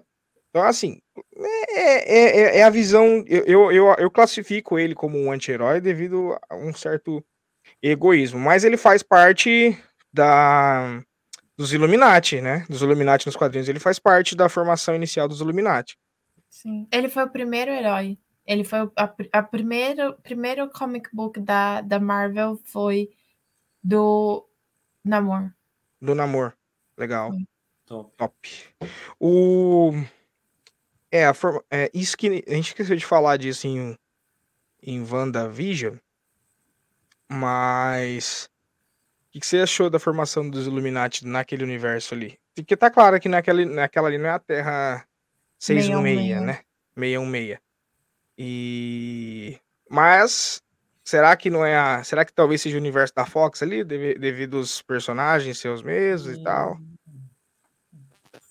Então, 0.50 0.62
assim, 0.62 1.00
é, 1.36 1.74
é, 1.74 2.40
é, 2.40 2.58
é 2.58 2.62
a 2.64 2.70
visão. 2.70 3.24
Eu, 3.26 3.70
eu, 3.70 3.94
eu 3.98 4.10
classifico 4.10 4.78
ele 4.78 4.94
como 4.94 5.18
um 5.18 5.30
anti-herói 5.30 5.80
devido 5.80 6.36
a 6.48 6.56
um 6.56 6.72
certo 6.72 7.24
egoísmo, 7.82 8.40
mas 8.40 8.64
ele 8.64 8.76
faz 8.76 9.02
parte 9.02 9.78
da 10.12 11.02
dos 11.56 11.72
Illuminati, 11.72 12.40
né? 12.40 12.64
Dos 12.68 12.82
Illuminati 12.82 13.26
nos 13.26 13.36
quadrinhos. 13.36 13.68
Ele 13.68 13.80
faz 13.80 13.98
parte 13.98 14.36
da 14.36 14.48
formação 14.48 14.94
inicial 14.94 15.26
dos 15.26 15.40
Illuminati. 15.40 15.98
Sim. 16.48 16.86
Ele 16.90 17.08
foi 17.08 17.24
o 17.24 17.30
primeiro 17.30 17.70
herói. 17.70 18.16
Ele 18.46 18.64
foi 18.64 18.78
a, 18.96 19.14
a 19.32 19.42
primeiro, 19.42 20.14
primeiro 20.22 20.70
comic 20.70 21.10
book 21.12 21.38
da, 21.40 21.80
da 21.80 21.98
Marvel 21.98 22.58
foi 22.64 23.10
do 23.82 24.48
Namor. 25.04 25.52
Do 26.00 26.14
Namor. 26.14 26.54
Legal. 26.96 27.32
Top. 27.84 28.12
Top. 28.16 28.34
O 29.18 29.92
é, 31.10 31.26
a 31.26 31.34
forma, 31.34 31.62
é 31.70 31.90
isso 31.94 32.16
que 32.16 32.44
a 32.46 32.54
gente 32.54 32.68
esqueceu 32.68 32.96
de 32.96 33.06
falar 33.06 33.36
disso 33.36 33.66
em 33.66 33.96
em 34.80 35.02
WandaVision, 35.02 35.96
mas 37.28 38.48
que, 39.38 39.40
que 39.40 39.46
você 39.46 39.58
achou 39.60 39.88
da 39.88 39.98
formação 39.98 40.48
dos 40.48 40.66
Illuminati 40.66 41.26
naquele 41.26 41.64
universo 41.64 42.14
ali? 42.14 42.38
Porque 42.54 42.76
tá 42.76 42.90
claro 42.90 43.18
que 43.20 43.28
naquela, 43.28 43.64
naquela 43.64 44.08
ali 44.08 44.18
não 44.18 44.28
é 44.28 44.32
a 44.32 44.38
Terra 44.38 45.06
616, 45.58 46.42
né? 46.42 46.60
616. 46.96 47.58
E. 48.36 49.58
Mas. 49.88 50.62
Será 51.04 51.34
que 51.36 51.48
não 51.48 51.64
é 51.64 51.76
a. 51.76 52.04
Será 52.04 52.24
que 52.24 52.32
talvez 52.32 52.60
seja 52.60 52.76
o 52.76 52.80
universo 52.80 53.14
da 53.14 53.24
Fox 53.24 53.62
ali, 53.62 53.82
devido 53.82 54.58
aos 54.58 54.82
personagens 54.82 55.58
seus 55.58 55.82
mesmos 55.82 56.36
e 56.36 56.42
tal? 56.42 56.78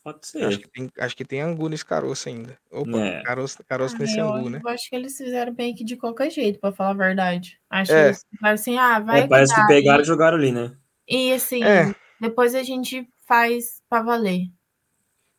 Pode 0.08 0.26
ser. 0.26 0.46
Acho 0.46 0.60
que 0.60 0.70
tem, 0.70 0.90
acho 1.00 1.18
que 1.18 1.26
tem 1.26 1.42
angu 1.42 1.68
nesse 1.68 1.86
caroço 1.86 2.30
ainda. 2.30 2.58
Opa, 2.72 2.98
é. 2.98 3.22
caroço, 3.24 3.62
caroço 3.68 3.94
ah, 3.98 4.00
nesse 4.00 4.18
angu, 4.18 4.50
né? 4.50 4.62
Eu 4.64 4.70
acho 4.70 4.90
que 4.90 4.96
eles 4.96 5.18
fizeram 5.18 5.54
bem 5.54 5.76
que 5.76 5.84
de 5.84 5.98
qualquer 5.98 6.32
jeito, 6.32 6.62
pra 6.62 6.72
falar 6.72 6.92
a 6.92 6.94
verdade. 6.94 7.60
Acho 7.70 7.92
é. 7.92 8.04
que 8.04 8.08
eles 8.08 8.26
assim, 8.42 8.78
ah, 8.78 9.00
vai. 9.00 9.24
É, 9.24 9.28
parece 9.28 9.54
que 9.54 9.68
pegaram 9.68 10.02
e 10.02 10.06
jogaram 10.06 10.38
ali, 10.38 10.54
né? 10.54 10.74
E 11.10 11.34
assim, 11.34 11.62
é. 11.62 11.94
depois 12.22 12.56
a 12.56 12.64
gente 12.64 13.06
faz 13.28 13.82
pra 13.90 14.02
valer. 14.02 14.44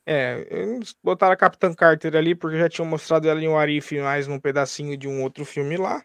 É, 0.04 0.46
eles 0.50 0.94
botaram 1.02 1.32
a 1.32 1.36
Capitã 1.36 1.72
Carter 1.72 2.14
ali 2.14 2.34
porque 2.34 2.58
já 2.58 2.68
tinham 2.68 2.86
mostrado 2.86 3.26
ela 3.26 3.42
em 3.42 3.48
um 3.48 3.56
Arif 3.56 3.98
mais 3.98 4.28
num 4.28 4.38
pedacinho 4.38 4.98
de 4.98 5.08
um 5.08 5.22
outro 5.22 5.46
filme 5.46 5.78
lá. 5.78 6.04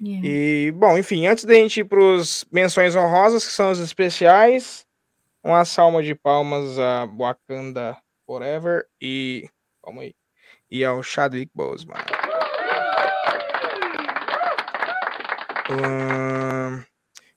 Yeah. 0.00 0.28
E, 0.28 0.72
bom, 0.76 0.96
enfim, 0.96 1.26
antes 1.26 1.44
da 1.44 1.54
gente 1.54 1.80
ir 1.80 1.84
pros 1.84 2.44
menções 2.52 2.94
honrosas, 2.94 3.44
que 3.44 3.52
são 3.52 3.68
as 3.68 3.80
especiais, 3.80 4.86
uma 5.42 5.64
salma 5.64 6.02
de 6.02 6.14
palmas 6.14 6.78
a 6.78 7.06
Wakanda 7.06 7.96
Forever 8.26 8.86
e. 9.00 9.48
Calma 9.82 10.02
aí. 10.02 10.14
E 10.70 10.84
ao 10.84 11.02
Chadwick 11.02 11.50
Boseman. 11.54 11.96
Hum, 15.70 16.82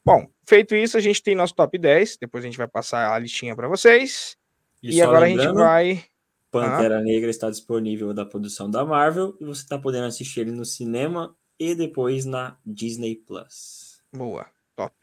bom, 0.03 0.27
feito 0.47 0.75
isso, 0.75 0.97
a 0.97 0.99
gente 0.99 1.21
tem 1.21 1.35
nosso 1.35 1.55
top 1.55 1.77
10. 1.77 2.17
Depois 2.17 2.43
a 2.43 2.47
gente 2.47 2.57
vai 2.57 2.67
passar 2.67 3.13
a 3.13 3.19
listinha 3.19 3.55
para 3.55 3.67
vocês. 3.67 4.35
E, 4.81 4.97
e 4.97 5.01
agora 5.01 5.25
a 5.25 5.29
gente 5.29 5.53
vai. 5.53 6.03
Pantera 6.51 6.99
ah. 6.99 7.01
Negra 7.01 7.29
está 7.31 7.49
disponível 7.49 8.13
da 8.13 8.25
produção 8.25 8.69
da 8.69 8.85
Marvel 8.85 9.35
e 9.41 9.45
você 9.45 9.63
está 9.63 9.79
podendo 9.79 10.05
assistir 10.05 10.41
ele 10.41 10.51
no 10.51 10.65
cinema 10.65 11.35
e 11.59 11.73
depois 11.73 12.25
na 12.25 12.57
Disney 12.63 13.15
Plus. 13.15 14.03
Boa, 14.15 14.45
top. 14.75 14.95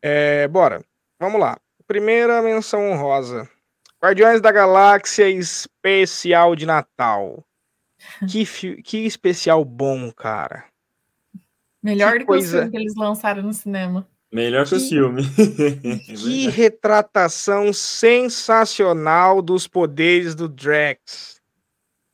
É, 0.00 0.46
bora, 0.46 0.84
vamos 1.18 1.40
lá. 1.40 1.58
Primeira 1.90 2.40
menção 2.40 2.88
honrosa. 2.88 3.50
Guardiões 4.00 4.40
da 4.40 4.52
Galáxia 4.52 5.28
especial 5.28 6.54
de 6.54 6.64
Natal. 6.64 7.44
Que, 8.30 8.46
que 8.80 8.98
especial 8.98 9.64
bom, 9.64 10.12
cara. 10.12 10.66
Melhor 11.82 12.12
que 12.12 12.18
do 12.20 12.26
coisa... 12.26 12.62
que 12.62 12.68
o 12.68 12.70
que 12.70 12.76
eles 12.76 12.94
lançaram 12.96 13.42
no 13.42 13.52
cinema. 13.52 14.08
Melhor 14.32 14.64
que, 14.64 14.70
que 14.70 14.76
o 14.76 14.88
filme. 14.88 15.22
que 16.06 16.48
retratação 16.48 17.72
sensacional 17.72 19.42
dos 19.42 19.66
poderes 19.66 20.36
do 20.36 20.48
Drax. 20.48 21.42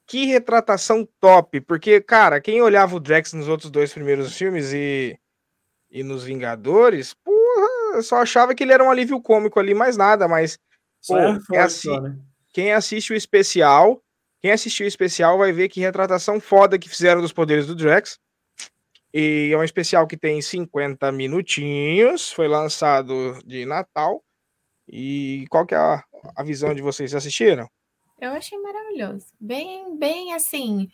Que 0.07 0.24
retratação 0.24 1.07
top, 1.20 1.61
porque, 1.61 2.01
cara, 2.01 2.40
quem 2.40 2.62
olhava 2.62 2.97
o 2.97 3.01
Drax 3.01 3.35
nos 3.35 3.47
outros 3.47 3.70
dois 3.70 3.93
primeiros 3.93 4.35
filmes 4.35 4.73
e, 4.73 5.19
e 5.90 6.03
nos 6.03 6.24
Vingadores, 6.24 7.15
porra, 7.57 8.03
só 8.03 8.16
achava 8.16 8.55
que 8.55 8.62
ele 8.62 8.73
era 8.73 8.85
um 8.85 8.91
alívio 8.91 9.20
cômico 9.20 9.59
ali, 9.59 9.74
mais 9.74 9.97
nada, 9.97 10.28
mas 10.28 10.59
pô, 11.07 11.16
é 11.19 11.39
quem, 11.49 11.59
assi 11.59 11.89
só, 11.89 12.01
né? 12.01 12.16
quem 12.53 12.73
assiste 12.73 13.12
o 13.12 13.16
especial, 13.16 14.03
quem 14.41 14.51
assistiu 14.53 14.85
o 14.85 14.89
especial 14.89 15.39
vai 15.39 15.53
ver 15.53 15.69
que 15.69 15.81
retratação 15.81 16.41
foda 16.41 16.78
que 16.78 16.89
fizeram 16.89 17.20
dos 17.20 17.33
poderes 17.33 17.66
do 17.66 17.74
Drax. 17.74 18.19
E 19.12 19.51
é 19.53 19.57
um 19.57 19.65
especial 19.65 20.07
que 20.07 20.16
tem 20.16 20.43
50 20.43 21.11
minutinhos, 21.11 22.31
foi 22.31 22.47
lançado 22.49 23.39
de 23.47 23.65
Natal. 23.65 24.23
E 24.87 25.47
qual 25.49 25.65
que 25.66 25.74
é 25.74 25.78
a, 25.78 26.05
a 26.37 26.43
visão 26.43 26.74
de 26.74 26.83
vocês? 26.83 27.15
Assistiram? 27.15 27.66
Eu 28.20 28.33
achei 28.33 28.59
maravilhoso. 28.59 29.27
Bem, 29.41 29.97
bem 29.99 30.35
assim. 30.35 30.89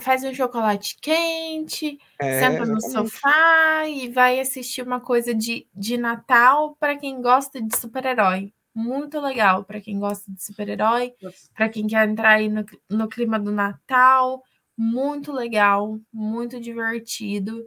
Faz 0.00 0.24
um 0.24 0.34
chocolate 0.34 0.96
quente, 1.00 1.98
é, 2.20 2.40
senta 2.40 2.64
no 2.64 2.80
sofá 2.80 3.88
e 3.88 4.08
vai 4.08 4.40
assistir 4.40 4.82
uma 4.82 5.00
coisa 5.00 5.34
de, 5.34 5.66
de 5.74 5.96
Natal 5.96 6.76
para 6.78 6.96
quem 6.96 7.20
gosta 7.20 7.60
de 7.60 7.76
super-herói. 7.76 8.52
Muito 8.74 9.20
legal 9.20 9.64
para 9.64 9.80
quem 9.80 9.98
gosta 9.98 10.30
de 10.30 10.42
super-herói, 10.42 11.12
para 11.54 11.68
quem 11.68 11.86
quer 11.86 12.08
entrar 12.08 12.36
aí 12.36 12.48
no, 12.48 12.64
no 12.90 13.08
clima 13.08 13.38
do 13.38 13.52
Natal 13.52 14.42
muito 14.76 15.32
legal, 15.32 16.00
muito 16.12 16.60
divertido, 16.60 17.64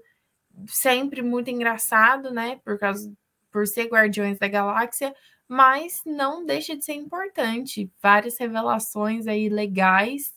sempre 0.68 1.22
muito 1.22 1.50
engraçado, 1.50 2.32
né? 2.32 2.60
Por 2.64 2.78
causa 2.80 3.12
por 3.52 3.66
ser 3.68 3.86
Guardiões 3.86 4.38
da 4.38 4.48
Galáxia, 4.48 5.16
mas 5.48 6.02
não 6.06 6.46
deixa 6.46 6.76
de 6.76 6.84
ser 6.84 6.94
importante. 6.94 7.90
Várias 8.02 8.38
revelações 8.38 9.28
aí 9.28 9.48
legais. 9.48 10.34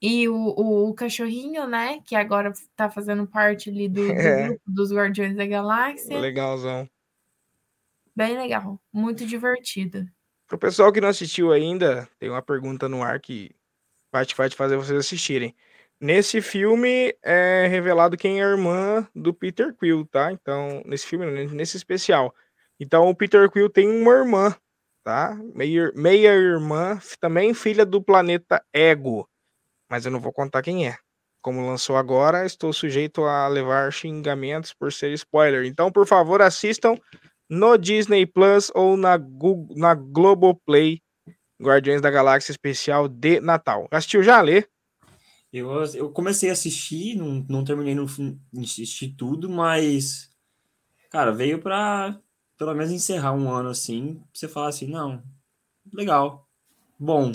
E 0.00 0.28
o, 0.28 0.34
o, 0.34 0.88
o 0.90 0.94
cachorrinho, 0.94 1.66
né? 1.66 2.00
Que 2.04 2.14
agora 2.14 2.52
tá 2.74 2.90
fazendo 2.90 3.26
parte 3.26 3.70
ali 3.70 3.88
do, 3.88 4.06
do 4.06 4.12
É. 4.12 4.48
grupo 4.48 4.62
dos 4.66 4.92
Guardiões 4.92 5.34
da 5.34 5.46
Galáxia. 5.46 6.18
Legalzão. 6.18 6.88
Bem 8.14 8.36
legal, 8.36 8.80
muito 8.92 9.26
divertido. 9.26 10.06
Pro 10.46 10.58
pessoal 10.58 10.92
que 10.92 11.00
não 11.00 11.08
assistiu 11.08 11.52
ainda, 11.52 12.08
tem 12.18 12.30
uma 12.30 12.40
pergunta 12.40 12.88
no 12.88 13.02
ar 13.02 13.20
que 13.20 13.50
vai 14.12 14.24
te, 14.24 14.34
vai 14.34 14.48
te 14.48 14.56
fazer 14.56 14.76
vocês 14.76 14.98
assistirem. 14.98 15.54
Nesse 16.00 16.40
filme 16.40 17.14
é 17.22 17.66
revelado 17.68 18.16
quem 18.16 18.40
é 18.40 18.44
a 18.44 18.48
irmã 18.50 19.06
do 19.14 19.32
Peter 19.34 19.74
Quill, 19.74 20.06
tá? 20.06 20.30
Então, 20.30 20.82
nesse 20.84 21.06
filme, 21.06 21.26
nesse 21.48 21.76
especial. 21.76 22.34
Então, 22.78 23.08
o 23.08 23.14
Peter 23.14 23.50
Quill 23.50 23.70
tem 23.70 23.88
uma 23.88 24.12
irmã, 24.12 24.54
tá? 25.02 25.34
Meia, 25.54 25.90
meia 25.94 26.34
irmã, 26.34 26.98
também 27.18 27.54
filha 27.54 27.84
do 27.84 28.02
planeta 28.02 28.62
Ego. 28.72 29.28
Mas 29.90 30.04
eu 30.04 30.12
não 30.12 30.20
vou 30.20 30.32
contar 30.32 30.62
quem 30.62 30.86
é. 30.86 30.96
Como 31.42 31.66
lançou 31.66 31.96
agora, 31.96 32.44
estou 32.44 32.72
sujeito 32.72 33.24
a 33.24 33.46
levar 33.46 33.92
xingamentos 33.92 34.72
por 34.74 34.92
ser 34.92 35.12
spoiler. 35.12 35.64
Então, 35.64 35.92
por 35.92 36.06
favor, 36.06 36.42
assistam 36.42 36.96
no 37.48 37.76
Disney 37.76 38.26
Plus 38.26 38.70
ou 38.74 38.96
na, 38.96 39.16
Google, 39.16 39.76
na 39.76 39.94
Globoplay 39.94 41.00
Guardiões 41.62 42.02
da 42.02 42.10
Galáxia 42.10 42.52
especial 42.52 43.08
de 43.08 43.40
Natal. 43.40 43.86
Assistiu 43.90 44.22
já, 44.22 44.40
Lê? 44.40 44.64
Eu, 45.52 45.70
eu 45.94 46.10
comecei 46.10 46.50
a 46.50 46.52
assistir, 46.52 47.16
não, 47.16 47.46
não 47.48 47.64
terminei 47.64 47.94
no 47.94 48.04
assistir 48.60 49.14
tudo, 49.16 49.48
mas, 49.48 50.30
cara, 51.10 51.32
veio 51.32 51.60
pra 51.60 52.20
pelo 52.58 52.74
menos 52.74 52.90
encerrar 52.90 53.32
um 53.32 53.50
ano 53.50 53.68
assim, 53.68 54.22
você 54.32 54.48
falar 54.48 54.68
assim, 54.68 54.86
não, 54.86 55.22
legal, 55.92 56.48
bom. 56.98 57.32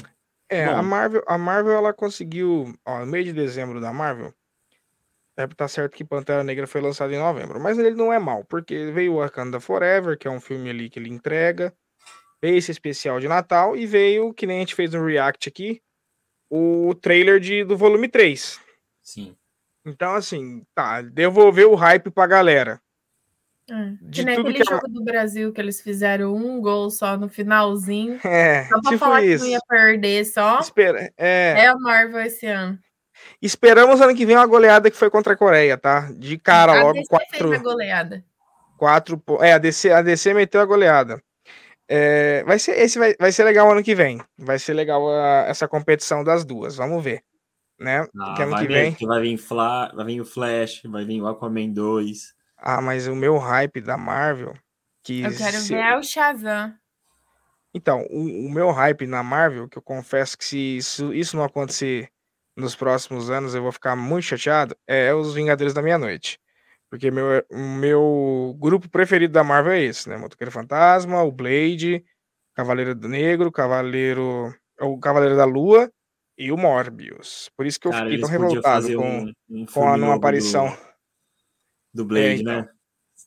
É, 0.51 0.65
Bom. 0.65 0.75
a 0.75 0.83
Marvel, 0.83 1.23
a 1.25 1.37
Marvel 1.37 1.71
ela 1.71 1.93
conseguiu, 1.93 2.77
ó, 2.85 2.99
no 2.99 3.05
mês 3.05 3.23
de 3.23 3.31
dezembro 3.31 3.79
da 3.79 3.93
Marvel, 3.93 4.33
é, 5.37 5.47
tá 5.47 5.65
certo 5.65 5.95
que 5.95 6.03
Pantera 6.03 6.43
Negra 6.43 6.67
foi 6.67 6.81
lançado 6.81 7.13
em 7.13 7.17
novembro, 7.17 7.57
mas 7.57 7.79
ele 7.79 7.95
não 7.95 8.11
é 8.11 8.19
mal, 8.19 8.43
porque 8.43 8.91
veio 8.91 9.15
Wakanda 9.15 9.61
Forever, 9.61 10.17
que 10.17 10.27
é 10.27 10.31
um 10.31 10.41
filme 10.41 10.69
ali 10.69 10.89
que 10.89 10.99
ele 10.99 11.09
entrega, 11.09 11.73
veio 12.41 12.57
esse 12.57 12.69
especial 12.69 13.17
de 13.17 13.29
Natal 13.29 13.77
e 13.77 13.85
veio, 13.85 14.33
que 14.33 14.45
nem 14.45 14.57
a 14.57 14.59
gente 14.59 14.75
fez 14.75 14.91
no 14.91 15.05
React 15.05 15.47
aqui, 15.47 15.81
o 16.49 16.93
trailer 16.95 17.39
de, 17.39 17.63
do 17.63 17.77
volume 17.77 18.09
3. 18.09 18.59
Sim. 19.01 19.37
Então, 19.85 20.15
assim, 20.15 20.63
tá, 20.75 21.01
devolveu 21.01 21.71
o 21.71 21.75
hype 21.75 22.11
pra 22.11 22.27
galera. 22.27 22.81
É. 23.69 23.91
De 24.01 24.21
Que 24.21 24.25
nem 24.25 24.35
tudo 24.35 24.49
aquele 24.49 24.63
que 24.65 24.73
a- 24.73 24.75
jogo 24.75 24.87
do 24.89 25.03
Brasil 25.03 25.53
que 25.53 25.61
eles 25.61 25.79
fizeram 25.81 26.35
um 26.35 26.59
gol 26.59 26.89
só 26.89 27.15
no 27.17 27.29
finalzinho. 27.29 28.19
É, 28.25 28.65
Só 28.65 28.81
pra 28.81 28.91
tipo 28.91 28.97
falar 28.97 29.21
que 29.21 29.27
isso. 29.27 29.43
não 29.45 29.51
ia 29.51 29.59
perder 29.67 30.25
só. 30.25 30.59
Espera, 30.59 31.11
é, 31.17 31.53
É 31.57 31.67
a 31.67 31.75
Marvel 31.77 32.21
esse 32.21 32.45
ano. 32.47 32.77
esperamos 33.41 34.01
ano 34.01 34.15
que 34.15 34.25
vem 34.25 34.35
uma 34.35 34.45
goleada 34.47 34.89
que 34.91 34.97
foi 34.97 35.09
contra 35.09 35.33
a 35.33 35.37
Coreia, 35.37 35.77
tá? 35.77 36.09
De 36.17 36.37
cara, 36.37 36.73
a 36.79 36.83
logo 36.83 36.93
DC 36.93 37.07
quatro. 37.09 37.49
fez 37.49 37.59
a 37.59 37.63
goleada. 37.63 38.25
Quatro, 38.77 39.21
é, 39.41 39.53
a 39.53 39.57
DC, 39.57 39.91
a 39.91 40.01
DC 40.01 40.33
meteu 40.33 40.59
a 40.59 40.65
goleada. 40.65 41.21
É, 41.87 42.43
vai 42.45 42.57
ser, 42.57 42.77
esse 42.79 42.97
vai, 42.97 43.15
vai 43.19 43.31
ser 43.31 43.43
legal 43.43 43.69
ano 43.71 43.83
que 43.83 43.93
vem. 43.93 44.19
Vai 44.37 44.57
ser 44.57 44.73
legal 44.73 45.07
a- 45.09 45.45
essa 45.47 45.67
competição 45.67 46.23
das 46.23 46.43
duas. 46.43 46.75
Vamos 46.77 47.03
ver, 47.03 47.21
né? 47.79 48.05
Ah, 48.19 48.33
que 48.35 48.41
ano 48.43 48.51
vai, 48.51 48.61
que 48.61 48.67
vir, 48.67 48.73
vem. 48.97 49.07
vai 49.07 49.21
vir 49.21 49.37
Fla, 49.37 49.91
vai 49.93 50.05
vir 50.05 50.21
o 50.21 50.25
Flash, 50.25 50.81
vai 50.85 51.05
vir 51.05 51.21
o 51.21 51.27
Aquaman 51.27 51.69
2. 51.69 52.33
Ah, 52.61 52.79
mas 52.81 53.07
o 53.07 53.15
meu 53.15 53.37
hype 53.37 53.81
da 53.81 53.97
Marvel, 53.97 54.53
que 55.03 55.21
Eu 55.23 55.35
quero 55.35 55.57
se- 55.57 55.73
ver 55.73 55.81
é 55.81 55.97
o 55.97 56.03
Shazam. 56.03 56.73
então, 57.73 58.05
o, 58.09 58.45
o 58.47 58.51
meu 58.51 58.69
hype 58.71 59.07
na 59.07 59.23
Marvel, 59.23 59.67
que 59.67 59.77
eu 59.77 59.81
confesso 59.81 60.37
que 60.37 60.43
se 60.45 60.77
isso, 60.77 61.13
isso 61.13 61.35
não 61.35 61.43
acontecer 61.43 62.09
nos 62.55 62.75
próximos 62.75 63.29
anos, 63.31 63.55
eu 63.55 63.63
vou 63.63 63.71
ficar 63.71 63.95
muito 63.95 64.25
chateado, 64.25 64.75
é 64.85 65.13
os 65.13 65.33
Vingadores 65.33 65.73
da 65.73 65.81
Meia-Noite. 65.81 66.39
Porque 66.89 67.09
meu, 67.09 67.43
o 67.49 67.57
meu 67.57 68.55
grupo 68.59 68.89
preferido 68.89 69.31
da 69.33 69.43
Marvel 69.43 69.71
é 69.71 69.81
esse, 69.81 70.09
né? 70.09 70.17
Motoqueiro 70.17 70.51
Fantasma, 70.51 71.23
o 71.23 71.31
Blade, 71.31 72.03
Cavaleiro 72.53 72.93
do 72.93 73.07
Negro, 73.07 73.49
Cavaleiro. 73.51 74.53
O 74.81 74.99
Cavaleiro 74.99 75.37
da 75.37 75.45
Lua 75.45 75.89
e 76.37 76.51
o 76.51 76.57
Morbius. 76.57 77.49
Por 77.55 77.65
isso 77.65 77.79
que 77.79 77.87
eu 77.87 77.91
Cara, 77.91 78.03
fiquei 78.05 78.19
tão 78.19 78.27
revoltado 78.29 78.93
com, 78.95 79.03
um, 79.25 79.33
um 79.61 79.65
com 79.65 79.87
a 79.87 79.95
novo 79.95 80.13
aparição. 80.13 80.67
Do, 80.67 80.90
do 81.93 82.05
Blade, 82.05 82.25
É, 82.27 82.33
então. 82.35 82.53
né? 82.61 82.69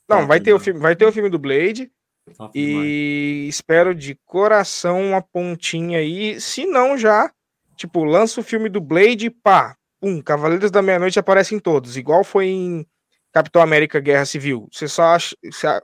Não, 0.07 0.27
vai 0.27 0.39
ter, 0.39 0.53
o 0.53 0.59
filme, 0.59 0.79
vai 0.79 0.95
ter 0.95 1.05
o 1.05 1.11
filme 1.11 1.29
do 1.29 1.39
Blade. 1.39 1.91
top 2.37 2.59
demais. 2.59 2.85
E 2.87 3.47
espero 3.49 3.95
de 3.95 4.15
coração 4.25 5.01
uma 5.01 5.21
pontinha 5.21 5.99
aí. 5.99 6.39
Se 6.39 6.65
não, 6.65 6.97
já, 6.97 7.31
tipo, 7.75 8.03
lança 8.03 8.39
o 8.39 8.43
filme 8.43 8.69
do 8.69 8.79
Blade, 8.81 9.29
pá, 9.29 9.75
pum, 9.99 10.21
Cavaleiros 10.21 10.69
da 10.71 10.81
Meia-Noite 10.81 11.17
aparecem 11.19 11.57
todos, 11.59 11.97
igual 11.97 12.23
foi 12.23 12.47
em 12.47 12.85
Capitão 13.31 13.61
América 13.61 13.99
Guerra 13.99 14.25
Civil. 14.25 14.67
Você 14.71 14.87
só 14.87 15.03
acha. 15.15 15.35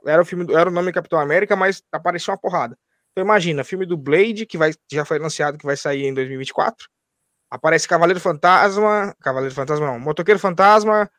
Era 0.06 0.22
o 0.22 0.24
filme 0.24 0.46
era 0.54 0.70
o 0.70 0.72
nome 0.72 0.92
Capitão 0.92 1.18
América, 1.18 1.54
mas 1.56 1.82
apareceu 1.92 2.32
uma 2.32 2.38
porrada. 2.38 2.78
Então 3.12 3.22
imagina, 3.24 3.62
filme 3.64 3.84
do 3.84 3.96
Blade, 3.96 4.46
que 4.46 4.56
vai, 4.56 4.72
já 4.90 5.04
foi 5.04 5.18
anunciado 5.18 5.58
que 5.58 5.66
vai 5.66 5.76
sair 5.76 6.04
em 6.06 6.14
2024. 6.14 6.88
Aparece 7.50 7.86
Cavaleiro 7.86 8.20
Fantasma. 8.20 9.14
Cavaleiro 9.20 9.54
Fantasma 9.54 9.84
não, 9.86 10.00
Motoqueiro 10.00 10.40
Fantasma, 10.40 11.10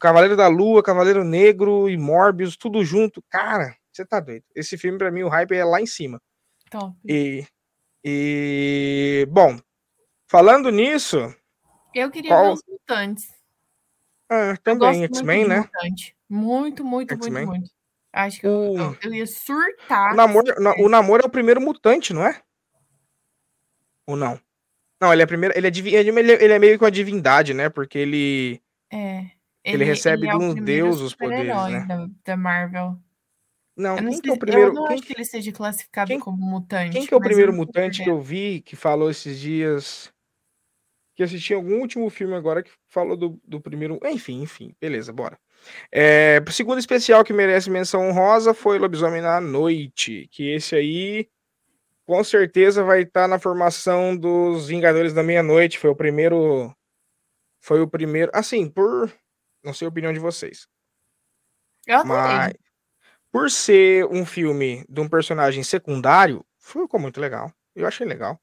Cavaleiro 0.00 0.36
da 0.36 0.48
Lua, 0.48 0.82
Cavaleiro 0.82 1.24
Negro 1.24 1.88
e 1.88 1.96
Morbius, 1.96 2.56
tudo 2.56 2.84
junto. 2.84 3.22
Cara, 3.30 3.74
você 3.92 4.04
tá 4.04 4.20
doido. 4.20 4.44
Esse 4.54 4.76
filme, 4.76 4.98
pra 4.98 5.10
mim, 5.10 5.22
o 5.22 5.28
hype 5.28 5.52
é 5.56 5.64
lá 5.64 5.80
em 5.80 5.86
cima. 5.86 6.20
Top. 6.70 6.94
E. 7.06 7.46
E. 8.04 9.26
Bom, 9.30 9.58
falando 10.28 10.70
nisso. 10.70 11.34
Eu 11.94 12.10
queria 12.10 12.30
Qual- 12.30 12.44
ver 12.44 12.52
os 12.52 12.62
mutantes. 12.68 13.28
ah, 14.30 14.56
também, 14.62 15.04
X-Men, 15.04 15.48
né? 15.48 15.58
mutante. 15.60 16.14
Muito, 16.28 16.84
muito, 16.84 17.16
muito, 17.16 17.46
muito. 17.46 17.70
Acho 18.12 18.40
que 18.40 18.46
eu, 18.46 18.50
O- 18.72 18.78
eu, 18.78 18.96
eu 19.02 19.14
ia 19.14 19.26
surtar. 19.26 20.12
O 20.12 20.16
namoro, 20.16 20.46
o 20.80 20.88
namoro 20.88 21.22
é 21.22 21.26
o 21.26 21.30
primeiro 21.30 21.60
mutante, 21.60 22.12
não 22.12 22.24
é? 22.26 22.40
Ou 24.06 24.16
não? 24.16 24.38
Não, 25.00 25.12
ele 25.12 25.22
é 25.22 25.26
primeiro. 25.26 25.56
Ele 25.56 25.66
é, 25.66 25.70
ele 25.70 26.32
é- 26.32 26.44
ele 26.44 26.52
é 26.52 26.58
meio 26.58 26.78
que 26.78 26.84
uma 26.84 26.90
divindade, 26.90 27.54
né? 27.54 27.68
Porque 27.68 27.98
ele. 27.98 28.62
É. 28.92 29.30
Ele 29.74 29.84
recebe 29.84 30.26
é 30.28 30.30
de 30.30 30.36
um 30.36 30.54
deus 30.54 31.00
os 31.00 31.14
poderes, 31.14 31.46
né? 31.70 31.86
Da, 31.86 32.08
da 32.24 32.36
Marvel. 32.36 32.98
Não, 33.76 33.96
Eu 33.96 34.02
não, 34.02 34.10
quem 34.10 34.20
que 34.20 34.28
é 34.28 34.32
o 34.32 34.34
eu 34.34 34.38
primeiro. 34.38 34.72
não 34.72 34.86
Quem, 34.86 34.94
acho 34.96 35.06
que 35.06 35.12
ele 35.12 35.24
seja 35.24 35.52
classificado 35.52 36.08
quem- 36.08 36.18
como 36.18 36.36
mutante. 36.44 36.90
quem 36.92 37.06
que 37.06 37.14
é 37.14 37.16
o 37.16 37.20
primeiro 37.20 37.52
eu 37.52 37.56
tô 37.56 37.62
mutante 37.64 38.02
que 38.02 38.10
eu 38.10 38.20
vi 38.20 38.60
que 38.60 38.74
falou 38.74 39.08
esses 39.10 39.38
dias? 39.38 40.12
Que 41.14 41.22
assisti 41.22 41.52
algum 41.54 41.80
último 41.80 42.08
filme 42.10 42.34
agora 42.34 42.62
que 42.62 42.70
falou 42.88 43.16
do, 43.16 43.40
do 43.44 43.60
primeiro. 43.60 43.98
Enfim, 44.04 44.40
enfim, 44.42 44.74
beleza, 44.80 45.12
bora. 45.12 45.38
É, 45.92 46.40
o 46.46 46.50
segundo 46.52 46.78
especial 46.78 47.24
que 47.24 47.32
merece 47.32 47.68
menção 47.70 48.08
honrosa 48.08 48.54
foi 48.54 48.78
Lobisomem 48.78 49.20
na 49.20 49.40
Noite. 49.40 50.28
Que 50.30 50.50
esse 50.54 50.76
aí, 50.76 51.28
com 52.06 52.22
certeza, 52.22 52.84
vai 52.84 53.02
estar 53.02 53.26
na 53.26 53.38
formação 53.38 54.16
dos 54.16 54.68
Vingadores 54.68 55.12
da 55.12 55.22
Meia-Noite. 55.22 55.78
Foi 55.78 55.90
o 55.90 55.96
primeiro. 55.96 56.72
Foi 57.60 57.80
o 57.80 57.88
primeiro. 57.88 58.30
Assim, 58.34 58.68
por. 58.68 59.12
Não 59.64 59.72
sei 59.74 59.86
a 59.86 59.88
opinião 59.88 60.12
de 60.12 60.18
vocês. 60.18 60.66
Eu. 61.86 62.04
Mas 62.04 62.52
por 63.30 63.50
ser 63.50 64.06
um 64.06 64.24
filme 64.24 64.84
de 64.88 65.00
um 65.00 65.08
personagem 65.08 65.62
secundário, 65.62 66.44
ficou 66.58 66.98
muito 67.00 67.20
legal. 67.20 67.52
Eu 67.74 67.86
achei 67.86 68.06
legal. 68.06 68.40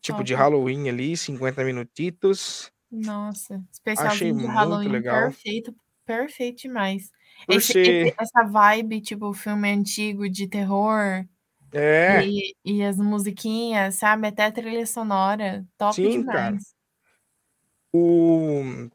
Tipo 0.00 0.24
de. 0.24 0.34
Halloween 0.34 0.88
ali, 0.88 1.16
50 1.16 1.62
minutitos. 1.64 2.72
Nossa, 2.90 3.62
especialzinho 3.70 4.34
de 4.34 4.40
muito 4.42 4.52
Halloween 4.52 4.88
legal. 4.88 5.22
perfeito, 5.24 5.74
perfeito 6.04 6.62
demais. 6.62 7.10
Esse- 7.48 7.72
ser- 7.72 8.06
esse- 8.08 8.16
essa 8.18 8.44
vibe, 8.44 9.00
tipo, 9.00 9.32
filme 9.32 9.70
antigo 9.70 10.28
de 10.28 10.48
terror 10.48 11.24
É, 11.72 12.26
e, 12.26 12.54
e 12.64 12.82
as 12.82 12.96
musiquinhas, 12.96 13.94
sabe? 13.94 14.26
Até 14.26 14.46
a 14.46 14.52
trilha 14.52 14.84
sonora, 14.86 15.64
top 15.78 15.94
Sim, 15.94 16.24
cara. 16.24 16.46
demais. 16.46 16.74
o. 17.92 18.88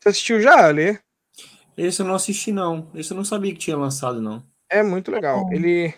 Você 0.00 0.08
assistiu 0.08 0.40
já, 0.40 0.66
Alê? 0.66 0.98
Esse 1.76 2.00
eu 2.02 2.06
não 2.06 2.14
assisti, 2.14 2.52
não. 2.52 2.90
Esse 2.94 3.12
eu 3.12 3.16
não 3.16 3.24
sabia 3.24 3.52
que 3.52 3.58
tinha 3.58 3.76
lançado, 3.76 4.20
não. 4.20 4.42
É 4.70 4.82
muito 4.82 5.10
legal. 5.10 5.44
bom. 5.44 5.52
Ele. 5.52 5.94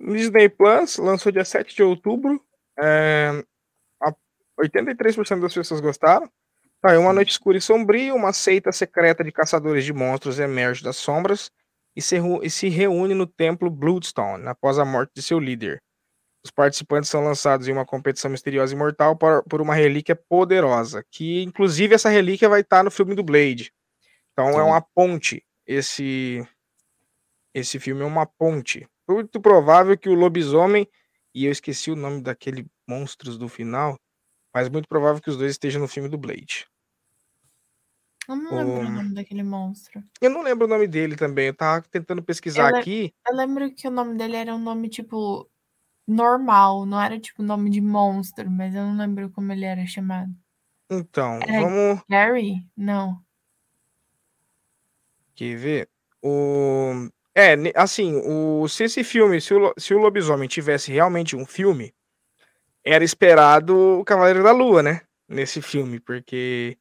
Disney 0.00 0.48
Plus 0.48 0.96
lançou 0.98 1.30
dia 1.32 1.44
7 1.44 1.74
de 1.74 1.82
outubro. 1.82 2.42
É, 2.78 3.44
a- 4.02 4.14
83% 4.58 5.40
das 5.42 5.52
pessoas 5.54 5.80
gostaram. 5.80 6.30
Tá, 6.80 6.92
é 6.94 6.98
uma 6.98 7.12
noite 7.12 7.30
escura 7.30 7.58
e 7.58 7.60
sombria, 7.60 8.14
uma 8.14 8.32
seita 8.32 8.72
secreta 8.72 9.22
de 9.22 9.30
caçadores 9.30 9.84
de 9.84 9.92
monstros 9.92 10.40
emerge 10.40 10.82
das 10.82 10.96
sombras 10.96 11.50
e 11.94 12.02
se, 12.02 12.16
e 12.42 12.50
se 12.50 12.68
reúne 12.68 13.14
no 13.14 13.26
templo 13.26 13.70
Bloodstone 13.70 14.48
após 14.48 14.78
a 14.80 14.84
morte 14.84 15.12
de 15.14 15.22
seu 15.22 15.38
líder. 15.38 15.80
Os 16.44 16.50
participantes 16.50 17.08
são 17.08 17.22
lançados 17.22 17.68
em 17.68 17.72
uma 17.72 17.86
competição 17.86 18.30
misteriosa 18.30 18.74
e 18.74 18.76
mortal 18.76 19.16
por, 19.16 19.60
uma 19.60 19.74
relíquia 19.74 20.16
poderosa, 20.16 21.04
que 21.08 21.42
inclusive 21.42 21.94
essa 21.94 22.08
relíquia 22.08 22.48
vai 22.48 22.62
estar 22.62 22.82
no 22.82 22.90
filme 22.90 23.14
do 23.14 23.22
Blade. 23.22 23.72
Então 24.32 24.52
Sim. 24.52 24.58
é 24.58 24.62
uma 24.62 24.80
ponte. 24.80 25.44
Esse 25.66 26.46
esse 27.54 27.78
filme 27.78 28.02
é 28.02 28.06
uma 28.06 28.26
ponte. 28.26 28.88
Muito 29.08 29.40
provável 29.40 29.96
que 29.96 30.08
o 30.08 30.14
lobisomem 30.14 30.88
e 31.34 31.44
eu 31.44 31.52
esqueci 31.52 31.90
o 31.90 31.96
nome 31.96 32.20
daquele 32.22 32.66
monstros 32.88 33.38
do 33.38 33.48
final, 33.48 33.96
mas 34.52 34.68
muito 34.68 34.88
provável 34.88 35.22
que 35.22 35.30
os 35.30 35.36
dois 35.36 35.52
estejam 35.52 35.80
no 35.80 35.88
filme 35.88 36.08
do 36.08 36.18
Blade. 36.18 36.66
Eu 38.28 38.36
não 38.36 38.56
lembro 38.56 38.72
o, 38.72 38.80
o 38.80 38.90
nome 38.90 39.14
daquele 39.14 39.42
monstro. 39.42 40.02
Eu 40.20 40.30
não 40.30 40.42
lembro 40.42 40.66
o 40.66 40.70
nome 40.70 40.86
dele 40.86 41.16
também. 41.16 41.48
Eu 41.48 41.54
tava 41.54 41.82
tentando 41.82 42.22
pesquisar 42.22 42.70
eu 42.70 42.76
aqui. 42.76 43.12
Eu 43.26 43.36
lembro 43.36 43.72
que 43.74 43.88
o 43.88 43.90
nome 43.90 44.16
dele 44.16 44.36
era 44.36 44.54
um 44.54 44.60
nome 44.60 44.88
tipo 44.88 45.50
normal, 46.06 46.84
não 46.86 47.00
era 47.00 47.18
tipo 47.18 47.42
nome 47.42 47.70
de 47.70 47.80
monstro, 47.80 48.50
mas 48.50 48.74
eu 48.74 48.82
não 48.82 48.96
lembro 48.96 49.30
como 49.30 49.52
ele 49.52 49.64
era 49.64 49.86
chamado. 49.86 50.30
Então, 50.90 51.38
era 51.46 51.60
vamos. 51.60 52.02
Gary? 52.08 52.66
Não. 52.76 53.18
Quer 55.34 55.56
ver? 55.56 55.88
O... 56.22 57.08
É, 57.34 57.54
assim, 57.74 58.20
o... 58.26 58.68
se 58.68 58.84
esse 58.84 59.02
filme, 59.02 59.40
se 59.40 59.54
o, 59.54 59.72
se 59.78 59.94
o 59.94 59.98
lobisomem 59.98 60.48
tivesse 60.48 60.92
realmente 60.92 61.34
um 61.34 61.46
filme, 61.46 61.94
era 62.84 63.02
esperado 63.02 64.00
o 64.00 64.04
Cavaleiro 64.04 64.42
da 64.42 64.52
Lua, 64.52 64.82
né? 64.82 65.00
Nesse 65.28 65.62
filme, 65.62 65.98
porque 65.98 66.76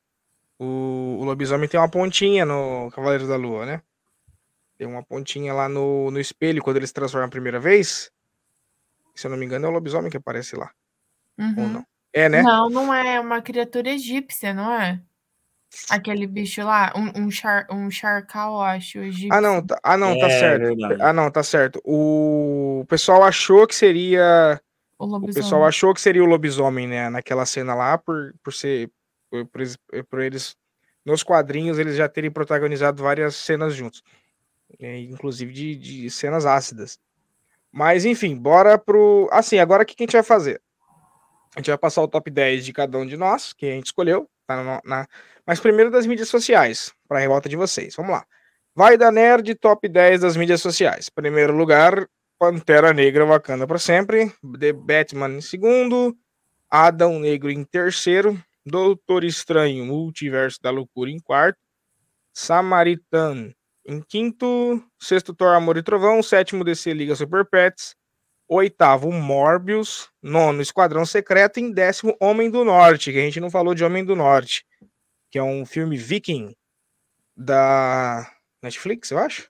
o, 0.59 1.17
o 1.19 1.23
lobisomem 1.23 1.69
tem 1.69 1.79
uma 1.79 1.89
pontinha 1.89 2.45
no 2.45 2.91
Cavaleiro 2.91 3.27
da 3.27 3.37
Lua, 3.37 3.65
né? 3.65 3.81
Tem 4.77 4.87
uma 4.87 5.03
pontinha 5.03 5.53
lá 5.53 5.69
no, 5.69 6.11
no 6.11 6.19
espelho 6.19 6.61
quando 6.61 6.77
ele 6.77 6.87
se 6.87 6.93
transforma 6.93 7.27
a 7.27 7.31
primeira 7.31 7.59
vez. 7.59 8.11
Se 9.21 9.27
eu 9.27 9.31
não 9.31 9.37
me 9.37 9.45
engano, 9.45 9.67
é 9.67 9.69
o 9.69 9.71
lobisomem 9.71 10.09
que 10.09 10.17
aparece 10.17 10.55
lá. 10.55 10.71
Uhum. 11.37 11.55
Ou 11.57 11.67
não? 11.67 11.85
É, 12.11 12.27
né? 12.27 12.41
Não, 12.41 12.69
não 12.69 12.93
é 12.93 13.19
uma 13.19 13.41
criatura 13.41 13.89
egípcia, 13.89 14.53
não 14.53 14.73
é? 14.73 14.99
Aquele 15.89 16.27
bicho 16.27 16.61
lá, 16.63 16.91
um, 16.95 17.23
um, 17.23 17.31
char, 17.31 17.65
um 17.71 17.89
charcal, 17.89 18.61
acho. 18.61 18.97
Egípcio. 18.99 19.33
Ah, 19.33 19.39
não, 19.39 19.65
tá, 19.65 19.79
ah, 19.81 19.95
não, 19.95 20.19
tá 20.19 20.27
é, 20.27 20.39
certo. 20.39 20.63
Verdade. 20.63 21.01
Ah, 21.01 21.13
não, 21.13 21.31
tá 21.31 21.43
certo. 21.43 21.81
O 21.85 22.83
pessoal 22.89 23.23
achou 23.23 23.65
que 23.65 23.75
seria. 23.75 24.59
O, 24.99 25.05
o, 25.05 25.33
pessoal 25.33 25.63
achou 25.65 25.93
que 25.93 26.01
seria 26.01 26.23
o 26.23 26.27
lobisomem, 26.27 26.87
né? 26.87 27.09
Naquela 27.09 27.45
cena 27.45 27.73
lá, 27.73 27.97
por, 27.97 28.33
por 28.43 28.51
ser 28.51 28.91
por, 29.29 29.45
por, 29.45 29.63
por, 30.09 30.21
eles, 30.21 30.57
nos 31.05 31.23
quadrinhos, 31.23 31.79
eles 31.79 31.95
já 31.95 32.09
terem 32.09 32.29
protagonizado 32.29 33.01
várias 33.01 33.35
cenas 33.35 33.73
juntos, 33.73 34.03
é, 34.77 34.99
inclusive 34.99 35.53
de, 35.53 35.75
de, 35.75 36.09
cenas 36.09 36.45
ácidas. 36.45 36.99
Mas 37.71 38.05
enfim, 38.05 38.35
bora 38.35 38.77
pro. 38.77 39.29
Assim, 39.31 39.59
agora 39.59 39.83
o 39.83 39.85
que 39.85 39.95
a 39.97 40.03
gente 40.03 40.13
vai 40.13 40.23
fazer? 40.23 40.61
A 41.55 41.59
gente 41.59 41.69
vai 41.69 41.77
passar 41.77 42.01
o 42.01 42.07
top 42.07 42.29
10 42.29 42.65
de 42.65 42.73
cada 42.73 42.97
um 42.97 43.05
de 43.05 43.17
nós, 43.17 43.53
que 43.53 43.65
a 43.65 43.71
gente 43.71 43.87
escolheu, 43.87 44.29
tá 44.47 44.63
na, 44.63 44.81
na... 44.85 45.07
mas 45.45 45.59
primeiro 45.59 45.91
das 45.91 46.05
mídias 46.05 46.29
sociais, 46.29 46.93
para 47.07 47.17
a 47.17 47.21
revolta 47.21 47.49
de 47.49 47.55
vocês. 47.55 47.95
Vamos 47.95 48.11
lá. 48.11 48.25
Vai 48.73 48.97
da 48.97 49.11
Nerd 49.11 49.53
Top 49.55 49.87
10 49.87 50.21
das 50.21 50.37
mídias 50.37 50.61
sociais. 50.61 51.09
Primeiro 51.09 51.53
lugar, 51.53 52.07
Pantera 52.39 52.93
Negra 52.93 53.25
Wakanda 53.25 53.67
para 53.67 53.77
sempre. 53.77 54.33
The 54.59 54.71
Batman 54.71 55.29
em 55.29 55.41
segundo. 55.41 56.15
Adão 56.69 57.19
Negro 57.19 57.51
em 57.51 57.65
terceiro. 57.65 58.41
Doutor 58.65 59.23
Estranho, 59.23 59.85
Multiverso 59.85 60.59
da 60.61 60.69
Loucura 60.69 61.09
em 61.09 61.19
quarto, 61.19 61.57
Samaritan 62.31 63.51
em 63.85 64.01
quinto, 64.01 64.83
sexto 64.99 65.33
Thor, 65.33 65.55
Amor 65.55 65.77
e 65.77 65.83
Trovão, 65.83 66.21
sétimo 66.21 66.63
DC 66.63 66.93
Liga 66.93 67.15
Super 67.15 67.45
Pets, 67.45 67.95
oitavo 68.47 69.11
Morbius, 69.11 70.09
nono 70.21 70.61
Esquadrão 70.61 71.05
Secreto, 71.05 71.59
em 71.59 71.71
décimo 71.71 72.15
Homem 72.19 72.49
do 72.49 72.63
Norte, 72.63 73.11
que 73.11 73.17
a 73.17 73.21
gente 73.21 73.39
não 73.39 73.49
falou 73.49 73.73
de 73.73 73.83
Homem 73.83 74.03
do 74.03 74.15
Norte, 74.15 74.65
que 75.29 75.39
é 75.39 75.43
um 75.43 75.65
filme 75.65 75.97
viking 75.97 76.55
da 77.35 78.29
Netflix, 78.61 79.09
eu 79.11 79.17
acho. 79.17 79.49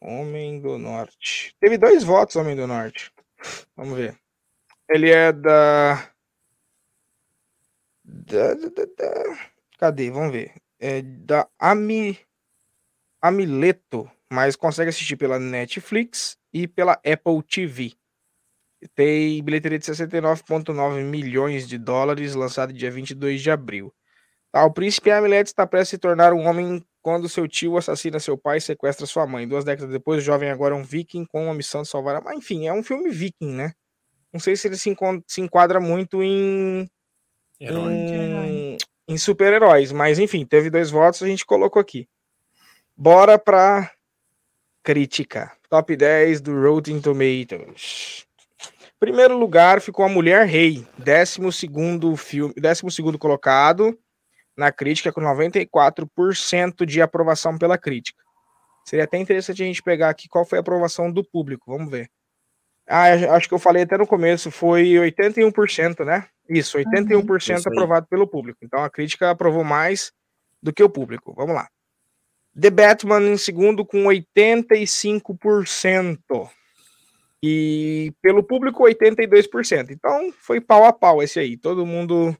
Homem 0.00 0.60
do 0.60 0.76
Norte. 0.76 1.54
Teve 1.58 1.78
dois 1.78 2.04
votos, 2.04 2.36
Homem 2.36 2.54
do 2.54 2.66
Norte. 2.66 3.10
Vamos 3.74 3.96
ver. 3.96 4.18
Ele 4.88 5.10
é 5.10 5.32
da 5.32 6.10
da, 8.04 8.54
da, 8.54 8.68
da, 8.68 9.38
cadê? 9.78 10.10
Vamos 10.10 10.30
ver. 10.30 10.54
É 10.78 11.00
da 11.00 11.48
Ami, 11.58 12.18
Amileto, 13.24 14.06
mas 14.30 14.54
consegue 14.54 14.90
assistir 14.90 15.16
pela 15.16 15.38
Netflix 15.38 16.36
e 16.52 16.68
pela 16.68 16.92
Apple 16.92 17.42
TV. 17.48 17.94
Tem 18.94 19.42
bilheteria 19.42 19.78
de 19.78 19.86
69,9 19.86 21.02
milhões 21.02 21.66
de 21.66 21.78
dólares, 21.78 22.34
lançado 22.34 22.70
dia 22.70 22.90
22 22.90 23.40
de 23.40 23.50
abril. 23.50 23.90
Tá, 24.52 24.62
o 24.66 24.70
príncipe 24.70 25.10
Amileto 25.10 25.48
está 25.48 25.66
prestes 25.66 25.94
a 25.94 25.96
se 25.96 25.98
tornar 25.98 26.34
um 26.34 26.46
homem 26.46 26.84
quando 27.00 27.26
seu 27.26 27.48
tio 27.48 27.78
assassina 27.78 28.20
seu 28.20 28.36
pai 28.36 28.58
e 28.58 28.60
sequestra 28.60 29.06
sua 29.06 29.26
mãe. 29.26 29.48
Duas 29.48 29.64
décadas 29.64 29.90
depois, 29.90 30.18
o 30.18 30.24
jovem 30.26 30.50
agora 30.50 30.74
é 30.74 30.78
um 30.78 30.84
viking 30.84 31.24
com 31.24 31.46
uma 31.46 31.54
missão 31.54 31.80
de 31.80 31.88
salvar 31.88 32.16
a 32.16 32.20
mãe. 32.20 32.36
Enfim, 32.36 32.66
é 32.66 32.74
um 32.74 32.82
filme 32.82 33.08
viking, 33.08 33.54
né? 33.54 33.72
Não 34.34 34.38
sei 34.38 34.54
se 34.54 34.68
ele 34.68 34.76
se, 34.76 34.94
se 35.26 35.40
enquadra 35.40 35.80
muito 35.80 36.22
em 36.22 36.86
em, 37.58 38.76
em 39.08 39.16
super-heróis. 39.16 39.92
Mas 39.92 40.18
enfim, 40.18 40.44
teve 40.44 40.68
dois 40.68 40.90
votos, 40.90 41.22
a 41.22 41.26
gente 41.26 41.46
colocou 41.46 41.80
aqui. 41.80 42.06
Bora 42.96 43.38
pra 43.38 43.90
crítica. 44.84 45.50
Top 45.68 45.96
10 45.96 46.40
do 46.40 46.62
Rotten 46.62 47.00
Tomatoes. 47.00 48.24
Primeiro 49.00 49.36
lugar 49.36 49.80
ficou 49.80 50.04
a 50.04 50.08
Mulher 50.08 50.46
Rei, 50.46 50.86
12 50.96 51.40
filme, 52.16 52.54
12 52.56 53.18
colocado 53.18 53.98
na 54.56 54.70
crítica 54.70 55.12
com 55.12 55.20
94% 55.20 56.86
de 56.86 57.02
aprovação 57.02 57.58
pela 57.58 57.76
crítica. 57.76 58.22
Seria 58.86 59.04
até 59.04 59.18
interessante 59.18 59.62
a 59.62 59.66
gente 59.66 59.82
pegar 59.82 60.10
aqui 60.10 60.28
qual 60.28 60.44
foi 60.44 60.58
a 60.58 60.60
aprovação 60.60 61.10
do 61.10 61.24
público, 61.24 61.72
vamos 61.76 61.90
ver. 61.90 62.08
Ah, 62.88 63.34
acho 63.34 63.48
que 63.48 63.54
eu 63.54 63.58
falei 63.58 63.82
até 63.82 63.98
no 63.98 64.06
começo, 64.06 64.50
foi 64.52 64.92
81%, 64.92 66.04
né? 66.04 66.28
Isso, 66.48 66.78
81% 66.78 67.50
uhum. 67.50 67.72
aprovado 67.72 68.06
pelo 68.06 68.28
público. 68.28 68.58
Então 68.62 68.84
a 68.84 68.90
crítica 68.90 69.30
aprovou 69.30 69.64
mais 69.64 70.12
do 70.62 70.72
que 70.72 70.82
o 70.82 70.88
público. 70.88 71.34
Vamos 71.34 71.56
lá. 71.56 71.68
The 72.60 72.70
Batman 72.70 73.20
em 73.20 73.36
segundo 73.36 73.84
com 73.84 74.04
85%. 74.04 76.48
E 77.42 78.12
pelo 78.22 78.42
público 78.42 78.84
82%. 78.84 79.90
Então 79.90 80.32
foi 80.38 80.60
pau 80.60 80.84
a 80.84 80.92
pau 80.92 81.22
esse 81.22 81.38
aí. 81.38 81.56
Todo 81.56 81.84
mundo 81.84 82.36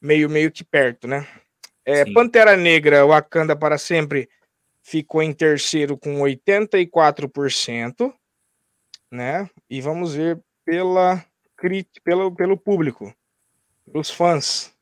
meio 0.00 0.28
meio 0.28 0.50
que 0.50 0.64
perto, 0.64 1.06
né? 1.06 1.26
É, 1.84 2.10
Pantera 2.12 2.56
Negra, 2.56 3.06
Wakanda 3.06 3.54
para 3.54 3.78
sempre 3.78 4.28
ficou 4.82 5.22
em 5.22 5.32
terceiro 5.32 5.96
com 5.96 6.20
84% 6.20 8.12
né? 9.14 9.48
E 9.70 9.80
vamos 9.80 10.14
ver 10.14 10.42
pela 10.64 11.24
pelo, 12.02 12.34
pelo 12.34 12.58
público, 12.58 13.14
pelos 13.86 14.10
fãs. 14.10 14.74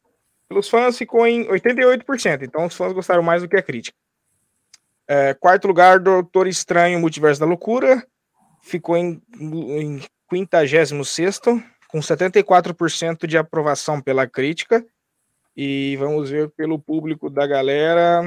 Pelos 0.48 0.68
fãs 0.68 0.98
ficou 0.98 1.26
em 1.26 1.46
88%, 1.46 2.42
então 2.42 2.66
os 2.66 2.74
fãs 2.74 2.92
gostaram 2.92 3.22
mais 3.22 3.42
do 3.42 3.48
que 3.48 3.56
a 3.56 3.62
crítica. 3.62 3.96
É, 5.14 5.34
quarto 5.34 5.68
lugar, 5.68 6.00
Doutor 6.00 6.46
Estranho, 6.46 6.98
Multiverso 6.98 7.38
da 7.38 7.44
Loucura, 7.44 8.02
ficou 8.62 8.96
em, 8.96 9.20
em 9.38 10.00
56 10.30 10.90
com 11.86 12.00
74% 12.00 13.26
de 13.26 13.36
aprovação 13.36 14.00
pela 14.00 14.26
crítica. 14.26 14.82
E 15.54 15.96
vamos 15.98 16.30
ver 16.30 16.48
pelo 16.52 16.78
público 16.78 17.28
da 17.28 17.46
galera. 17.46 18.22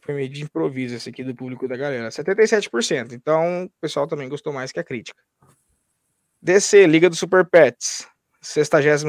Foi 0.00 0.14
meio 0.14 0.28
de 0.28 0.44
improviso 0.44 0.94
esse 0.94 1.08
aqui 1.08 1.24
do 1.24 1.34
público 1.34 1.66
da 1.66 1.76
galera. 1.76 2.08
77%. 2.08 3.10
Então, 3.10 3.64
o 3.64 3.70
pessoal 3.80 4.06
também 4.06 4.28
gostou 4.28 4.52
mais 4.52 4.70
que 4.70 4.78
a 4.78 4.84
crítica. 4.84 5.20
DC, 6.40 6.86
Liga 6.86 7.10
do 7.10 7.16
Super 7.16 7.44
Pets. 7.44 8.06
62 8.40 9.02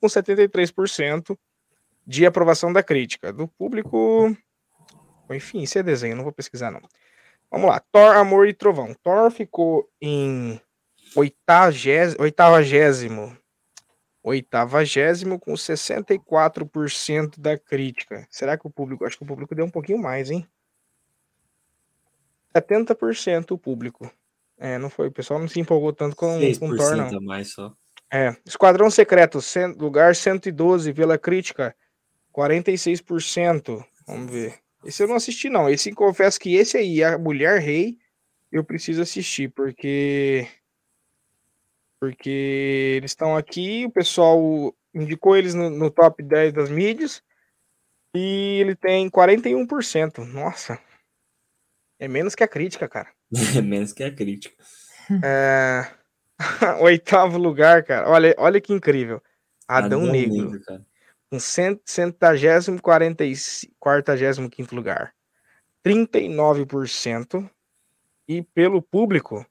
com 0.00 0.06
73% 0.06 1.36
de 2.06 2.24
aprovação 2.24 2.72
da 2.72 2.84
crítica. 2.84 3.32
Do 3.32 3.48
público. 3.48 4.32
Enfim, 5.34 5.62
isso 5.62 5.78
é 5.78 5.82
desenho, 5.82 6.16
não 6.16 6.24
vou 6.24 6.32
pesquisar, 6.32 6.70
não. 6.70 6.80
Vamos 7.50 7.68
lá. 7.68 7.80
Thor, 7.92 8.16
Amor 8.16 8.48
e 8.48 8.54
Trovão. 8.54 8.94
Thor 9.02 9.30
ficou 9.30 9.88
em 10.00 10.60
oitagésimo, 11.14 12.22
oitavagésimo 12.22 13.36
oitavagésimo 14.26 15.38
com 15.38 15.52
64% 15.54 17.38
da 17.38 17.56
crítica. 17.56 18.26
Será 18.28 18.58
que 18.58 18.66
o 18.66 18.70
público, 18.70 19.04
acho 19.04 19.16
que 19.16 19.22
o 19.22 19.26
público 19.26 19.54
deu 19.54 19.64
um 19.64 19.70
pouquinho 19.70 19.98
mais, 19.98 20.32
hein? 20.32 20.44
70% 22.52 23.52
o 23.52 23.58
público. 23.58 24.10
É, 24.58 24.78
não 24.78 24.90
foi, 24.90 25.06
o 25.06 25.12
pessoal 25.12 25.38
não 25.38 25.46
se 25.46 25.60
empolgou 25.60 25.92
tanto 25.92 26.16
com, 26.16 26.40
com 26.58 26.76
Thor, 26.76 26.96
não. 26.96 27.20
mais 27.20 27.52
só. 27.52 27.72
É, 28.12 28.34
Esquadrão 28.44 28.90
Secreto, 28.90 29.38
lugar 29.78 30.16
112 30.16 30.92
pela 30.92 31.16
crítica, 31.16 31.76
46%. 32.34 33.84
Vamos 34.08 34.32
ver. 34.32 34.58
Esse 34.86 35.02
eu 35.02 35.08
não 35.08 35.16
assisti, 35.16 35.50
não. 35.50 35.68
Esse 35.68 35.92
confesso 35.92 36.38
que 36.38 36.54
esse 36.54 36.76
aí, 36.76 37.02
a 37.02 37.18
Mulher 37.18 37.60
Rei, 37.60 37.98
eu 38.52 38.62
preciso 38.62 39.02
assistir, 39.02 39.48
porque 39.50 40.48
porque 41.98 42.94
eles 42.96 43.10
estão 43.10 43.36
aqui, 43.36 43.84
o 43.86 43.90
pessoal 43.90 44.74
indicou 44.94 45.36
eles 45.36 45.54
no, 45.54 45.68
no 45.70 45.90
top 45.90 46.22
10 46.22 46.52
das 46.52 46.70
mídias 46.70 47.22
e 48.14 48.58
ele 48.60 48.76
tem 48.76 49.10
41%. 49.10 50.18
Nossa, 50.24 50.78
é 51.98 52.06
menos 52.06 52.34
que 52.34 52.44
a 52.44 52.48
crítica, 52.48 52.88
cara. 52.88 53.08
É 53.58 53.60
menos 53.60 53.92
que 53.92 54.04
a 54.04 54.14
crítica. 54.14 54.62
É... 55.24 55.90
Oitavo 56.80 57.38
lugar, 57.38 57.82
cara. 57.82 58.08
Olha, 58.08 58.34
olha 58.38 58.60
que 58.60 58.72
incrível. 58.72 59.22
Adão, 59.66 60.02
Adão 60.02 60.12
Negro. 60.12 60.50
Negro. 60.50 60.86
Com 61.36 61.80
centagésimo, 61.84 62.80
quartagésimo 63.78 64.50
quinto 64.50 64.74
lugar. 64.74 65.12
39%. 65.84 67.48
E 68.28 68.42
pelo 68.42 68.82
público, 68.82 69.46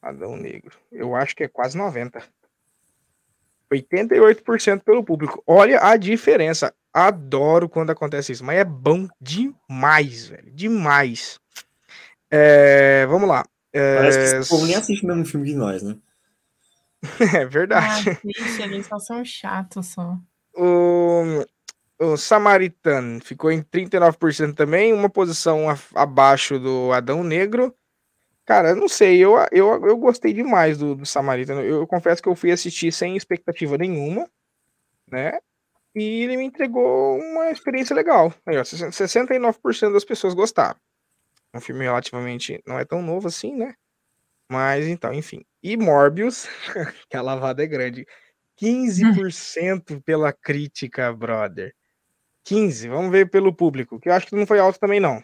Adão 0.00 0.36
Negro. 0.36 0.78
Eu 0.92 1.16
acho 1.16 1.34
que 1.34 1.42
é 1.42 1.48
quase 1.48 1.76
90%. 1.76 2.22
88% 3.72 4.82
pelo 4.84 5.02
público. 5.02 5.42
Olha 5.44 5.80
a 5.82 5.96
diferença. 5.96 6.72
Adoro 6.92 7.68
quando 7.68 7.90
acontece 7.90 8.30
isso, 8.30 8.44
mas 8.44 8.58
é 8.58 8.64
bom 8.64 9.08
demais, 9.20 10.28
velho. 10.28 10.52
Demais. 10.52 11.40
É, 12.30 13.04
vamos 13.06 13.28
lá. 13.28 13.44
É... 13.72 13.96
Parece 13.96 14.18
que 14.18 14.24
esse 14.24 14.48
povo 14.48 14.66
nem 14.66 14.76
assiste 14.76 15.02
o 15.02 15.08
mesmo 15.08 15.24
filme 15.24 15.48
que 15.48 15.54
nós, 15.54 15.82
né? 15.82 15.96
é 17.36 17.44
verdade. 17.44 18.10
Ah, 18.10 18.64
eles 18.64 18.86
só 18.86 18.98
são 18.98 19.24
chatos 19.24 19.86
só. 19.86 20.16
O, 20.56 21.44
o 21.98 22.16
Samaritan 22.16 23.20
ficou 23.20 23.50
em 23.50 23.62
39% 23.62 24.54
também, 24.54 24.92
uma 24.92 25.10
posição 25.10 25.66
abaixo 25.94 26.58
do 26.58 26.92
Adão 26.92 27.22
Negro. 27.22 27.74
Cara, 28.44 28.70
eu 28.70 28.76
não 28.76 28.88
sei, 28.88 29.18
eu, 29.18 29.36
eu, 29.50 29.86
eu 29.86 29.96
gostei 29.96 30.32
demais 30.32 30.76
do, 30.76 30.94
do 30.94 31.06
Samaritan. 31.06 31.54
Eu, 31.62 31.80
eu 31.80 31.86
confesso 31.86 32.22
que 32.22 32.28
eu 32.28 32.36
fui 32.36 32.50
assistir 32.50 32.92
sem 32.92 33.16
expectativa 33.16 33.78
nenhuma, 33.78 34.28
né? 35.10 35.38
E 35.94 36.22
ele 36.22 36.36
me 36.36 36.44
entregou 36.44 37.18
uma 37.18 37.50
experiência 37.50 37.94
legal. 37.94 38.34
Aí, 38.44 38.58
ó, 38.58 38.62
69% 38.62 39.92
das 39.92 40.04
pessoas 40.04 40.34
gostaram. 40.34 40.78
Um 41.54 41.60
filme 41.60 41.84
relativamente 41.84 42.60
não 42.66 42.78
é 42.78 42.84
tão 42.84 43.00
novo 43.00 43.28
assim, 43.28 43.54
né? 43.54 43.74
Mas 44.54 44.86
então, 44.86 45.12
enfim. 45.12 45.44
E 45.60 45.76
Morbius, 45.76 46.46
que 47.10 47.16
a 47.16 47.22
lavada 47.22 47.64
é 47.64 47.66
grande. 47.66 48.06
15% 48.62 50.00
pela 50.04 50.32
crítica, 50.32 51.12
brother. 51.12 51.74
15, 52.44 52.88
vamos 52.88 53.10
ver 53.10 53.28
pelo 53.28 53.52
público, 53.52 53.98
que 53.98 54.08
eu 54.08 54.12
acho 54.12 54.28
que 54.28 54.36
não 54.36 54.46
foi 54.46 54.60
alto 54.60 54.78
também 54.78 55.00
não. 55.00 55.20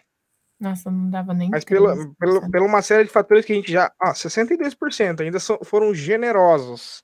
Nossa, 0.59 0.91
não 0.91 1.09
dava 1.09 1.33
nem 1.33 1.49
Mas 1.49 1.63
pela, 1.63 1.95
pela, 2.19 2.49
pela 2.51 2.65
uma 2.65 2.81
série 2.81 3.05
de 3.05 3.09
fatores 3.09 3.45
que 3.45 3.53
a 3.53 3.55
gente 3.55 3.71
já, 3.71 3.89
ah, 4.01 4.11
62% 4.11 5.21
ainda 5.21 5.39
so, 5.39 5.57
foram 5.63 5.93
generosos 5.93 7.03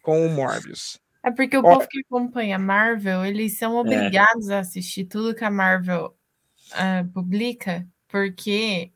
com 0.00 0.24
o 0.24 0.30
Morbius. 0.30 0.98
É 1.22 1.30
porque 1.30 1.58
o 1.58 1.60
Ó, 1.60 1.74
povo 1.74 1.86
que 1.86 2.00
acompanha 2.00 2.58
Marvel, 2.58 3.26
eles 3.26 3.58
são 3.58 3.76
é. 3.76 3.80
obrigados 3.80 4.48
é. 4.48 4.56
a 4.56 4.60
assistir 4.60 5.04
tudo 5.04 5.34
que 5.34 5.44
a 5.44 5.50
Marvel 5.50 6.16
uh, 6.72 7.08
publica 7.12 7.86
porque 8.08 8.90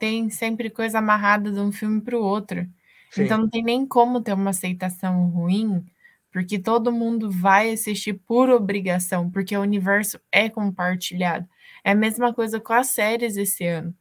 tem 0.00 0.30
sempre 0.30 0.70
coisa 0.70 0.98
amarrada 0.98 1.52
de 1.52 1.60
um 1.60 1.70
filme 1.70 2.00
para 2.00 2.18
o 2.18 2.24
outro. 2.24 2.66
Sim. 3.10 3.24
Então 3.24 3.38
não 3.38 3.48
tem 3.48 3.62
nem 3.62 3.86
como 3.86 4.22
ter 4.22 4.32
uma 4.32 4.50
aceitação 4.50 5.28
ruim, 5.28 5.84
porque 6.32 6.58
todo 6.58 6.90
mundo 6.90 7.30
vai 7.30 7.72
assistir 7.72 8.14
por 8.14 8.48
obrigação, 8.48 9.30
porque 9.30 9.54
o 9.54 9.60
universo 9.60 10.18
é 10.32 10.48
compartilhado. 10.48 11.46
É 11.84 11.90
a 11.90 11.94
mesma 11.94 12.32
coisa 12.32 12.58
com 12.58 12.72
as 12.72 12.88
séries 12.88 13.36
esse 13.36 13.66
ano. 13.66 13.94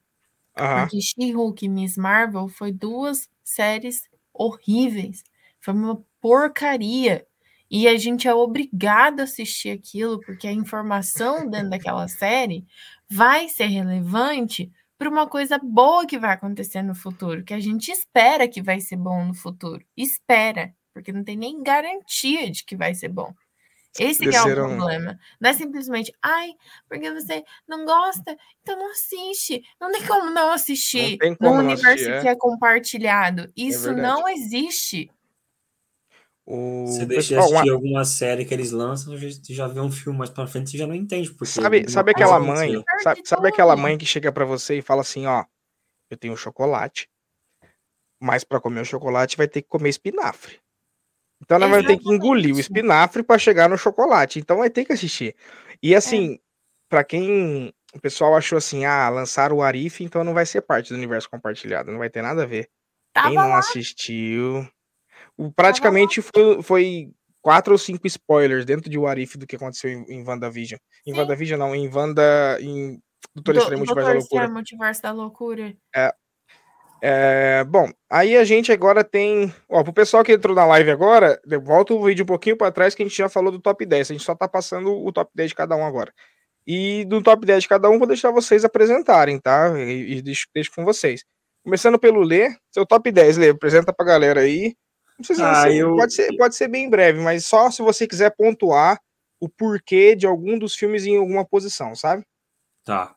Uhum. 0.57 0.79
Porque 0.79 1.01
She-Hulk 1.01 1.65
e 1.65 1.69
Miss 1.69 1.97
Marvel 1.97 2.47
foi 2.47 2.71
duas 2.71 3.29
séries 3.43 4.09
horríveis. 4.33 5.21
Foi 5.59 5.73
uma 5.73 6.01
porcaria. 6.21 7.25
E 7.69 7.87
a 7.89 7.97
gente 7.97 8.27
é 8.27 8.33
obrigado 8.33 9.19
a 9.19 9.23
assistir 9.23 9.69
aquilo, 9.69 10.19
porque 10.21 10.47
a 10.47 10.53
informação 10.53 11.49
dentro 11.49 11.69
daquela 11.69 12.07
série 12.07 12.65
vai 13.09 13.49
ser 13.49 13.65
relevante 13.65 14.71
para 14.99 15.09
uma 15.09 15.25
coisa 15.25 15.57
boa 15.57 16.05
que 16.05 16.19
vai 16.19 16.33
acontecer 16.33 16.83
no 16.83 16.93
futuro, 16.93 17.43
que 17.45 17.53
a 17.53 17.59
gente 17.59 17.89
espera 17.89 18.49
que 18.49 18.61
vai 18.61 18.81
ser 18.81 18.97
bom 18.97 19.23
no 19.23 19.33
futuro. 19.33 19.81
Espera, 19.95 20.75
porque 20.93 21.13
não 21.13 21.23
tem 21.23 21.37
nem 21.37 21.63
garantia 21.63 22.51
de 22.51 22.65
que 22.65 22.75
vai 22.75 22.93
ser 22.93 23.07
bom. 23.07 23.33
Esse 23.97 24.25
Desceram... 24.25 24.49
é 24.49 24.51
o 24.51 24.75
problema. 24.75 25.19
Não 25.39 25.49
é 25.49 25.53
simplesmente, 25.53 26.13
ai, 26.21 26.51
porque 26.87 27.09
você 27.11 27.43
não 27.65 27.85
gosta, 27.85 28.37
então 28.61 28.77
não 28.77 28.91
assiste. 28.91 29.63
Não 29.79 29.89
tem 29.89 30.05
como 30.05 30.29
não 30.31 30.51
assistir 30.51 31.17
não 31.21 31.35
como 31.35 31.55
no 31.55 31.69
universo 31.69 31.87
assistir, 31.87 32.11
é? 32.11 32.21
que 32.21 32.27
é 32.27 32.35
compartilhado. 32.35 33.43
É 33.43 33.51
Isso 33.55 33.89
é 33.89 33.95
não 33.95 34.27
existe. 34.27 35.09
O... 36.51 36.87
Você 36.87 37.05
deixa 37.05 37.35
de 37.35 37.35
assistir 37.35 37.69
uma... 37.69 37.73
alguma 37.73 38.03
série 38.03 38.43
que 38.43 38.51
eles 38.51 38.71
lançam, 38.71 39.15
você 39.15 39.53
já 39.53 39.67
vê 39.67 39.79
um 39.79 39.91
filme 39.91 40.17
mais 40.17 40.31
pra 40.31 40.47
frente, 40.47 40.71
você 40.71 40.79
já 40.79 40.87
não 40.87 40.95
entende. 40.95 41.29
Porque 41.29 41.45
sabe, 41.45 41.87
sabe 41.87 42.09
aquela 42.09 42.39
mãe, 42.39 42.83
sabe, 43.03 43.21
sabe 43.23 43.47
aquela 43.49 43.75
mãe 43.75 43.99
que 43.99 44.05
chega 44.05 44.31
para 44.31 44.45
você 44.45 44.79
e 44.79 44.81
fala 44.81 45.01
assim, 45.01 45.27
ó, 45.27 45.45
eu 46.09 46.17
tenho 46.17 46.35
chocolate, 46.35 47.07
mas 48.19 48.43
para 48.43 48.59
comer 48.59 48.81
o 48.81 48.85
chocolate 48.85 49.37
vai 49.37 49.47
ter 49.47 49.61
que 49.61 49.67
comer 49.67 49.89
espinafre. 49.89 50.59
Então 51.39 51.55
ela 51.55 51.67
vai 51.67 51.85
ter 51.85 51.99
que 51.99 52.09
engolir 52.09 52.55
o 52.55 52.59
espinafre 52.59 53.21
para 53.21 53.37
chegar 53.37 53.69
no 53.69 53.77
chocolate. 53.77 54.39
Então 54.39 54.57
vai 54.57 54.71
ter 54.71 54.85
que 54.85 54.91
assistir. 54.91 55.35
E 55.83 55.93
assim, 55.93 56.33
é. 56.33 56.39
para 56.89 57.03
quem 57.03 57.71
o 57.93 57.99
pessoal 57.99 58.35
achou 58.35 58.57
assim, 58.57 58.85
ah, 58.85 59.07
lançaram 59.09 59.57
o 59.57 59.61
Arif, 59.61 60.03
então 60.03 60.23
não 60.23 60.33
vai 60.33 60.47
ser 60.47 60.61
parte 60.61 60.89
do 60.89 60.95
universo 60.95 61.29
compartilhado, 61.29 61.91
não 61.91 61.99
vai 61.99 62.09
ter 62.09 62.23
nada 62.23 62.41
a 62.41 62.47
ver. 62.47 62.67
Tava 63.13 63.27
quem 63.27 63.37
não 63.37 63.49
lá. 63.49 63.59
assistiu, 63.59 64.67
praticamente 65.55 66.21
foi, 66.21 66.61
foi 66.61 67.11
quatro 67.41 67.73
ou 67.73 67.77
cinco 67.77 68.05
spoilers 68.07 68.65
dentro 68.65 68.89
de 68.89 68.97
Warif 68.97 69.37
do 69.37 69.47
que 69.47 69.55
aconteceu 69.55 69.89
em, 69.89 70.05
em 70.09 70.27
WandaVision. 70.27 70.79
Em 71.05 71.13
Sim. 71.13 71.19
WandaVision 71.19 71.59
não, 71.59 71.75
em 71.75 71.89
Wanda. 71.93 72.57
Em 72.61 72.99
Doutor 73.35 73.53
Do, 73.53 73.59
Estranho 73.59 73.79
Multiverso 73.79 74.07
da 74.07 74.13
Loucura. 74.13 74.47
Multiverso 74.49 75.01
da 75.01 75.11
Loucura. 75.11 75.75
É. 75.95 76.13
É, 77.01 77.63
bom, 77.63 77.89
aí 78.09 78.35
a 78.35 78.43
gente 78.43 78.71
agora 78.73 79.03
tem. 79.05 79.53
Ó, 79.69 79.83
pro 79.83 79.93
pessoal 79.93 80.23
que 80.23 80.33
entrou 80.33 80.53
na 80.53 80.65
live 80.65 80.91
agora, 80.91 81.39
volta 81.63 81.93
o 81.93 82.03
vídeo 82.03 82.23
um 82.23 82.25
pouquinho 82.25 82.57
para 82.57 82.73
trás 82.73 82.93
que 82.93 83.01
a 83.01 83.05
gente 83.05 83.17
já 83.17 83.29
falou 83.29 83.51
do 83.51 83.59
top 83.59 83.85
10. 83.85 84.11
A 84.11 84.13
gente 84.13 84.25
só 84.25 84.35
tá 84.35 84.47
passando 84.49 84.93
o 84.93 85.11
top 85.11 85.31
10 85.33 85.49
de 85.49 85.55
cada 85.55 85.75
um 85.77 85.85
agora. 85.85 86.13
E 86.67 87.05
do 87.05 87.21
top 87.23 87.45
10 87.45 87.63
de 87.63 87.69
cada 87.69 87.89
um, 87.89 87.97
vou 87.97 88.07
deixar 88.07 88.31
vocês 88.31 88.65
apresentarem, 88.65 89.39
tá? 89.39 89.71
E, 89.79 90.17
e 90.17 90.21
deixo, 90.21 90.47
deixo 90.53 90.71
com 90.75 90.83
vocês. 90.83 91.23
Começando 91.63 91.97
pelo 91.97 92.21
Lê, 92.21 92.53
seu 92.71 92.85
top 92.85 93.11
10, 93.11 93.37
Lê, 93.37 93.49
apresenta 93.49 93.93
pra 93.93 94.05
galera 94.05 94.41
aí. 94.41 94.75
Não 95.19 95.25
precisa 95.25 95.51
ah, 95.51 95.63
ser, 95.63 95.75
eu... 95.75 95.95
pode, 95.97 96.13
ser, 96.13 96.37
pode 96.37 96.55
ser 96.55 96.67
bem 96.69 96.89
breve, 96.89 97.19
mas 97.19 97.45
só 97.45 97.69
se 97.69 97.81
você 97.81 98.07
quiser 98.07 98.33
pontuar 98.37 98.97
o 99.37 99.49
porquê 99.49 100.15
de 100.15 100.25
algum 100.25 100.57
dos 100.57 100.75
filmes 100.75 101.05
em 101.05 101.17
alguma 101.17 101.45
posição, 101.45 101.93
sabe? 101.93 102.25
Tá. 102.85 103.13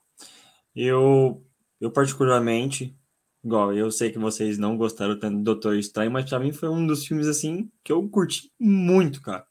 Eu, 0.74 1.46
eu 1.80 1.92
particularmente, 1.92 2.96
igual, 3.44 3.72
eu 3.72 3.88
sei 3.92 4.10
que 4.10 4.18
vocês 4.18 4.58
não 4.58 4.76
gostaram 4.76 5.16
tanto 5.16 5.36
do 5.36 5.44
Doutor 5.44 5.76
Estranho, 5.76 6.10
mas 6.10 6.28
pra 6.28 6.40
mim 6.40 6.52
foi 6.52 6.68
um 6.68 6.84
dos 6.84 7.06
filmes, 7.06 7.28
assim, 7.28 7.70
que 7.84 7.92
eu 7.92 8.08
curti 8.08 8.50
muito, 8.58 9.22
cara. 9.22 9.46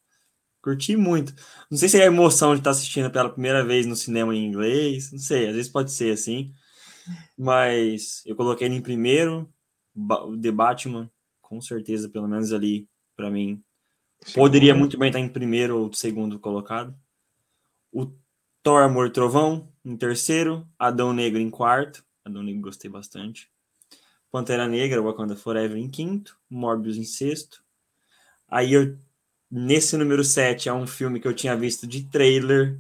Curti 0.62 0.98
muito. 0.98 1.34
Não 1.70 1.78
sei 1.78 1.88
se 1.88 2.00
é 2.00 2.04
a 2.04 2.08
emoção 2.08 2.54
de 2.54 2.60
estar 2.60 2.72
assistindo 2.72 3.10
pela 3.10 3.30
primeira 3.30 3.64
vez 3.64 3.86
no 3.86 3.96
cinema 3.96 4.36
em 4.36 4.46
inglês, 4.46 5.10
não 5.10 5.20
sei, 5.20 5.48
às 5.48 5.56
vezes 5.56 5.72
pode 5.72 5.90
ser 5.90 6.12
assim. 6.12 6.54
Mas 7.38 8.22
eu 8.26 8.36
coloquei 8.36 8.68
ele 8.68 8.76
em 8.76 8.82
primeiro, 8.82 9.50
o 9.96 10.38
The 10.38 10.52
Batman, 10.52 11.10
com 11.52 11.60
certeza, 11.60 12.08
pelo 12.08 12.30
menos 12.30 12.54
ali, 12.54 12.88
para 13.14 13.30
mim. 13.30 13.62
Poderia 14.34 14.74
muito 14.74 14.98
bem 14.98 15.10
estar 15.10 15.20
em 15.20 15.28
primeiro 15.28 15.78
ou 15.78 15.94
segundo 15.94 16.40
colocado. 16.40 16.96
O 17.92 18.10
Thor 18.64 18.84
Amor 18.84 19.10
Trovão 19.10 19.68
em 19.84 19.98
terceiro. 19.98 20.66
Adão 20.80 21.12
Negro 21.12 21.42
em 21.42 21.50
quarto. 21.50 22.06
Adão 22.24 22.42
Negro 22.42 22.62
gostei 22.62 22.90
bastante. 22.90 23.52
Pantera 24.32 24.66
Negra, 24.66 25.02
Wakanda 25.02 25.36
Forever 25.36 25.78
em 25.78 25.90
quinto. 25.90 26.38
Morbius 26.50 26.96
em 26.96 27.04
sexto. 27.04 27.62
Aí 28.48 28.72
eu, 28.72 28.98
nesse 29.52 29.98
número 29.98 30.24
7 30.24 30.70
é 30.70 30.74
um 30.74 30.88
filme 30.88 31.20
que 31.20 31.28
eu 31.28 31.34
tinha 31.34 31.54
visto 31.54 31.86
de 31.86 32.06
trailer, 32.06 32.80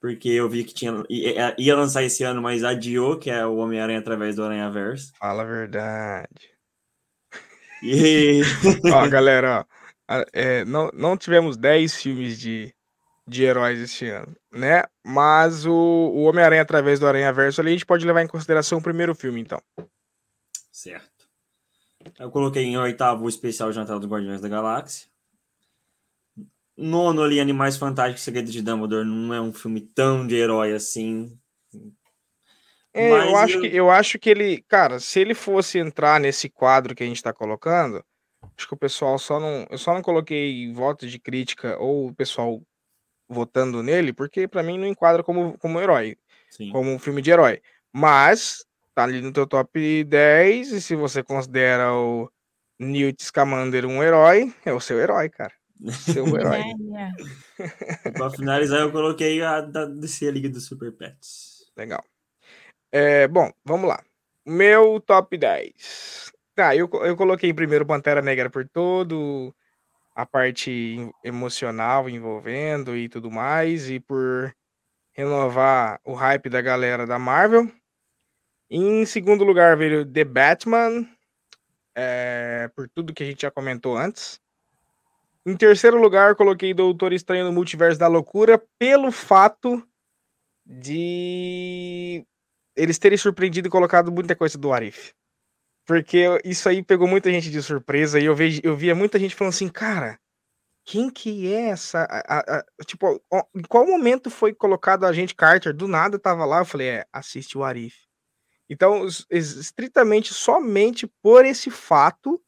porque 0.00 0.30
eu 0.30 0.48
vi 0.48 0.64
que 0.64 0.74
tinha 0.74 1.04
ia, 1.08 1.54
ia 1.56 1.76
lançar 1.76 2.02
esse 2.02 2.24
ano, 2.24 2.42
mas 2.42 2.64
adiou, 2.64 3.16
que 3.16 3.30
é 3.30 3.46
o 3.46 3.58
Homem-Aranha 3.58 4.00
através 4.00 4.34
do 4.34 4.42
Aranha 4.42 4.68
Verso. 4.70 5.12
Fala 5.20 5.44
a 5.44 5.46
verdade. 5.46 6.55
E... 7.82 8.40
ó, 8.92 9.08
galera, 9.08 9.66
ó, 10.08 10.24
é, 10.32 10.64
não, 10.64 10.90
não 10.94 11.16
tivemos 11.16 11.56
10 11.56 11.96
filmes 11.96 12.38
de, 12.38 12.74
de 13.26 13.44
heróis 13.44 13.80
esse 13.80 14.08
ano, 14.08 14.34
né? 14.52 14.84
Mas 15.04 15.66
o, 15.66 15.72
o 15.72 16.22
Homem-Aranha 16.24 16.62
através 16.62 17.00
do 17.00 17.06
Aranha 17.06 17.32
Verso 17.32 17.60
ali, 17.60 17.70
a 17.70 17.72
gente 17.72 17.86
pode 17.86 18.06
levar 18.06 18.22
em 18.22 18.28
consideração 18.28 18.78
o 18.78 18.82
primeiro 18.82 19.14
filme, 19.14 19.40
então. 19.40 19.60
Certo. 20.70 21.28
Eu 22.18 22.30
coloquei 22.30 22.64
em 22.64 22.78
oitavo 22.78 23.24
o 23.24 23.28
especial 23.28 23.72
Jantar 23.72 23.98
dos 23.98 24.08
Guardiões 24.08 24.40
da 24.40 24.48
Galáxia. 24.48 25.08
Nono 26.76 27.22
ali, 27.22 27.40
Animais 27.40 27.76
Fantásticos 27.76 28.22
Segredos 28.22 28.52
de 28.52 28.62
Dumbledore, 28.62 29.06
não 29.06 29.32
é 29.32 29.40
um 29.40 29.52
filme 29.52 29.80
tão 29.80 30.26
de 30.26 30.34
herói 30.36 30.74
assim. 30.74 31.36
É, 32.96 33.10
Mas 33.10 33.28
eu, 33.30 33.36
acho 33.36 33.54
eu- 33.56 33.60
que, 33.60 33.66
eu 33.76 33.90
acho 33.90 34.18
que 34.18 34.30
ele, 34.30 34.62
cara, 34.68 34.98
se 35.00 35.20
ele 35.20 35.34
fosse 35.34 35.78
entrar 35.78 36.18
nesse 36.20 36.48
quadro 36.48 36.94
que 36.94 37.02
a 37.02 37.06
gente 37.06 37.22
tá 37.22 37.32
colocando, 37.32 38.04
acho 38.56 38.66
que 38.66 38.74
o 38.74 38.78
pessoal 38.78 39.18
só 39.18 39.38
não. 39.38 39.66
Eu 39.70 39.78
só 39.78 39.92
não 39.94 40.02
coloquei 40.02 40.72
voto 40.72 41.06
de 41.06 41.18
crítica 41.18 41.76
ou 41.78 42.08
o 42.08 42.14
pessoal 42.14 42.62
votando 43.28 43.82
nele, 43.82 44.12
porque 44.12 44.46
pra 44.48 44.62
mim 44.62 44.78
não 44.78 44.86
enquadra 44.86 45.22
como, 45.22 45.58
como 45.58 45.80
herói, 45.80 46.16
Sim. 46.50 46.70
como 46.70 46.90
um 46.90 46.98
filme 46.98 47.20
de 47.20 47.30
herói. 47.30 47.60
Mas 47.92 48.64
tá 48.94 49.04
ali 49.04 49.20
no 49.20 49.32
teu 49.32 49.46
top 49.46 50.04
10, 50.04 50.72
e 50.72 50.80
se 50.80 50.94
você 50.94 51.22
considera 51.22 51.92
o 51.92 52.30
Newt 52.78 53.22
Scamander 53.24 53.84
um 53.84 54.02
herói, 54.02 54.54
é 54.64 54.72
o 54.72 54.80
seu 54.80 54.98
herói, 54.98 55.28
cara. 55.28 55.52
Seu 55.90 56.24
herói. 56.40 56.60
É, 56.62 57.62
é. 57.62 58.10
Pra 58.12 58.30
finalizar, 58.30 58.80
eu 58.80 58.92
coloquei 58.92 59.42
a 59.42 59.60
da 59.60 59.84
DC, 59.86 60.28
a 60.28 60.30
Liga 60.30 60.48
dos 60.48 60.64
Super 60.64 60.92
Pets. 60.92 61.70
Legal. 61.76 62.02
É, 62.98 63.28
bom, 63.28 63.52
vamos 63.62 63.86
lá. 63.90 64.02
Meu 64.42 64.98
top 65.02 65.36
10. 65.36 66.32
Tá, 66.54 66.74
eu, 66.74 66.88
eu 67.04 67.14
coloquei 67.14 67.50
em 67.50 67.54
primeiro 67.54 67.84
Pantera 67.84 68.22
Negra 68.22 68.48
por 68.48 68.66
todo 68.66 69.54
a 70.14 70.24
parte 70.24 70.70
em- 70.70 71.12
emocional 71.22 72.08
envolvendo 72.08 72.96
e 72.96 73.06
tudo 73.06 73.30
mais, 73.30 73.90
e 73.90 74.00
por 74.00 74.50
renovar 75.12 76.00
o 76.06 76.14
hype 76.14 76.48
da 76.48 76.62
galera 76.62 77.06
da 77.06 77.18
Marvel. 77.18 77.70
Em 78.70 79.04
segundo 79.04 79.44
lugar 79.44 79.76
veio 79.76 80.10
The 80.10 80.24
Batman, 80.24 81.06
é, 81.94 82.70
por 82.74 82.88
tudo 82.88 83.12
que 83.12 83.22
a 83.22 83.26
gente 83.26 83.42
já 83.42 83.50
comentou 83.50 83.94
antes. 83.94 84.40
Em 85.44 85.54
terceiro 85.54 86.00
lugar, 86.00 86.34
coloquei 86.34 86.72
Doutor 86.72 87.12
Estranho 87.12 87.44
no 87.44 87.52
Multiverso 87.52 88.00
da 88.00 88.08
Loucura, 88.08 88.58
pelo 88.78 89.12
fato 89.12 89.86
de 90.64 92.26
eles 92.76 92.98
terem 92.98 93.18
surpreendido 93.18 93.68
e 93.68 93.70
colocado 93.70 94.12
muita 94.12 94.36
coisa 94.36 94.58
do 94.58 94.72
Arif. 94.72 95.12
Porque 95.86 96.26
isso 96.44 96.68
aí 96.68 96.82
pegou 96.82 97.06
muita 97.06 97.30
gente 97.30 97.50
de 97.50 97.62
surpresa 97.62 98.18
e 98.18 98.24
eu, 98.24 98.34
vejo, 98.34 98.60
eu 98.64 98.76
via 98.76 98.94
muita 98.94 99.18
gente 99.18 99.34
falando 99.34 99.54
assim, 99.54 99.68
cara, 99.68 100.18
quem 100.84 101.10
que 101.10 101.52
é 101.52 101.68
essa? 101.68 102.04
a- 102.04 102.38
a- 102.38 102.58
a- 102.58 102.84
tipo, 102.84 103.22
ó, 103.32 103.42
em 103.54 103.62
qual 103.62 103.86
momento 103.86 104.30
foi 104.30 104.52
colocado 104.54 105.04
a 105.04 105.12
gente 105.12 105.34
Carter? 105.34 105.72
Do 105.72 105.86
nada 105.88 106.18
tava 106.18 106.44
lá, 106.44 106.58
eu 106.58 106.64
falei, 106.64 106.88
é, 106.88 107.06
assiste 107.12 107.56
o 107.56 107.64
Arif. 107.64 107.96
Então, 108.68 109.06
es- 109.06 109.24
es- 109.30 109.56
estritamente, 109.56 110.34
somente 110.34 111.06
por 111.22 111.44
esse 111.44 111.70
fato, 111.70 112.40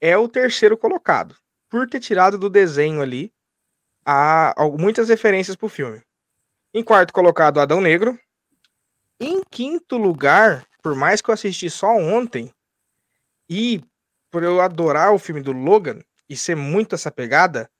é 0.00 0.16
o 0.16 0.28
terceiro 0.28 0.76
colocado. 0.76 1.36
Por 1.68 1.88
ter 1.88 2.00
tirado 2.00 2.38
do 2.38 2.48
desenho 2.48 3.02
ali 3.02 3.32
a, 4.04 4.54
muitas 4.78 5.08
referências 5.08 5.56
pro 5.56 5.68
filme. 5.68 6.00
Em 6.72 6.84
quarto 6.84 7.12
colocado, 7.12 7.58
Adão 7.58 7.80
Negro. 7.80 8.18
Em 9.20 9.42
quinto 9.50 9.96
lugar, 9.96 10.66
por 10.82 10.94
mais 10.94 11.20
que 11.20 11.30
eu 11.30 11.34
assisti 11.34 11.70
só 11.70 11.88
ontem, 11.96 12.52
e 13.48 13.82
por 14.30 14.42
eu 14.42 14.60
adorar 14.60 15.14
o 15.14 15.18
filme 15.18 15.40
do 15.40 15.52
Logan 15.52 16.00
e 16.28 16.36
ser 16.36 16.56
muito 16.56 16.94
essa 16.94 17.10
pegada, 17.10 17.70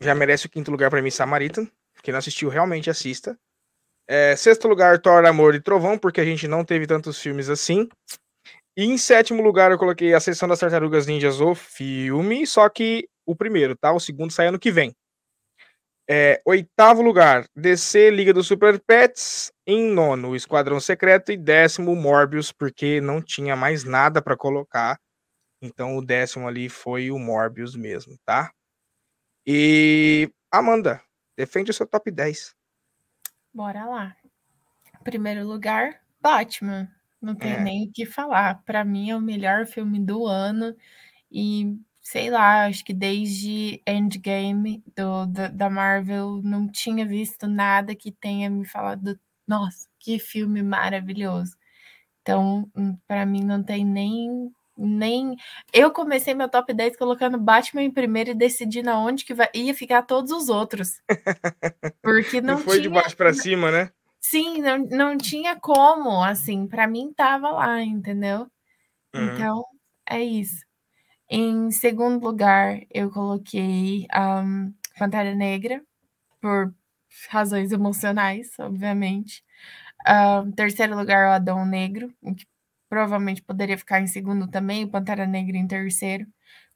já 0.00 0.14
merece 0.14 0.46
o 0.46 0.50
quinto 0.50 0.70
lugar 0.70 0.90
para 0.90 1.02
mim, 1.02 1.10
Samaritan. 1.10 1.68
Quem 2.02 2.12
não 2.12 2.18
assistiu, 2.18 2.48
realmente 2.48 2.88
assista. 2.88 3.38
É, 4.08 4.34
sexto 4.34 4.66
lugar, 4.66 4.98
Thor, 4.98 5.24
Amor 5.24 5.54
e 5.54 5.60
Trovão, 5.60 5.98
porque 5.98 6.20
a 6.20 6.24
gente 6.24 6.48
não 6.48 6.64
teve 6.64 6.86
tantos 6.86 7.20
filmes 7.20 7.48
assim. 7.48 7.88
E 8.76 8.84
em 8.84 8.96
sétimo 8.96 9.42
lugar, 9.42 9.70
eu 9.70 9.78
coloquei 9.78 10.14
A 10.14 10.20
Sessão 10.20 10.48
das 10.48 10.58
Tartarugas 10.58 11.06
Ninjas, 11.06 11.40
o 11.40 11.54
filme, 11.54 12.46
só 12.46 12.68
que 12.68 13.08
o 13.26 13.36
primeiro, 13.36 13.76
tá? 13.76 13.92
O 13.92 14.00
segundo 14.00 14.32
sai 14.32 14.48
ano 14.48 14.58
que 14.58 14.70
vem. 14.70 14.94
É, 16.08 16.40
oitavo 16.44 17.02
lugar, 17.02 17.46
DC 17.54 18.10
Liga 18.10 18.32
dos 18.32 18.46
Super 18.46 18.80
Pets. 18.80 19.51
Em 19.66 19.92
nono, 19.92 20.30
o 20.30 20.36
Esquadrão 20.36 20.80
Secreto. 20.80 21.30
E 21.32 21.36
décimo, 21.36 21.94
Morbius, 21.94 22.50
porque 22.52 23.00
não 23.00 23.22
tinha 23.22 23.54
mais 23.56 23.84
nada 23.84 24.20
para 24.20 24.36
colocar. 24.36 24.98
Então 25.62 25.96
o 25.96 26.04
décimo 26.04 26.48
ali 26.48 26.68
foi 26.68 27.10
o 27.10 27.18
Morbius 27.18 27.76
mesmo, 27.76 28.16
tá? 28.24 28.52
E 29.46 30.30
Amanda, 30.50 31.02
defende 31.36 31.70
o 31.70 31.74
seu 31.74 31.86
top 31.86 32.10
10. 32.10 32.54
Bora 33.54 33.84
lá. 33.86 34.16
Primeiro 35.04 35.46
lugar, 35.46 36.00
Batman. 36.20 36.88
Não 37.20 37.34
tem 37.36 37.52
É. 37.52 37.60
nem 37.62 37.88
o 37.88 37.92
que 37.92 38.06
falar. 38.06 38.62
Pra 38.64 38.84
mim 38.84 39.10
é 39.10 39.16
o 39.16 39.20
melhor 39.20 39.66
filme 39.66 39.98
do 40.04 40.26
ano. 40.26 40.76
E 41.30 41.76
sei 42.00 42.30
lá, 42.30 42.66
acho 42.66 42.84
que 42.84 42.94
desde 42.94 43.82
Endgame 43.86 44.82
do, 44.96 45.26
da, 45.26 45.48
da 45.48 45.70
Marvel 45.70 46.40
não 46.44 46.68
tinha 46.70 47.06
visto 47.06 47.46
nada 47.48 47.94
que 47.96 48.12
tenha 48.12 48.50
me 48.50 48.66
falado, 48.66 49.18
nossa, 49.46 49.88
que 49.98 50.18
filme 50.18 50.62
maravilhoso. 50.62 51.56
Então, 52.22 52.70
hum, 52.76 52.96
pra 53.06 53.26
mim 53.26 53.44
não 53.44 53.62
tem 53.62 53.84
nem 53.84 54.52
nem 54.76 55.36
eu 55.72 55.90
comecei 55.90 56.34
meu 56.34 56.48
top 56.48 56.72
10 56.72 56.96
colocando 56.96 57.38
Batman 57.38 57.82
em 57.82 57.90
primeiro 57.90 58.30
e 58.30 58.34
decidindo 58.34 58.90
aonde 58.90 59.24
que 59.24 59.34
vai, 59.34 59.48
ia 59.54 59.74
ficar 59.74 60.02
todos 60.02 60.32
os 60.32 60.48
outros. 60.48 61.00
Porque 62.02 62.40
Não, 62.40 62.54
não, 62.54 62.62
foi 62.62 62.80
tinha 62.80 62.88
de 62.88 62.94
baixo 62.94 63.16
para 63.16 63.34
cima, 63.34 63.70
né? 63.70 63.90
Sim, 64.18 64.62
não, 64.62 64.78
não 64.78 65.18
tinha 65.18 65.58
como, 65.58 66.22
assim, 66.22 66.66
pra 66.66 66.86
mim 66.86 67.12
tava 67.14 67.50
lá, 67.50 67.82
entendeu? 67.82 68.46
Uhum. 69.14 69.26
Então, 69.26 69.64
é 70.08 70.22
isso. 70.22 70.64
Em 71.28 71.70
segundo 71.70 72.22
lugar, 72.24 72.80
eu 72.90 73.10
coloquei 73.10 74.06
um, 74.14 74.72
Pantera 74.98 75.34
Negra, 75.34 75.82
por 76.40 76.72
razões 77.30 77.72
emocionais, 77.72 78.52
obviamente. 78.58 79.44
Um, 80.08 80.52
terceiro 80.52 80.96
lugar, 80.96 81.28
o 81.30 81.32
Adão 81.32 81.64
Negro, 81.66 82.12
que 82.36 82.46
provavelmente 82.88 83.42
poderia 83.42 83.78
ficar 83.78 84.00
em 84.00 84.06
segundo 84.06 84.48
também, 84.48 84.84
o 84.84 84.90
Pantera 84.90 85.26
Negra 85.26 85.56
em 85.56 85.66
terceiro. 85.66 86.26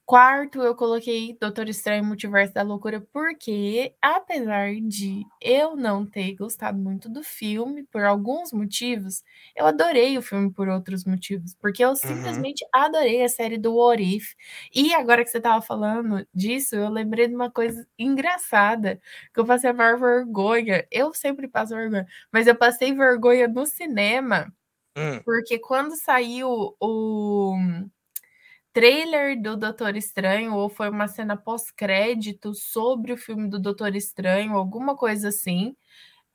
Quarto, 0.09 0.61
eu 0.63 0.73
coloquei 0.73 1.37
Doutor 1.37 1.67
Estranho 1.67 2.01
Multiverso 2.05 2.53
da 2.53 2.61
Loucura, 2.63 3.01
porque, 3.11 3.93
apesar 4.01 4.73
de 4.81 5.27
eu 5.41 5.75
não 5.75 6.05
ter 6.05 6.33
gostado 6.35 6.77
muito 6.79 7.09
do 7.09 7.21
filme, 7.25 7.83
por 7.83 8.05
alguns 8.05 8.53
motivos, 8.53 9.21
eu 9.53 9.65
adorei 9.67 10.17
o 10.17 10.21
filme 10.21 10.49
por 10.53 10.69
outros 10.69 11.03
motivos, 11.03 11.53
porque 11.61 11.83
eu 11.83 11.93
simplesmente 11.97 12.65
adorei 12.73 13.21
a 13.21 13.27
série 13.27 13.57
do 13.57 13.75
What 13.75 14.01
If. 14.01 14.33
E 14.73 14.93
agora 14.93 15.25
que 15.25 15.29
você 15.29 15.41
tava 15.41 15.61
falando 15.61 16.25
disso, 16.33 16.75
eu 16.77 16.87
lembrei 16.89 17.27
de 17.27 17.35
uma 17.35 17.51
coisa 17.51 17.85
engraçada, 17.99 19.01
que 19.33 19.39
eu 19.41 19.45
passei 19.45 19.71
a 19.71 19.73
maior 19.73 19.99
vergonha. 19.99 20.87
Eu 20.89 21.13
sempre 21.13 21.49
passo 21.49 21.75
vergonha, 21.75 22.07
mas 22.31 22.47
eu 22.47 22.55
passei 22.55 22.93
vergonha 22.93 23.45
no 23.49 23.65
cinema, 23.65 24.53
Hum, 24.95 25.23
porque 25.25 25.59
quando 25.59 25.95
saiu 25.95 26.75
o 26.79 27.55
trailer 28.77 29.41
do 29.41 29.57
Doutor 29.57 29.95
Estranho, 29.95 30.53
ou 30.53 30.69
foi 30.69 30.87
uma 30.87 31.07
cena 31.07 31.35
pós-crédito 31.35 32.53
sobre 32.53 33.11
o 33.11 33.17
filme 33.17 33.49
do 33.49 33.59
Doutor 33.59 33.95
Estranho, 33.95 34.53
alguma 34.55 34.95
coisa 34.95 35.29
assim. 35.29 35.75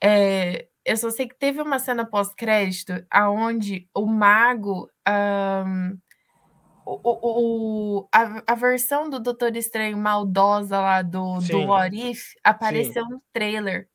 É, 0.03 0.67
eu 0.85 0.97
só 0.97 1.09
sei 1.11 1.29
que 1.29 1.37
teve 1.37 1.63
uma 1.63 1.79
cena 1.79 2.05
pós-crédito 2.05 2.95
aonde 3.09 3.89
o 3.95 4.05
mago. 4.07 4.91
ahn, 5.07 5.95
o, 6.85 8.01
o- 8.01 8.09
a, 8.13 8.43
a 8.53 8.55
versão 8.57 9.09
do 9.09 9.21
Doutor 9.21 9.55
Estranho 9.57 9.97
maldosa 9.97 10.81
lá 10.81 11.01
do, 11.01 11.37
do 11.37 11.47
Sim. 11.47 11.67
What 11.69 11.97
If 11.97 12.35
apareceu 12.43 13.05
no 13.09 13.23
trailer. 13.33 13.89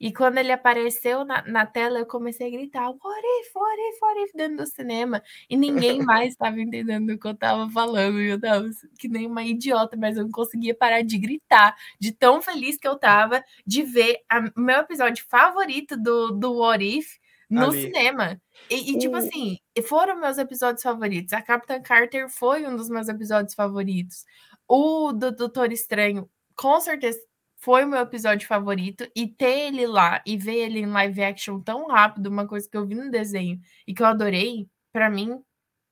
E 0.00 0.12
quando 0.12 0.38
ele 0.38 0.52
apareceu 0.52 1.24
na, 1.24 1.42
na 1.46 1.66
tela, 1.66 1.98
eu 1.98 2.06
comecei 2.06 2.48
a 2.48 2.50
gritar: 2.50 2.88
What 2.90 3.22
if, 3.40 3.54
what 3.54 3.80
if, 3.80 4.02
what 4.02 4.20
if, 4.20 4.32
dentro 4.34 4.56
do 4.58 4.66
cinema. 4.66 5.22
E 5.48 5.56
ninguém 5.56 6.00
mais 6.04 6.32
estava 6.32 6.60
entendendo 6.60 7.10
o 7.10 7.18
que 7.18 7.26
eu 7.26 7.32
estava 7.32 7.68
falando. 7.70 8.20
e 8.20 8.28
Eu 8.30 8.40
tava 8.40 8.68
que 8.98 9.08
nem 9.08 9.26
uma 9.26 9.42
idiota, 9.44 9.96
mas 9.96 10.16
eu 10.16 10.24
não 10.24 10.30
conseguia 10.30 10.74
parar 10.74 11.02
de 11.02 11.18
gritar, 11.18 11.76
de 11.98 12.12
tão 12.12 12.40
feliz 12.42 12.76
que 12.76 12.86
eu 12.88 12.96
tava 12.98 13.42
de 13.66 13.82
ver 13.82 14.18
o 14.56 14.60
meu 14.60 14.80
episódio 14.80 15.24
favorito 15.28 15.96
do, 15.96 16.30
do 16.32 16.54
What 16.58 16.84
If 16.84 17.18
no 17.48 17.70
Ali. 17.70 17.82
cinema. 17.82 18.40
E, 18.70 18.92
e, 18.92 18.98
tipo 18.98 19.14
O- 19.14 19.18
assim, 19.18 19.58
foram 19.86 20.20
meus 20.20 20.38
episódios 20.38 20.82
favoritos. 20.82 21.32
A 21.32 21.42
Capitã 21.42 21.80
Carter 21.82 22.28
foi 22.28 22.66
um 22.66 22.76
dos 22.76 22.88
meus 22.88 23.08
episódios 23.08 23.54
favoritos. 23.54 24.24
O 24.68 25.12
do 25.12 25.32
Doutor 25.32 25.72
Estranho, 25.72 26.30
com 26.54 26.80
certeza, 26.80 27.18
foi 27.60 27.84
o 27.84 27.88
meu 27.88 28.00
episódio 28.00 28.48
favorito. 28.48 29.06
E 29.14 29.28
ter 29.28 29.68
ele 29.68 29.86
lá 29.86 30.22
e 30.26 30.36
ver 30.36 30.56
ele 30.56 30.80
em 30.80 30.86
live 30.86 31.22
action 31.22 31.60
tão 31.60 31.86
rápido, 31.86 32.28
uma 32.28 32.46
coisa 32.46 32.68
que 32.68 32.76
eu 32.76 32.86
vi 32.86 32.94
no 32.94 33.10
desenho 33.10 33.60
e 33.86 33.94
que 33.94 34.02
eu 34.02 34.06
adorei, 34.06 34.68
pra 34.92 35.08
mim, 35.08 35.42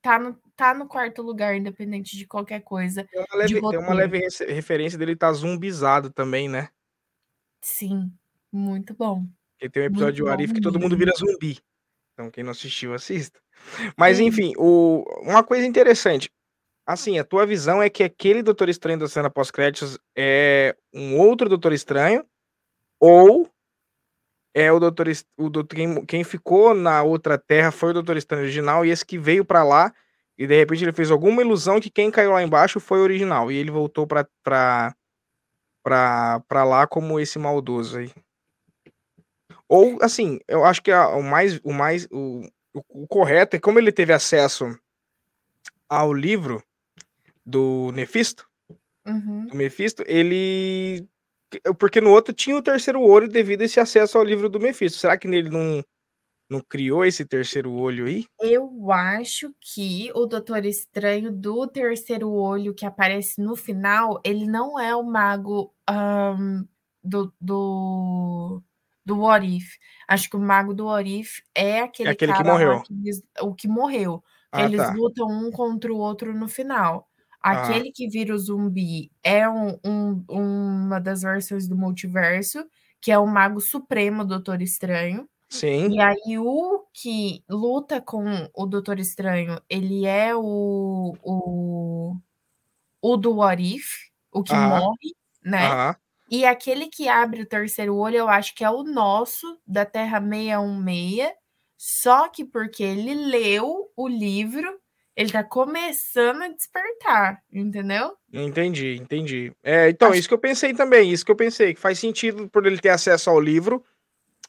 tá 0.02 0.18
no, 0.18 0.34
tá 0.56 0.74
no 0.74 0.86
quarto 0.88 1.22
lugar, 1.22 1.54
independente 1.54 2.16
de 2.16 2.26
qualquer 2.26 2.60
coisa. 2.60 3.04
Tem 3.04 3.20
uma 3.20 3.38
leve, 3.38 3.60
tem 3.60 3.78
uma 3.78 3.94
leve 3.94 4.18
referência 4.48 4.98
dele 4.98 5.14
tá 5.14 5.32
zumbizado 5.32 6.10
também, 6.10 6.48
né? 6.48 6.68
Sim, 7.60 8.10
muito 8.50 8.94
bom. 8.94 9.26
Porque 9.52 9.68
tem 9.68 9.82
um 9.82 9.86
episódio 9.86 10.24
Muito 10.24 10.36
do 10.36 10.42
Arif 10.42 10.54
que 10.54 10.60
todo 10.60 10.80
mundo 10.80 10.96
vira 10.96 11.12
zumbi. 11.16 11.58
Então, 12.14 12.30
quem 12.30 12.42
não 12.42 12.52
assistiu, 12.52 12.94
assista. 12.94 13.40
Mas, 13.96 14.16
Sim. 14.16 14.26
enfim, 14.26 14.52
o... 14.56 15.04
uma 15.22 15.42
coisa 15.42 15.66
interessante. 15.66 16.30
Assim, 16.88 17.18
a 17.18 17.24
tua 17.24 17.44
visão 17.44 17.82
é 17.82 17.90
que 17.90 18.02
aquele 18.02 18.42
Doutor 18.42 18.70
Estranho 18.70 18.98
da 18.98 19.06
cena 19.06 19.28
pós-créditos 19.28 19.98
é 20.16 20.74
um 20.90 21.18
outro 21.18 21.46
Doutor 21.46 21.74
Estranho 21.74 22.24
ou 22.98 23.46
é 24.54 24.72
o 24.72 24.80
Doutor, 24.80 25.06
o 25.36 25.50
Doutor 25.50 25.76
quem, 25.76 26.06
quem 26.06 26.24
ficou 26.24 26.72
na 26.72 27.02
outra 27.02 27.36
Terra 27.36 27.70
foi 27.70 27.90
o 27.90 27.92
Doutor 27.92 28.16
Estranho 28.16 28.44
original 28.44 28.86
e 28.86 28.90
esse 28.90 29.04
que 29.04 29.18
veio 29.18 29.44
para 29.44 29.62
lá 29.62 29.92
e 30.38 30.46
de 30.46 30.56
repente 30.56 30.82
ele 30.82 30.94
fez 30.94 31.10
alguma 31.10 31.42
ilusão 31.42 31.78
que 31.78 31.90
quem 31.90 32.10
caiu 32.10 32.30
lá 32.30 32.42
embaixo 32.42 32.80
foi 32.80 33.00
o 33.00 33.02
original 33.02 33.52
e 33.52 33.56
ele 33.58 33.70
voltou 33.70 34.06
para 34.06 34.26
para 34.42 34.94
para 35.84 36.64
lá 36.64 36.86
como 36.86 37.20
esse 37.20 37.38
maldoso 37.38 37.98
aí. 37.98 38.10
Ou 39.68 39.98
assim, 40.00 40.40
eu 40.48 40.64
acho 40.64 40.82
que 40.82 40.90
a, 40.90 41.08
o 41.08 41.22
mais 41.22 41.60
o 41.62 41.70
mais 41.70 42.08
o, 42.10 42.48
o 42.72 43.06
correto 43.06 43.56
é 43.56 43.60
como 43.60 43.78
ele 43.78 43.92
teve 43.92 44.14
acesso 44.14 44.74
ao 45.86 46.14
livro 46.14 46.62
do 47.48 47.90
Nefisto, 47.92 48.46
Uhum. 49.06 49.46
do 49.46 49.56
Mephisto, 49.56 50.04
ele. 50.06 51.08
Porque 51.78 51.98
no 52.00 52.10
outro 52.10 52.34
tinha 52.34 52.54
o 52.56 52.62
terceiro 52.62 53.00
olho 53.00 53.26
devido 53.26 53.62
a 53.62 53.64
esse 53.64 53.80
acesso 53.80 54.18
ao 54.18 54.24
livro 54.24 54.50
do 54.50 54.60
Mephisto. 54.60 54.98
Será 54.98 55.16
que 55.16 55.26
nele 55.26 55.48
não, 55.48 55.82
não 56.50 56.60
criou 56.60 57.06
esse 57.06 57.24
terceiro 57.24 57.72
olho 57.72 58.04
aí? 58.06 58.26
Eu 58.38 58.92
acho 58.92 59.50
que 59.60 60.10
o 60.14 60.26
Doutor 60.26 60.66
Estranho 60.66 61.32
do 61.32 61.66
terceiro 61.66 62.30
olho 62.30 62.74
que 62.74 62.84
aparece 62.84 63.40
no 63.40 63.56
final, 63.56 64.20
ele 64.22 64.46
não 64.46 64.78
é 64.78 64.94
o 64.94 65.02
mago 65.02 65.72
um, 65.90 66.66
do, 67.02 67.32
do, 67.40 68.62
do 69.06 69.18
What 69.20 69.46
If. 69.46 69.76
Acho 70.06 70.28
que 70.28 70.36
o 70.36 70.40
mago 70.40 70.74
do 70.74 70.84
What 70.86 71.08
If 71.20 71.38
é 71.54 71.80
aquele, 71.80 72.10
É 72.10 72.12
aquele 72.12 72.34
que 72.34 72.44
morreu. 72.44 72.82
que 72.82 72.92
eles- 72.92 73.22
o 73.40 73.54
que 73.54 73.66
morreu. 73.68 74.22
Ah, 74.52 74.64
Eles 74.64 74.78
tá. 74.82 74.92
lutam 74.92 75.28
um 75.28 75.50
contra 75.50 75.90
o 75.90 75.96
outro 75.96 76.34
no 76.34 76.46
final. 76.46 77.07
Aquele 77.40 77.92
que 77.92 78.08
vira 78.08 78.34
o 78.34 78.38
zumbi 78.38 79.10
é 79.22 79.48
um- 79.48 79.78
um- 79.84 80.24
uma 80.30 81.00
das 81.00 81.22
versões 81.22 81.68
do 81.68 81.76
multiverso, 81.76 82.64
que 83.00 83.12
é 83.12 83.18
o 83.18 83.26
Mago 83.26 83.60
Supremo 83.60 84.24
Doutor 84.24 84.60
Estranho. 84.60 85.28
Sim. 85.48 85.90
E 85.92 86.00
aí, 86.00 86.38
o 86.38 86.84
que 86.92 87.42
luta 87.48 88.00
com 88.00 88.24
o 88.54 88.66
Doutor 88.66 88.98
Estranho, 88.98 89.60
ele 89.68 90.04
é 90.04 90.34
o, 90.34 91.14
o, 91.22 92.16
o 93.00 93.16
do 93.16 93.36
What 93.36 93.62
If, 93.62 93.86
o 94.32 94.42
que 94.42 94.52
Aham. 94.54 94.68
morre, 94.80 95.14
né? 95.42 95.68
Aham. 95.68 95.96
E 96.30 96.44
aquele 96.44 96.88
que 96.88 97.08
abre 97.08 97.42
o 97.42 97.46
terceiro 97.48 97.96
olho, 97.96 98.16
eu 98.16 98.28
acho 98.28 98.54
que 98.54 98.62
é 98.64 98.70
o 98.70 98.82
nosso, 98.82 99.58
da 99.66 99.86
Terra 99.86 100.20
616. 100.20 101.32
Só 101.78 102.28
que 102.28 102.44
porque 102.44 102.82
ele 102.82 103.14
leu 103.14 103.90
o 103.96 104.08
livro, 104.08 104.78
ele 105.18 105.32
tá 105.32 105.42
começando 105.42 106.42
a 106.42 106.48
despertar, 106.48 107.42
entendeu? 107.52 108.12
Entendi, 108.32 108.94
entendi. 108.94 109.52
É, 109.64 109.88
então, 109.90 110.10
Acho- 110.10 110.18
isso 110.20 110.28
que 110.28 110.34
eu 110.34 110.38
pensei 110.38 110.72
também, 110.72 111.10
isso 111.10 111.24
que 111.24 111.32
eu 111.32 111.36
pensei, 111.36 111.74
que 111.74 111.80
faz 111.80 111.98
sentido 111.98 112.48
por 112.48 112.64
ele 112.64 112.78
ter 112.78 112.90
acesso 112.90 113.28
ao 113.28 113.40
livro, 113.40 113.84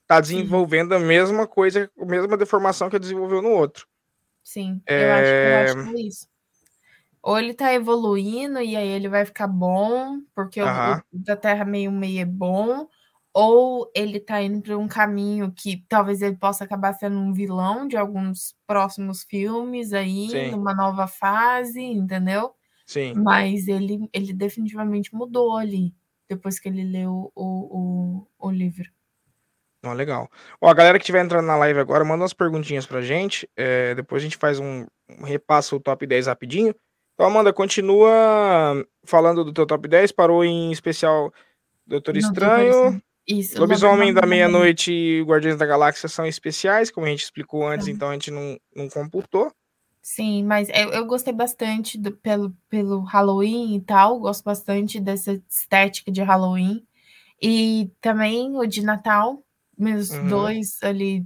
tá 0.06 0.22
desenvolvendo 0.22 0.94
a 0.94 1.00
mesma 1.00 1.48
coisa, 1.48 1.90
a 2.00 2.06
mesma 2.06 2.38
deformação 2.38 2.88
que 2.88 3.00
desenvolveu 3.00 3.42
no 3.42 3.50
outro. 3.50 3.88
Sim, 4.44 4.80
eu, 4.88 5.12
acho, 5.12 5.32
eu 5.32 5.56
É. 5.56 5.64
acho 5.64 5.84
que 5.84 5.90
é 5.90 6.02
isso. 6.08 6.28
Ou 7.24 7.40
ele 7.40 7.54
tá 7.56 7.74
evoluindo 7.74 8.62
e 8.62 8.76
aí 8.76 8.88
ele 8.88 9.10
vai 9.10 9.26
ficar 9.26 9.48
bom, 9.48 10.20
porque 10.36 10.62
o, 10.62 10.66
Aham. 10.66 11.02
o 11.12 11.18
da 11.20 11.36
Terra 11.36 11.66
meio 11.66 11.92
meio 11.92 12.22
é 12.22 12.26
bom, 12.26 12.88
ou 13.34 13.92
ele 13.96 14.20
tá 14.20 14.42
indo 14.42 14.62
para 14.62 14.78
um 14.78 14.88
caminho 14.88 15.52
que 15.52 15.86
talvez 15.88 16.22
ele 16.22 16.36
possa 16.36 16.64
acabar 16.64 16.94
sendo 16.94 17.18
um 17.18 17.32
vilão 17.32 17.88
de 17.88 17.96
alguns 17.96 18.56
próximos 18.66 19.24
filmes 19.24 19.94
aí, 19.94 20.30
Sim. 20.30 20.52
numa 20.52 20.74
nova 20.74 21.08
fase, 21.08 21.82
entendeu? 21.82 22.54
Sim. 22.86 23.14
Mas 23.16 23.68
ele, 23.68 24.10
ele 24.12 24.34
definitivamente 24.34 25.14
mudou 25.14 25.56
ali, 25.56 25.94
depois 26.28 26.60
que 26.60 26.68
ele 26.68 26.84
leu 26.84 27.32
o, 27.36 27.44
o, 27.44 28.28
o 28.40 28.52
livro. 28.52 28.90
Ó, 29.86 29.94
legal. 29.94 30.30
Ó, 30.60 30.70
a 30.70 30.74
galera 30.74 30.98
que 30.98 31.04
estiver 31.04 31.24
entrando 31.24 31.46
na 31.46 31.56
live 31.56 31.80
agora, 31.80 32.04
manda 32.04 32.24
umas 32.24 32.34
perguntinhas 32.34 32.86
pra 32.86 33.02
gente. 33.02 33.50
é, 33.56 33.96
depois 33.96 34.22
a 34.22 34.26
gente 34.26 34.38
faz 34.38 34.60
um, 34.60 34.86
um 35.10 35.24
repassa 35.24 35.76
o 35.76 35.80
top 35.80 36.06
10 36.06 36.28
rapidinho. 36.28 36.76
Então, 37.14 37.28
Amanda, 37.28 37.54
continua 37.54 38.86
falando 39.04 39.44
do 39.44 39.54
teu 39.54 39.66
top 39.66 39.88
10. 39.88 40.12
Parou 40.12 40.44
em 40.44 40.72
especial 40.72 41.34
Doutor 41.86 42.18
Estranho, 42.18 42.70
Estranho. 42.70 43.04
Isso, 43.30 43.60
Lobisomem 43.60 44.14
da 44.14 44.26
Meia-Noite 44.26 44.92
e 44.92 45.22
Guardiões 45.22 45.58
da 45.58 45.66
Galáxia 45.66 46.10
são 46.10 46.26
especiais, 46.26 46.90
como 46.90 47.06
a 47.06 47.10
gente 47.10 47.24
explicou 47.24 47.68
antes, 47.68 47.86
Tá. 47.86 47.92
então 47.94 48.10
a 48.10 48.14
gente 48.14 48.32
não, 48.32 48.60
não 48.76 48.90
computou. 48.90 49.52
Sim, 50.02 50.44
mas 50.44 50.68
eu, 50.70 50.90
eu 50.90 51.06
gostei 51.06 51.32
bastante 51.34 51.98
do- 51.98 52.12
pelo, 52.18 52.52
pelo 52.68 53.02
Halloween 53.02 53.76
e 53.76 53.82
tal, 53.82 54.20
gosto 54.20 54.44
bastante 54.44 55.00
dessa 55.00 55.34
estética 55.48 56.12
de 56.12 56.22
Halloween. 56.24 56.84
E 57.42 57.92
também 58.02 58.58
o 58.58 58.66
de 58.66 58.82
Natal, 58.82 59.44
meus 59.78 60.10
Uhum. 60.10 60.28
dois 60.28 60.82
ali 60.82 61.26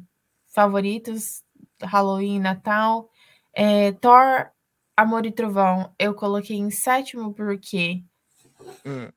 favoritos, 0.54 1.42
Halloween 1.82 2.36
e 2.36 2.40
Natal. 2.40 3.10
É, 3.54 3.94
Thor, 3.94 4.50
Amor 4.98 5.26
e 5.26 5.32
Trovão, 5.32 5.94
eu 5.98 6.14
coloquei 6.14 6.58
em 6.58 6.70
sétimo 6.70 7.34
porque 7.34 8.04
Hum, 8.86 9.10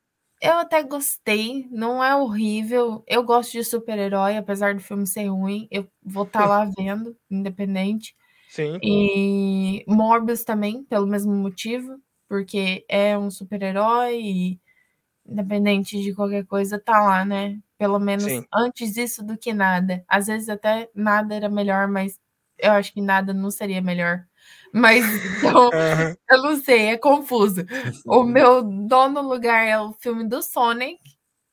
eu 0.43 0.55
até 0.59 0.83
gostei, 0.83 1.67
não 1.71 2.03
é 2.05 2.15
horrível. 2.17 3.03
Eu 3.07 3.23
gosto 3.25 3.53
de 3.53 3.65
super-herói, 3.65 4.37
apesar 4.37 4.75
do 4.75 4.81
filme 4.83 5.07
ser 5.07 5.27
ruim, 5.29 5.69
eu 5.71 5.89
vou 6.03 6.25
estar 6.25 6.47
lá 6.47 6.65
vendo, 6.77 7.17
independente. 7.31 8.15
sim, 8.49 8.83
E 8.83 9.85
Morbius 9.89 10.45
também, 10.45 10.85
pelo 10.85 11.07
mesmo 11.07 11.35
motivo, 11.35 12.01
porque 12.29 12.85
é 12.89 13.19
um 13.19 13.31
super-herói 13.31 14.21
e, 14.23 14.61
independente 15.27 16.01
de 16.03 16.15
qualquer 16.15 16.47
coisa, 16.47 16.79
tá 16.81 17.01
lá, 17.03 17.25
né? 17.25 17.61
Pelo 17.79 17.99
menos 17.99 18.35
Sim. 18.35 18.47
antes 18.55 18.97
isso 18.97 19.25
do 19.25 19.37
que 19.39 19.53
nada. 19.55 20.05
Às 20.09 20.27
vezes 20.29 20.49
até 20.49 20.91
nada 20.95 21.35
era 21.35 21.49
melhor, 21.49 21.89
mas 21.89 22.19
eu 22.59 22.73
acho 22.73 22.93
que 22.93 23.01
nada 23.03 23.35
não 23.35 23.51
seria 23.51 23.83
melhor. 23.83 24.27
Mas 24.73 25.05
então, 25.39 25.71
Aham, 25.73 26.17
eu 26.31 26.43
não 26.43 26.57
sei, 26.57 26.87
é 26.87 26.99
confuso. 26.99 27.65
O 28.05 28.23
meu 28.23 28.63
nono 28.63 29.23
lugar 29.23 29.67
é 29.67 29.81
o 29.81 29.93
filme 29.95 30.29
do 30.29 30.43
Sonic. 30.43 31.01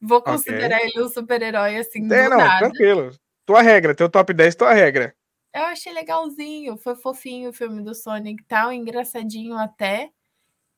Vou 0.01 0.21
considerar 0.21 0.81
ele 0.81 1.01
um 1.01 1.07
super-herói 1.07 1.77
assim, 1.77 2.05
do 2.05 2.13
É, 2.13 2.27
não, 2.27 2.37
nada. 2.37 2.69
tranquilo. 2.69 3.11
Tua 3.45 3.61
regra, 3.61 3.95
teu 3.95 4.09
top 4.09 4.33
10, 4.33 4.55
tua 4.55 4.73
regra. 4.73 5.15
Eu 5.53 5.63
achei 5.65 5.93
legalzinho, 5.93 6.75
foi 6.77 6.95
fofinho 6.95 7.51
o 7.51 7.53
filme 7.53 7.81
do 7.81 7.93
Sonic 7.93 8.41
e 8.41 8.45
tal, 8.45 8.73
engraçadinho 8.73 9.55
até. 9.55 10.09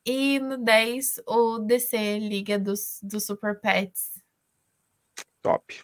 E 0.05 0.39
no 0.39 0.57
10, 0.57 1.21
o 1.25 1.59
DC 1.59 2.19
Liga 2.19 2.59
dos, 2.59 2.99
dos 3.01 3.25
Super 3.25 3.59
Pets. 3.59 4.21
Top. 5.41 5.81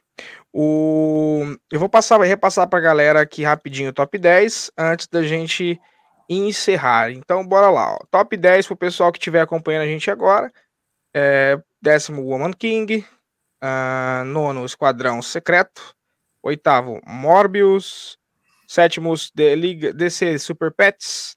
O... 0.53 1.55
Eu 1.71 1.79
vou 1.79 1.89
passar, 1.89 2.17
vai 2.17 2.27
repassar 2.27 2.67
pra 2.67 2.79
galera 2.79 3.21
aqui 3.21 3.43
rapidinho 3.43 3.89
o 3.89 3.93
top 3.93 4.17
10 4.17 4.71
antes 4.77 5.07
da 5.07 5.23
gente 5.23 5.79
encerrar. 6.37 7.11
Então, 7.11 7.45
bora 7.45 7.69
lá. 7.69 7.93
Ó. 7.95 7.99
Top 8.09 8.35
10 8.35 8.67
pro 8.67 8.75
pessoal 8.77 9.11
que 9.11 9.17
estiver 9.19 9.41
acompanhando 9.41 9.83
a 9.83 9.87
gente 9.87 10.09
agora. 10.09 10.51
É, 11.13 11.61
décimo, 11.81 12.23
Woman 12.23 12.53
King. 12.53 13.05
Ah, 13.61 14.23
nono, 14.25 14.65
Esquadrão 14.65 15.21
Secreto. 15.21 15.95
Oitavo, 16.43 16.99
Morbius. 17.05 18.17
Sétimo, 18.67 19.13
The 19.35 19.55
Liga- 19.55 19.93
DC 19.93 20.39
Super 20.39 20.71
Pets. 20.71 21.35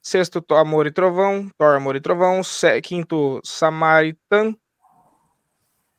Sexto, 0.00 0.40
Thor, 0.40 0.58
Amor 0.58 0.86
e 0.86 0.92
Trovão. 0.92 1.50
Thor, 1.58 1.74
Amor 1.76 1.96
e 1.96 2.00
Trovão. 2.00 2.42
Sé- 2.44 2.80
Quinto, 2.80 3.40
Samaritan. 3.44 4.54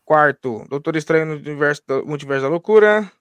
Quarto, 0.06 0.65
Doutor 0.69 0.95
Estranho 0.95 1.26
no 1.26 1.34
universo 1.34 1.82
Multiverso 2.06 2.44
da 2.44 2.48
Loucura. 2.49 3.11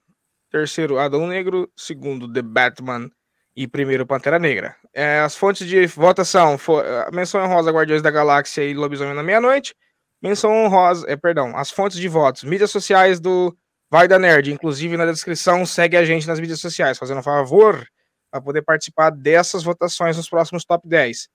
Terceiro, 0.49 0.97
Adão 0.97 1.27
Negro. 1.27 1.69
Segundo, 1.75 2.31
The 2.31 2.41
Batman. 2.41 3.11
E 3.59 3.67
primeiro, 3.67 4.05
Pantera 4.05 4.37
Negra. 4.37 4.75
É, 4.93 5.19
as 5.21 5.35
fontes 5.35 5.67
de 5.67 5.87
votação: 5.87 6.59
fo- 6.59 6.77
a 6.79 7.09
menção 7.11 7.43
honrosa 7.43 7.71
Guardiões 7.71 8.03
da 8.03 8.11
Galáxia 8.11 8.61
e 8.63 8.75
Lobisomem 8.75 9.15
na 9.15 9.23
Meia-Noite. 9.23 9.73
Menção 10.21 10.51
honrosa, 10.51 11.05
é, 11.09 11.15
perdão, 11.15 11.57
as 11.57 11.71
fontes 11.71 11.97
de 11.97 12.07
votos: 12.07 12.43
mídias 12.43 12.69
sociais 12.69 13.19
do 13.19 13.57
Vai 13.89 14.07
da 14.07 14.19
Nerd. 14.19 14.51
Inclusive 14.51 14.95
na 14.95 15.07
descrição, 15.07 15.65
segue 15.65 15.97
a 15.97 16.05
gente 16.05 16.27
nas 16.27 16.39
mídias 16.39 16.59
sociais, 16.59 16.99
fazendo 16.99 17.23
favor 17.23 17.83
para 18.29 18.41
poder 18.41 18.61
participar 18.61 19.09
dessas 19.09 19.63
votações 19.63 20.15
nos 20.17 20.29
próximos 20.29 20.63
top 20.63 20.87
10. 20.87 21.27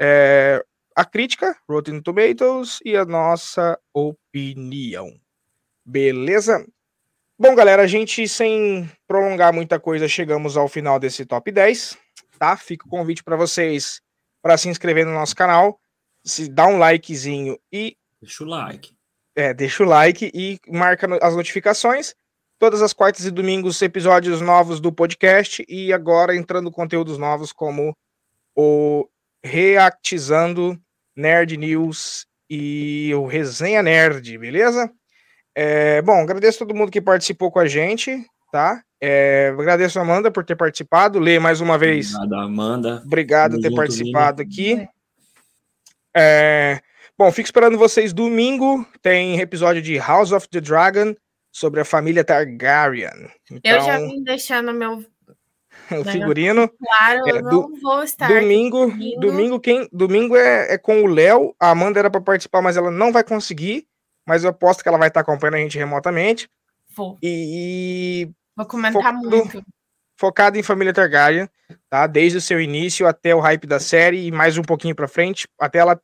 É, 0.00 0.64
a 0.94 1.04
crítica, 1.04 1.56
Rotten 1.68 2.00
Tomatoes, 2.00 2.78
e 2.84 2.96
a 2.96 3.04
nossa 3.04 3.76
opinião. 3.92 5.10
Beleza? 5.84 6.64
Bom, 7.40 7.54
galera, 7.54 7.82
a 7.82 7.86
gente, 7.86 8.26
sem 8.26 8.90
prolongar 9.06 9.52
muita 9.52 9.78
coisa, 9.78 10.08
chegamos 10.08 10.56
ao 10.56 10.66
final 10.66 10.98
desse 10.98 11.24
top 11.24 11.52
10, 11.52 11.96
tá? 12.36 12.56
Fica 12.56 12.84
o 12.84 12.90
convite 12.90 13.22
para 13.22 13.36
vocês 13.36 14.00
para 14.42 14.56
se 14.56 14.68
inscrever 14.68 15.06
no 15.06 15.12
nosso 15.12 15.36
canal, 15.36 15.78
se 16.24 16.48
dá 16.48 16.66
um 16.66 16.78
likezinho 16.78 17.56
e 17.72 17.96
Deixa 18.20 18.42
o 18.42 18.46
like. 18.46 18.92
é, 19.36 19.54
deixa 19.54 19.84
o 19.84 19.86
like 19.86 20.30
e 20.34 20.58
marca 20.68 21.06
as 21.24 21.36
notificações. 21.36 22.12
Todas 22.58 22.82
as 22.82 22.92
quartas 22.92 23.24
e 23.24 23.30
domingos, 23.30 23.80
episódios 23.82 24.40
novos 24.40 24.80
do 24.80 24.92
podcast 24.92 25.64
e 25.68 25.92
agora 25.92 26.34
entrando 26.34 26.72
conteúdos 26.72 27.16
novos 27.18 27.52
como 27.52 27.96
o 28.56 29.08
Reactizando 29.44 30.76
Nerd 31.16 31.56
News 31.56 32.26
e 32.50 33.12
o 33.14 33.26
Resenha 33.26 33.80
Nerd, 33.80 34.36
beleza? 34.38 34.92
É, 35.60 36.00
bom, 36.02 36.20
agradeço 36.20 36.60
todo 36.60 36.72
mundo 36.72 36.88
que 36.88 37.00
participou 37.00 37.50
com 37.50 37.58
a 37.58 37.66
gente, 37.66 38.24
tá? 38.52 38.80
É, 39.00 39.52
agradeço 39.58 39.98
a 39.98 40.02
Amanda 40.02 40.30
por 40.30 40.44
ter 40.44 40.54
participado. 40.54 41.18
Lê 41.18 41.40
mais 41.40 41.60
uma 41.60 41.76
vez. 41.76 42.14
Obrigado, 42.14 42.40
Amanda. 42.40 43.02
Obrigado 43.04 43.52
por 43.54 43.62
ter 43.62 43.74
participado 43.74 44.40
aqui. 44.40 44.88
É, 46.16 46.78
bom, 47.18 47.32
fico 47.32 47.48
esperando 47.48 47.76
vocês 47.76 48.12
domingo. 48.12 48.86
Tem 49.02 49.40
episódio 49.40 49.82
de 49.82 49.98
House 49.98 50.30
of 50.30 50.48
the 50.48 50.60
Dragon 50.60 51.12
sobre 51.50 51.80
a 51.80 51.84
família 51.84 52.22
Targaryen. 52.22 53.28
Então, 53.50 53.72
eu 53.72 53.80
já 53.80 53.98
vim 53.98 54.22
deixando 54.22 54.72
meu 54.72 55.04
o 55.90 56.04
figurino. 56.04 56.68
Claro, 56.68 57.28
é, 57.28 57.32
eu 57.32 57.42
não 57.42 57.80
vou 57.82 58.04
estar. 58.04 58.28
Domingo, 58.28 58.86
domingo, 58.86 59.20
domingo, 59.20 59.60
quem, 59.60 59.88
domingo 59.92 60.36
é, 60.36 60.74
é 60.74 60.78
com 60.78 61.02
o 61.02 61.08
Léo. 61.08 61.52
A 61.58 61.70
Amanda 61.70 61.98
era 61.98 62.08
para 62.08 62.20
participar, 62.20 62.62
mas 62.62 62.76
ela 62.76 62.92
não 62.92 63.10
vai 63.10 63.24
conseguir. 63.24 63.88
Mas 64.28 64.44
eu 64.44 64.50
aposto 64.50 64.82
que 64.82 64.88
ela 64.90 64.98
vai 64.98 65.08
estar 65.08 65.20
acompanhando 65.20 65.54
a 65.54 65.60
gente 65.60 65.78
remotamente. 65.78 66.50
Vou. 66.94 67.16
E. 67.22 68.30
Vou 68.54 68.66
comentar 68.66 69.02
focado, 69.02 69.30
muito. 69.30 69.64
Focado 70.18 70.58
em 70.58 70.62
família 70.62 70.92
Targaryen, 70.92 71.48
tá? 71.88 72.06
Desde 72.06 72.36
o 72.36 72.40
seu 72.40 72.60
início 72.60 73.06
até 73.06 73.34
o 73.34 73.40
hype 73.40 73.66
da 73.66 73.80
série 73.80 74.26
e 74.26 74.30
mais 74.30 74.58
um 74.58 74.62
pouquinho 74.62 74.94
para 74.94 75.08
frente, 75.08 75.48
até 75.58 75.78
ela. 75.78 75.98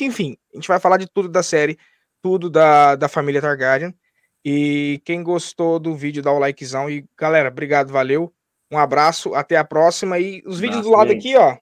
Enfim, 0.00 0.38
a 0.54 0.56
gente 0.56 0.68
vai 0.68 0.80
falar 0.80 0.96
de 0.96 1.06
tudo 1.06 1.28
da 1.28 1.42
série, 1.42 1.78
tudo 2.22 2.48
da, 2.48 2.96
da 2.96 3.08
família 3.08 3.42
Targaryen. 3.42 3.94
E 4.42 5.02
quem 5.04 5.22
gostou 5.22 5.78
do 5.78 5.94
vídeo, 5.94 6.22
dá 6.22 6.32
o 6.32 6.38
likezão. 6.38 6.88
E 6.88 7.04
galera, 7.14 7.50
obrigado, 7.50 7.92
valeu. 7.92 8.32
Um 8.72 8.78
abraço, 8.78 9.34
até 9.34 9.58
a 9.58 9.64
próxima. 9.64 10.18
E 10.18 10.42
os 10.46 10.58
vídeos 10.58 10.80
do 10.82 10.92
lado 10.92 11.12
aqui, 11.12 11.36
ó. 11.36 11.58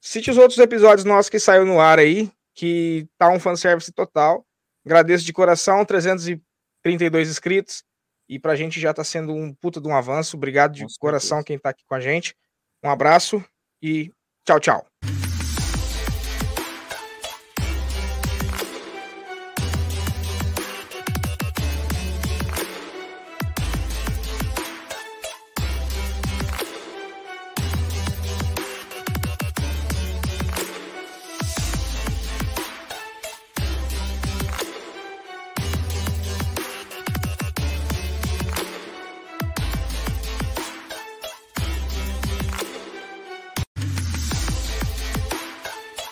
Cite 0.00 0.30
os 0.30 0.38
outros 0.38 0.58
episódios 0.58 1.04
nossos 1.04 1.28
que 1.28 1.38
saiu 1.38 1.66
no 1.66 1.80
ar 1.80 1.98
aí, 1.98 2.30
que 2.54 3.06
tá 3.18 3.28
um 3.28 3.38
fanservice 3.38 3.92
total. 3.92 4.46
Agradeço 4.86 5.24
de 5.24 5.32
coração, 5.32 5.84
332 5.84 7.28
inscritos. 7.28 7.82
E 8.28 8.38
pra 8.38 8.56
gente 8.56 8.80
já 8.80 8.94
tá 8.94 9.02
sendo 9.04 9.32
um 9.34 9.52
puta 9.52 9.80
de 9.80 9.88
um 9.88 9.96
avanço. 9.96 10.36
Obrigado 10.36 10.72
de 10.74 10.84
coração 10.98 11.42
quem 11.42 11.58
tá 11.58 11.70
aqui 11.70 11.84
com 11.86 11.94
a 11.94 12.00
gente. 12.00 12.34
Um 12.82 12.90
abraço 12.90 13.44
e 13.82 14.12
tchau, 14.44 14.60
tchau. 14.60 14.95